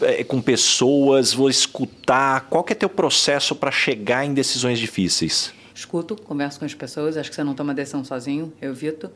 é, 0.00 0.24
com 0.24 0.40
pessoas, 0.40 1.32
vou 1.32 1.48
escutar. 1.48 2.48
Qual 2.50 2.64
que 2.64 2.72
é 2.72 2.76
teu 2.76 2.88
processo 2.88 3.54
para 3.54 3.70
chegar 3.70 4.24
em 4.24 4.34
decisões 4.34 4.80
difíceis? 4.80 5.54
Escuto, 5.72 6.16
converso 6.16 6.58
com 6.58 6.64
as 6.64 6.74
pessoas, 6.74 7.16
acho 7.16 7.30
que 7.30 7.36
você 7.36 7.44
não 7.44 7.54
toma 7.54 7.72
decisão 7.72 8.04
sozinho, 8.04 8.52
eu 8.60 8.72
evito. 8.72 9.10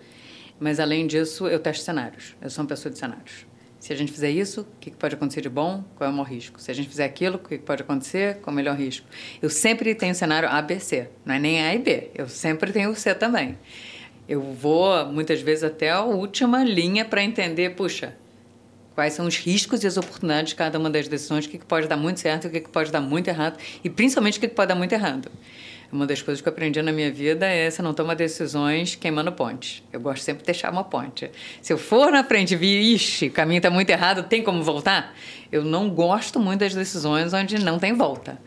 Mas 0.58 0.80
além 0.80 1.06
disso, 1.06 1.46
eu 1.46 1.60
testo 1.60 1.84
cenários. 1.84 2.34
Eu 2.40 2.50
sou 2.50 2.62
uma 2.62 2.68
pessoa 2.68 2.92
de 2.92 2.98
cenários. 2.98 3.46
Se 3.78 3.92
a 3.92 3.96
gente 3.96 4.10
fizer 4.10 4.30
isso, 4.30 4.62
o 4.62 4.66
que 4.80 4.90
pode 4.90 5.14
acontecer 5.14 5.40
de 5.40 5.48
bom? 5.48 5.84
Qual 5.94 6.08
é 6.08 6.12
o 6.12 6.16
maior 6.16 6.28
risco? 6.28 6.60
Se 6.60 6.70
a 6.70 6.74
gente 6.74 6.88
fizer 6.88 7.04
aquilo, 7.04 7.36
o 7.36 7.38
que 7.38 7.58
pode 7.58 7.82
acontecer? 7.82 8.38
Qual 8.38 8.50
é 8.50 8.52
o 8.52 8.56
melhor 8.56 8.76
risco? 8.76 9.06
Eu 9.40 9.48
sempre 9.48 9.94
tenho 9.94 10.14
cenário 10.14 10.48
A, 10.48 10.60
B, 10.60 10.80
C. 10.80 11.08
Não 11.24 11.36
é 11.36 11.38
nem 11.38 11.64
A 11.64 11.74
e 11.74 11.78
B. 11.78 12.10
Eu 12.14 12.28
sempre 12.28 12.72
tenho 12.72 12.90
o 12.90 12.96
C 12.96 13.14
também. 13.14 13.56
Eu 14.28 14.42
vou, 14.42 15.06
muitas 15.06 15.40
vezes, 15.40 15.62
até 15.62 15.90
a 15.90 16.02
última 16.02 16.64
linha 16.64 17.04
para 17.04 17.22
entender, 17.22 17.76
puxa, 17.76 18.14
quais 18.94 19.12
são 19.12 19.26
os 19.26 19.36
riscos 19.36 19.84
e 19.84 19.86
as 19.86 19.96
oportunidades 19.96 20.50
de 20.50 20.56
cada 20.56 20.76
uma 20.76 20.90
das 20.90 21.06
decisões, 21.06 21.46
o 21.46 21.48
que 21.48 21.58
pode 21.58 21.86
dar 21.86 21.96
muito 21.96 22.18
certo 22.18 22.48
o 22.48 22.50
que 22.50 22.60
pode 22.62 22.90
dar 22.90 23.00
muito 23.00 23.28
errado, 23.28 23.56
e 23.84 23.88
principalmente 23.88 24.38
o 24.38 24.40
que 24.40 24.48
pode 24.48 24.68
dar 24.68 24.74
muito 24.74 24.92
errado. 24.92 25.30
Uma 25.90 26.06
das 26.06 26.20
coisas 26.20 26.42
que 26.42 26.48
eu 26.48 26.52
aprendi 26.52 26.82
na 26.82 26.92
minha 26.92 27.10
vida 27.10 27.46
é 27.46 27.70
você 27.70 27.80
não 27.80 27.94
toma 27.94 28.14
decisões 28.14 28.94
queimando 28.94 29.32
pontes. 29.32 29.82
Eu 29.90 30.00
gosto 30.00 30.22
sempre 30.22 30.42
de 30.42 30.46
deixar 30.46 30.70
uma 30.70 30.84
ponte. 30.84 31.30
Se 31.62 31.72
eu 31.72 31.78
for 31.78 32.12
na 32.12 32.22
frente 32.22 32.52
e 32.52 32.56
vir, 32.56 32.94
ixi, 32.94 33.28
o 33.28 33.32
caminho 33.32 33.58
está 33.58 33.70
muito 33.70 33.88
errado, 33.88 34.22
tem 34.24 34.42
como 34.42 34.62
voltar? 34.62 35.14
Eu 35.50 35.64
não 35.64 35.88
gosto 35.88 36.38
muito 36.38 36.60
das 36.60 36.74
decisões 36.74 37.32
onde 37.32 37.58
não 37.58 37.78
tem 37.78 37.94
volta. 37.94 38.38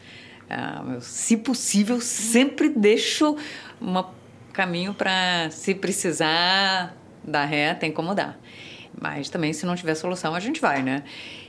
Eu, 0.93 1.01
se 1.01 1.35
possível, 1.35 1.99
sempre 1.99 2.69
deixo 2.69 3.35
um 3.81 4.03
caminho 4.53 4.93
para, 4.93 5.49
se 5.49 5.73
precisar 5.73 6.95
dar 7.23 7.45
ré, 7.45 7.73
tem 7.73 7.91
como 7.91 8.13
dar. 8.13 8.39
Mas 8.99 9.29
também, 9.29 9.51
se 9.51 9.65
não 9.65 9.75
tiver 9.75 9.95
solução, 9.95 10.35
a 10.35 10.39
gente 10.39 10.61
vai, 10.61 10.83
né? 10.83 11.03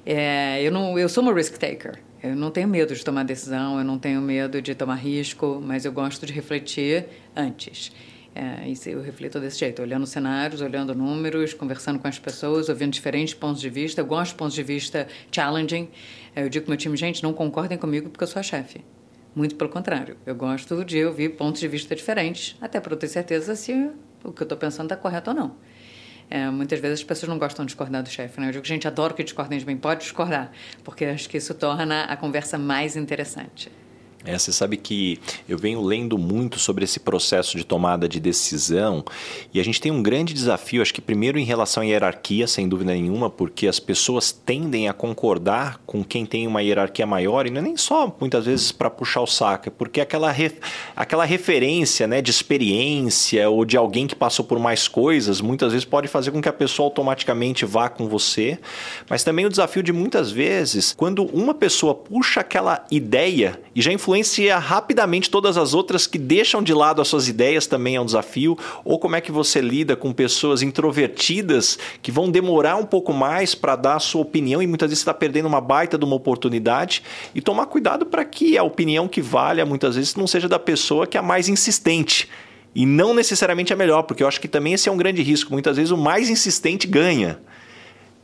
É, 0.07 0.63
eu, 0.63 0.71
não, 0.71 0.99
eu 0.99 1.09
sou 1.09 1.23
uma 1.23 1.35
risk 1.35 1.59
taker. 1.59 1.99
Eu 2.23 2.37
não 2.37 2.53
tenho 2.53 2.69
medo 2.69 2.95
de 2.95 3.05
tomar 3.05 3.25
decisão, 3.25 3.79
eu 3.79 3.85
não 3.85 3.99
tenho 3.99 4.21
medo 4.21 4.63
de 4.63 4.77
tomar 4.77 4.95
risco, 4.95 5.61
mas 5.61 5.85
eu 5.85 5.91
gosto 5.91 6.25
de 6.25 6.33
refletir 6.33 7.07
antes. 7.35 7.91
É, 8.33 8.73
eu 8.87 9.03
reflito 9.03 9.41
desse 9.41 9.59
jeito, 9.59 9.83
olhando 9.83 10.07
cenários, 10.07 10.61
olhando 10.61 10.95
números, 10.95 11.53
conversando 11.53 11.99
com 11.99 12.07
as 12.07 12.21
pessoas, 12.21 12.69
ouvindo 12.69 12.93
diferentes 12.93 13.35
pontos 13.35 13.61
de 13.61 13.69
vista. 13.69 14.01
Eu 14.01 14.07
gosto 14.07 14.33
de 14.33 14.39
pontos 14.39 14.55
de 14.55 14.63
vista 14.63 15.09
challenging. 15.33 15.89
É, 16.35 16.45
eu 16.45 16.49
digo 16.49 16.65
para 16.65 16.71
meu 16.71 16.79
time, 16.79 16.97
gente, 16.97 17.25
não 17.25 17.33
concordem 17.33 17.77
comigo 17.77 18.09
porque 18.09 18.23
eu 18.23 18.29
sou 18.29 18.39
a 18.39 18.43
chefe. 18.43 18.85
Muito 19.35 19.57
pelo 19.57 19.69
contrário. 19.69 20.17
Eu 20.25 20.37
gosto 20.37 20.85
de 20.85 21.05
ouvir 21.05 21.31
pontos 21.31 21.61
de 21.61 21.67
vista 21.67 21.97
diferentes, 21.97 22.57
até 22.61 22.79
para 22.79 22.93
eu 22.93 22.97
ter 22.97 23.09
certeza 23.09 23.57
se 23.57 23.73
o 24.23 24.33
que 24.33 24.43
eu 24.43 24.45
estou 24.45 24.57
pensando 24.57 24.85
está 24.85 24.97
correto 24.97 25.31
ou 25.31 25.37
não. 25.37 25.57
É, 26.35 26.49
muitas 26.49 26.81
vezes 26.81 27.01
as 27.01 27.05
pessoas 27.05 27.29
não 27.29 27.39
gostam 27.39 27.63
de 27.63 27.69
discordar 27.69 28.03
do 28.03 28.09
chefe, 28.09 28.41
né? 28.41 28.49
Eu 28.49 28.53
digo, 28.53 28.65
gente, 28.65 28.89
adoro 28.89 29.13
que 29.13 29.23
discordem 29.23 29.59
de 29.59 29.67
mim, 29.67 29.77
pode 29.77 30.01
discordar, 30.01 30.51
porque 30.83 31.05
acho 31.05 31.29
que 31.29 31.37
isso 31.37 31.53
torna 31.53 32.05
a 32.05 32.17
conversa 32.17 32.57
mais 32.57 32.97
interessante. 32.97 33.71
É, 34.25 34.39
você 34.39 34.53
sabe 34.53 34.77
que 34.77 35.19
eu 35.49 35.59
venho 35.59 35.83
lendo 35.83 36.17
muito 36.17 36.57
sobre 36.59 36.85
esse 36.85 37.01
processo 37.01 37.57
de 37.57 37.65
tomada 37.65 38.09
de 38.09 38.21
decisão 38.21 39.05
e 39.53 39.59
a 39.59 39.65
gente 39.65 39.81
tem 39.81 39.91
um 39.91 40.01
grande 40.01 40.33
desafio, 40.33 40.81
acho 40.81 40.95
que 40.95 41.01
primeiro 41.01 41.41
em 41.41 41.45
relação 41.45 41.83
à 41.83 41.87
hierarquia, 41.87 42.47
sem 42.47 42.69
dúvida 42.69 42.93
nenhuma, 42.93 43.29
porque 43.29 43.67
as 43.67 43.81
pessoas 43.81 44.31
tendem 44.31 44.89
a 44.89 44.93
concordar 44.93 45.81
com 45.85 46.05
quem 46.05 46.25
tem 46.25 46.47
uma 46.47 46.63
hierarquia 46.63 47.05
maior 47.05 47.49
e 47.49 47.51
não 47.51 47.59
é 47.59 47.63
nem 47.63 47.77
só 47.77 48.15
muitas 48.21 48.47
vezes 48.47 48.71
para 48.71 48.89
puxar 48.89 49.23
o 49.23 49.27
saco, 49.27 49.69
é 49.69 49.73
porque 49.73 50.01
aquela, 50.01 50.33
aquela 50.95 51.25
referência 51.25 52.07
né, 52.07 52.23
de 52.23 52.31
experiência 52.31 53.51
ou 53.51 53.65
de 53.65 53.77
alguém 53.77 54.07
que 54.07 54.15
passou 54.15 54.45
por 54.45 54.61
mais 54.61 54.87
coisas 54.87 55.41
muitas 55.41 55.73
vezes 55.73 55.85
pode 55.85 56.07
fazer 56.07 56.31
com 56.31 56.41
que 56.41 56.49
a 56.49 56.53
pessoa 56.53 56.87
automaticamente 56.87 57.65
vá 57.65 57.89
com 57.89 58.07
você, 58.07 58.57
mas 59.11 59.25
também 59.25 59.47
o 59.47 59.51
desafio 59.51 59.83
de 59.83 59.93
muitas 59.93 60.31
vezes, 60.31 60.95
quando 60.97 61.25
uma 61.25 61.55
pessoa 61.55 61.93
puxa 61.93 62.41
aquela 62.41 62.87
ideia 62.89 63.61
e 63.75 63.83
já 63.83 63.93
influencia 63.93 64.12
influencia 64.13 64.59
rapidamente 64.59 65.31
todas 65.31 65.57
as 65.57 65.73
outras 65.73 66.07
que 66.07 66.19
deixam 66.19 66.63
de 66.63 66.75
lado 66.75 67.01
as 67.01 67.09
suas 67.09 67.29
ideias 67.29 67.67
também 67.67 67.97
é 67.97 68.01
um 68.01 68.05
desafio, 68.05 68.59
ou 68.85 68.99
como 68.99 69.17
é 69.17 69.23
que 69.23 69.33
você 69.33 69.59
lida 69.59 69.97
com 69.97 70.13
pessoas 70.13 70.61
introvertidas 70.61 71.79
que 72.03 72.13
vão 72.13 72.31
demorar 72.31 72.77
um 72.77 72.85
pouco 72.85 73.11
mais 73.11 73.55
para 73.55 73.75
dar 73.75 73.97
a 73.97 74.01
sua 74.01 74.21
opinião 74.21 74.63
e 74.63 74.67
muitas 74.67 74.91
vezes 74.91 75.01
está 75.01 75.15
perdendo 75.15 75.47
uma 75.47 75.63
baita 75.63 75.97
de 75.97 76.05
uma 76.05 76.15
oportunidade 76.15 77.03
e 77.35 77.41
tomar 77.41 77.65
cuidado 77.67 78.05
para 78.05 78.23
que 78.23 78.59
a 78.59 78.63
opinião 78.63 79.09
que 79.09 79.23
valha 79.23 79.65
muitas 79.65 79.97
vezes 79.97 80.15
não 80.15 80.27
seja 80.27 80.47
da 80.47 80.59
pessoa 80.59 81.07
que 81.07 81.17
é 81.17 81.21
a 81.21 81.23
mais 81.23 81.49
insistente. 81.49 82.29
E 82.75 82.85
não 82.85 83.15
necessariamente 83.15 83.73
a 83.73 83.77
melhor, 83.77 84.03
porque 84.03 84.23
eu 84.23 84.29
acho 84.29 84.41
que 84.41 84.49
também 84.49 84.75
esse 84.75 84.89
é 84.89 84.93
um 84.93 84.97
grande 84.97 85.23
risco. 85.23 85.53
Muitas 85.53 85.77
vezes 85.77 85.91
o 85.91 85.97
mais 85.97 86.31
insistente 86.31 86.87
ganha. 86.87 87.39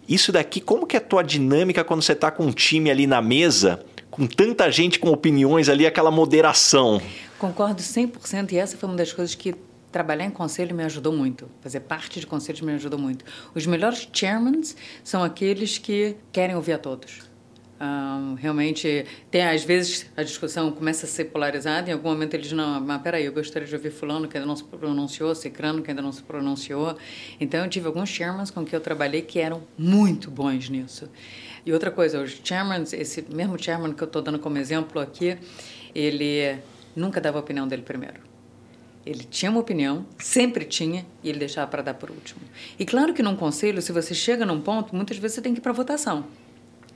Isso 0.09 0.33
daqui, 0.33 0.59
como 0.59 0.87
que 0.87 0.97
é 0.97 0.99
a 0.99 1.03
tua 1.03 1.23
dinâmica 1.23 1.85
quando 1.85 2.03
você 2.03 2.13
está 2.13 2.31
com 2.31 2.45
um 2.45 2.53
time 2.53 2.91
ali 2.91 3.07
na 3.07 3.21
mesa 3.21 3.85
com 4.19 4.27
tanta 4.27 4.69
gente 4.69 4.99
com 4.99 5.11
opiniões 5.11 5.69
ali, 5.69 5.87
aquela 5.87 6.11
moderação. 6.11 7.01
Concordo 7.39 7.81
100% 7.81 8.51
e 8.51 8.57
essa 8.57 8.77
foi 8.77 8.89
uma 8.89 8.99
das 8.99 9.13
coisas 9.13 9.37
que 9.37 9.55
trabalhar 9.93 10.25
em 10.25 10.31
conselho 10.31 10.75
me 10.75 10.83
ajudou 10.83 11.13
muito. 11.13 11.49
Fazer 11.61 11.81
parte 11.81 12.19
de 12.19 12.27
conselhos 12.27 12.61
me 12.61 12.73
ajudou 12.73 12.99
muito. 12.99 13.25
Os 13.55 13.65
melhores 13.65 14.09
chairmans 14.13 14.77
são 15.05 15.23
aqueles 15.23 15.79
que 15.79 16.17
querem 16.33 16.57
ouvir 16.57 16.73
a 16.73 16.79
todos. 16.79 17.29
Um, 17.81 18.35
realmente, 18.35 19.07
tem 19.31 19.47
às 19.47 19.63
vezes 19.63 20.11
a 20.17 20.25
discussão 20.25 20.73
começa 20.73 21.07
a 21.07 21.09
ser 21.09 21.27
polarizada, 21.27 21.89
em 21.89 21.93
algum 21.93 22.09
momento 22.09 22.35
eles 22.35 22.51
não, 22.51 22.81
mas 22.81 23.01
peraí, 23.01 23.25
eu 23.25 23.33
gostaria 23.33 23.69
de 23.69 23.75
ouvir 23.75 23.93
fulano 23.93 24.27
que 24.27 24.37
ainda 24.37 24.49
não 24.49 24.57
se 24.57 24.65
pronunciou, 24.65 25.33
cicrano 25.33 25.81
que 25.81 25.93
ainda 25.93 26.03
não 26.03 26.11
se 26.11 26.25
pronunciou. 26.25 26.97
Então, 27.39 27.63
eu 27.63 27.71
tive 27.71 27.87
alguns 27.87 28.09
chairmans 28.09 28.51
com 28.51 28.65
que 28.65 28.75
eu 28.75 28.81
trabalhei 28.81 29.23
que 29.23 29.39
eram 29.39 29.63
muito 29.79 30.29
bons 30.29 30.69
nisso. 30.69 31.09
E 31.69 31.73
outra 31.75 31.91
coisa, 31.91 32.23
os 32.23 32.41
chairmans, 32.43 32.95
esse 32.95 33.23
mesmo 33.29 33.63
chairman 33.63 33.93
que 33.93 34.03
eu 34.03 34.07
estou 34.07 34.23
dando 34.23 34.39
como 34.39 34.57
exemplo 34.57 34.99
aqui, 35.03 35.37
ele 35.95 36.59
nunca 36.97 37.21
dava 37.21 37.37
a 37.37 37.41
opinião 37.43 37.69
dele 37.69 37.83
primeiro. 37.83 38.21
Ele 39.05 39.23
tinha 39.23 39.51
uma 39.51 39.61
opinião, 39.61 40.07
sempre 40.19 40.65
tinha, 40.65 41.05
e 41.23 41.29
ele 41.29 41.39
deixava 41.39 41.71
para 41.71 41.83
dar 41.83 41.93
por 41.93 42.11
último. 42.11 42.41
E 42.79 42.87
claro 42.87 43.13
que 43.13 43.23
num 43.23 43.37
conselho, 43.37 43.83
se 43.83 43.93
você 43.93 44.15
chega 44.15 44.47
num 44.47 44.63
ponto, 44.63 44.97
muitas 44.97 45.19
vezes 45.19 45.35
você 45.35 45.43
tem 45.43 45.53
que 45.53 45.61
ir 45.61 45.63
para 45.63 45.73
votação. 45.73 46.25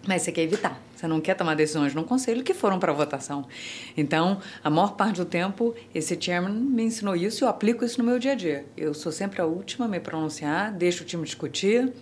Mas 0.09 0.23
você 0.23 0.33
quer 0.33 0.41
evitar. 0.41 0.81
Você 0.97 1.07
não 1.07 1.21
quer 1.21 1.35
tomar 1.35 1.55
decisões 1.55 1.95
num 1.95 2.05
conselho 2.05 2.43
que 2.43 2.55
foram 2.55 2.79
para 2.79 2.95
votação. 2.95 3.47
Então, 3.95 4.41
a 4.65 4.71
maior 4.71 4.97
parte 4.97 5.17
do 5.17 5.27
tempo, 5.27 5.75
esse 5.95 6.17
chairman 6.19 6.55
me 6.55 6.85
ensinou 6.85 7.15
isso 7.15 7.43
e 7.43 7.45
eu 7.45 7.49
aplico 7.51 7.85
isso 7.85 7.99
no 7.99 8.05
meu 8.07 8.19
dia 8.19 8.33
a 8.33 8.35
dia. 8.35 8.65
Eu 8.75 8.95
sou 8.95 9.13
sempre 9.13 9.43
a 9.43 9.45
última 9.45 9.85
a 9.85 9.89
me 9.89 10.01
pronunciar, 10.01 10.73
deixo 10.73 11.03
o 11.03 11.07
time 11.07 11.25
discutir, 11.25 11.93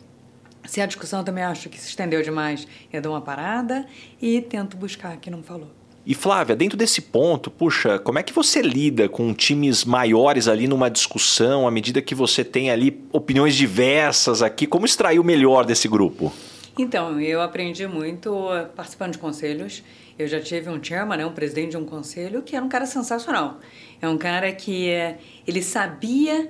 se 0.64 0.80
a 0.80 0.86
discussão 0.86 1.24
também 1.24 1.44
acho 1.44 1.68
que 1.68 1.78
se 1.78 1.88
estendeu 1.88 2.22
demais, 2.22 2.66
eu 2.92 3.00
dou 3.00 3.12
uma 3.12 3.20
parada 3.20 3.86
e 4.20 4.40
tento 4.40 4.76
buscar 4.76 5.16
quem 5.16 5.32
não 5.32 5.42
falou. 5.42 5.70
E 6.04 6.14
Flávia, 6.14 6.56
dentro 6.56 6.78
desse 6.78 7.02
ponto, 7.02 7.50
puxa, 7.50 7.98
como 7.98 8.18
é 8.18 8.22
que 8.22 8.32
você 8.32 8.62
lida 8.62 9.08
com 9.08 9.34
times 9.34 9.84
maiores 9.84 10.48
ali 10.48 10.66
numa 10.66 10.90
discussão, 10.90 11.68
à 11.68 11.70
medida 11.70 12.00
que 12.00 12.14
você 12.14 12.42
tem 12.42 12.70
ali 12.70 13.02
opiniões 13.12 13.54
diversas 13.54 14.42
aqui? 14.42 14.66
Como 14.66 14.86
extrair 14.86 15.18
o 15.18 15.24
melhor 15.24 15.64
desse 15.66 15.86
grupo? 15.86 16.32
Então, 16.78 17.20
eu 17.20 17.42
aprendi 17.42 17.86
muito 17.86 18.48
participando 18.74 19.12
de 19.12 19.18
conselhos. 19.18 19.82
Eu 20.18 20.26
já 20.26 20.40
tive 20.40 20.70
um 20.70 20.82
chairman, 20.82 21.18
né, 21.18 21.26
um 21.26 21.32
presidente 21.32 21.72
de 21.72 21.76
um 21.76 21.84
conselho, 21.84 22.42
que 22.42 22.56
era 22.56 22.64
um 22.64 22.68
cara 22.68 22.86
sensacional. 22.86 23.58
É 24.00 24.08
um 24.08 24.16
cara 24.16 24.50
que 24.52 24.88
eh, 24.88 25.18
ele 25.46 25.62
sabia 25.62 26.48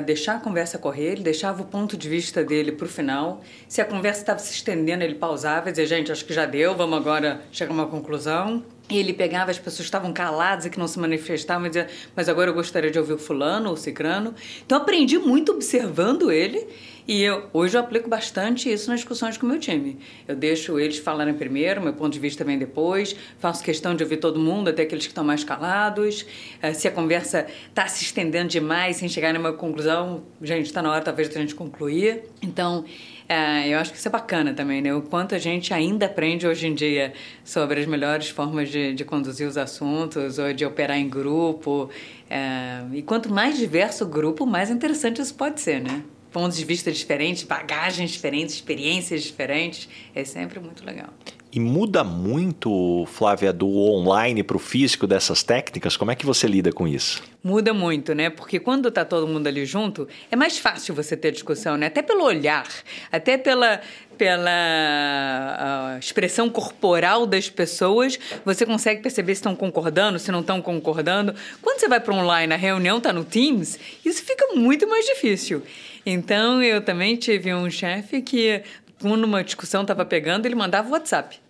deixar 0.00 0.36
a 0.36 0.40
conversa 0.40 0.78
correr, 0.78 1.12
ele 1.12 1.22
deixava 1.22 1.62
o 1.62 1.66
ponto 1.66 1.96
de 1.96 2.08
vista 2.08 2.42
dele 2.42 2.72
para 2.72 2.86
o 2.86 2.88
final. 2.88 3.40
Se 3.68 3.80
a 3.80 3.84
conversa 3.84 4.20
estava 4.20 4.38
se 4.38 4.52
estendendo, 4.52 5.04
ele 5.04 5.14
pausava 5.14 5.68
e 5.68 5.72
dizia: 5.72 5.86
gente, 5.86 6.10
acho 6.10 6.24
que 6.24 6.32
já 6.32 6.46
deu, 6.46 6.74
vamos 6.74 6.98
agora 6.98 7.42
chegar 7.52 7.72
a 7.72 7.74
uma 7.74 7.86
conclusão. 7.86 8.64
E 8.90 8.98
ele 8.98 9.12
pegava 9.12 9.50
as 9.50 9.58
pessoas 9.58 9.86
estavam 9.86 10.12
caladas 10.12 10.66
e 10.66 10.70
que 10.70 10.78
não 10.78 10.88
se 10.88 10.98
manifestavam 10.98 11.66
e 11.66 11.70
dizia: 11.70 11.88
mas 12.14 12.28
agora 12.28 12.50
eu 12.50 12.54
gostaria 12.54 12.90
de 12.90 12.98
ouvir 12.98 13.14
o 13.14 13.18
fulano 13.18 13.68
ou 13.68 13.74
o 13.74 13.76
cicrano. 13.76 14.34
Então 14.64 14.78
aprendi 14.78 15.18
muito 15.18 15.52
observando 15.52 16.30
ele 16.30 16.66
e 17.06 17.22
eu, 17.22 17.48
hoje 17.52 17.76
eu 17.76 17.80
aplico 17.80 18.08
bastante 18.08 18.72
isso 18.72 18.88
nas 18.88 19.00
discussões 19.00 19.36
com 19.36 19.46
o 19.46 19.48
meu 19.48 19.58
time. 19.58 19.98
Eu 20.26 20.36
deixo 20.36 20.78
eles 20.78 20.98
falarem 20.98 21.34
primeiro, 21.34 21.80
meu 21.80 21.92
ponto 21.92 22.12
de 22.12 22.18
vista 22.18 22.44
vem 22.44 22.58
depois, 22.58 23.16
faço 23.38 23.62
questão 23.62 23.94
de 23.94 24.02
ouvir 24.02 24.18
todo 24.18 24.38
mundo, 24.38 24.68
até 24.68 24.82
aqueles 24.82 25.04
que 25.04 25.10
estão 25.10 25.24
mais 25.24 25.42
calados. 25.42 26.24
Eh, 26.60 26.72
se 26.72 26.86
a 26.86 26.90
conversa 26.90 27.46
está 27.68 27.86
se 27.86 28.04
estendendo 28.04 28.48
demais, 28.48 28.96
sem 28.96 29.08
chegar 29.08 29.34
numa 29.34 29.52
conclusão, 29.52 30.22
gente, 30.40 30.66
está 30.66 30.82
na 30.82 30.90
hora 30.90 31.00
talvez 31.00 31.28
de 31.28 31.36
a 31.36 31.40
gente 31.40 31.54
concluir. 31.54 32.22
Então, 32.40 32.84
é, 33.28 33.68
eu 33.68 33.78
acho 33.78 33.92
que 33.92 33.98
isso 33.98 34.08
é 34.08 34.10
bacana 34.10 34.52
também, 34.52 34.82
né? 34.82 34.94
O 34.94 35.02
quanto 35.02 35.34
a 35.34 35.38
gente 35.38 35.72
ainda 35.72 36.06
aprende 36.06 36.46
hoje 36.46 36.66
em 36.66 36.74
dia 36.74 37.12
sobre 37.44 37.80
as 37.80 37.86
melhores 37.86 38.28
formas 38.28 38.68
de, 38.68 38.94
de 38.94 39.04
conduzir 39.04 39.48
os 39.48 39.56
assuntos 39.56 40.38
ou 40.38 40.52
de 40.52 40.64
operar 40.64 40.98
em 40.98 41.08
grupo. 41.08 41.88
É, 42.28 42.82
e 42.92 43.02
quanto 43.02 43.32
mais 43.32 43.56
diverso 43.56 44.04
o 44.04 44.06
grupo, 44.06 44.44
mais 44.46 44.70
interessante 44.70 45.20
isso 45.20 45.34
pode 45.34 45.60
ser, 45.60 45.80
né? 45.80 46.02
Pontos 46.32 46.56
de 46.56 46.64
vista 46.64 46.90
diferentes, 46.90 47.44
bagagens 47.44 48.10
diferentes, 48.10 48.54
experiências 48.54 49.22
diferentes. 49.22 49.88
É 50.14 50.24
sempre 50.24 50.58
muito 50.58 50.84
legal. 50.84 51.10
E 51.54 51.60
muda 51.60 52.02
muito, 52.02 53.04
Flávia, 53.12 53.52
do 53.52 53.68
online 53.68 54.42
para 54.42 54.56
o 54.56 54.58
físico 54.58 55.06
dessas 55.06 55.42
técnicas? 55.42 55.98
Como 55.98 56.10
é 56.10 56.14
que 56.14 56.24
você 56.24 56.46
lida 56.46 56.72
com 56.72 56.88
isso? 56.88 57.22
Muda 57.44 57.74
muito, 57.74 58.14
né? 58.14 58.30
Porque 58.30 58.58
quando 58.58 58.88
está 58.88 59.04
todo 59.04 59.28
mundo 59.28 59.46
ali 59.46 59.66
junto, 59.66 60.08
é 60.30 60.36
mais 60.36 60.58
fácil 60.58 60.94
você 60.94 61.14
ter 61.14 61.30
discussão, 61.30 61.76
né? 61.76 61.88
Até 61.88 62.00
pelo 62.00 62.24
olhar, 62.24 62.66
até 63.10 63.36
pela, 63.36 63.82
pela 64.16 65.98
expressão 66.00 66.48
corporal 66.48 67.26
das 67.26 67.50
pessoas, 67.50 68.18
você 68.46 68.64
consegue 68.64 69.02
perceber 69.02 69.34
se 69.34 69.40
estão 69.40 69.54
concordando, 69.54 70.18
se 70.18 70.32
não 70.32 70.40
estão 70.40 70.62
concordando. 70.62 71.34
Quando 71.60 71.80
você 71.80 71.88
vai 71.88 72.00
para 72.00 72.14
online, 72.14 72.54
a 72.54 72.56
reunião 72.56 72.96
está 72.96 73.12
no 73.12 73.24
Teams, 73.24 73.78
isso 74.02 74.24
fica 74.24 74.54
muito 74.54 74.88
mais 74.88 75.04
difícil. 75.04 75.62
Então, 76.04 76.62
eu 76.62 76.80
também 76.80 77.16
tive 77.16 77.54
um 77.54 77.70
chefe 77.70 78.22
que, 78.22 78.62
quando 79.00 79.24
uma 79.24 79.44
discussão 79.44 79.82
estava 79.82 80.04
pegando, 80.04 80.46
ele 80.46 80.54
mandava 80.54 80.90
WhatsApp. 80.90 81.40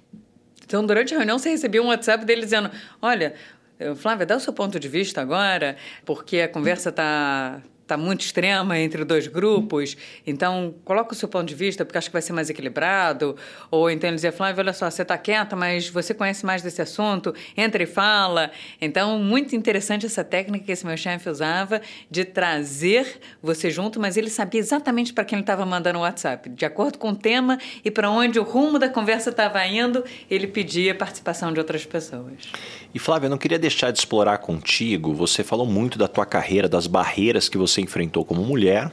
Então, 0.64 0.84
durante 0.84 1.14
a 1.14 1.18
reunião, 1.18 1.38
você 1.38 1.50
recebia 1.50 1.82
um 1.82 1.88
WhatsApp 1.88 2.24
dele 2.24 2.42
dizendo: 2.42 2.70
Olha, 3.00 3.34
Flávia, 3.96 4.26
dá 4.26 4.36
o 4.36 4.40
seu 4.40 4.52
ponto 4.52 4.78
de 4.78 4.88
vista 4.88 5.20
agora, 5.20 5.76
porque 6.04 6.40
a 6.40 6.48
conversa 6.48 6.90
está 6.90 7.60
está 7.92 7.96
muito 7.96 8.22
extrema 8.22 8.78
entre 8.78 9.04
dois 9.04 9.26
grupos, 9.26 9.96
então 10.26 10.74
coloca 10.84 11.12
o 11.12 11.14
seu 11.14 11.28
ponto 11.28 11.46
de 11.46 11.54
vista, 11.54 11.84
porque 11.84 11.98
acho 11.98 12.08
que 12.08 12.12
vai 12.12 12.22
ser 12.22 12.32
mais 12.32 12.48
equilibrado. 12.48 13.36
Ou 13.70 13.90
então 13.90 14.08
ele 14.08 14.16
dizia, 14.16 14.32
Flávio, 14.32 14.62
olha 14.62 14.72
só, 14.72 14.90
você 14.90 15.02
está 15.02 15.18
quieta, 15.18 15.54
mas 15.54 15.88
você 15.88 16.14
conhece 16.14 16.46
mais 16.46 16.62
desse 16.62 16.80
assunto, 16.80 17.34
entra 17.56 17.82
e 17.82 17.86
fala. 17.86 18.50
Então, 18.80 19.18
muito 19.18 19.54
interessante 19.54 20.06
essa 20.06 20.24
técnica 20.24 20.64
que 20.64 20.72
esse 20.72 20.86
meu 20.86 20.96
chefe 20.96 21.28
usava 21.28 21.82
de 22.10 22.24
trazer 22.24 23.20
você 23.42 23.70
junto, 23.70 24.00
mas 24.00 24.16
ele 24.16 24.30
sabia 24.30 24.60
exatamente 24.60 25.12
para 25.12 25.24
quem 25.24 25.36
ele 25.36 25.42
estava 25.42 25.66
mandando 25.66 25.98
o 25.98 26.02
WhatsApp. 26.02 26.48
De 26.48 26.64
acordo 26.64 26.98
com 26.98 27.10
o 27.10 27.16
tema 27.16 27.58
e 27.84 27.90
para 27.90 28.10
onde 28.10 28.38
o 28.38 28.42
rumo 28.42 28.78
da 28.78 28.88
conversa 28.88 29.30
estava 29.30 29.64
indo, 29.66 30.02
ele 30.30 30.46
pedia 30.46 30.94
participação 30.94 31.52
de 31.52 31.58
outras 31.58 31.84
pessoas. 31.84 32.48
E 32.94 32.98
Flávia, 32.98 33.26
eu 33.26 33.30
não 33.30 33.38
queria 33.38 33.58
deixar 33.58 33.90
de 33.90 33.98
explorar 33.98 34.38
contigo, 34.38 35.12
você 35.14 35.42
falou 35.42 35.66
muito 35.66 35.98
da 35.98 36.08
tua 36.08 36.24
carreira, 36.24 36.68
das 36.68 36.86
barreiras 36.86 37.48
que 37.48 37.58
você 37.58 37.81
enfrentou 37.82 38.24
como 38.24 38.42
mulher. 38.42 38.92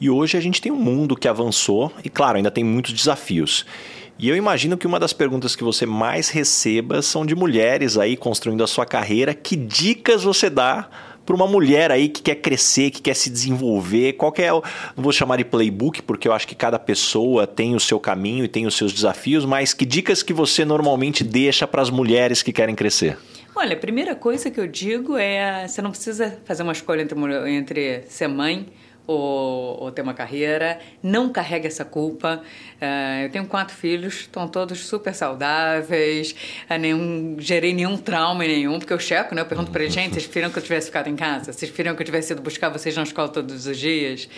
E 0.00 0.10
hoje 0.10 0.36
a 0.36 0.40
gente 0.40 0.60
tem 0.60 0.72
um 0.72 0.76
mundo 0.76 1.16
que 1.16 1.28
avançou 1.28 1.92
e, 2.04 2.08
claro, 2.08 2.36
ainda 2.36 2.50
tem 2.50 2.64
muitos 2.64 2.92
desafios. 2.92 3.64
E 4.18 4.28
eu 4.28 4.36
imagino 4.36 4.76
que 4.76 4.86
uma 4.86 5.00
das 5.00 5.12
perguntas 5.12 5.56
que 5.56 5.64
você 5.64 5.86
mais 5.86 6.28
receba 6.28 7.02
são 7.02 7.26
de 7.26 7.34
mulheres 7.34 7.98
aí 7.98 8.16
construindo 8.16 8.62
a 8.62 8.66
sua 8.66 8.86
carreira. 8.86 9.34
Que 9.34 9.56
dicas 9.56 10.22
você 10.22 10.48
dá 10.48 10.88
para 11.24 11.34
uma 11.34 11.46
mulher 11.46 11.90
aí 11.90 12.08
que 12.08 12.22
quer 12.22 12.36
crescer, 12.36 12.90
que 12.90 13.02
quer 13.02 13.14
se 13.14 13.30
desenvolver? 13.30 14.12
Qual 14.14 14.32
é 14.36 14.52
o, 14.52 14.62
não 14.96 15.02
vou 15.02 15.12
chamar 15.12 15.38
de 15.38 15.44
playbook, 15.44 16.02
porque 16.02 16.28
eu 16.28 16.32
acho 16.32 16.46
que 16.46 16.54
cada 16.54 16.78
pessoa 16.78 17.46
tem 17.46 17.74
o 17.74 17.80
seu 17.80 17.98
caminho 17.98 18.44
e 18.44 18.48
tem 18.48 18.66
os 18.66 18.76
seus 18.76 18.92
desafios, 18.92 19.44
mas 19.44 19.74
que 19.74 19.84
dicas 19.84 20.22
que 20.22 20.32
você 20.32 20.64
normalmente 20.64 21.24
deixa 21.24 21.66
para 21.66 21.82
as 21.82 21.90
mulheres 21.90 22.42
que 22.42 22.52
querem 22.52 22.74
crescer? 22.74 23.18
Olha, 23.56 23.74
a 23.76 23.78
primeira 23.78 24.16
coisa 24.16 24.50
que 24.50 24.58
eu 24.58 24.66
digo 24.66 25.16
é: 25.16 25.66
você 25.68 25.80
não 25.80 25.90
precisa 25.90 26.38
fazer 26.44 26.62
uma 26.62 26.72
escolha 26.72 27.02
entre, 27.02 27.50
entre 27.50 28.02
ser 28.08 28.26
mãe 28.26 28.66
ou, 29.06 29.82
ou 29.82 29.92
ter 29.92 30.02
uma 30.02 30.14
carreira, 30.14 30.80
não 31.02 31.30
carrega 31.30 31.68
essa 31.68 31.84
culpa. 31.84 32.42
Uh, 32.80 33.24
eu 33.24 33.30
tenho 33.30 33.46
quatro 33.46 33.76
filhos, 33.76 34.20
estão 34.20 34.48
todos 34.48 34.80
super 34.80 35.14
saudáveis, 35.14 36.34
uh, 36.68 36.78
nenhum, 36.78 37.36
gerei 37.38 37.72
nenhum 37.72 37.96
trauma 37.96 38.44
nenhum, 38.44 38.78
porque 38.78 38.92
eu 38.92 38.98
checo, 38.98 39.34
né? 39.34 39.42
Eu 39.42 39.46
pergunto 39.46 39.70
para 39.70 39.82
eles, 39.82 39.94
gente, 39.94 40.14
vocês 40.14 40.24
preferiram 40.24 40.50
que 40.50 40.58
eu 40.58 40.62
tivesse 40.62 40.86
ficado 40.86 41.08
em 41.08 41.16
casa? 41.16 41.52
Vocês 41.52 41.70
preferiram 41.70 41.94
que 41.94 42.02
eu 42.02 42.06
tivesse 42.06 42.32
ido 42.32 42.42
buscar 42.42 42.70
vocês 42.70 42.96
na 42.96 43.02
escola 43.02 43.28
todos 43.28 43.66
os 43.66 43.78
dias? 43.78 44.28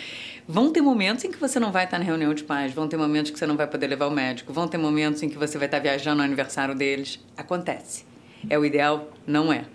Vão 0.47 0.71
ter 0.71 0.81
momentos 0.81 1.25
em 1.25 1.31
que 1.31 1.37
você 1.37 1.59
não 1.59 1.71
vai 1.71 1.85
estar 1.85 1.97
na 1.97 2.05
reunião 2.05 2.33
de 2.33 2.43
pais, 2.43 2.71
vão 2.71 2.87
ter 2.87 2.97
momentos 2.97 3.31
que 3.31 3.39
você 3.39 3.47
não 3.47 3.57
vai 3.57 3.67
poder 3.67 3.87
levar 3.87 4.07
o 4.07 4.11
médico, 4.11 4.53
vão 4.53 4.67
ter 4.67 4.77
momentos 4.77 5.23
em 5.23 5.29
que 5.29 5.37
você 5.37 5.57
vai 5.57 5.67
estar 5.67 5.79
viajando 5.79 6.17
no 6.17 6.23
aniversário 6.23 6.75
deles. 6.75 7.19
Acontece. 7.35 8.16
É 8.49 8.57
o 8.57 8.65
ideal? 8.65 9.11
Não 9.25 9.51
é. 9.51 9.65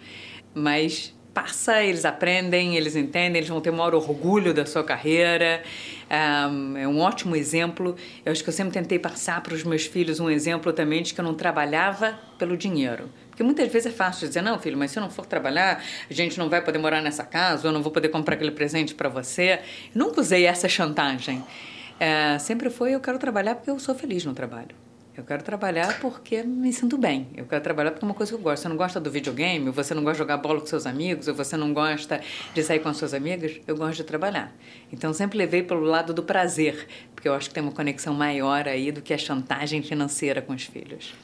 Mas 0.55 1.15
passa, 1.33 1.83
eles 1.83 2.05
aprendem, 2.05 2.77
eles 2.77 2.95
entendem, 2.95 3.39
eles 3.39 3.49
vão 3.49 3.61
ter 3.61 3.71
maior 3.71 3.95
orgulho 3.95 4.53
da 4.53 4.67
sua 4.67 4.85
carreira. 4.85 5.63
É 6.11 6.87
um 6.87 7.01
ótimo 7.01 7.35
exemplo. 7.35 7.97
Eu 8.25 8.33
acho 8.33 8.43
que 8.43 8.49
eu 8.51 8.53
sempre 8.53 8.73
tentei 8.73 8.99
passar 8.99 9.43
para 9.43 9.55
os 9.55 9.65
meus 9.65 9.87
filhos 9.87 10.21
um 10.21 10.29
exemplo 10.29 10.73
também 10.73 11.03
de 11.03 11.15
que 11.15 11.21
eu 11.21 11.25
não 11.25 11.35
trabalhava 11.35 12.19
pelo 12.39 12.57
dinheiro. 12.57 13.09
Porque 13.31 13.43
muitas 13.43 13.73
vezes 13.73 13.87
é 13.87 13.91
fácil 13.91 14.29
dizer, 14.29 14.43
não, 14.43 14.59
filho, 14.59 14.77
mas 14.77 14.91
se 14.91 14.99
eu 14.99 15.03
não 15.03 15.09
for 15.09 15.25
trabalhar, 15.25 15.83
a 16.09 16.13
gente 16.13 16.39
não 16.39 16.51
vai 16.51 16.63
poder 16.63 16.79
morar 16.79 17.01
nessa 17.01 17.25
casa, 17.25 17.67
eu 17.67 17.73
não 17.73 17.83
vou 17.83 17.91
poder 17.91 18.11
comprar 18.11 18.35
aquele 18.35 18.51
presente 18.51 18.95
para 18.95 19.09
você. 19.09 19.61
Eu 19.95 20.05
nunca 20.05 20.21
usei 20.21 20.45
essa 20.45 20.69
chantagem. 20.69 21.43
É, 21.99 22.39
sempre 22.39 22.69
foi, 22.69 22.95
eu 22.95 23.01
quero 23.01 23.19
trabalhar 23.19 23.55
porque 23.55 23.71
eu 23.71 23.79
sou 23.79 23.95
feliz 23.95 24.23
no 24.27 24.35
trabalho. 24.35 24.82
Eu 25.15 25.25
quero 25.25 25.43
trabalhar 25.43 26.01
porque 26.01 26.43
me 26.43 26.73
sinto 26.73 26.97
bem. 26.97 27.29
Eu 27.37 27.45
quero 27.45 27.63
trabalhar 27.63 27.91
porque 27.91 28.03
é 28.03 28.09
uma 28.09 28.15
coisa 28.15 28.33
que 28.33 28.39
eu 28.39 28.43
gosto. 28.43 28.63
Você 28.63 28.69
não 28.69 28.79
gosta 28.79 28.99
do 28.99 29.11
videogame, 29.11 29.67
ou 29.67 29.73
você 29.73 29.93
não 29.93 30.03
gosta 30.03 30.15
de 30.15 30.19
jogar 30.21 30.39
bola 30.39 30.59
com 30.59 30.67
seus 30.67 30.87
amigos, 30.87 31.29
ou 31.29 31.35
você 31.35 31.55
não 31.55 31.75
gosta 31.75 32.23
de 32.55 32.63
sair 32.63 32.79
com 32.79 32.89
as 32.89 32.97
suas 32.97 33.13
amigas, 33.13 33.61
eu 33.67 33.77
gosto 33.77 33.97
de 33.97 34.05
trabalhar. 34.05 34.51
Então 34.91 35.13
sempre 35.13 35.37
levei 35.37 35.63
pelo 35.63 35.83
lado 35.83 36.15
do 36.15 36.23
prazer, 36.23 36.87
porque 37.15 37.29
eu 37.29 37.35
acho 37.35 37.49
que 37.49 37.55
tem 37.55 37.63
uma 37.63 37.73
conexão 37.73 38.15
maior 38.15 38.67
aí 38.67 38.91
do 38.91 39.03
que 39.03 39.13
a 39.13 39.19
chantagem 39.19 39.83
financeira 39.83 40.41
com 40.41 40.55
os 40.55 40.65
filhos. 40.65 41.15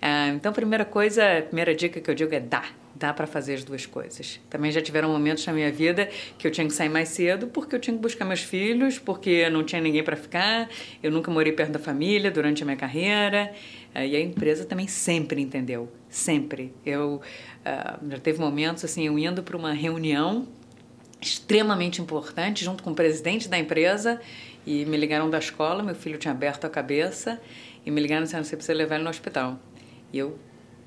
Ah, 0.00 0.28
então, 0.28 0.52
primeira 0.52 0.84
coisa, 0.84 1.38
a 1.38 1.42
primeira 1.42 1.74
dica 1.74 2.00
que 2.00 2.10
eu 2.10 2.14
digo 2.14 2.34
é 2.34 2.40
dar. 2.40 2.72
Dá 2.98 3.12
para 3.12 3.26
fazer 3.26 3.54
as 3.54 3.64
duas 3.64 3.86
coisas. 3.86 4.40
Também 4.50 4.72
já 4.72 4.80
tiveram 4.80 5.08
momentos 5.10 5.46
na 5.46 5.52
minha 5.52 5.70
vida 5.70 6.08
que 6.36 6.46
eu 6.46 6.50
tinha 6.50 6.66
que 6.66 6.72
sair 6.72 6.88
mais 6.88 7.10
cedo 7.10 7.46
porque 7.46 7.76
eu 7.76 7.80
tinha 7.80 7.94
que 7.94 8.02
buscar 8.02 8.24
meus 8.24 8.40
filhos, 8.40 8.98
porque 8.98 9.48
não 9.50 9.62
tinha 9.62 9.80
ninguém 9.80 10.02
para 10.02 10.16
ficar. 10.16 10.68
Eu 11.02 11.10
nunca 11.12 11.30
morei 11.30 11.52
perto 11.52 11.72
da 11.72 11.78
família 11.78 12.30
durante 12.30 12.62
a 12.62 12.66
minha 12.66 12.76
carreira. 12.76 13.52
Ah, 13.94 14.04
e 14.04 14.16
a 14.16 14.20
empresa 14.20 14.64
também 14.64 14.88
sempre 14.88 15.40
entendeu, 15.40 15.92
sempre. 16.08 16.74
Eu 16.84 17.20
uh, 17.60 18.10
já 18.10 18.18
teve 18.18 18.40
momentos 18.40 18.84
assim, 18.84 19.06
eu 19.06 19.18
indo 19.18 19.42
para 19.42 19.56
uma 19.56 19.72
reunião 19.72 20.48
extremamente 21.20 22.00
importante 22.00 22.64
junto 22.64 22.82
com 22.82 22.90
o 22.90 22.94
presidente 22.94 23.48
da 23.48 23.58
empresa 23.58 24.20
e 24.66 24.84
me 24.84 24.96
ligaram 24.96 25.28
da 25.28 25.38
escola, 25.38 25.82
meu 25.82 25.94
filho 25.94 26.18
tinha 26.18 26.32
aberto 26.32 26.64
a 26.64 26.70
cabeça 26.70 27.40
e 27.84 27.90
me 27.90 28.00
ligaram 28.00 28.24
dizendo 28.24 28.44
você 28.44 28.56
precisa 28.56 28.76
levar 28.76 28.96
ele 28.96 29.04
no 29.04 29.10
hospital. 29.10 29.58
E 30.12 30.18
eu 30.18 30.38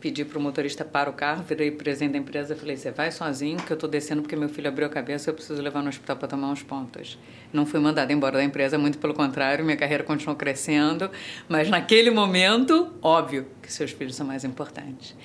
pedi 0.02 0.26
para 0.26 0.38
o 0.40 0.42
motorista 0.42 0.84
para 0.84 1.10
o 1.10 1.14
carro, 1.14 1.44
virei 1.44 1.70
presidente 1.70 2.14
da 2.14 2.18
empresa 2.18 2.56
e 2.56 2.58
falei: 2.58 2.76
Você 2.76 2.92
vai 2.92 3.12
sozinho, 3.12 3.58
que 3.58 3.72
eu 3.72 3.76
estou 3.76 3.88
descendo 3.90 4.24
porque 4.24 4.36
meu 4.36 4.50
filho 4.50 4.68
abriu 4.68 4.88
a 4.88 4.90
cabeça 4.90 5.30
eu 5.30 5.34
preciso 5.34 5.62
levar 5.62 5.84
no 5.84 5.90
hospital 5.90 6.18
para 6.18 6.28
tomar 6.28 6.50
uns 6.50 6.64
pontos. 6.64 7.20
Não 7.54 7.66
fui 7.66 7.80
mandada 7.80 8.12
embora 8.12 8.38
da 8.38 8.44
empresa, 8.44 8.78
muito 8.78 8.98
pelo 8.98 9.14
contrário, 9.14 9.64
minha 9.64 9.78
carreira 9.78 10.04
continuou 10.04 10.36
crescendo, 10.36 11.10
mas 11.48 11.70
naquele 11.70 12.10
momento, 12.10 12.92
óbvio 13.02 13.46
que 13.62 13.72
seus 13.72 13.92
filhos 13.92 14.16
são 14.16 14.26
mais 14.26 14.44
importantes. 14.44 15.16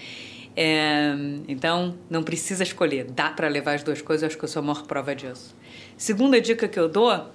É, 0.55 1.15
então, 1.49 1.97
não 2.09 2.23
precisa 2.23 2.63
escolher, 2.63 3.05
dá 3.05 3.31
para 3.31 3.49
levar 3.49 3.75
as 3.75 3.83
duas 3.83 4.01
coisas, 4.03 4.23
eu 4.23 4.27
acho 4.29 4.39
que 4.39 4.45
eu 4.45 4.49
sou 4.49 4.61
a 4.61 4.65
maior 4.65 4.83
prova 4.83 5.15
disso. 5.15 5.57
Segunda 5.97 6.39
dica 6.41 6.69
que 6.69 6.79
eu 6.79 6.89
dou: 6.89 7.31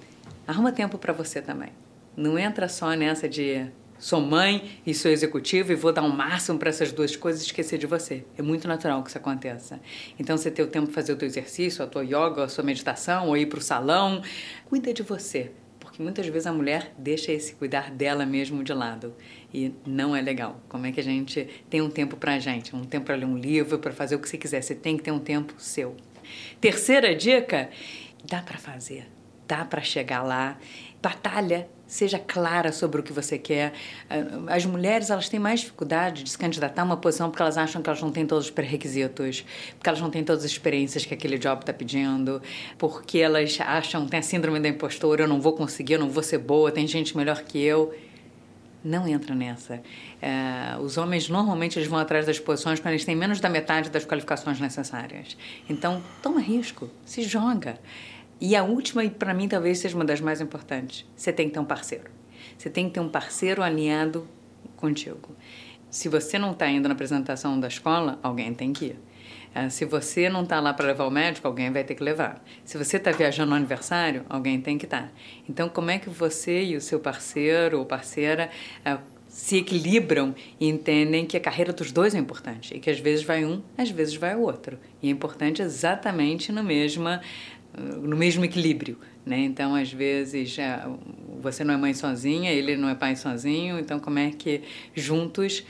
arruma 0.46 0.70
tempo 0.70 0.96
para 0.96 1.12
você 1.12 1.42
também. 1.42 1.70
Não 2.16 2.38
entra 2.38 2.68
só 2.68 2.90
nessa 2.90 3.28
de 3.28 3.66
sou 4.02 4.20
mãe 4.20 4.80
e 4.84 4.92
sou 4.92 5.12
executiva 5.12 5.72
e 5.72 5.76
vou 5.76 5.92
dar 5.92 6.02
o 6.02 6.06
um 6.06 6.08
máximo 6.08 6.58
para 6.58 6.68
essas 6.68 6.90
duas 6.90 7.14
coisas 7.14 7.42
e 7.42 7.46
esquecer 7.46 7.78
de 7.78 7.86
você. 7.86 8.24
É 8.36 8.42
muito 8.42 8.66
natural 8.66 9.00
que 9.00 9.10
isso 9.10 9.16
aconteça. 9.16 9.80
Então, 10.18 10.36
você 10.36 10.50
ter 10.50 10.64
o 10.64 10.66
tempo 10.66 10.88
de 10.88 10.92
fazer 10.92 11.12
o 11.12 11.16
teu 11.16 11.28
exercício, 11.28 11.84
a 11.84 11.86
tua 11.86 12.02
yoga, 12.02 12.42
a 12.42 12.48
sua 12.48 12.64
meditação, 12.64 13.28
ou 13.28 13.36
ir 13.36 13.46
para 13.46 13.60
o 13.60 13.62
salão, 13.62 14.20
cuida 14.68 14.92
de 14.92 15.04
você. 15.04 15.52
Porque 15.78 16.02
muitas 16.02 16.26
vezes 16.26 16.48
a 16.48 16.52
mulher 16.52 16.92
deixa 16.98 17.30
esse 17.30 17.54
cuidar 17.54 17.92
dela 17.92 18.26
mesmo 18.26 18.64
de 18.64 18.74
lado. 18.74 19.14
E 19.54 19.72
não 19.86 20.16
é 20.16 20.20
legal. 20.20 20.60
Como 20.68 20.84
é 20.84 20.90
que 20.90 20.98
a 20.98 21.04
gente 21.04 21.48
tem 21.70 21.80
um 21.80 21.88
tempo 21.88 22.16
para 22.16 22.34
a 22.34 22.38
gente? 22.40 22.74
Um 22.74 22.84
tempo 22.84 23.06
para 23.06 23.14
ler 23.14 23.26
um 23.26 23.38
livro, 23.38 23.78
para 23.78 23.92
fazer 23.92 24.16
o 24.16 24.18
que 24.18 24.28
você 24.28 24.36
quiser. 24.36 24.62
Você 24.62 24.74
tem 24.74 24.96
que 24.96 25.04
ter 25.04 25.12
um 25.12 25.20
tempo 25.20 25.54
seu. 25.58 25.96
Terceira 26.60 27.14
dica: 27.14 27.70
dá 28.24 28.42
para 28.42 28.58
fazer, 28.58 29.06
dá 29.46 29.64
para 29.64 29.80
chegar 29.80 30.22
lá. 30.22 30.58
Batalha 31.02 31.68
seja 31.84 32.18
clara 32.18 32.72
sobre 32.72 33.00
o 33.00 33.02
que 33.02 33.12
você 33.12 33.36
quer. 33.36 33.72
Ah, 34.08 34.54
as 34.54 34.64
mulheres 34.64 35.10
elas 35.10 35.28
têm 35.28 35.40
mais 35.40 35.60
dificuldade 35.60 36.22
de 36.22 36.30
se 36.30 36.38
candidatar 36.38 36.82
a 36.82 36.84
uma 36.84 36.96
posição 36.96 37.28
porque 37.28 37.42
elas 37.42 37.58
acham 37.58 37.82
que 37.82 37.90
elas 37.90 38.00
não 38.00 38.12
têm 38.12 38.24
todos 38.24 38.46
os 38.46 38.50
pré-requisitos, 38.50 39.44
porque 39.76 39.88
elas 39.88 40.00
não 40.00 40.10
têm 40.10 40.22
todas 40.22 40.44
as 40.44 40.50
experiências 40.50 41.04
que 41.04 41.12
aquele 41.12 41.36
job 41.36 41.60
está 41.60 41.72
pedindo, 41.72 42.40
porque 42.78 43.18
elas 43.18 43.58
acham, 43.60 44.06
tem 44.06 44.20
a 44.20 44.22
síndrome 44.22 44.60
da 44.60 44.68
impostora, 44.68 45.24
eu 45.24 45.28
não 45.28 45.40
vou 45.40 45.52
conseguir, 45.54 45.94
eu 45.94 46.00
não 46.00 46.08
vou 46.08 46.22
ser 46.22 46.38
boa, 46.38 46.70
tem 46.70 46.86
gente 46.86 47.16
melhor 47.16 47.42
que 47.42 47.60
eu. 47.60 47.92
Não 48.84 49.06
entra 49.06 49.32
nessa. 49.32 49.80
É, 50.20 50.76
os 50.80 50.96
homens 50.96 51.28
normalmente 51.28 51.78
eles 51.78 51.88
vão 51.88 52.00
atrás 52.00 52.26
das 52.26 52.40
posições 52.40 52.80
quando 52.80 52.94
eles 52.94 53.04
têm 53.04 53.14
menos 53.14 53.38
da 53.38 53.48
metade 53.48 53.90
das 53.90 54.04
qualificações 54.04 54.58
necessárias. 54.58 55.36
Então, 55.68 56.02
toma 56.20 56.40
risco, 56.40 56.90
se 57.04 57.22
joga. 57.22 57.78
E 58.44 58.56
a 58.56 58.64
última, 58.64 59.04
e 59.04 59.08
para 59.08 59.32
mim 59.32 59.46
talvez 59.46 59.78
seja 59.78 59.94
uma 59.94 60.04
das 60.04 60.20
mais 60.20 60.40
importantes: 60.40 61.06
você 61.14 61.32
tem 61.32 61.46
que 61.46 61.54
ter 61.54 61.60
um 61.60 61.64
parceiro. 61.64 62.10
Você 62.58 62.68
tem 62.68 62.88
que 62.88 62.94
ter 62.94 62.98
um 63.00 63.08
parceiro 63.08 63.62
alinhado 63.62 64.26
contigo. 64.76 65.36
Se 65.88 66.08
você 66.08 66.40
não 66.40 66.50
está 66.50 66.68
indo 66.68 66.88
na 66.88 66.94
apresentação 66.94 67.60
da 67.60 67.68
escola, 67.68 68.18
alguém 68.20 68.52
tem 68.52 68.72
que 68.72 68.86
ir. 68.86 68.98
Ah, 69.54 69.70
se 69.70 69.84
você 69.84 70.28
não 70.28 70.42
está 70.42 70.58
lá 70.58 70.74
para 70.74 70.86
levar 70.88 71.06
o 71.06 71.10
médico, 71.10 71.46
alguém 71.46 71.70
vai 71.70 71.84
ter 71.84 71.94
que 71.94 72.02
levar. 72.02 72.42
Se 72.64 72.76
você 72.76 72.96
está 72.96 73.12
viajando 73.12 73.50
no 73.50 73.56
aniversário, 73.56 74.24
alguém 74.28 74.60
tem 74.60 74.76
que 74.76 74.86
estar. 74.86 75.02
Tá. 75.02 75.12
Então, 75.48 75.68
como 75.68 75.92
é 75.92 75.98
que 75.98 76.10
você 76.10 76.64
e 76.64 76.76
o 76.76 76.80
seu 76.80 76.98
parceiro 76.98 77.78
ou 77.78 77.86
parceira 77.86 78.50
uh, 78.84 78.98
se 79.28 79.58
equilibram 79.58 80.34
e 80.58 80.68
entendem 80.68 81.26
que 81.26 81.36
a 81.36 81.40
carreira 81.40 81.72
dos 81.72 81.92
dois 81.92 82.14
é 82.14 82.18
importante 82.18 82.74
e 82.74 82.80
que 82.80 82.90
às 82.90 82.98
vezes 82.98 83.24
vai 83.24 83.44
um, 83.44 83.62
às 83.78 83.90
vezes 83.90 84.16
vai 84.16 84.34
o 84.34 84.40
outro. 84.40 84.78
E 85.00 85.08
é 85.08 85.10
importante 85.10 85.62
exatamente 85.62 86.50
no 86.50 86.64
mesma 86.64 87.20
no 87.76 88.16
mesmo 88.16 88.44
equilíbrio, 88.44 88.98
né? 89.24 89.38
Então, 89.38 89.74
às 89.74 89.92
vezes, 89.92 90.56
você 91.40 91.64
não 91.64 91.74
é 91.74 91.76
mãe 91.76 91.94
sozinha, 91.94 92.50
ele 92.50 92.76
não 92.76 92.88
é 92.88 92.94
pai 92.94 93.16
sozinho, 93.16 93.78
então 93.78 93.98
como 93.98 94.18
é 94.18 94.30
que 94.30 94.62
juntos, 94.94 95.64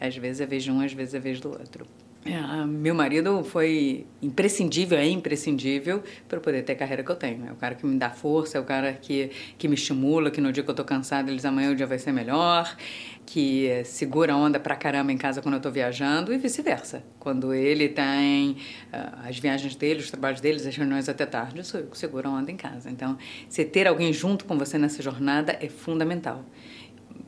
às 0.00 0.16
vezes 0.16 0.40
é 0.40 0.46
vez 0.46 0.64
de 0.64 0.70
um, 0.70 0.80
às 0.80 0.92
vezes 0.92 1.14
é 1.14 1.20
vez 1.20 1.40
do 1.40 1.50
outro. 1.50 1.86
É, 2.24 2.66
meu 2.66 2.94
marido 2.94 3.42
foi 3.44 4.04
imprescindível, 4.20 4.98
é 4.98 5.08
imprescindível 5.08 6.02
para 6.28 6.40
poder 6.40 6.62
ter 6.62 6.72
a 6.72 6.76
carreira 6.76 7.02
que 7.02 7.10
eu 7.10 7.16
tenho. 7.16 7.46
É 7.46 7.52
o 7.52 7.54
cara 7.54 7.74
que 7.74 7.86
me 7.86 7.96
dá 7.96 8.10
força, 8.10 8.58
é 8.58 8.60
o 8.60 8.64
cara 8.64 8.92
que, 8.92 9.30
que 9.56 9.68
me 9.68 9.74
estimula, 9.74 10.30
que 10.30 10.40
no 10.40 10.52
dia 10.52 10.62
que 10.62 10.68
eu 10.68 10.72
estou 10.72 10.84
cansada, 10.84 11.30
eles 11.30 11.44
amanhã 11.44 11.70
o 11.70 11.76
dia 11.76 11.86
vai 11.86 11.98
ser 11.98 12.12
melhor, 12.12 12.76
que 13.24 13.82
segura 13.84 14.36
onda 14.36 14.58
pra 14.58 14.74
caramba 14.74 15.12
em 15.12 15.16
casa 15.16 15.40
quando 15.40 15.54
eu 15.54 15.58
estou 15.58 15.72
viajando 15.72 16.32
e 16.32 16.38
vice-versa. 16.38 17.04
Quando 17.18 17.54
ele 17.54 17.88
tem 17.88 18.52
uh, 18.92 19.26
as 19.28 19.38
viagens 19.38 19.74
dele, 19.76 20.00
os 20.00 20.10
trabalhos 20.10 20.40
dele, 20.40 20.56
as 20.56 20.76
reuniões 20.76 21.08
até 21.08 21.24
tarde, 21.24 21.58
eu 21.58 21.64
sou 21.64 21.80
eu 21.80 21.86
que 21.86 21.96
seguro 21.96 22.28
a 22.28 22.32
onda 22.32 22.50
em 22.50 22.56
casa. 22.56 22.90
Então, 22.90 23.16
você 23.48 23.64
ter 23.64 23.86
alguém 23.86 24.12
junto 24.12 24.44
com 24.44 24.58
você 24.58 24.76
nessa 24.76 25.02
jornada 25.02 25.56
é 25.60 25.68
fundamental. 25.68 26.44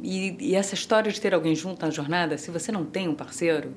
E, 0.03 0.37
e 0.41 0.55
essa 0.55 0.75
história 0.75 1.11
de 1.11 1.21
ter 1.21 1.33
alguém 1.33 1.55
junto 1.55 1.85
na 1.85 1.91
jornada, 1.91 2.37
se 2.37 2.51
você 2.51 2.73
não 2.73 2.85
tem 2.85 3.09
um 3.09 3.15
parceiro, 3.15 3.73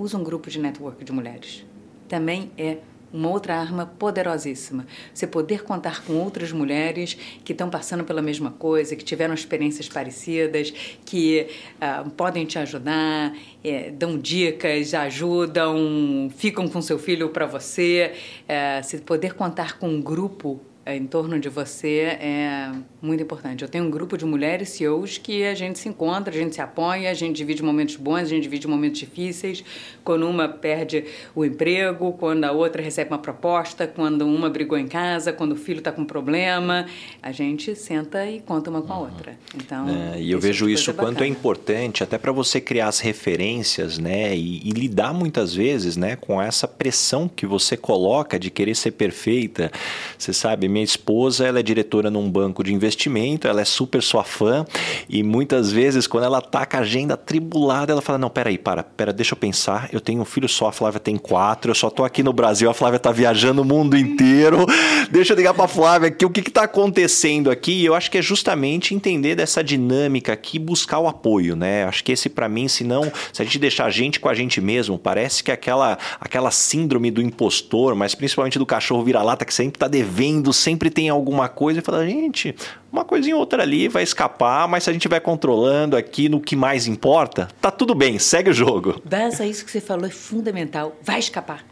usa 0.00 0.16
um 0.16 0.24
grupo 0.24 0.48
de 0.48 0.58
network 0.58 1.04
de 1.04 1.12
mulheres. 1.12 1.64
Também 2.08 2.50
é 2.56 2.78
uma 3.12 3.28
outra 3.28 3.56
arma 3.56 3.84
poderosíssima. 3.84 4.86
Você 5.12 5.26
poder 5.26 5.62
contar 5.64 6.04
com 6.04 6.14
outras 6.14 6.52
mulheres 6.52 7.16
que 7.44 7.52
estão 7.52 7.68
passando 7.68 8.04
pela 8.04 8.22
mesma 8.22 8.50
coisa, 8.52 8.96
que 8.96 9.04
tiveram 9.04 9.34
experiências 9.34 9.88
parecidas, 9.88 10.72
que 11.04 11.48
uh, 11.76 12.08
podem 12.10 12.46
te 12.46 12.58
ajudar, 12.58 13.36
é, 13.62 13.90
dão 13.90 14.16
dicas, 14.16 14.94
ajudam, 14.94 16.30
ficam 16.34 16.68
com 16.68 16.80
seu 16.80 16.98
filho 16.98 17.28
para 17.28 17.46
você. 17.46 18.12
Uh, 18.44 18.82
você 18.82 18.98
poder 18.98 19.34
contar 19.34 19.78
com 19.78 19.88
um 19.88 20.00
grupo 20.00 20.60
é, 20.60 20.69
em 20.86 21.06
torno 21.06 21.38
de 21.38 21.48
você 21.48 22.16
é 22.20 22.72
muito 23.02 23.22
importante. 23.22 23.62
Eu 23.62 23.68
tenho 23.68 23.84
um 23.84 23.90
grupo 23.90 24.16
de 24.16 24.24
mulheres 24.24 24.70
CEOs 24.70 25.18
que 25.18 25.44
a 25.44 25.54
gente 25.54 25.78
se 25.78 25.88
encontra, 25.88 26.34
a 26.34 26.36
gente 26.36 26.54
se 26.54 26.60
apoia, 26.60 27.10
a 27.10 27.14
gente 27.14 27.36
divide 27.36 27.62
momentos 27.62 27.96
bons, 27.96 28.20
a 28.20 28.24
gente 28.24 28.42
divide 28.42 28.66
momentos 28.66 28.98
difíceis. 28.98 29.62
Quando 30.02 30.26
uma 30.26 30.48
perde 30.48 31.04
o 31.34 31.44
emprego, 31.44 32.12
quando 32.12 32.44
a 32.44 32.52
outra 32.52 32.82
recebe 32.82 33.10
uma 33.10 33.18
proposta, 33.18 33.86
quando 33.86 34.26
uma 34.26 34.48
brigou 34.48 34.78
em 34.78 34.88
casa, 34.88 35.32
quando 35.32 35.52
o 35.52 35.56
filho 35.56 35.78
está 35.78 35.92
com 35.92 36.04
problema, 36.04 36.86
a 37.22 37.30
gente 37.30 37.74
senta 37.76 38.26
e 38.26 38.40
conta 38.40 38.70
uma 38.70 38.82
com 38.82 38.92
a 38.92 38.98
outra. 39.00 39.38
Então, 39.54 39.86
é, 39.88 40.20
e 40.20 40.30
eu 40.30 40.40
vejo 40.40 40.66
tipo 40.66 40.70
isso 40.70 40.94
quanto 40.94 41.22
é 41.22 41.26
importante 41.26 42.02
até 42.02 42.16
para 42.18 42.32
você 42.32 42.60
criar 42.60 42.88
as 42.88 43.00
referências, 43.00 43.98
né, 43.98 44.36
e, 44.36 44.68
e 44.68 44.70
lidar 44.70 45.12
muitas 45.12 45.54
vezes, 45.54 45.96
né, 45.96 46.16
com 46.16 46.40
essa 46.40 46.66
pressão 46.66 47.28
que 47.28 47.46
você 47.46 47.76
coloca 47.76 48.38
de 48.38 48.50
querer 48.50 48.74
ser 48.74 48.92
perfeita. 48.92 49.70
Você 50.18 50.32
sabe, 50.32 50.68
minha 50.80 50.84
esposa, 50.84 51.46
ela 51.46 51.60
é 51.60 51.62
diretora 51.62 52.10
num 52.10 52.30
banco 52.30 52.64
de 52.64 52.72
investimento, 52.72 53.46
ela 53.46 53.60
é 53.60 53.64
super 53.64 54.02
sua 54.02 54.24
fã 54.24 54.64
e 55.08 55.22
muitas 55.22 55.70
vezes 55.70 56.06
quando 56.06 56.24
ela 56.24 56.40
tá 56.40 56.64
com 56.64 56.76
a 56.76 56.80
agenda 56.80 57.16
tribulada, 57.16 57.92
ela 57.92 58.00
fala: 58.00 58.18
"Não, 58.18 58.30
peraí, 58.30 58.56
para, 58.56 58.82
pera, 58.82 59.12
deixa 59.12 59.34
eu 59.34 59.36
pensar. 59.36 59.88
Eu 59.92 60.00
tenho 60.00 60.22
um 60.22 60.24
filho 60.24 60.48
só, 60.48 60.68
a 60.68 60.72
Flávia 60.72 60.98
tem 60.98 61.16
quatro, 61.16 61.70
eu 61.70 61.74
só 61.74 61.90
tô 61.90 62.04
aqui 62.04 62.22
no 62.22 62.32
Brasil, 62.32 62.70
a 62.70 62.74
Flávia 62.74 62.98
tá 62.98 63.12
viajando 63.12 63.62
o 63.62 63.64
mundo 63.64 63.96
inteiro. 63.96 64.64
Deixa 65.10 65.32
eu 65.32 65.36
ligar 65.36 65.54
para 65.54 65.66
Flávia 65.66 66.08
aqui, 66.08 66.24
o 66.24 66.30
que 66.30 66.40
que 66.42 66.50
tá 66.50 66.64
acontecendo 66.64 67.50
aqui?" 67.50 67.72
E 67.72 67.84
eu 67.84 67.94
acho 67.94 68.10
que 68.10 68.18
é 68.18 68.22
justamente 68.22 68.94
entender 68.94 69.34
dessa 69.34 69.62
dinâmica 69.62 70.32
aqui, 70.32 70.58
buscar 70.58 70.98
o 70.98 71.08
apoio, 71.08 71.54
né? 71.56 71.84
Acho 71.84 72.02
que 72.04 72.12
esse 72.12 72.28
para 72.28 72.48
mim, 72.48 72.68
se 72.68 72.84
não, 72.84 73.12
se 73.32 73.42
a 73.42 73.44
gente 73.44 73.58
deixar 73.58 73.86
a 73.86 73.90
gente 73.90 74.20
com 74.20 74.28
a 74.28 74.34
gente 74.34 74.60
mesmo, 74.60 74.98
parece 74.98 75.42
que 75.42 75.52
aquela 75.52 75.98
aquela 76.20 76.50
síndrome 76.50 77.10
do 77.10 77.20
impostor, 77.20 77.94
mas 77.94 78.14
principalmente 78.14 78.58
do 78.58 78.66
cachorro 78.66 79.02
vira-lata 79.02 79.44
que 79.44 79.52
sempre 79.52 79.78
tá 79.78 79.88
devendo, 79.88 80.52
sempre 80.60 80.90
tem 80.90 81.08
alguma 81.08 81.48
coisa 81.48 81.80
e 81.80 81.82
fala, 81.82 82.06
gente, 82.06 82.54
uma 82.92 83.04
coisinha 83.04 83.34
ou 83.34 83.40
outra 83.40 83.62
ali 83.62 83.88
vai 83.88 84.02
escapar, 84.02 84.68
mas 84.68 84.84
se 84.84 84.90
a 84.90 84.92
gente 84.92 85.08
vai 85.08 85.20
controlando 85.20 85.96
aqui 85.96 86.28
no 86.28 86.40
que 86.40 86.54
mais 86.54 86.86
importa, 86.86 87.48
tá 87.60 87.70
tudo 87.70 87.94
bem, 87.94 88.18
segue 88.18 88.50
o 88.50 88.54
jogo. 88.54 89.00
Bessa, 89.04 89.44
isso 89.46 89.64
que 89.64 89.70
você 89.70 89.80
falou 89.80 90.06
é 90.06 90.10
fundamental. 90.10 90.96
Vai 91.02 91.18
escapar. 91.18 91.64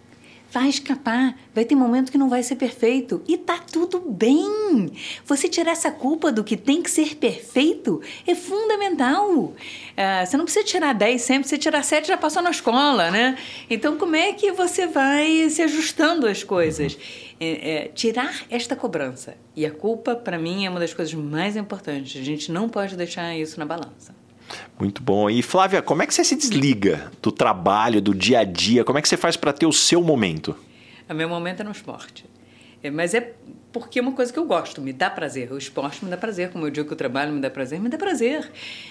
Vai 0.50 0.68
escapar. 0.68 1.36
Vai 1.54 1.64
ter 1.64 1.74
momento 1.74 2.10
que 2.10 2.16
não 2.16 2.28
vai 2.28 2.42
ser 2.42 2.56
perfeito. 2.56 3.22
E 3.28 3.36
tá 3.36 3.58
tudo 3.58 4.00
bem. 4.00 4.90
Você 5.26 5.46
tirar 5.46 5.72
essa 5.72 5.90
culpa 5.90 6.32
do 6.32 6.42
que 6.42 6.56
tem 6.56 6.82
que 6.82 6.90
ser 6.90 7.16
perfeito 7.16 8.00
é 8.26 8.34
fundamental. 8.34 9.52
É, 9.94 10.24
você 10.24 10.38
não 10.38 10.44
precisa 10.44 10.64
tirar 10.64 10.94
10 10.94 11.20
sempre, 11.20 11.48
você 11.48 11.58
tirar 11.58 11.82
7 11.82 12.08
já 12.08 12.16
passou 12.16 12.42
na 12.42 12.50
escola, 12.50 13.10
né? 13.10 13.36
Então, 13.68 13.98
como 13.98 14.16
é 14.16 14.32
que 14.32 14.50
você 14.50 14.86
vai 14.86 15.50
se 15.50 15.60
ajustando 15.60 16.26
às 16.26 16.42
coisas? 16.42 16.96
É, 17.40 17.70
é, 17.70 17.88
tirar 17.88 18.42
esta 18.50 18.74
cobrança. 18.74 19.36
E 19.54 19.64
a 19.64 19.70
culpa, 19.70 20.16
para 20.16 20.38
mim, 20.38 20.66
é 20.66 20.70
uma 20.70 20.80
das 20.80 20.92
coisas 20.92 21.14
mais 21.14 21.56
importantes. 21.56 22.20
A 22.20 22.24
gente 22.24 22.50
não 22.50 22.68
pode 22.68 22.96
deixar 22.96 23.36
isso 23.36 23.58
na 23.60 23.64
balança. 23.64 24.12
Muito 24.78 25.02
bom. 25.02 25.28
E 25.30 25.42
Flávia, 25.42 25.82
como 25.82 26.02
é 26.02 26.06
que 26.06 26.14
você 26.14 26.24
se 26.24 26.34
desliga 26.36 27.12
do 27.22 27.30
trabalho, 27.30 28.00
do 28.00 28.14
dia 28.14 28.40
a 28.40 28.44
dia? 28.44 28.84
Como 28.84 28.98
é 28.98 29.02
que 29.02 29.08
você 29.08 29.16
faz 29.16 29.36
para 29.36 29.52
ter 29.52 29.66
o 29.66 29.72
seu 29.72 30.02
momento? 30.02 30.56
O 31.08 31.14
meu 31.14 31.28
momento 31.28 31.60
é 31.60 31.64
no 31.64 31.70
esporte. 31.70 32.24
É, 32.82 32.90
mas 32.90 33.14
é 33.14 33.34
porque 33.72 33.98
é 33.98 34.02
uma 34.02 34.12
coisa 34.12 34.32
que 34.32 34.38
eu 34.38 34.46
gosto, 34.46 34.80
me 34.80 34.92
dá 34.92 35.10
prazer. 35.10 35.52
O 35.52 35.58
esporte 35.58 36.04
me 36.04 36.10
dá 36.10 36.16
prazer, 36.16 36.50
como 36.50 36.66
eu 36.66 36.70
digo 36.70 36.86
que 36.86 36.94
o 36.94 36.96
trabalho 36.96 37.32
me 37.32 37.40
dá 37.40 37.50
prazer, 37.50 37.78
me 37.78 37.88
dá 37.88 37.98
prazer. 37.98 38.50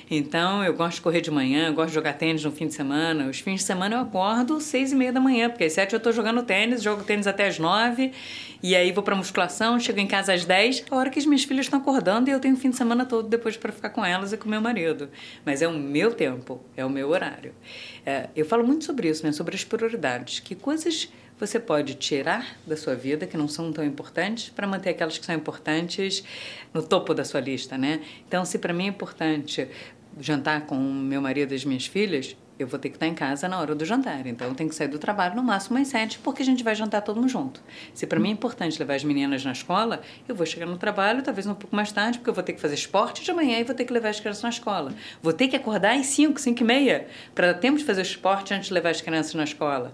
Então, 0.09 0.63
eu 0.63 0.73
gosto 0.73 0.97
de 0.97 1.01
correr 1.01 1.21
de 1.21 1.31
manhã, 1.31 1.73
gosto 1.73 1.89
de 1.89 1.95
jogar 1.95 2.13
tênis 2.13 2.43
no 2.43 2.51
fim 2.51 2.67
de 2.67 2.73
semana. 2.73 3.27
Os 3.27 3.39
fins 3.39 3.61
de 3.61 3.65
semana 3.65 3.95
eu 3.95 4.01
acordo 4.01 4.59
seis 4.61 4.91
e 4.91 4.95
meia 4.95 5.11
da 5.11 5.19
manhã, 5.19 5.49
porque 5.49 5.63
às 5.63 5.73
sete 5.73 5.93
eu 5.93 5.97
estou 5.97 6.13
jogando 6.13 6.43
tênis, 6.43 6.83
jogo 6.83 7.03
tênis 7.03 7.25
até 7.25 7.47
às 7.47 7.57
nove, 7.57 8.11
e 8.61 8.75
aí 8.75 8.91
vou 8.91 9.03
para 9.03 9.15
musculação, 9.15 9.79
chego 9.79 9.99
em 9.99 10.07
casa 10.07 10.33
às 10.33 10.45
dez, 10.45 10.83
a 10.89 10.95
hora 10.95 11.09
que 11.09 11.17
as 11.17 11.25
minhas 11.25 11.43
filhas 11.43 11.65
estão 11.65 11.79
acordando 11.79 12.29
e 12.29 12.33
eu 12.33 12.39
tenho 12.39 12.53
o 12.53 12.57
fim 12.57 12.69
de 12.69 12.75
semana 12.75 13.05
todo 13.05 13.27
depois 13.27 13.57
para 13.57 13.71
ficar 13.71 13.89
com 13.89 14.05
elas 14.05 14.31
e 14.31 14.37
com 14.37 14.47
meu 14.47 14.61
marido. 14.61 15.09
Mas 15.45 15.61
é 15.61 15.67
o 15.67 15.73
meu 15.73 16.13
tempo, 16.13 16.61
é 16.75 16.85
o 16.85 16.89
meu 16.89 17.09
horário. 17.09 17.53
É, 18.05 18.29
eu 18.35 18.45
falo 18.45 18.65
muito 18.65 18.85
sobre 18.85 19.09
isso, 19.09 19.25
né? 19.25 19.31
sobre 19.31 19.55
as 19.55 19.63
prioridades. 19.63 20.39
Que 20.39 20.55
coisas 20.55 21.09
você 21.39 21.59
pode 21.59 21.95
tirar 21.95 22.57
da 22.65 22.75
sua 22.75 22.95
vida 22.95 23.27
que 23.27 23.37
não 23.37 23.47
são 23.47 23.71
tão 23.71 23.85
importantes 23.85 24.49
para 24.49 24.67
manter 24.67 24.89
aquelas 24.89 25.17
que 25.17 25.25
são 25.25 25.35
importantes 25.35 26.23
no 26.73 26.81
topo 26.81 27.13
da 27.13 27.23
sua 27.23 27.39
lista, 27.39 27.77
né? 27.77 28.01
Então, 28.27 28.43
se 28.43 28.57
para 28.57 28.73
mim 28.73 28.85
é 28.85 28.87
importante 28.87 29.67
jantar 30.19 30.65
com 30.65 30.75
meu 30.75 31.21
marido 31.21 31.51
e 31.53 31.55
as 31.55 31.63
minhas 31.63 31.85
filhas, 31.85 32.35
eu 32.59 32.65
vou 32.65 32.79
ter 32.79 32.89
que 32.89 32.95
estar 32.95 33.05
em 33.05 33.13
casa 33.13 33.47
na 33.47 33.59
hora 33.59 33.75
do 33.75 33.85
jantar. 33.85 34.25
Então, 34.25 34.47
eu 34.47 34.55
tenho 34.55 34.67
que 34.67 34.75
sair 34.75 34.87
do 34.87 34.97
trabalho 34.97 35.35
no 35.35 35.43
máximo 35.43 35.77
às 35.77 35.89
sete, 35.89 36.17
porque 36.19 36.41
a 36.41 36.45
gente 36.45 36.63
vai 36.63 36.73
jantar 36.73 37.01
todo 37.01 37.17
mundo 37.17 37.29
junto. 37.29 37.61
Se 37.93 38.07
para 38.07 38.19
mim 38.19 38.29
é 38.29 38.31
importante 38.31 38.79
levar 38.79 38.95
as 38.95 39.03
meninas 39.03 39.45
na 39.45 39.51
escola, 39.51 40.01
eu 40.27 40.33
vou 40.33 40.45
chegar 40.45 40.65
no 40.65 40.77
trabalho, 40.77 41.21
talvez 41.21 41.45
um 41.45 41.53
pouco 41.53 41.75
mais 41.75 41.91
tarde, 41.91 42.17
porque 42.17 42.31
eu 42.31 42.33
vou 42.33 42.43
ter 42.43 42.53
que 42.53 42.59
fazer 42.59 42.73
esporte 42.73 43.23
de 43.23 43.31
manhã 43.31 43.59
e 43.59 43.63
vou 43.63 43.75
ter 43.75 43.85
que 43.85 43.93
levar 43.93 44.09
as 44.09 44.19
crianças 44.19 44.41
na 44.41 44.49
escola. 44.49 44.93
Vou 45.21 45.33
ter 45.33 45.47
que 45.47 45.55
acordar 45.55 45.95
às 45.95 46.07
cinco, 46.07 46.41
cinco 46.41 46.63
e 46.63 46.65
meia, 46.65 47.07
para 47.35 47.53
tempo 47.53 47.77
de 47.77 47.83
fazer 47.83 48.01
esporte 48.01 48.53
antes 48.53 48.69
de 48.69 48.73
levar 48.73 48.89
as 48.89 49.01
crianças 49.01 49.35
na 49.35 49.43
escola. 49.43 49.93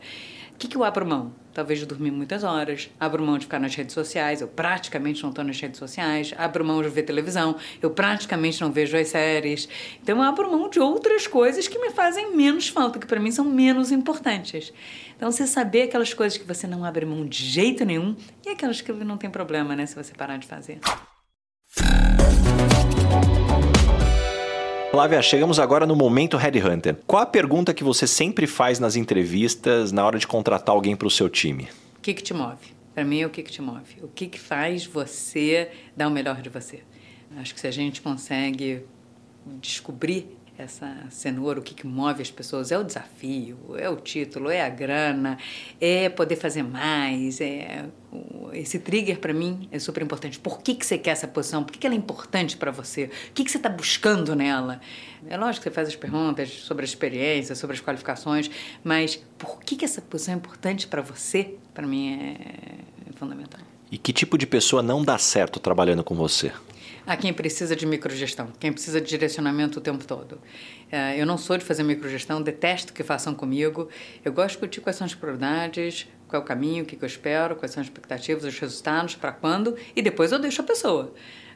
O 0.54 0.58
que, 0.58 0.68
que 0.68 0.78
eu 0.78 0.84
abro 0.84 1.06
mão? 1.06 1.34
Talvez 1.54 1.80
de 1.80 1.86
dormir 1.86 2.10
muitas 2.10 2.43
horas, 2.43 2.89
abro 2.99 3.24
mão 3.24 3.38
de 3.38 3.45
ficar 3.45 3.60
nas 3.60 3.76
redes 3.76 3.93
sociais, 3.93 4.41
eu 4.41 4.47
praticamente 4.47 5.22
não 5.22 5.30
estou 5.30 5.43
nas 5.43 5.60
redes 5.60 5.78
sociais, 5.78 6.34
abro 6.38 6.64
mão 6.64 6.82
de 6.82 6.89
ver 6.89 7.04
televisão, 7.04 7.56
eu 7.82 7.91
praticamente 7.91 8.62
não 8.62 8.72
vejo 8.72 8.97
as 8.97 9.10
séries. 9.10 9.68
Então 10.01 10.18
eu 10.18 10.24
abro 10.24 10.49
mão 10.51 10.70
de 10.70 10.80
outras 10.80 11.28
coisas 11.28 11.68
que 11.68 11.78
me 11.78 11.91
fazem 11.91 12.36
menos 12.36 12.70
falta, 12.70 12.97
que 12.97 13.06
para 13.06 13.20
mim 13.20 13.32
são 13.32 13.45
menos 13.45 13.91
importantes. 13.91 14.74
Então 15.16 15.32
você 15.32 15.45
saber 15.45 15.84
aquelas 15.84 16.14
coisas 16.14 16.38
que 16.38 16.47
você 16.47 16.66
não 16.66 16.84
abre 16.84 17.06
mão 17.06 17.26
de 17.26 17.43
jeito 17.43 17.86
nenhum 17.86 18.16
e 18.45 18.49
aquelas 18.49 18.82
que 18.82 18.91
não 18.91 19.18
tem 19.18 19.30
problema, 19.30 19.76
né, 19.76 19.86
se 19.86 19.95
você 19.95 20.14
parar 20.14 20.38
de 20.38 20.47
fazer. 20.47 20.80
Flávia, 24.94 25.24
chegamos 25.24 25.58
agora 25.58 25.88
no 25.88 25.96
momento 25.96 26.38
Headhunter. 26.38 26.96
Qual 27.08 27.24
a 27.24 27.26
pergunta 27.26 27.74
que 27.74 27.84
você 27.84 28.06
sempre 28.06 28.46
faz 28.46 28.78
nas 28.78 28.96
entrevistas 28.96 29.91
na 29.91 30.06
hora 30.06 30.20
de 30.20 30.28
contratar 30.28 30.76
alguém 30.76 30.96
para 30.96 31.08
o 31.08 31.10
seu 31.10 31.28
time? 31.28 31.68
O 31.98 32.00
que, 32.00 32.14
que 32.14 32.22
te 32.22 32.32
move? 32.32 32.76
Para 32.94 33.04
mim 33.04 33.20
é 33.22 33.26
o 33.26 33.30
que, 33.32 33.41
que 33.41 33.52
te 33.52 33.60
move. 33.60 33.96
O 34.04 34.08
que, 34.08 34.28
que 34.28 34.39
faz 34.39 34.86
você 34.86 35.72
dar 35.98 36.08
o 36.08 36.12
melhor 36.12 36.44
de 36.44 36.50
você? 36.50 36.84
Acho 37.38 37.56
que 37.56 37.60
se 37.60 37.66
a 37.66 37.72
gente 37.72 38.04
consegue 38.04 38.86
descobrir 39.60 40.38
essa 40.58 41.06
cenoura, 41.10 41.60
o 41.60 41.64
que, 41.64 41.74
que 41.74 41.88
move 41.88 42.22
as 42.22 42.30
pessoas 42.30 42.72
é 42.72 42.78
o 42.78 42.84
desafio, 42.84 43.58
é 43.78 43.89
o 43.89 43.95
título, 43.95 44.49
é 44.49 44.62
a 44.62 44.70
grana, 44.70 45.38
é 45.82 46.10
poder 46.10 46.36
fazer 46.36 46.64
mais, 46.64 47.41
é 47.41 47.86
esse 48.54 48.78
trigger 48.78 49.20
para 49.20 49.34
mim 49.34 49.68
é 49.72 49.80
super 49.80 50.04
importante. 50.04 50.39
Por 50.39 50.62
que, 50.62 50.76
que 50.76 50.86
você 50.86 50.97
quer 50.97 51.12
essa 51.12 51.28
posição? 51.28 51.64
Por 51.64 51.72
que, 51.72 51.80
que 51.80 51.88
ela 51.88 51.95
é 51.95 51.97
importante 51.97 52.56
para 52.56 52.72
você? 52.72 53.06
O 53.06 53.34
que, 53.34 53.43
que 53.43 53.49
você 53.49 53.58
está 53.58 53.70
buscando 53.70 54.36
nela? 54.36 54.80
É 55.28 55.36
lógico 55.38 55.64
que 55.64 55.70
você 55.70 55.74
faz 55.74 55.88
as 55.88 55.95
perguntas 55.95 56.49
sobre 56.49 56.84
a 56.84 56.86
experiência, 56.86 57.56
sobre 57.56 57.76
as 57.76 57.82
qualificações, 57.82 58.51
mas 58.84 59.16
por 59.38 59.60
que, 59.64 59.76
que 59.76 59.86
essa 59.86 60.01
posição 60.01 60.36
é 60.36 60.38
importante 60.38 60.86
para 60.86 61.01
você? 61.01 61.56
Para 61.74 61.88
mim 61.88 62.14
é, 62.14 62.38
é 63.10 63.14
fundamental. 63.16 63.62
E 63.91 63.97
que 63.97 64.14
tipo 64.14 64.38
de 64.38 64.45
pessoa 64.45 64.84
não 64.84 65.04
dá 65.04 65.18
certo 65.18 65.60
trabalhando 65.60 66.04
com 66.04 66.16
você? 66.16 66.51
A 67.06 67.18
quem 67.18 67.34
precisa 67.34 67.76
de 67.76 67.86
microgestão, 67.86 68.49
quem 68.60 68.72
precisa 68.72 69.01
de 69.01 69.08
direcionamento 69.08 69.80
o 69.80 69.82
tempo 69.82 70.06
todo. 70.06 70.39
É, 70.91 71.20
eu 71.20 71.26
não 71.26 71.38
sou 71.38 71.58
de 71.58 71.66
fazer 71.66 71.84
microgestão, 71.84 72.41
detesto 72.41 72.93
que 72.93 73.04
façam 73.04 73.34
comigo. 73.34 73.89
Eu 74.24 74.32
gosto 74.32 74.47
de 74.47 74.54
discutir 74.54 74.82
quais 74.82 74.95
são 74.95 75.06
as 75.06 75.14
prioridades, 75.14 76.08
qual 76.28 76.41
é 76.41 76.43
o 76.43 76.47
caminho, 76.47 76.84
o 76.84 76.86
que 76.86 76.97
eu 77.01 77.08
espero, 77.08 77.56
quais 77.56 77.72
são 77.72 77.82
as 77.82 77.88
expectativas, 77.88 78.43
os 78.43 78.58
resultados, 78.58 79.16
para 79.16 79.32
quando, 79.32 79.76
e 79.95 80.01
depois 80.01 80.32
eu 80.32 80.39
deixo 80.39 80.62
a 80.62 80.66
pessoa. 80.66 81.14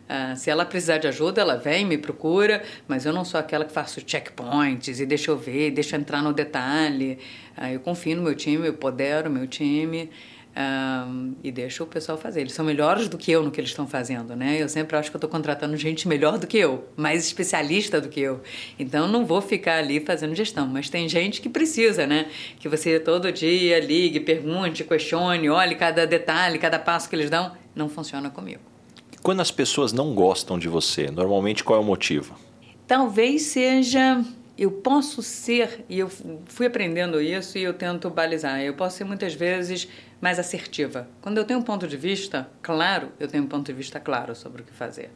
Uh, 0.07 0.35
se 0.37 0.49
ela 0.49 0.65
precisar 0.65 0.99
de 0.99 1.07
ajuda, 1.07 1.41
ela 1.41 1.57
vem, 1.57 1.85
me 1.85 1.97
procura, 1.97 2.63
mas 2.87 3.05
eu 3.05 3.11
não 3.11 3.25
sou 3.25 3.37
aquela 3.37 3.65
que 3.65 3.73
faço 3.73 4.01
checkpoints 4.05 5.01
e 5.01 5.05
deixa 5.05 5.31
eu 5.31 5.37
ver, 5.37 5.71
deixa 5.71 5.97
eu 5.97 5.99
entrar 5.99 6.21
no 6.21 6.31
detalhe. 6.31 7.19
Uh, 7.57 7.73
eu 7.73 7.79
confio 7.81 8.15
no 8.15 8.23
meu 8.23 8.33
time, 8.33 8.67
eu 8.67 8.73
podero 8.73 9.29
o 9.29 9.31
meu 9.31 9.47
time 9.47 10.09
um, 10.57 11.35
e 11.43 11.51
deixo 11.51 11.83
o 11.83 11.87
pessoal 11.87 12.17
fazer. 12.17 12.41
Eles 12.41 12.53
são 12.53 12.65
melhores 12.65 13.07
do 13.07 13.17
que 13.17 13.31
eu 13.31 13.43
no 13.43 13.51
que 13.51 13.59
eles 13.59 13.69
estão 13.69 13.85
fazendo, 13.85 14.35
né? 14.35 14.59
Eu 14.59 14.67
sempre 14.67 14.97
acho 14.97 15.11
que 15.11 15.15
eu 15.15 15.19
estou 15.19 15.29
contratando 15.29 15.77
gente 15.77 16.07
melhor 16.07 16.39
do 16.39 16.47
que 16.47 16.57
eu, 16.57 16.87
mais 16.95 17.25
especialista 17.25 18.01
do 18.01 18.09
que 18.09 18.19
eu. 18.19 18.41
Então 18.79 19.07
não 19.07 19.25
vou 19.25 19.39
ficar 19.39 19.77
ali 19.77 19.99
fazendo 19.99 20.33
gestão, 20.33 20.67
mas 20.67 20.89
tem 20.89 21.07
gente 21.07 21.41
que 21.41 21.49
precisa, 21.49 22.07
né? 22.07 22.27
Que 22.59 22.67
você 22.67 22.99
todo 22.99 23.31
dia 23.31 23.79
ligue, 23.79 24.19
pergunte, 24.19 24.83
questione, 24.83 25.47
olhe 25.49 25.75
cada 25.75 26.07
detalhe, 26.07 26.57
cada 26.57 26.79
passo 26.79 27.07
que 27.07 27.15
eles 27.15 27.29
dão. 27.29 27.51
Não 27.75 27.87
funciona 27.87 28.29
comigo. 28.29 28.61
Quando 29.21 29.41
as 29.41 29.51
pessoas 29.51 29.93
não 29.93 30.15
gostam 30.15 30.57
de 30.57 30.67
você, 30.67 31.11
normalmente 31.11 31.63
qual 31.63 31.79
é 31.79 31.81
o 31.81 31.85
motivo? 31.85 32.35
Talvez 32.87 33.43
seja 33.43 34.23
eu 34.57 34.71
posso 34.71 35.21
ser, 35.21 35.85
e 35.87 35.99
eu 35.99 36.09
fui 36.45 36.65
aprendendo 36.65 37.21
isso 37.21 37.59
e 37.59 37.63
eu 37.63 37.73
tento 37.73 38.09
balizar, 38.09 38.59
eu 38.59 38.73
posso 38.73 38.97
ser 38.97 39.03
muitas 39.03 39.35
vezes 39.35 39.87
mais 40.19 40.39
assertiva. 40.39 41.07
Quando 41.21 41.37
eu 41.37 41.45
tenho 41.45 41.59
um 41.59 41.63
ponto 41.63 41.87
de 41.87 41.97
vista 41.97 42.49
claro, 42.61 43.11
eu 43.19 43.27
tenho 43.27 43.43
um 43.43 43.47
ponto 43.47 43.65
de 43.65 43.73
vista 43.73 43.99
claro 43.99 44.35
sobre 44.35 44.61
o 44.61 44.65
que 44.65 44.73
fazer. 44.73 45.09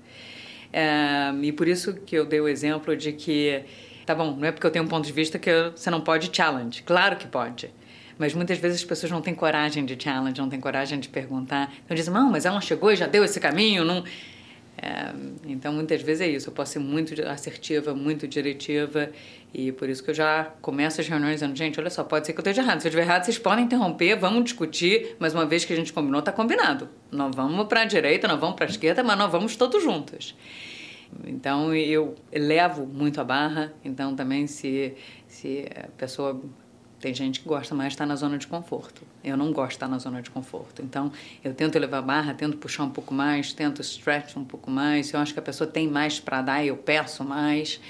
É, 0.71 1.33
e 1.41 1.51
por 1.51 1.67
isso 1.67 1.93
que 1.93 2.15
eu 2.15 2.25
dei 2.25 2.39
o 2.39 2.47
exemplo 2.47 2.95
de 2.95 3.11
que, 3.11 3.63
tá 4.05 4.15
bom, 4.15 4.35
não 4.35 4.47
é 4.47 4.51
porque 4.51 4.65
eu 4.65 4.71
tenho 4.71 4.85
um 4.85 4.87
ponto 4.87 5.05
de 5.05 5.11
vista 5.11 5.37
que 5.37 5.49
eu, 5.49 5.71
você 5.71 5.89
não 5.89 6.01
pode 6.01 6.29
challenge. 6.35 6.83
Claro 6.83 7.15
que 7.17 7.27
pode. 7.27 7.73
Mas 8.17 8.33
muitas 8.33 8.57
vezes 8.59 8.79
as 8.79 8.85
pessoas 8.85 9.11
não 9.11 9.21
têm 9.21 9.33
coragem 9.33 9.83
de 9.83 10.01
challenge, 10.01 10.39
não 10.39 10.49
têm 10.49 10.59
coragem 10.59 10.99
de 10.99 11.09
perguntar. 11.09 11.73
Então 11.83 11.95
dizem, 11.95 12.13
não, 12.13 12.29
mas 12.29 12.45
ela 12.45 12.61
chegou 12.61 12.91
e 12.91 12.95
já 12.95 13.07
deu 13.07 13.23
esse 13.23 13.39
caminho, 13.39 13.83
não... 13.83 14.03
É, 14.77 15.13
então, 15.45 15.71
muitas 15.73 16.01
vezes 16.01 16.21
é 16.21 16.27
isso. 16.27 16.49
Eu 16.49 16.53
posso 16.53 16.73
ser 16.73 16.79
muito 16.79 17.13
assertiva, 17.27 17.93
muito 17.93 18.27
diretiva, 18.27 19.11
e 19.53 19.71
por 19.71 19.89
isso 19.89 20.03
que 20.03 20.11
eu 20.11 20.13
já 20.13 20.45
começo 20.61 21.01
as 21.01 21.07
reuniões 21.07 21.35
dizendo: 21.35 21.55
gente, 21.55 21.79
olha 21.79 21.89
só, 21.89 22.03
pode 22.03 22.25
ser 22.25 22.33
que 22.33 22.39
eu 22.39 22.41
esteja 22.41 22.61
errado. 22.61 22.79
Se 22.79 22.87
eu 22.87 22.89
estiver 22.89 23.03
errado, 23.03 23.25
vocês 23.25 23.37
podem 23.37 23.65
interromper, 23.65 24.15
vamos 24.15 24.45
discutir, 24.45 25.15
mas 25.19 25.33
uma 25.33 25.45
vez 25.45 25.65
que 25.65 25.73
a 25.73 25.75
gente 25.75 25.91
combinou, 25.91 26.19
está 26.19 26.31
combinado. 26.31 26.87
Não 27.11 27.31
vamos 27.31 27.67
para 27.67 27.81
a 27.81 27.85
direita, 27.85 28.27
não 28.27 28.39
vamos 28.39 28.55
para 28.55 28.65
a 28.65 28.69
esquerda, 28.69 29.03
mas 29.03 29.17
nós 29.17 29.31
vamos 29.31 29.55
todos 29.55 29.83
juntos. 29.83 30.35
Então, 31.25 31.75
eu 31.75 32.15
levo 32.31 32.85
muito 32.85 33.19
a 33.19 33.23
barra. 33.25 33.73
Então, 33.83 34.15
também, 34.15 34.47
se, 34.47 34.95
se 35.27 35.67
a 35.75 35.87
pessoa 35.97 36.41
Tem 37.01 37.15
gente 37.15 37.39
que 37.39 37.47
gosta 37.49 37.73
mais 37.73 37.89
de 37.89 37.93
estar 37.95 38.05
na 38.05 38.15
zona 38.15 38.37
de 38.37 38.45
conforto. 38.45 39.01
Eu 39.23 39.35
não 39.35 39.51
gosto 39.51 39.69
de 39.69 39.75
estar 39.77 39.87
na 39.87 39.97
zona 39.97 40.21
de 40.21 40.29
conforto. 40.29 40.83
Então, 40.83 41.11
eu 41.43 41.51
tento 41.51 41.75
elevar 41.75 41.99
a 41.99 42.03
barra, 42.03 42.33
tento 42.35 42.57
puxar 42.57 42.83
um 42.83 42.91
pouco 42.91 43.11
mais, 43.11 43.51
tento 43.53 43.81
stretch 43.81 44.37
um 44.37 44.45
pouco 44.45 44.69
mais. 44.69 45.11
Eu 45.11 45.19
acho 45.19 45.33
que 45.33 45.39
a 45.39 45.41
pessoa 45.41 45.67
tem 45.67 45.87
mais 45.87 46.19
para 46.19 46.43
dar, 46.43 46.63
eu 46.63 46.77
peço 46.77 47.23
mais. 47.23 47.81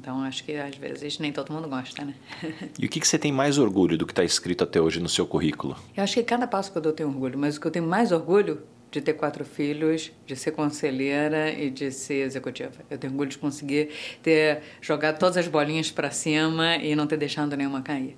Então, 0.00 0.22
acho 0.22 0.42
que 0.44 0.54
às 0.54 0.74
vezes 0.76 1.18
nem 1.18 1.30
todo 1.30 1.52
mundo 1.52 1.68
gosta, 1.68 2.02
né? 2.02 2.14
e 2.80 2.86
o 2.86 2.88
que, 2.88 2.98
que 2.98 3.06
você 3.06 3.18
tem 3.18 3.30
mais 3.30 3.58
orgulho 3.58 3.98
do 3.98 4.06
que 4.06 4.12
está 4.12 4.24
escrito 4.24 4.64
até 4.64 4.80
hoje 4.80 4.98
no 4.98 5.10
seu 5.10 5.26
currículo? 5.26 5.76
Eu 5.94 6.02
acho 6.02 6.14
que 6.14 6.22
cada 6.22 6.46
passo 6.46 6.72
que 6.72 6.78
eu 6.78 6.82
dou 6.82 6.92
tenho 6.94 7.10
orgulho, 7.10 7.38
mas 7.38 7.58
o 7.58 7.60
que 7.60 7.66
eu 7.66 7.70
tenho 7.70 7.86
mais 7.86 8.10
orgulho 8.10 8.62
de 8.90 9.02
ter 9.02 9.12
quatro 9.12 9.44
filhos, 9.44 10.10
de 10.26 10.34
ser 10.34 10.52
conselheira 10.52 11.52
e 11.52 11.68
de 11.68 11.92
ser 11.92 12.24
executiva. 12.24 12.72
Eu 12.88 12.96
tenho 12.96 13.12
orgulho 13.12 13.28
de 13.28 13.36
conseguir 13.36 13.90
ter 14.22 14.62
jogado 14.80 15.18
todas 15.18 15.36
as 15.36 15.46
bolinhas 15.46 15.90
para 15.90 16.10
cima 16.10 16.76
e 16.76 16.96
não 16.96 17.06
ter 17.06 17.18
deixado 17.18 17.54
nenhuma 17.54 17.82
cair. 17.82 18.16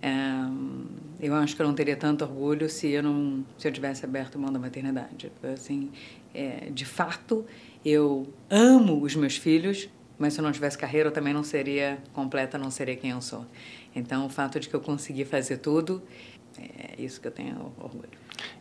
É, 0.00 1.26
eu 1.26 1.34
acho 1.34 1.56
que 1.56 1.60
eu 1.60 1.66
não 1.66 1.74
teria 1.74 1.96
tanto 1.96 2.22
orgulho 2.22 2.68
se 2.70 2.88
eu 2.88 3.02
não 3.02 3.44
se 3.58 3.66
eu 3.66 3.72
tivesse 3.72 4.04
aberto 4.04 4.38
mão 4.38 4.52
da 4.52 4.60
maternidade. 4.60 5.32
Assim, 5.42 5.90
é, 6.32 6.70
de 6.70 6.84
fato, 6.84 7.44
eu 7.84 8.32
amo 8.48 9.02
os 9.02 9.16
meus 9.16 9.36
filhos, 9.36 9.88
mas 10.18 10.34
se 10.34 10.40
eu 10.40 10.42
não 10.42 10.52
tivesse 10.52 10.78
carreira, 10.78 11.08
eu 11.08 11.12
também 11.12 11.32
não 11.32 11.44
seria 11.44 11.98
completa, 12.12 12.56
não 12.56 12.70
seria 12.70 12.96
quem 12.96 13.10
eu 13.10 13.20
sou. 13.20 13.44
Então, 13.94 14.26
o 14.26 14.28
fato 14.28 14.58
de 14.60 14.68
que 14.68 14.74
eu 14.74 14.80
consegui 14.80 15.24
fazer 15.24 15.58
tudo, 15.58 16.02
é 16.58 17.00
isso 17.00 17.20
que 17.20 17.26
eu 17.26 17.32
tenho 17.32 17.72
orgulho. 17.78 18.08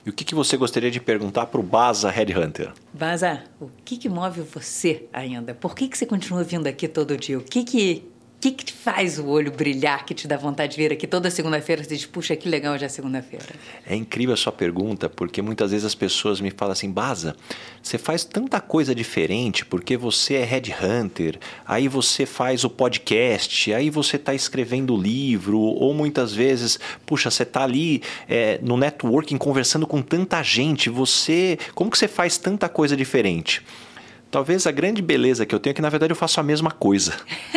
E 0.05 0.09
o 0.09 0.13
que, 0.13 0.23
que 0.23 0.35
você 0.35 0.55
gostaria 0.55 0.91
de 0.91 0.99
perguntar 0.99 1.47
para 1.47 1.59
o 1.59 1.63
Baza 1.63 2.09
Headhunter? 2.09 2.71
Baza, 2.93 3.43
o 3.59 3.69
que, 3.83 3.97
que 3.97 4.07
move 4.07 4.41
você 4.41 5.07
ainda? 5.11 5.53
Por 5.53 5.75
que, 5.75 5.87
que 5.87 5.97
você 5.97 6.05
continua 6.05 6.43
vindo 6.43 6.67
aqui 6.67 6.87
todo 6.87 7.17
dia? 7.17 7.37
O 7.37 7.43
que, 7.43 7.63
que 7.63 8.07
que, 8.39 8.51
que 8.51 8.65
te 8.65 8.73
faz 8.73 9.17
o 9.17 9.27
olho 9.27 9.51
brilhar, 9.51 10.05
que 10.05 10.13
te 10.13 10.27
dá 10.27 10.37
vontade 10.37 10.75
de 10.75 10.77
vir 10.77 10.91
aqui 10.91 11.07
toda 11.07 11.31
segunda-feira? 11.31 11.83
Você 11.83 11.95
diz, 11.95 12.05
puxa, 12.05 12.35
que 12.35 12.47
legal, 12.47 12.77
já 12.77 12.85
é 12.85 12.89
segunda-feira. 12.89 13.45
É 13.85 13.95
incrível 13.95 14.33
a 14.33 14.37
sua 14.37 14.51
pergunta, 14.51 15.09
porque 15.09 15.41
muitas 15.41 15.71
vezes 15.71 15.85
as 15.85 15.95
pessoas 15.95 16.39
me 16.39 16.51
falam 16.51 16.73
assim, 16.73 16.91
Baza, 16.91 17.35
você 17.81 17.97
faz 17.97 18.23
tanta 18.23 18.59
coisa 18.61 18.93
diferente, 18.93 19.65
porque 19.65 19.97
você 19.97 20.35
é 20.35 20.43
headhunter, 20.43 21.39
aí 21.65 21.87
você 21.87 22.25
faz 22.25 22.63
o 22.63 22.69
podcast, 22.69 23.73
aí 23.73 23.89
você 23.89 24.15
está 24.17 24.33
escrevendo 24.33 24.95
livro, 24.95 25.59
ou 25.59 25.93
muitas 25.93 26.33
vezes, 26.33 26.79
puxa, 27.05 27.31
você 27.31 27.43
está 27.43 27.63
ali 27.63 28.01
é, 28.27 28.59
no 28.61 28.77
networking 28.77 29.37
conversando 29.37 29.87
com 29.87 30.01
tanta 30.01 30.41
gente, 30.43 30.89
você, 30.89 31.57
como 31.73 31.89
que 31.89 31.97
você 31.97 32.07
faz 32.07 32.37
tanta 32.37 32.69
coisa 32.69 32.95
diferente? 32.95 33.63
Talvez 34.35 34.67
a 34.67 34.71
grande 34.71 35.01
beleza 35.01 35.45
que 35.45 35.55
eu 35.55 35.59
tenho 35.61 35.71
é 35.71 35.73
que, 35.73 35.81
na 35.81 35.87
verdade, 35.87 36.11
eu 36.11 36.15
faço 36.17 36.41
a 36.41 36.43
mesma 36.43 36.69
coisa. 36.69 37.13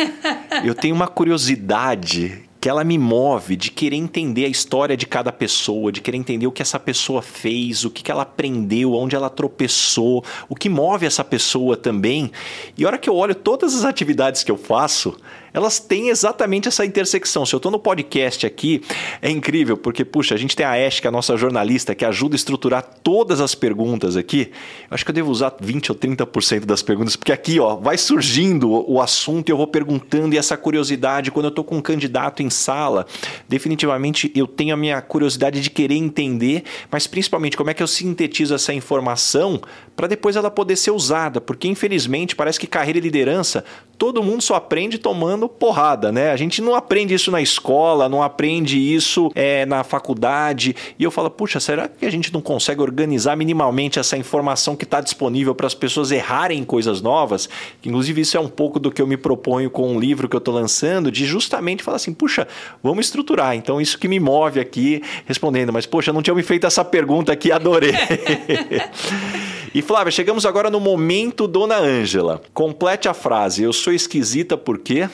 eu 0.63 0.73
tenho 0.73 0.95
uma 0.95 1.09
curiosidade 1.09 2.43
que 2.61 2.69
ela 2.69 2.85
me 2.85 2.97
move 2.97 3.57
de 3.57 3.69
querer 3.69 3.97
entender 3.97 4.45
a 4.45 4.47
história 4.47 4.95
de 4.95 5.05
cada 5.05 5.29
pessoa, 5.29 5.91
de 5.91 5.99
querer 5.99 6.15
entender 6.15 6.47
o 6.47 6.53
que 6.53 6.61
essa 6.61 6.79
pessoa 6.79 7.21
fez, 7.21 7.83
o 7.83 7.89
que, 7.89 8.01
que 8.01 8.09
ela 8.09 8.21
aprendeu, 8.21 8.93
onde 8.93 9.13
ela 9.13 9.29
tropeçou, 9.29 10.23
o 10.47 10.55
que 10.55 10.69
move 10.69 11.05
essa 11.05 11.21
pessoa 11.21 11.75
também. 11.75 12.31
E 12.77 12.85
a 12.85 12.87
hora 12.87 12.97
que 12.97 13.09
eu 13.09 13.15
olho 13.17 13.35
todas 13.35 13.75
as 13.75 13.83
atividades 13.83 14.41
que 14.41 14.51
eu 14.51 14.57
faço, 14.57 15.17
elas 15.53 15.79
têm 15.79 16.09
exatamente 16.09 16.67
essa 16.67 16.85
intersecção. 16.85 17.45
Se 17.45 17.53
eu 17.53 17.57
estou 17.57 17.71
no 17.71 17.79
podcast 17.79 18.45
aqui, 18.45 18.81
é 19.21 19.29
incrível, 19.29 19.77
porque, 19.77 20.05
puxa, 20.05 20.35
a 20.35 20.37
gente 20.37 20.55
tem 20.55 20.65
a 20.65 20.73
Ash, 20.73 20.99
que 20.99 21.07
é 21.07 21.09
a 21.09 21.11
nossa 21.11 21.35
jornalista, 21.37 21.95
que 21.95 22.05
ajuda 22.05 22.35
a 22.35 22.37
estruturar 22.37 22.83
todas 23.03 23.41
as 23.41 23.55
perguntas 23.55 24.15
aqui. 24.15 24.51
Eu 24.89 24.95
acho 24.95 25.03
que 25.03 25.11
eu 25.11 25.15
devo 25.15 25.31
usar 25.31 25.53
20 25.59 25.91
ou 25.91 25.97
30% 25.97 26.65
das 26.65 26.81
perguntas, 26.81 27.15
porque 27.15 27.31
aqui, 27.31 27.59
ó, 27.59 27.75
vai 27.75 27.97
surgindo 27.97 28.69
o 28.69 29.01
assunto 29.01 29.49
e 29.49 29.51
eu 29.51 29.57
vou 29.57 29.67
perguntando, 29.67 30.35
e 30.35 30.37
essa 30.37 30.57
curiosidade, 30.57 31.31
quando 31.31 31.45
eu 31.45 31.49
estou 31.49 31.63
com 31.63 31.77
um 31.77 31.81
candidato 31.81 32.41
em 32.41 32.49
sala, 32.49 33.05
definitivamente 33.47 34.31
eu 34.35 34.47
tenho 34.47 34.73
a 34.73 34.77
minha 34.77 35.01
curiosidade 35.01 35.61
de 35.61 35.69
querer 35.69 35.95
entender, 35.95 36.63
mas 36.91 37.07
principalmente 37.07 37.57
como 37.57 37.69
é 37.69 37.73
que 37.73 37.83
eu 37.83 37.87
sintetizo 37.87 38.53
essa 38.53 38.73
informação 38.73 39.61
para 39.99 40.07
depois 40.07 40.37
ela 40.37 40.49
poder 40.49 40.77
ser 40.77 40.91
usada, 40.91 41.41
porque 41.41 41.67
infelizmente 41.67 42.33
parece 42.33 42.57
que 42.57 42.65
carreira 42.65 42.99
e 42.99 43.01
liderança 43.01 43.65
todo 43.99 44.23
mundo 44.23 44.41
só 44.41 44.55
aprende 44.55 44.97
tomando 44.97 45.49
porrada, 45.49 46.09
né? 46.09 46.31
A 46.31 46.37
gente 46.37 46.61
não 46.61 46.73
aprende 46.73 47.13
isso 47.13 47.29
na 47.29 47.41
escola, 47.41 48.07
não 48.07 48.23
aprende 48.23 48.79
isso 48.79 49.29
é, 49.35 49.65
na 49.65 49.83
faculdade. 49.83 50.73
E 50.97 51.03
eu 51.03 51.11
falo, 51.11 51.29
puxa, 51.29 51.59
será 51.59 51.89
que 51.89 52.05
a 52.05 52.09
gente 52.09 52.33
não 52.33 52.39
consegue 52.39 52.81
organizar 52.81 53.35
minimamente 53.35 53.99
essa 53.99 54.15
informação 54.15 54.73
que 54.73 54.85
está 54.85 55.01
disponível 55.01 55.53
para 55.53 55.67
as 55.67 55.73
pessoas 55.73 56.11
errarem 56.11 56.63
coisas 56.63 57.01
novas? 57.01 57.49
Inclusive, 57.85 58.21
isso 58.21 58.37
é 58.37 58.39
um 58.39 58.47
pouco 58.47 58.79
do 58.79 58.89
que 58.89 59.01
eu 59.01 59.07
me 59.07 59.17
proponho 59.17 59.69
com 59.69 59.93
um 59.93 59.99
livro 59.99 60.29
que 60.29 60.35
eu 60.35 60.39
estou 60.39 60.53
lançando, 60.53 61.11
de 61.11 61.25
justamente 61.25 61.83
falar 61.83 61.97
assim, 61.97 62.13
puxa, 62.13 62.47
vamos 62.81 63.07
estruturar. 63.07 63.53
Então, 63.57 63.81
isso 63.81 63.99
que 63.99 64.07
me 64.07 64.19
move 64.19 64.61
aqui 64.61 65.03
respondendo, 65.25 65.73
mas, 65.73 65.85
poxa, 65.85 66.13
não 66.13 66.21
tinha 66.21 66.33
me 66.33 66.43
feito 66.43 66.65
essa 66.65 66.85
pergunta 66.85 67.33
aqui, 67.33 67.51
adorei. 67.51 67.91
e 69.73 69.81
Flávia, 69.81 70.11
chegamos 70.11 70.45
agora 70.45 70.69
no 70.69 70.79
momento 70.79 71.47
Dona 71.47 71.77
Ângela. 71.77 72.41
Complete 72.53 73.07
a 73.07 73.13
frase, 73.13 73.63
eu 73.63 73.73
sou 73.73 73.93
esquisita 73.93 74.57
por 74.57 74.79
quê? 74.79 75.09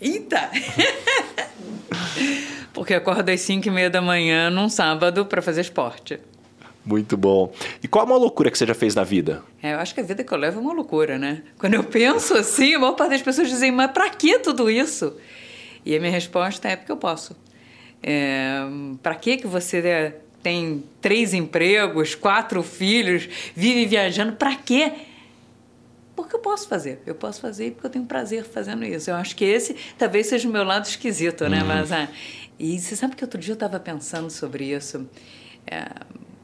Eita! 0.00 0.50
Porque 2.72 2.94
acordo 2.94 3.28
às 3.28 3.40
5 3.40 3.68
e 3.68 3.70
meia 3.70 3.90
da 3.90 4.00
manhã 4.00 4.50
num 4.50 4.68
sábado 4.68 5.26
para 5.26 5.42
fazer 5.42 5.60
esporte. 5.60 6.18
Muito 6.84 7.16
bom. 7.16 7.52
E 7.82 7.86
qual 7.86 8.04
a 8.04 8.08
maior 8.08 8.18
loucura 8.18 8.50
que 8.50 8.58
você 8.58 8.66
já 8.66 8.74
fez 8.74 8.94
na 8.94 9.04
vida? 9.04 9.42
É, 9.62 9.74
eu 9.74 9.78
acho 9.78 9.94
que 9.94 10.00
a 10.00 10.04
vida 10.04 10.24
que 10.24 10.32
eu 10.32 10.38
levo 10.38 10.58
é 10.58 10.62
uma 10.62 10.72
loucura, 10.72 11.16
né? 11.18 11.42
Quando 11.58 11.74
eu 11.74 11.84
penso 11.84 12.34
assim, 12.36 12.74
a 12.74 12.78
maior 12.78 12.94
parte 12.94 13.10
das 13.10 13.22
pessoas 13.22 13.48
dizem, 13.48 13.70
mas 13.70 13.92
pra 13.92 14.10
que 14.10 14.38
tudo 14.40 14.68
isso? 14.68 15.16
E 15.84 15.94
a 15.94 16.00
minha 16.00 16.10
resposta 16.10 16.68
é 16.68 16.76
porque 16.76 16.90
eu 16.90 16.96
posso. 16.96 17.36
É, 18.02 18.62
pra 19.00 19.14
que 19.14 19.36
que 19.36 19.46
você 19.46 19.78
é, 19.78 20.16
tem 20.42 20.84
três 21.00 21.32
empregos, 21.32 22.14
quatro 22.14 22.62
filhos, 22.62 23.28
vive 23.54 23.86
viajando? 23.86 24.32
Pra 24.32 24.56
quê? 24.56 24.92
porque 26.14 26.36
eu 26.36 26.40
posso 26.40 26.68
fazer. 26.68 27.00
Eu 27.04 27.14
posso 27.14 27.40
fazer 27.40 27.72
porque 27.72 27.86
eu 27.86 27.90
tenho 27.90 28.04
prazer 28.04 28.44
fazendo 28.44 28.84
isso. 28.84 29.10
Eu 29.10 29.16
acho 29.16 29.34
que 29.36 29.44
esse 29.44 29.76
talvez 29.98 30.26
seja 30.26 30.48
o 30.48 30.52
meu 30.52 30.64
lado 30.64 30.84
esquisito, 30.86 31.48
né? 31.48 31.60
Uhum. 31.60 31.66
Mas, 31.66 31.92
ah, 31.92 32.08
e 32.58 32.78
você 32.78 32.96
sabe 32.96 33.16
que 33.16 33.24
outro 33.24 33.40
dia 33.40 33.52
eu 33.52 33.54
estava 33.54 33.78
pensando 33.80 34.30
sobre 34.30 34.64
isso. 34.64 35.08
É, 35.66 35.86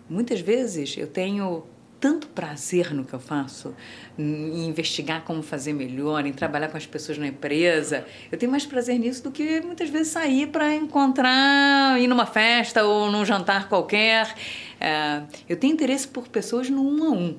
muitas 0.08 0.40
vezes 0.40 0.96
eu 0.96 1.06
tenho 1.06 1.64
tanto 2.00 2.28
prazer 2.28 2.94
no 2.94 3.04
que 3.04 3.12
eu 3.12 3.18
faço, 3.18 3.74
em 4.18 4.68
investigar 4.68 5.22
como 5.24 5.42
fazer 5.42 5.72
melhor, 5.72 6.24
em 6.26 6.32
trabalhar 6.32 6.68
com 6.68 6.76
as 6.76 6.86
pessoas 6.86 7.18
na 7.18 7.26
empresa. 7.26 8.04
Eu 8.30 8.38
tenho 8.38 8.50
mais 8.50 8.64
prazer 8.64 8.98
nisso 8.98 9.22
do 9.24 9.30
que 9.30 9.60
muitas 9.60 9.90
vezes 9.90 10.12
sair 10.12 10.48
para 10.48 10.74
encontrar, 10.74 12.00
ir 12.00 12.06
numa 12.06 12.26
festa 12.26 12.84
ou 12.84 13.10
num 13.10 13.24
jantar 13.24 13.68
qualquer. 13.68 14.34
É, 14.80 15.22
eu 15.48 15.56
tenho 15.56 15.72
interesse 15.72 16.06
por 16.06 16.28
pessoas 16.28 16.70
no 16.70 16.82
um 16.82 17.04
a 17.04 17.10
um. 17.10 17.36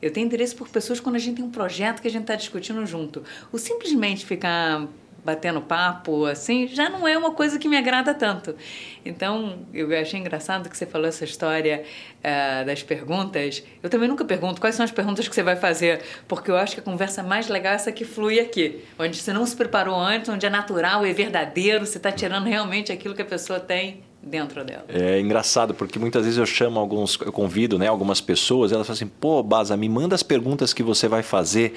Eu 0.00 0.12
tenho 0.12 0.26
interesse 0.26 0.54
por 0.54 0.68
pessoas 0.68 1.00
quando 1.00 1.16
a 1.16 1.18
gente 1.18 1.36
tem 1.36 1.44
um 1.44 1.50
projeto 1.50 2.00
que 2.00 2.08
a 2.08 2.10
gente 2.10 2.22
está 2.22 2.36
discutindo 2.36 2.84
junto. 2.86 3.22
O 3.52 3.58
simplesmente 3.58 4.24
ficar 4.24 4.86
batendo 5.28 5.60
papo, 5.60 6.24
assim, 6.24 6.66
já 6.66 6.88
não 6.88 7.06
é 7.06 7.16
uma 7.18 7.32
coisa 7.32 7.58
que 7.58 7.68
me 7.68 7.76
agrada 7.76 8.14
tanto. 8.14 8.56
Então, 9.04 9.58
eu 9.74 9.86
achei 10.00 10.18
engraçado 10.18 10.70
que 10.70 10.76
você 10.76 10.86
falou 10.86 11.06
essa 11.06 11.22
história 11.22 11.84
uh, 12.18 12.64
das 12.64 12.82
perguntas. 12.82 13.62
Eu 13.82 13.90
também 13.90 14.08
nunca 14.08 14.24
pergunto 14.24 14.58
quais 14.58 14.74
são 14.74 14.84
as 14.84 14.90
perguntas 14.90 15.28
que 15.28 15.34
você 15.34 15.42
vai 15.42 15.54
fazer, 15.54 16.00
porque 16.26 16.50
eu 16.50 16.56
acho 16.56 16.74
que 16.74 16.80
a 16.80 16.82
conversa 16.82 17.22
mais 17.22 17.46
legal 17.46 17.74
é 17.74 17.76
essa 17.76 17.92
que 17.92 18.06
flui 18.06 18.40
aqui, 18.40 18.82
onde 18.98 19.18
você 19.18 19.30
não 19.30 19.44
se 19.44 19.54
preparou 19.54 19.96
antes, 19.96 20.30
onde 20.30 20.46
é 20.46 20.50
natural, 20.50 21.04
é 21.04 21.12
verdadeiro, 21.12 21.84
você 21.84 21.98
está 21.98 22.10
tirando 22.10 22.46
realmente 22.46 22.90
aquilo 22.90 23.14
que 23.14 23.20
a 23.20 23.26
pessoa 23.26 23.60
tem 23.60 24.07
dentro 24.22 24.64
dela. 24.64 24.84
É 24.88 25.20
engraçado 25.20 25.74
porque 25.74 25.98
muitas 25.98 26.24
vezes 26.24 26.38
eu 26.38 26.46
chamo 26.46 26.78
alguns, 26.78 27.18
eu 27.20 27.32
convido, 27.32 27.78
né, 27.78 27.86
algumas 27.86 28.20
pessoas, 28.20 28.72
elas 28.72 28.86
falam 28.86 28.96
assim: 28.96 29.06
"Pô, 29.06 29.42
Baza, 29.42 29.76
me 29.76 29.88
manda 29.88 30.14
as 30.14 30.22
perguntas 30.22 30.72
que 30.72 30.82
você 30.82 31.08
vai 31.08 31.22
fazer". 31.22 31.74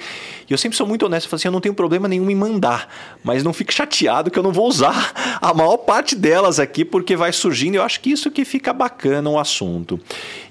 E 0.48 0.52
eu 0.52 0.58
sempre 0.58 0.76
sou 0.76 0.86
muito 0.86 1.06
honesto, 1.06 1.26
eu 1.26 1.30
falo 1.30 1.38
assim: 1.38 1.48
"Eu 1.48 1.52
não 1.52 1.60
tenho 1.60 1.74
problema 1.74 2.08
nenhum 2.08 2.30
em 2.30 2.34
mandar, 2.34 2.88
mas 3.22 3.42
não 3.42 3.52
fique 3.52 3.72
chateado 3.72 4.30
que 4.30 4.38
eu 4.38 4.42
não 4.42 4.52
vou 4.52 4.66
usar 4.66 5.12
a 5.40 5.54
maior 5.54 5.78
parte 5.78 6.14
delas 6.14 6.58
aqui 6.58 6.84
porque 6.84 7.16
vai 7.16 7.32
surgindo". 7.32 7.76
Eu 7.76 7.82
acho 7.82 8.00
que 8.00 8.10
isso 8.10 8.30
que 8.30 8.44
fica 8.44 8.72
bacana 8.72 9.30
o 9.30 9.38
assunto. 9.38 10.00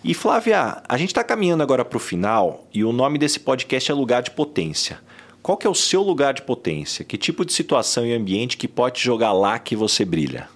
E 0.03 0.13
Flávia, 0.13 0.81
a 0.87 0.97
gente 0.97 1.09
está 1.09 1.23
caminhando 1.23 1.63
agora 1.63 1.85
para 1.85 1.97
o 1.97 1.99
final 1.99 2.65
e 2.73 2.83
o 2.83 2.91
nome 2.91 3.17
desse 3.17 3.39
podcast 3.39 3.91
é 3.91 3.93
Lugar 3.93 4.21
de 4.23 4.31
Potência. 4.31 4.99
Qual 5.41 5.57
que 5.57 5.65
é 5.65 5.69
o 5.69 5.75
seu 5.75 6.03
lugar 6.03 6.35
de 6.35 6.43
potência? 6.43 7.03
Que 7.03 7.17
tipo 7.17 7.43
de 7.43 7.51
situação 7.51 8.05
e 8.05 8.13
ambiente 8.13 8.57
que 8.57 8.67
pode 8.67 9.01
jogar 9.01 9.33
lá 9.33 9.57
que 9.57 9.75
você 9.75 10.05
brilha? 10.05 10.47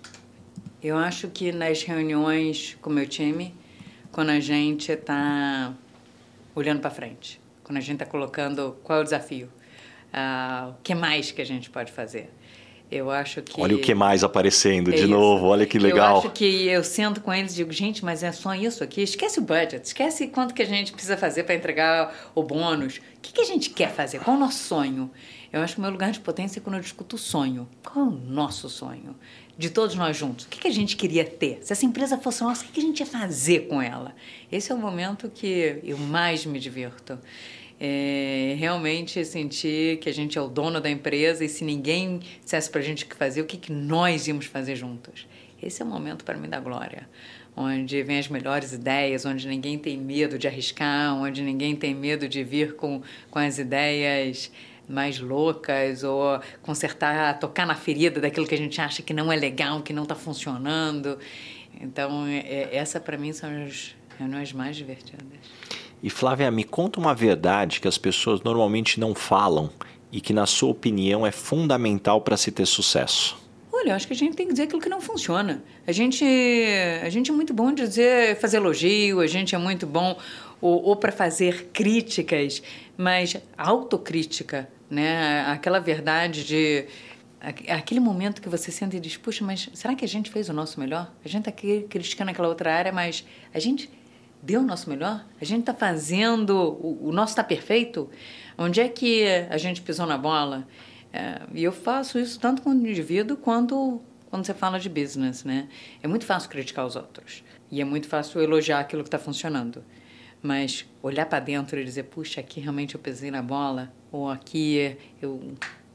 Eu 0.86 1.00
acho 1.00 1.30
que 1.30 1.52
nas 1.52 1.82
reuniões 1.82 2.78
com 2.80 2.92
o 2.92 2.94
meu 2.94 3.08
time, 3.08 3.56
quando 4.12 4.30
a 4.30 4.40
gente 4.40 4.92
está 4.92 5.74
olhando 6.54 6.80
para 6.80 6.92
frente, 6.92 7.42
quando 7.64 7.78
a 7.78 7.82
gente 7.82 7.96
está 7.96 8.06
colocando 8.06 8.78
qual 8.84 9.00
é 9.00 9.02
o 9.02 9.04
desafio, 9.04 9.50
uh, 10.14 10.70
o 10.70 10.76
que 10.84 10.94
mais 10.94 11.32
que 11.32 11.42
a 11.42 11.46
gente 11.46 11.72
pode 11.72 11.92
fazer. 11.92 12.30
Eu 12.92 13.10
acho 13.10 13.42
que. 13.42 13.60
Olha 13.60 13.76
o 13.76 13.80
que 13.80 13.96
mais 13.96 14.24
aparecendo 14.24 14.92
é 14.92 14.94
de 14.94 15.02
isso. 15.02 15.08
novo, 15.08 15.48
olha 15.48 15.66
que 15.66 15.80
legal. 15.80 16.18
Eu 16.18 16.20
acho 16.20 16.30
que 16.30 16.68
eu 16.68 16.84
sento 16.84 17.20
com 17.20 17.34
eles 17.34 17.54
e 17.54 17.56
digo, 17.56 17.72
gente, 17.72 18.06
mas 18.06 18.22
é 18.22 18.32
só 18.32 18.54
isso 18.54 18.84
aqui? 18.84 19.02
Esquece 19.02 19.40
o 19.40 19.42
budget, 19.42 19.84
esquece 19.84 20.28
quanto 20.28 20.54
que 20.54 20.62
a 20.62 20.68
gente 20.68 20.92
precisa 20.92 21.18
fazer 21.18 21.46
para 21.46 21.56
entregar 21.56 22.32
o 22.36 22.44
bônus. 22.44 22.98
O 22.98 23.22
que, 23.24 23.34
que 23.34 23.42
a 23.42 23.46
gente 23.46 23.72
quer 23.72 23.92
fazer? 23.92 24.20
Qual 24.20 24.36
é 24.36 24.38
o 24.38 24.40
nosso 24.40 24.60
sonho? 24.60 25.10
Eu 25.52 25.62
acho 25.62 25.74
que 25.74 25.80
o 25.80 25.82
meu 25.82 25.90
lugar 25.90 26.12
de 26.12 26.20
potência 26.20 26.60
é 26.60 26.62
quando 26.62 26.76
eu 26.76 26.82
discuto 26.82 27.16
o 27.16 27.20
sonho. 27.20 27.68
Qual 27.84 28.06
é 28.06 28.08
o 28.08 28.12
nosso 28.12 28.70
sonho? 28.70 29.16
De 29.58 29.70
todos 29.70 29.96
nós 29.96 30.18
juntos. 30.18 30.46
O 30.46 30.50
que, 30.50 30.68
a 30.68 30.72
gente 30.72 30.98
queria 30.98 31.24
ter? 31.24 31.60
Se 31.62 31.72
essa 31.72 31.86
empresa 31.86 32.18
fosse 32.18 32.44
nossa, 32.44 32.66
o 32.66 32.68
que, 32.68 32.80
a 32.80 32.84
gente 32.84 33.00
ia 33.00 33.06
fazer 33.06 33.68
com 33.68 33.82
ela? 33.82 34.14
Esse 34.52 34.72
é 34.72 34.76
o 34.76 34.78
momento 34.78 35.30
que 35.30 35.80
eu 35.84 35.98
mais 35.98 36.46
me 36.46 36.60
divirto 36.60 37.18
é, 37.80 38.56
realmente 38.58 39.24
sentir 39.26 39.98
que 40.00 40.10
a 40.10 40.14
gente 40.14 40.38
é 40.38 40.42
o 40.42 40.48
dono 40.48 40.80
da 40.80 40.90
empresa 40.90 41.44
e 41.44 41.50
se 41.50 41.64
ninguém 41.64 42.20
dissesse 42.44 42.70
para 42.70 42.82
a 42.82 42.84
gente 42.84 43.04
o 43.04 43.08
que 43.08 43.16
fazer, 43.16 43.42
o 43.42 43.46
que, 43.46 43.58
que 43.58 43.72
nós 43.72 44.28
íamos 44.28 44.46
fazer 44.46 44.76
juntos. 44.76 45.28
Esse 45.62 45.82
é 45.82 45.86
o 45.86 45.88
momento 45.88 46.24
para 46.24 46.38
mim 46.38 46.48
da 46.48 46.60
glória, 46.60 47.08
onde 47.56 48.02
vem 48.04 48.20
as 48.20 48.28
melhores 48.28 48.72
ideias, 48.74 49.26
onde 49.26 49.48
ninguém 49.48 49.78
tem 49.78 49.98
medo 49.98 50.38
de 50.38 50.48
arriscar, 50.48 51.16
onde 51.16 51.42
ninguém 51.42 51.76
tem 51.76 51.94
medo 51.94 52.28
de 52.28 52.44
vir 52.44 52.76
com, 52.76 53.02
com 53.30 53.40
as 53.40 53.58
ideias 53.58 54.52
mais 54.88 55.20
loucas 55.20 56.04
ou 56.04 56.40
consertar, 56.62 57.40
tocar 57.40 57.66
na 57.66 57.76
ferida 57.76 58.20
daquilo 58.20 58.48
que 58.48 58.56
a 58.56 58.58
gente 58.58 58.80
acha 58.80 59.02
que 59.02 59.14
não 59.14 59.32
é 59.32 59.36
legal, 59.36 59.82
que 59.82 59.94
não 59.94 60.04
está 60.04 60.16
funcionando. 60.16 61.18
Então, 61.80 62.26
é, 62.28 62.76
essa 62.76 63.00
para 63.00 63.18
mim 63.18 63.34
são 63.34 63.50
as 63.64 63.96
reuniões 64.18 64.54
mais 64.54 64.76
divertidas. 64.76 65.26
E 66.02 66.10
Flávia, 66.10 66.52
me 66.52 66.64
conta 66.64 67.00
uma 67.00 67.14
verdade 67.14 67.80
que 67.80 67.88
as 67.88 67.98
pessoas 67.98 68.42
normalmente 68.42 69.00
não 69.00 69.16
falam 69.16 69.70
e 70.12 70.22
que, 70.22 70.34
na 70.34 70.46
sua 70.46 70.70
opinião, 70.70 71.26
é 71.26 71.32
fundamental 71.32 72.22
para 72.22 72.38
se 72.38 72.52
ter 72.52 72.66
sucesso. 72.66 73.38
Olha, 73.74 73.90
eu 73.90 73.96
acho 73.96 74.08
que 74.08 74.14
a 74.14 74.16
gente 74.16 74.36
tem 74.36 74.46
que 74.48 74.54
dizer 74.54 74.64
aquilo 74.64 74.82
que 74.82 74.88
não 74.88 75.02
funciona. 75.02 75.62
A 75.86 75.92
gente, 75.92 76.24
a 77.04 77.10
gente 77.10 77.30
é 77.30 77.34
muito 77.34 77.54
bom 77.54 77.74
de 77.74 77.86
dizer, 77.86 78.38
fazer 78.38 78.58
elogio, 78.58 79.20
a 79.20 79.28
gente 79.28 79.54
é 79.54 79.58
muito 79.58 79.86
bom 79.86 80.18
ou, 80.62 80.82
ou 80.84 80.96
para 80.96 81.12
fazer 81.12 81.70
críticas, 81.74 82.64
mas 82.98 83.36
autocrítica, 83.58 84.70
né? 84.90 85.46
Aquela 85.48 85.80
verdade 85.80 86.44
de 86.44 86.86
aquele 87.70 88.00
momento 88.00 88.42
que 88.42 88.50
você 88.50 88.72
sente 88.72 88.98
e 88.98 89.00
diz, 89.00 89.18
puxa, 89.18 89.46
mas 89.46 89.70
será 89.74 89.94
que 89.94 90.04
a 90.04 90.08
gente 90.08 90.32
fez 90.32 90.50
o 90.50 90.54
nosso 90.54 90.80
melhor? 90.80 91.12
A 91.24 91.28
gente 91.28 91.42
está 91.42 91.52
aqui 91.52 91.86
criticando 91.90 92.32
aquela 92.32 92.48
outra 92.48 92.74
área, 92.74 92.92
mas 92.92 93.26
a 93.54 93.60
gente 93.60 93.90
deu 94.42 94.62
o 94.62 94.64
nosso 94.64 94.90
melhor? 94.90 95.26
A 95.40 95.46
gente 95.46 95.62
está 95.62 95.74
fazendo, 95.74 96.56
o, 96.56 97.10
o 97.10 97.12
nosso 97.12 97.34
está 97.34 97.44
perfeito? 97.44 98.10
Onde 98.58 98.80
é 98.80 98.88
que 98.88 99.26
a 99.50 99.58
gente 99.58 99.82
pisou 99.82 100.06
na 100.06 100.18
bola? 100.18 100.68
É, 101.14 101.42
e 101.54 101.64
eu 101.64 101.72
faço 101.72 102.18
isso 102.18 102.40
tanto 102.40 102.62
como 102.62 102.76
indivíduo 102.88 103.38
quanto 103.38 104.02
quando 104.30 104.46
você 104.46 104.54
fala 104.54 104.78
de 104.80 104.90
business, 104.90 105.46
né? 105.46 105.70
É 106.04 106.08
muito 106.08 106.26
fácil 106.26 106.50
criticar 106.50 106.86
os 106.86 106.98
outros 106.98 107.42
e 107.72 107.80
é 107.80 107.86
muito 107.86 108.08
fácil 108.08 108.42
elogiar 108.42 108.80
aquilo 108.80 109.02
que 109.02 109.08
está 109.08 109.20
funcionando. 109.20 109.84
Mas 110.42 110.86
olhar 111.02 111.26
para 111.26 111.40
dentro 111.40 111.80
e 111.80 111.86
dizer, 111.86 112.04
puxa, 112.04 112.42
aqui 112.42 112.60
realmente 112.60 112.96
eu 112.96 113.00
pisei 113.00 113.32
na 113.32 113.42
bola, 113.42 113.94
ou 114.16 114.30
aqui 114.30 114.98
eu 115.22 115.42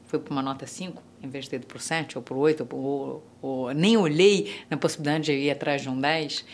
fui 0.05 0.19
para 0.19 0.31
uma 0.31 0.41
nota 0.41 0.67
5 0.67 1.01
em 1.23 1.29
vez 1.29 1.45
de 1.45 1.51
ter 1.51 1.55
ido 1.57 1.67
para 1.67 1.77
o 1.77 1.79
7 1.79 2.17
ou 2.17 2.23
para 2.23 2.33
o 2.33 2.37
8, 2.39 2.67
ou, 2.71 3.23
ou, 3.41 3.73
nem 3.73 3.95
olhei 3.95 4.55
na 4.69 4.77
possibilidade 4.77 5.25
de 5.25 5.33
ir 5.33 5.51
atrás 5.51 5.81
de 5.81 5.89
um 5.89 5.99
10. 5.99 6.45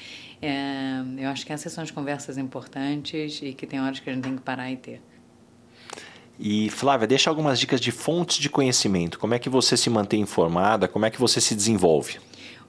É, 0.41 1.01
eu 1.18 1.30
acho 1.30 1.45
que 1.45 1.53
essas 1.53 1.72
são 1.72 1.84
as 1.84 1.89
conversas 1.89 2.38
importantes 2.38 3.39
e 3.41 3.53
que 3.53 3.65
tem 3.65 3.82
horas 3.82 3.99
que 3.99 4.09
a 4.09 4.13
gente 4.13 4.24
tem 4.24 4.36
que 4.36 4.41
parar 4.41 4.70
e 4.70 4.76
ter. 4.76 5.01
E 6.39 6.70
Flávia, 6.70 7.07
deixa 7.07 7.30
algumas 7.30 7.59
dicas 7.59 7.80
de 7.80 7.91
fontes 7.91 8.38
de 8.38 8.49
conhecimento. 8.49 9.18
Como 9.18 9.34
é 9.34 9.39
que 9.39 9.49
você 9.49 9.76
se 9.76 9.89
mantém 9.89 10.22
informada? 10.22 10.88
Como 10.88 11.05
é 11.05 11.09
que 11.09 11.20
você 11.20 11.41
se 11.41 11.55
desenvolve? 11.55 12.20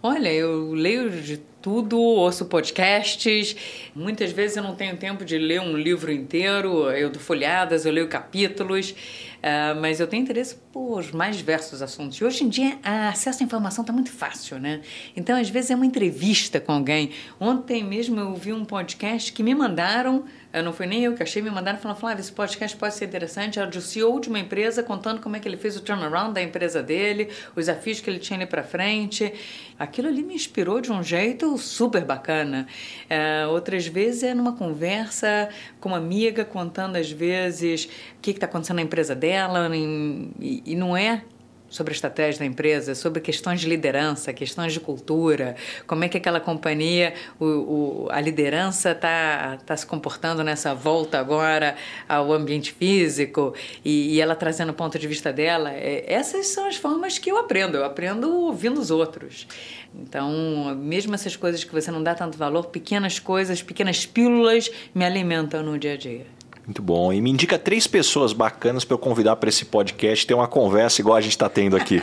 Olha, 0.01 0.33
eu 0.33 0.75
leio 0.75 1.11
de 1.11 1.39
tudo, 1.61 1.99
ouço 1.99 2.47
podcasts. 2.47 3.57
Muitas 3.93 4.31
vezes 4.31 4.57
eu 4.57 4.63
não 4.63 4.77
tenho 4.77 4.97
tempo 4.97 5.25
de 5.25 5.37
ler 5.37 5.61
um 5.61 5.77
livro 5.77 6.13
inteiro. 6.13 6.89
Eu 6.93 7.11
dou 7.11 7.21
folhadas, 7.21 7.85
eu 7.85 7.91
leio 7.91 8.07
capítulos. 8.07 8.93
Uh, 9.39 9.81
mas 9.81 9.99
eu 9.99 10.07
tenho 10.07 10.23
interesse 10.23 10.55
por 10.73 11.13
mais 11.13 11.37
diversos 11.37 11.83
assuntos. 11.83 12.17
E 12.19 12.25
hoje 12.25 12.45
em 12.45 12.49
dia, 12.49 12.79
o 12.85 13.09
acesso 13.09 13.43
à 13.43 13.45
informação 13.45 13.83
está 13.83 13.93
muito 13.93 14.13
fácil, 14.13 14.61
né? 14.61 14.83
Então, 15.17 15.37
às 15.37 15.51
vezes, 15.51 15.73
é 15.73 15.75
uma 15.75 15.87
entrevista 15.87 16.61
com 16.61 16.71
alguém. 16.71 17.11
Ontem 17.41 17.83
mesmo 17.83 18.21
eu 18.21 18.35
vi 18.37 18.53
um 18.53 18.65
podcast 18.65 19.33
que 19.33 19.43
me 19.43 19.53
mandaram 19.53 20.25
não 20.53 20.73
foi 20.73 20.87
nem 20.87 21.05
eu 21.05 21.15
que 21.15 21.23
achei, 21.23 21.43
me 21.43 21.51
mandaram 21.51 21.79
falando, 21.79 21.99
Flávia, 21.99 22.21
esse 22.21 22.33
podcast 22.33 22.77
pode 22.77 22.95
ser 22.95 23.05
interessante. 23.05 23.59
Era 23.59 23.71
de 23.71 23.81
CEO 23.83 24.19
de 24.19 24.29
uma 24.29 24.39
empresa 24.39 24.83
contando 24.83 25.21
como 25.21 25.37
é 25.37 25.41
que 25.41 25.47
ele 25.47 25.59
fez 25.59 25.77
o 25.77 25.81
turnaround 25.81 26.33
da 26.33 26.43
empresa 26.43 26.83
dele, 26.83 27.29
os 27.51 27.67
desafios 27.67 28.01
que 28.01 28.09
ele 28.09 28.19
tinha 28.19 28.39
ali 28.39 28.47
para 28.47 28.63
frente. 28.63 29.33
Aquilo 29.79 30.09
ali 30.09 30.23
me 30.23 30.35
inspirou 30.35 30.81
de 30.81 30.91
um 30.91 31.03
jeito 31.03 31.57
super 31.59 32.05
bacana. 32.05 32.67
É, 33.11 33.47
outras 33.47 33.87
vezes 33.87 34.23
é 34.23 34.35
numa 34.35 34.55
conversa 34.55 35.51
com 35.81 35.91
uma 35.91 35.99
amiga 35.99 36.45
contando, 36.45 36.97
às 36.97 37.11
vezes, 37.11 37.85
o 37.85 38.21
que 38.23 38.31
está 38.31 38.47
acontecendo 38.47 38.77
na 38.77 38.83
empresa 38.83 39.15
dela, 39.15 39.71
e, 39.77 40.63
e 40.65 40.75
não 40.75 40.97
é 40.97 41.23
sobre 41.71 41.93
a 41.93 41.95
estratégia 41.95 42.41
da 42.41 42.47
empresa, 42.47 42.95
sobre 42.95 43.21
questões 43.21 43.61
de 43.61 43.69
liderança, 43.69 44.33
questões 44.33 44.73
de 44.73 44.81
cultura, 44.81 45.57
como 45.87 46.05
é 46.05 46.09
que 46.09 46.17
aquela 46.17 46.41
companhia, 46.41 47.15
o, 47.39 47.45
o, 47.45 48.09
a 48.11 48.21
liderança 48.21 48.93
está 48.93 49.59
tá 49.65 49.77
se 49.77 49.87
comportando 49.87 50.43
nessa 50.43 50.75
volta 50.75 51.19
agora 51.19 51.77
ao 52.09 52.33
ambiente 52.33 52.73
físico 52.73 53.55
e, 53.85 54.15
e 54.15 54.21
ela 54.21 54.35
trazendo 54.35 54.71
o 54.71 54.75
ponto 54.75 54.99
de 54.99 55.07
vista 55.07 55.33
dela. 55.33 55.73
É, 55.73 56.05
essas 56.07 56.47
são 56.49 56.67
as 56.67 56.77
formas 56.77 57.19
que 57.19 57.31
eu 57.31 57.39
aprendo, 57.39 57.77
eu 57.77 57.85
aprendo 57.85 58.31
ouvindo 58.45 58.81
os 58.81 58.91
outros. 58.91 59.47
Então, 59.95 60.75
mesmo 60.77 61.15
essas 61.15 61.37
coisas 61.37 61.65
que 61.65 61.73
você 61.73 61.91
não 61.91 62.03
dá 62.03 62.15
tanto 62.15 62.37
valor, 62.37 62.67
pequenas 62.67 63.19
coisas, 63.19 63.63
pequenas 63.63 64.07
pílulas 64.07 64.71
me 64.95 65.05
alimentam 65.05 65.63
no 65.63 65.79
dia 65.79 65.95
a 65.95 65.97
dia. 65.97 66.38
Muito 66.69 66.83
bom. 66.83 67.11
E 67.11 67.19
me 67.19 67.31
indica 67.31 67.59
três 67.59 67.87
pessoas 67.87 68.35
bacanas 68.35 68.85
para 68.85 68.95
eu 68.95 68.99
convidar 68.99 69.37
para 69.37 69.49
esse 69.49 69.65
podcast 69.65 70.27
ter 70.27 70.35
uma 70.35 70.47
conversa 70.47 71.01
igual 71.01 71.17
a 71.17 71.21
gente 71.23 71.31
está 71.31 71.49
tendo 71.49 71.75
aqui. 71.75 72.03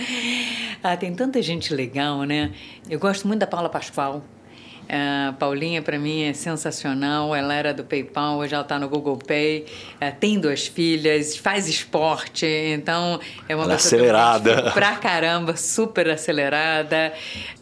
ah, 0.82 0.96
tem 0.96 1.14
tanta 1.14 1.42
gente 1.42 1.74
legal, 1.74 2.22
né? 2.22 2.52
Eu 2.88 2.98
gosto 2.98 3.28
muito 3.28 3.40
da 3.40 3.46
Paula 3.46 3.68
Pascoal. 3.68 4.24
A 4.88 5.34
Paulinha, 5.38 5.82
para 5.82 5.98
mim, 5.98 6.22
é 6.22 6.32
sensacional. 6.32 7.34
Ela 7.34 7.52
era 7.52 7.74
do 7.74 7.84
PayPal, 7.84 8.38
hoje 8.38 8.54
ela 8.54 8.62
está 8.62 8.78
no 8.78 8.88
Google 8.88 9.18
Pay. 9.18 9.66
É, 10.00 10.10
tem 10.10 10.40
duas 10.40 10.66
filhas, 10.66 11.36
faz 11.36 11.68
esporte. 11.68 12.46
Então, 12.46 13.20
é 13.46 13.54
uma 13.54 13.64
ela 13.64 13.74
pessoa 13.74 14.00
acelerada. 14.00 14.70
pra 14.72 14.96
caramba, 14.96 15.54
super 15.54 16.08
acelerada. 16.08 17.12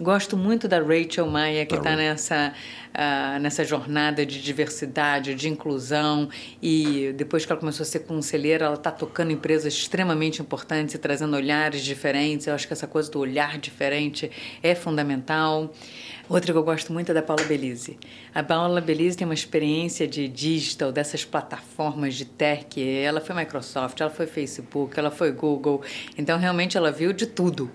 Gosto 0.00 0.36
muito 0.36 0.68
da 0.68 0.78
Rachel 0.78 1.26
Maia, 1.26 1.66
que 1.66 1.74
está 1.74 1.96
nessa 1.96 2.52
uh, 3.00 3.40
nessa 3.40 3.64
jornada 3.64 4.26
de 4.26 4.42
diversidade, 4.42 5.34
de 5.34 5.48
inclusão. 5.48 6.28
E 6.62 7.12
depois 7.16 7.46
que 7.46 7.52
ela 7.52 7.58
começou 7.58 7.82
a 7.82 7.86
ser 7.86 8.00
conselheira, 8.00 8.66
ela 8.66 8.74
está 8.74 8.90
tocando 8.90 9.32
empresas 9.32 9.72
extremamente 9.72 10.42
importantes 10.42 10.94
e 10.94 10.98
trazendo 10.98 11.34
olhares 11.34 11.82
diferentes. 11.82 12.46
Eu 12.46 12.54
acho 12.54 12.66
que 12.66 12.72
essa 12.72 12.86
coisa 12.86 13.10
do 13.10 13.18
olhar 13.18 13.58
diferente 13.58 14.30
é 14.62 14.74
fundamental. 14.74 15.72
Outra 16.28 16.52
que 16.52 16.58
eu 16.58 16.62
gosto 16.62 16.92
muito 16.92 17.10
é 17.10 17.14
da 17.14 17.22
Paula 17.22 17.42
Belize. 17.42 17.98
A 18.32 18.40
Paula 18.40 18.80
Belize 18.80 19.16
tem 19.16 19.26
uma 19.26 19.34
experiência 19.34 20.06
de 20.06 20.28
digital, 20.28 20.92
dessas 20.92 21.24
plataformas 21.24 22.14
de 22.14 22.24
tech. 22.24 22.80
Ela 22.80 23.20
foi 23.20 23.34
Microsoft, 23.34 24.00
ela 24.00 24.10
foi 24.10 24.28
Facebook, 24.28 24.96
ela 24.96 25.10
foi 25.10 25.32
Google. 25.32 25.82
Então, 26.16 26.38
realmente, 26.38 26.76
ela 26.76 26.92
viu 26.92 27.12
de 27.12 27.26
tudo. 27.26 27.68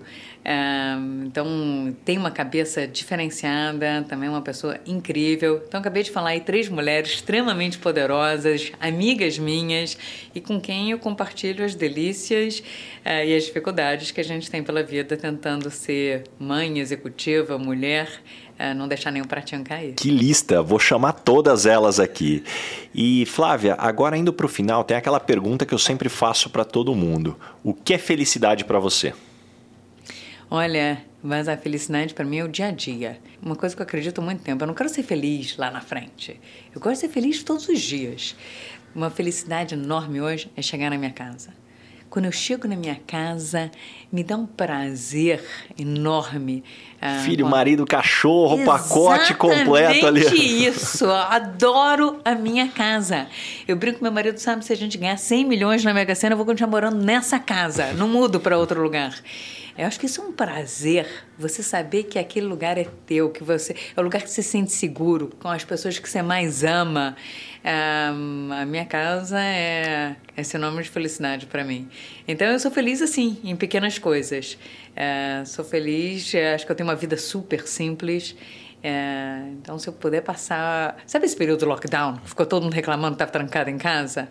Então, 1.26 1.96
tem 2.04 2.16
uma 2.16 2.30
cabeça 2.30 2.86
diferenciada, 2.86 4.04
também 4.08 4.28
uma 4.28 4.42
pessoa 4.42 4.78
incrível. 4.86 5.60
Então, 5.66 5.80
acabei 5.80 6.04
de 6.04 6.10
falar 6.12 6.30
aí 6.30 6.40
três 6.40 6.68
mulheres 6.68 7.14
extremamente 7.14 7.78
poderosas, 7.78 8.70
amigas 8.80 9.38
minhas 9.38 9.98
e 10.32 10.40
com 10.40 10.60
quem 10.60 10.92
eu 10.92 10.98
compartilho 11.00 11.64
as 11.64 11.74
delícias 11.74 12.62
é, 13.04 13.26
e 13.26 13.36
as 13.36 13.44
dificuldades 13.44 14.12
que 14.12 14.20
a 14.20 14.24
gente 14.24 14.48
tem 14.48 14.62
pela 14.62 14.84
vida 14.84 15.16
tentando 15.16 15.68
ser 15.68 16.24
mãe, 16.38 16.78
executiva, 16.78 17.58
mulher 17.58 18.08
é, 18.58 18.72
não 18.72 18.88
deixar 18.88 19.10
nenhum 19.10 19.26
pratinho 19.26 19.62
cair. 19.64 19.94
Que 19.94 20.10
lista! 20.10 20.62
Vou 20.62 20.78
chamar 20.78 21.12
todas 21.12 21.66
elas 21.66 22.00
aqui. 22.00 22.42
E 22.94 23.26
Flávia, 23.26 23.74
agora 23.78 24.16
indo 24.16 24.32
para 24.32 24.46
o 24.46 24.48
final, 24.48 24.84
tem 24.84 24.96
aquela 24.96 25.20
pergunta 25.20 25.66
que 25.66 25.74
eu 25.74 25.78
sempre 25.78 26.08
faço 26.08 26.48
para 26.50 26.64
todo 26.64 26.94
mundo: 26.94 27.36
o 27.62 27.74
que 27.74 27.92
é 27.94 27.98
felicidade 27.98 28.64
para 28.64 28.78
você? 28.78 29.12
Olha, 30.50 31.04
mas 31.22 31.48
a 31.48 31.56
felicidade 31.56 32.14
para 32.14 32.24
mim 32.24 32.38
é 32.38 32.44
o 32.44 32.48
dia 32.48 32.66
a 32.66 32.70
dia. 32.70 33.18
Uma 33.42 33.56
coisa 33.56 33.74
que 33.74 33.82
eu 33.82 33.84
acredito 33.84 34.20
há 34.20 34.24
muito 34.24 34.42
tempo. 34.42 34.62
Eu 34.62 34.66
não 34.66 34.74
quero 34.74 34.88
ser 34.88 35.02
feliz 35.02 35.56
lá 35.56 35.70
na 35.70 35.80
frente. 35.80 36.40
Eu 36.74 36.80
quero 36.80 36.94
ser 36.94 37.08
feliz 37.08 37.42
todos 37.42 37.68
os 37.68 37.80
dias. 37.80 38.36
Uma 38.94 39.10
felicidade 39.10 39.74
enorme 39.74 40.20
hoje 40.20 40.50
é 40.56 40.62
chegar 40.62 40.90
na 40.90 40.98
minha 40.98 41.12
casa 41.12 41.50
quando 42.16 42.24
eu 42.24 42.32
chego 42.32 42.66
na 42.66 42.76
minha 42.76 42.98
casa, 43.06 43.70
me 44.10 44.24
dá 44.24 44.36
um 44.36 44.46
prazer 44.46 45.44
enorme. 45.78 46.64
Ah, 46.98 47.20
Filho, 47.24 47.46
marido, 47.46 47.84
cachorro, 47.84 48.64
pacote 48.64 49.34
completo 49.34 50.06
ali. 50.06 50.24
isso. 50.66 51.10
Adoro 51.10 52.18
a 52.24 52.34
minha 52.34 52.68
casa. 52.68 53.26
Eu 53.68 53.76
brinco 53.76 53.98
com 53.98 54.04
meu 54.04 54.12
marido, 54.12 54.38
sabe, 54.38 54.64
se 54.64 54.72
a 54.72 54.76
gente 54.76 54.96
ganhar 54.96 55.18
100 55.18 55.44
milhões 55.44 55.84
na 55.84 55.92
Mega 55.92 56.14
Sena, 56.14 56.32
eu 56.32 56.36
vou 56.38 56.46
continuar 56.46 56.70
morando 56.70 57.04
nessa 57.04 57.38
casa. 57.38 57.92
Não 57.92 58.08
mudo 58.08 58.40
para 58.40 58.56
outro 58.56 58.82
lugar. 58.82 59.12
Eu 59.78 59.86
acho 59.86 60.00
que 60.00 60.06
isso 60.06 60.22
é 60.22 60.24
um 60.24 60.32
prazer, 60.32 61.06
você 61.38 61.62
saber 61.62 62.04
que 62.04 62.18
aquele 62.18 62.46
lugar 62.46 62.78
é 62.78 62.86
teu, 63.06 63.28
que 63.28 63.44
você 63.44 63.76
é 63.94 64.00
o 64.00 64.02
lugar 64.02 64.22
que 64.22 64.30
você 64.30 64.42
se 64.42 64.48
sente 64.48 64.72
seguro, 64.72 65.30
com 65.38 65.48
as 65.48 65.64
pessoas 65.64 65.98
que 65.98 66.08
você 66.08 66.22
mais 66.22 66.64
ama. 66.64 67.14
Um, 67.62 68.52
a 68.52 68.64
minha 68.64 68.86
casa 68.86 69.38
é, 69.38 70.16
é 70.34 70.42
sinônimo 70.42 70.82
de 70.82 70.88
felicidade 70.88 71.44
para 71.44 71.62
mim. 71.62 71.88
Então 72.26 72.46
eu 72.46 72.58
sou 72.58 72.70
feliz 72.70 73.02
assim, 73.02 73.38
em 73.44 73.54
pequenas 73.54 73.98
coisas. 73.98 74.56
Uh, 74.92 75.44
sou 75.44 75.64
feliz, 75.64 76.32
acho 76.54 76.64
que 76.64 76.72
eu 76.72 76.76
tenho 76.76 76.88
uma 76.88 76.96
vida 76.96 77.18
super 77.18 77.66
simples. 77.68 78.34
É, 78.82 79.48
então, 79.52 79.78
se 79.78 79.88
eu 79.88 79.92
puder 79.92 80.22
passar. 80.22 80.96
Sabe 81.06 81.26
esse 81.26 81.36
período 81.36 81.60
do 81.60 81.66
lockdown? 81.66 82.18
Ficou 82.24 82.46
todo 82.46 82.62
mundo 82.62 82.74
reclamando 82.74 83.16
que 83.16 83.22
estava 83.22 83.32
trancado 83.32 83.68
em 83.68 83.78
casa? 83.78 84.28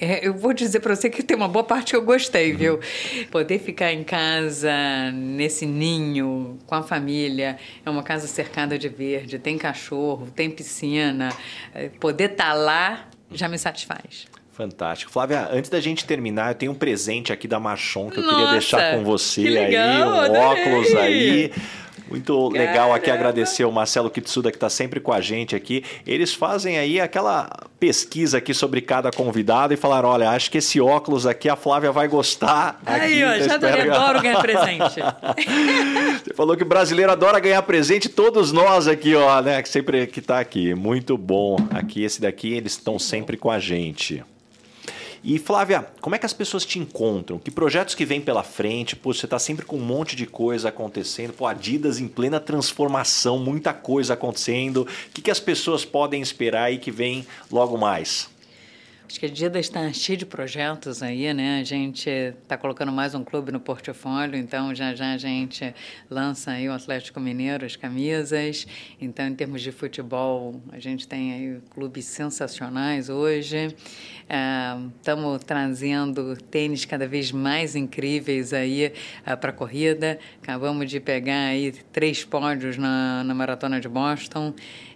É, 0.00 0.26
eu 0.26 0.32
vou 0.32 0.52
dizer 0.52 0.80
para 0.80 0.94
você 0.94 1.10
que 1.10 1.22
tem 1.22 1.36
uma 1.36 1.48
boa 1.48 1.64
parte 1.64 1.90
que 1.90 1.96
eu 1.96 2.02
gostei, 2.02 2.52
viu? 2.52 2.78
Poder 3.30 3.58
ficar 3.58 3.92
em 3.92 4.04
casa, 4.04 4.72
nesse 5.12 5.66
ninho, 5.66 6.58
com 6.66 6.74
a 6.74 6.82
família, 6.82 7.58
é 7.84 7.90
uma 7.90 8.02
casa 8.02 8.26
cercada 8.26 8.78
de 8.78 8.88
verde, 8.88 9.38
tem 9.38 9.58
cachorro, 9.58 10.28
tem 10.34 10.50
piscina, 10.50 11.30
é, 11.74 11.88
poder 11.88 12.30
estar 12.30 12.50
tá 12.50 12.54
lá 12.54 13.08
já 13.30 13.48
me 13.48 13.58
satisfaz. 13.58 14.26
Fantástico. 14.52 15.12
Flávia, 15.12 15.48
antes 15.52 15.70
da 15.70 15.80
gente 15.80 16.04
terminar, 16.04 16.50
eu 16.50 16.54
tenho 16.54 16.72
um 16.72 16.74
presente 16.74 17.32
aqui 17.32 17.46
da 17.46 17.60
Machon 17.60 18.10
que 18.10 18.18
eu 18.18 18.24
Nossa, 18.24 18.34
queria 18.34 18.50
deixar 18.52 18.94
com 18.94 19.04
você 19.04 19.42
legal, 19.42 20.20
aí, 20.20 20.30
um 20.30 20.34
óculos 20.34 20.94
aí. 20.96 21.52
Muito 22.08 22.50
Caramba. 22.50 22.58
legal 22.58 22.94
aqui 22.94 23.10
agradecer 23.10 23.64
o 23.64 23.72
Marcelo 23.72 24.10
Kitsuda 24.10 24.50
que 24.50 24.56
está 24.56 24.70
sempre 24.70 25.00
com 25.00 25.12
a 25.12 25.20
gente 25.20 25.54
aqui. 25.54 25.84
Eles 26.06 26.34
fazem 26.34 26.78
aí 26.78 27.00
aquela 27.00 27.50
pesquisa 27.78 28.38
aqui 28.38 28.54
sobre 28.54 28.80
cada 28.80 29.10
convidado 29.10 29.74
e 29.74 29.76
falaram: 29.76 30.08
olha, 30.08 30.30
acho 30.30 30.50
que 30.50 30.58
esse 30.58 30.80
óculos 30.80 31.26
aqui 31.26 31.48
a 31.48 31.56
Flávia 31.56 31.92
vai 31.92 32.08
gostar. 32.08 32.80
Aí, 32.84 33.22
ó, 33.22 33.38
já 33.38 33.56
espero... 33.56 33.94
adoro 33.94 34.22
ganhar 34.22 34.40
presente. 34.40 35.00
Você 36.24 36.34
falou 36.34 36.56
que 36.56 36.62
o 36.62 36.66
brasileiro 36.66 37.12
adora 37.12 37.38
ganhar 37.38 37.62
presente, 37.62 38.08
todos 38.08 38.52
nós 38.52 38.88
aqui, 38.88 39.14
ó, 39.14 39.40
né? 39.40 39.62
Que 39.62 39.68
sempre 39.68 40.06
que 40.06 40.20
está 40.20 40.40
aqui. 40.40 40.74
Muito 40.74 41.16
bom. 41.16 41.56
Aqui, 41.70 42.02
esse 42.02 42.20
daqui, 42.20 42.54
eles 42.54 42.72
estão 42.72 42.98
sempre 42.98 43.36
com 43.36 43.50
a 43.50 43.58
gente. 43.58 44.22
E 45.22 45.38
Flávia, 45.38 45.86
como 46.00 46.14
é 46.14 46.18
que 46.18 46.26
as 46.26 46.32
pessoas 46.32 46.64
te 46.64 46.78
encontram? 46.78 47.38
Que 47.38 47.50
projetos 47.50 47.94
que 47.94 48.04
vêm 48.04 48.20
pela 48.20 48.42
frente? 48.42 48.94
Pô, 48.94 49.12
você 49.12 49.26
está 49.26 49.38
sempre 49.38 49.64
com 49.64 49.76
um 49.76 49.84
monte 49.84 50.14
de 50.14 50.26
coisa 50.26 50.68
acontecendo. 50.68 51.32
Pô, 51.32 51.46
Adidas 51.46 51.98
em 51.98 52.06
plena 52.06 52.38
transformação, 52.38 53.38
muita 53.38 53.72
coisa 53.72 54.14
acontecendo. 54.14 54.82
O 54.82 54.86
que, 55.12 55.22
que 55.22 55.30
as 55.30 55.40
pessoas 55.40 55.84
podem 55.84 56.22
esperar 56.22 56.64
aí 56.64 56.78
que 56.78 56.90
vem 56.90 57.26
logo 57.50 57.76
mais? 57.76 58.28
Acho 59.08 59.20
que 59.20 59.24
a 59.24 59.28
Adidas 59.30 59.64
está 59.64 59.90
cheio 59.90 60.18
de 60.18 60.26
projetos 60.26 61.02
aí, 61.02 61.32
né? 61.32 61.60
A 61.60 61.64
gente 61.64 62.10
está 62.10 62.58
colocando 62.58 62.92
mais 62.92 63.14
um 63.14 63.24
clube 63.24 63.50
no 63.50 63.58
portfólio, 63.58 64.38
então 64.38 64.74
já 64.74 64.94
já 64.94 65.14
a 65.14 65.16
gente 65.16 65.74
lança 66.10 66.50
aí 66.50 66.68
o 66.68 66.74
Atlético 66.74 67.18
Mineiro, 67.18 67.64
as 67.64 67.74
camisas. 67.74 68.66
Então, 69.00 69.26
em 69.26 69.34
termos 69.34 69.62
de 69.62 69.72
futebol, 69.72 70.60
a 70.70 70.78
gente 70.78 71.08
tem 71.08 71.32
aí 71.32 71.58
clubes 71.70 72.04
sensacionais 72.04 73.08
hoje. 73.08 73.74
Estamos 74.98 75.40
é, 75.40 75.44
trazendo 75.46 76.36
tênis 76.36 76.84
cada 76.84 77.08
vez 77.08 77.32
mais 77.32 77.74
incríveis 77.74 78.52
aí 78.52 78.92
é, 79.24 79.36
para 79.36 79.48
a 79.48 79.54
corrida. 79.54 80.18
Acabamos 80.42 80.90
de 80.90 81.00
pegar 81.00 81.46
aí 81.46 81.72
três 81.92 82.24
pódios 82.24 82.76
na, 82.76 83.24
na 83.24 83.34
Maratona 83.34 83.80
de 83.80 83.88
Boston. 83.88 84.52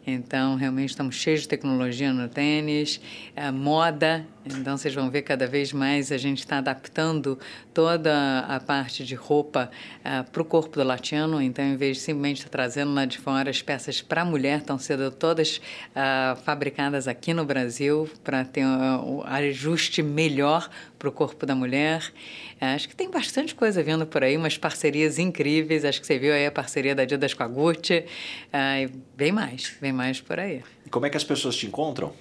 Então, 0.07 0.57
realmente 0.57 0.91
estamos 0.91 1.15
cheios 1.15 1.43
de 1.43 1.49
tecnologia 1.49 2.13
no 2.13 2.29
tênis, 2.29 3.01
a 3.37 3.53
moda. 3.53 4.27
Então, 4.45 4.77
vocês 4.77 4.95
vão 4.95 5.09
ver 5.09 5.23
cada 5.23 5.47
vez 5.47 5.73
mais 5.73 6.11
a 6.11 6.17
gente 6.17 6.41
está 6.41 6.59
adaptando 6.59 7.39
toda 7.73 8.41
a 8.41 8.59
parte 8.59 9.05
de 9.05 9.15
roupa 9.15 9.71
uh, 9.71 9.99
ah, 10.05 10.25
para 10.25 10.43
o 10.43 10.45
corpo 10.45 10.77
do 10.77 10.83
latino. 10.83 11.41
Então, 11.41 11.65
em 11.65 11.77
vez 11.77 11.99
de 11.99 12.03
simplesmente 12.03 12.39
estar 12.39 12.51
trazendo 12.51 12.93
lá 12.93 13.05
de 13.05 13.19
fora 13.19 13.51
as 13.51 13.63
peças 13.63 14.03
para 14.03 14.23
a 14.23 14.25
mulher, 14.25 14.59
estão 14.59 14.79
sendo 14.79 15.11
todas 15.11 15.59
uh, 15.59 16.37
fabricadas 16.45 17.07
aqui 17.07 17.33
no 17.33 17.45
Brasil 17.45 18.11
para 18.25 18.45
ter 18.45 18.65
o 18.65 19.19
uh, 19.19 19.23
ajuste 19.27 20.03
melhor 20.03 20.69
para 20.99 21.09
o 21.09 21.13
corpo 21.13 21.47
da 21.47 21.55
mulher. 21.55 22.13
É, 22.61 22.75
acho 22.75 22.89
que 22.89 22.95
tem 22.95 23.11
bastante 23.11 23.57
coisa 23.57 23.83
vindo 23.83 24.07
por 24.07 24.23
aí, 24.23 24.37
umas 24.37 24.57
parcerias 24.57 25.19
incríveis. 25.19 25.85
Acho 25.85 26.01
que 26.01 26.07
você 26.07 26.19
viu 26.19 26.33
aí 26.33 26.47
a 26.47 26.53
parceria 26.53 26.95
da 26.95 27.03
Adidas 27.03 27.35
com 27.35 27.43
a 27.43 27.49
Gucci. 27.49 28.05
É, 28.53 28.89
bem 29.17 29.33
mais, 29.33 29.77
bem 29.81 29.93
mais 29.93 30.21
por 30.21 30.39
aí. 30.39 30.63
E 30.87 30.89
como 30.89 31.05
é 31.07 31.11
que 31.11 31.17
as 31.17 31.25
pessoas 31.25 31.57
te 31.57 31.67
encontram? 31.67 32.13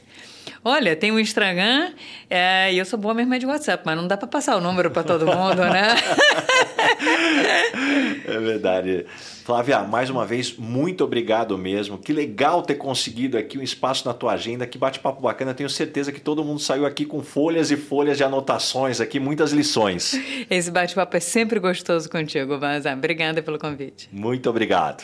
Olha, 0.64 0.96
tem 0.96 1.12
o 1.12 1.20
Instagram 1.20 1.92
é, 2.30 2.72
e 2.72 2.78
eu 2.78 2.86
sou 2.86 3.00
boa 3.00 3.14
mesmo 3.14 3.38
de 3.38 3.46
WhatsApp, 3.46 3.84
mas 3.86 3.98
não 3.98 4.08
dá 4.08 4.16
para 4.16 4.28
passar 4.28 4.58
o 4.58 4.62
número 4.62 4.92
para 4.92 5.04
todo 5.04 5.26
mundo, 5.26 5.64
né? 5.64 5.96
é 8.28 8.40
verdade. 8.40 9.06
Flávia, 9.44 9.80
mais 9.80 10.10
uma 10.10 10.26
vez, 10.26 10.56
muito 10.56 11.04
obrigado 11.04 11.58
mesmo. 11.58 11.98
Que 11.98 12.14
legal 12.14 12.62
ter 12.62 12.76
conseguido 12.76 13.38
aqui 13.38 13.58
um 13.58 13.64
espaço 13.64 14.08
na 14.08 14.14
tua 14.14 14.34
agenda. 14.34 14.68
Que 14.68 14.78
bate-papo 14.78 15.22
bacana. 15.22 15.54
Tenho 15.54 15.70
certeza 15.70 16.12
que 16.12 16.22
todo 16.22 16.44
mundo 16.44 16.60
saiu 16.60 16.86
aqui 16.86 17.06
com 17.06 17.24
folhas 17.24 17.72
e 17.72 17.76
folhas 17.76 18.18
de 18.18 18.24
anotações 18.24 19.02
aqui, 19.02 19.20
muitas 19.20 19.52
lições. 19.52 20.14
Esse 20.50 20.70
bate-papo 20.70 21.18
é 21.18 21.20
sempre 21.20 21.60
gostoso 21.60 22.10
contigo, 22.10 22.60
Vaza. 22.60 22.94
Obrigada 22.94 23.42
pelo 23.42 23.58
convite. 23.58 24.08
Muito 24.12 24.50
obrigado. 24.50 25.04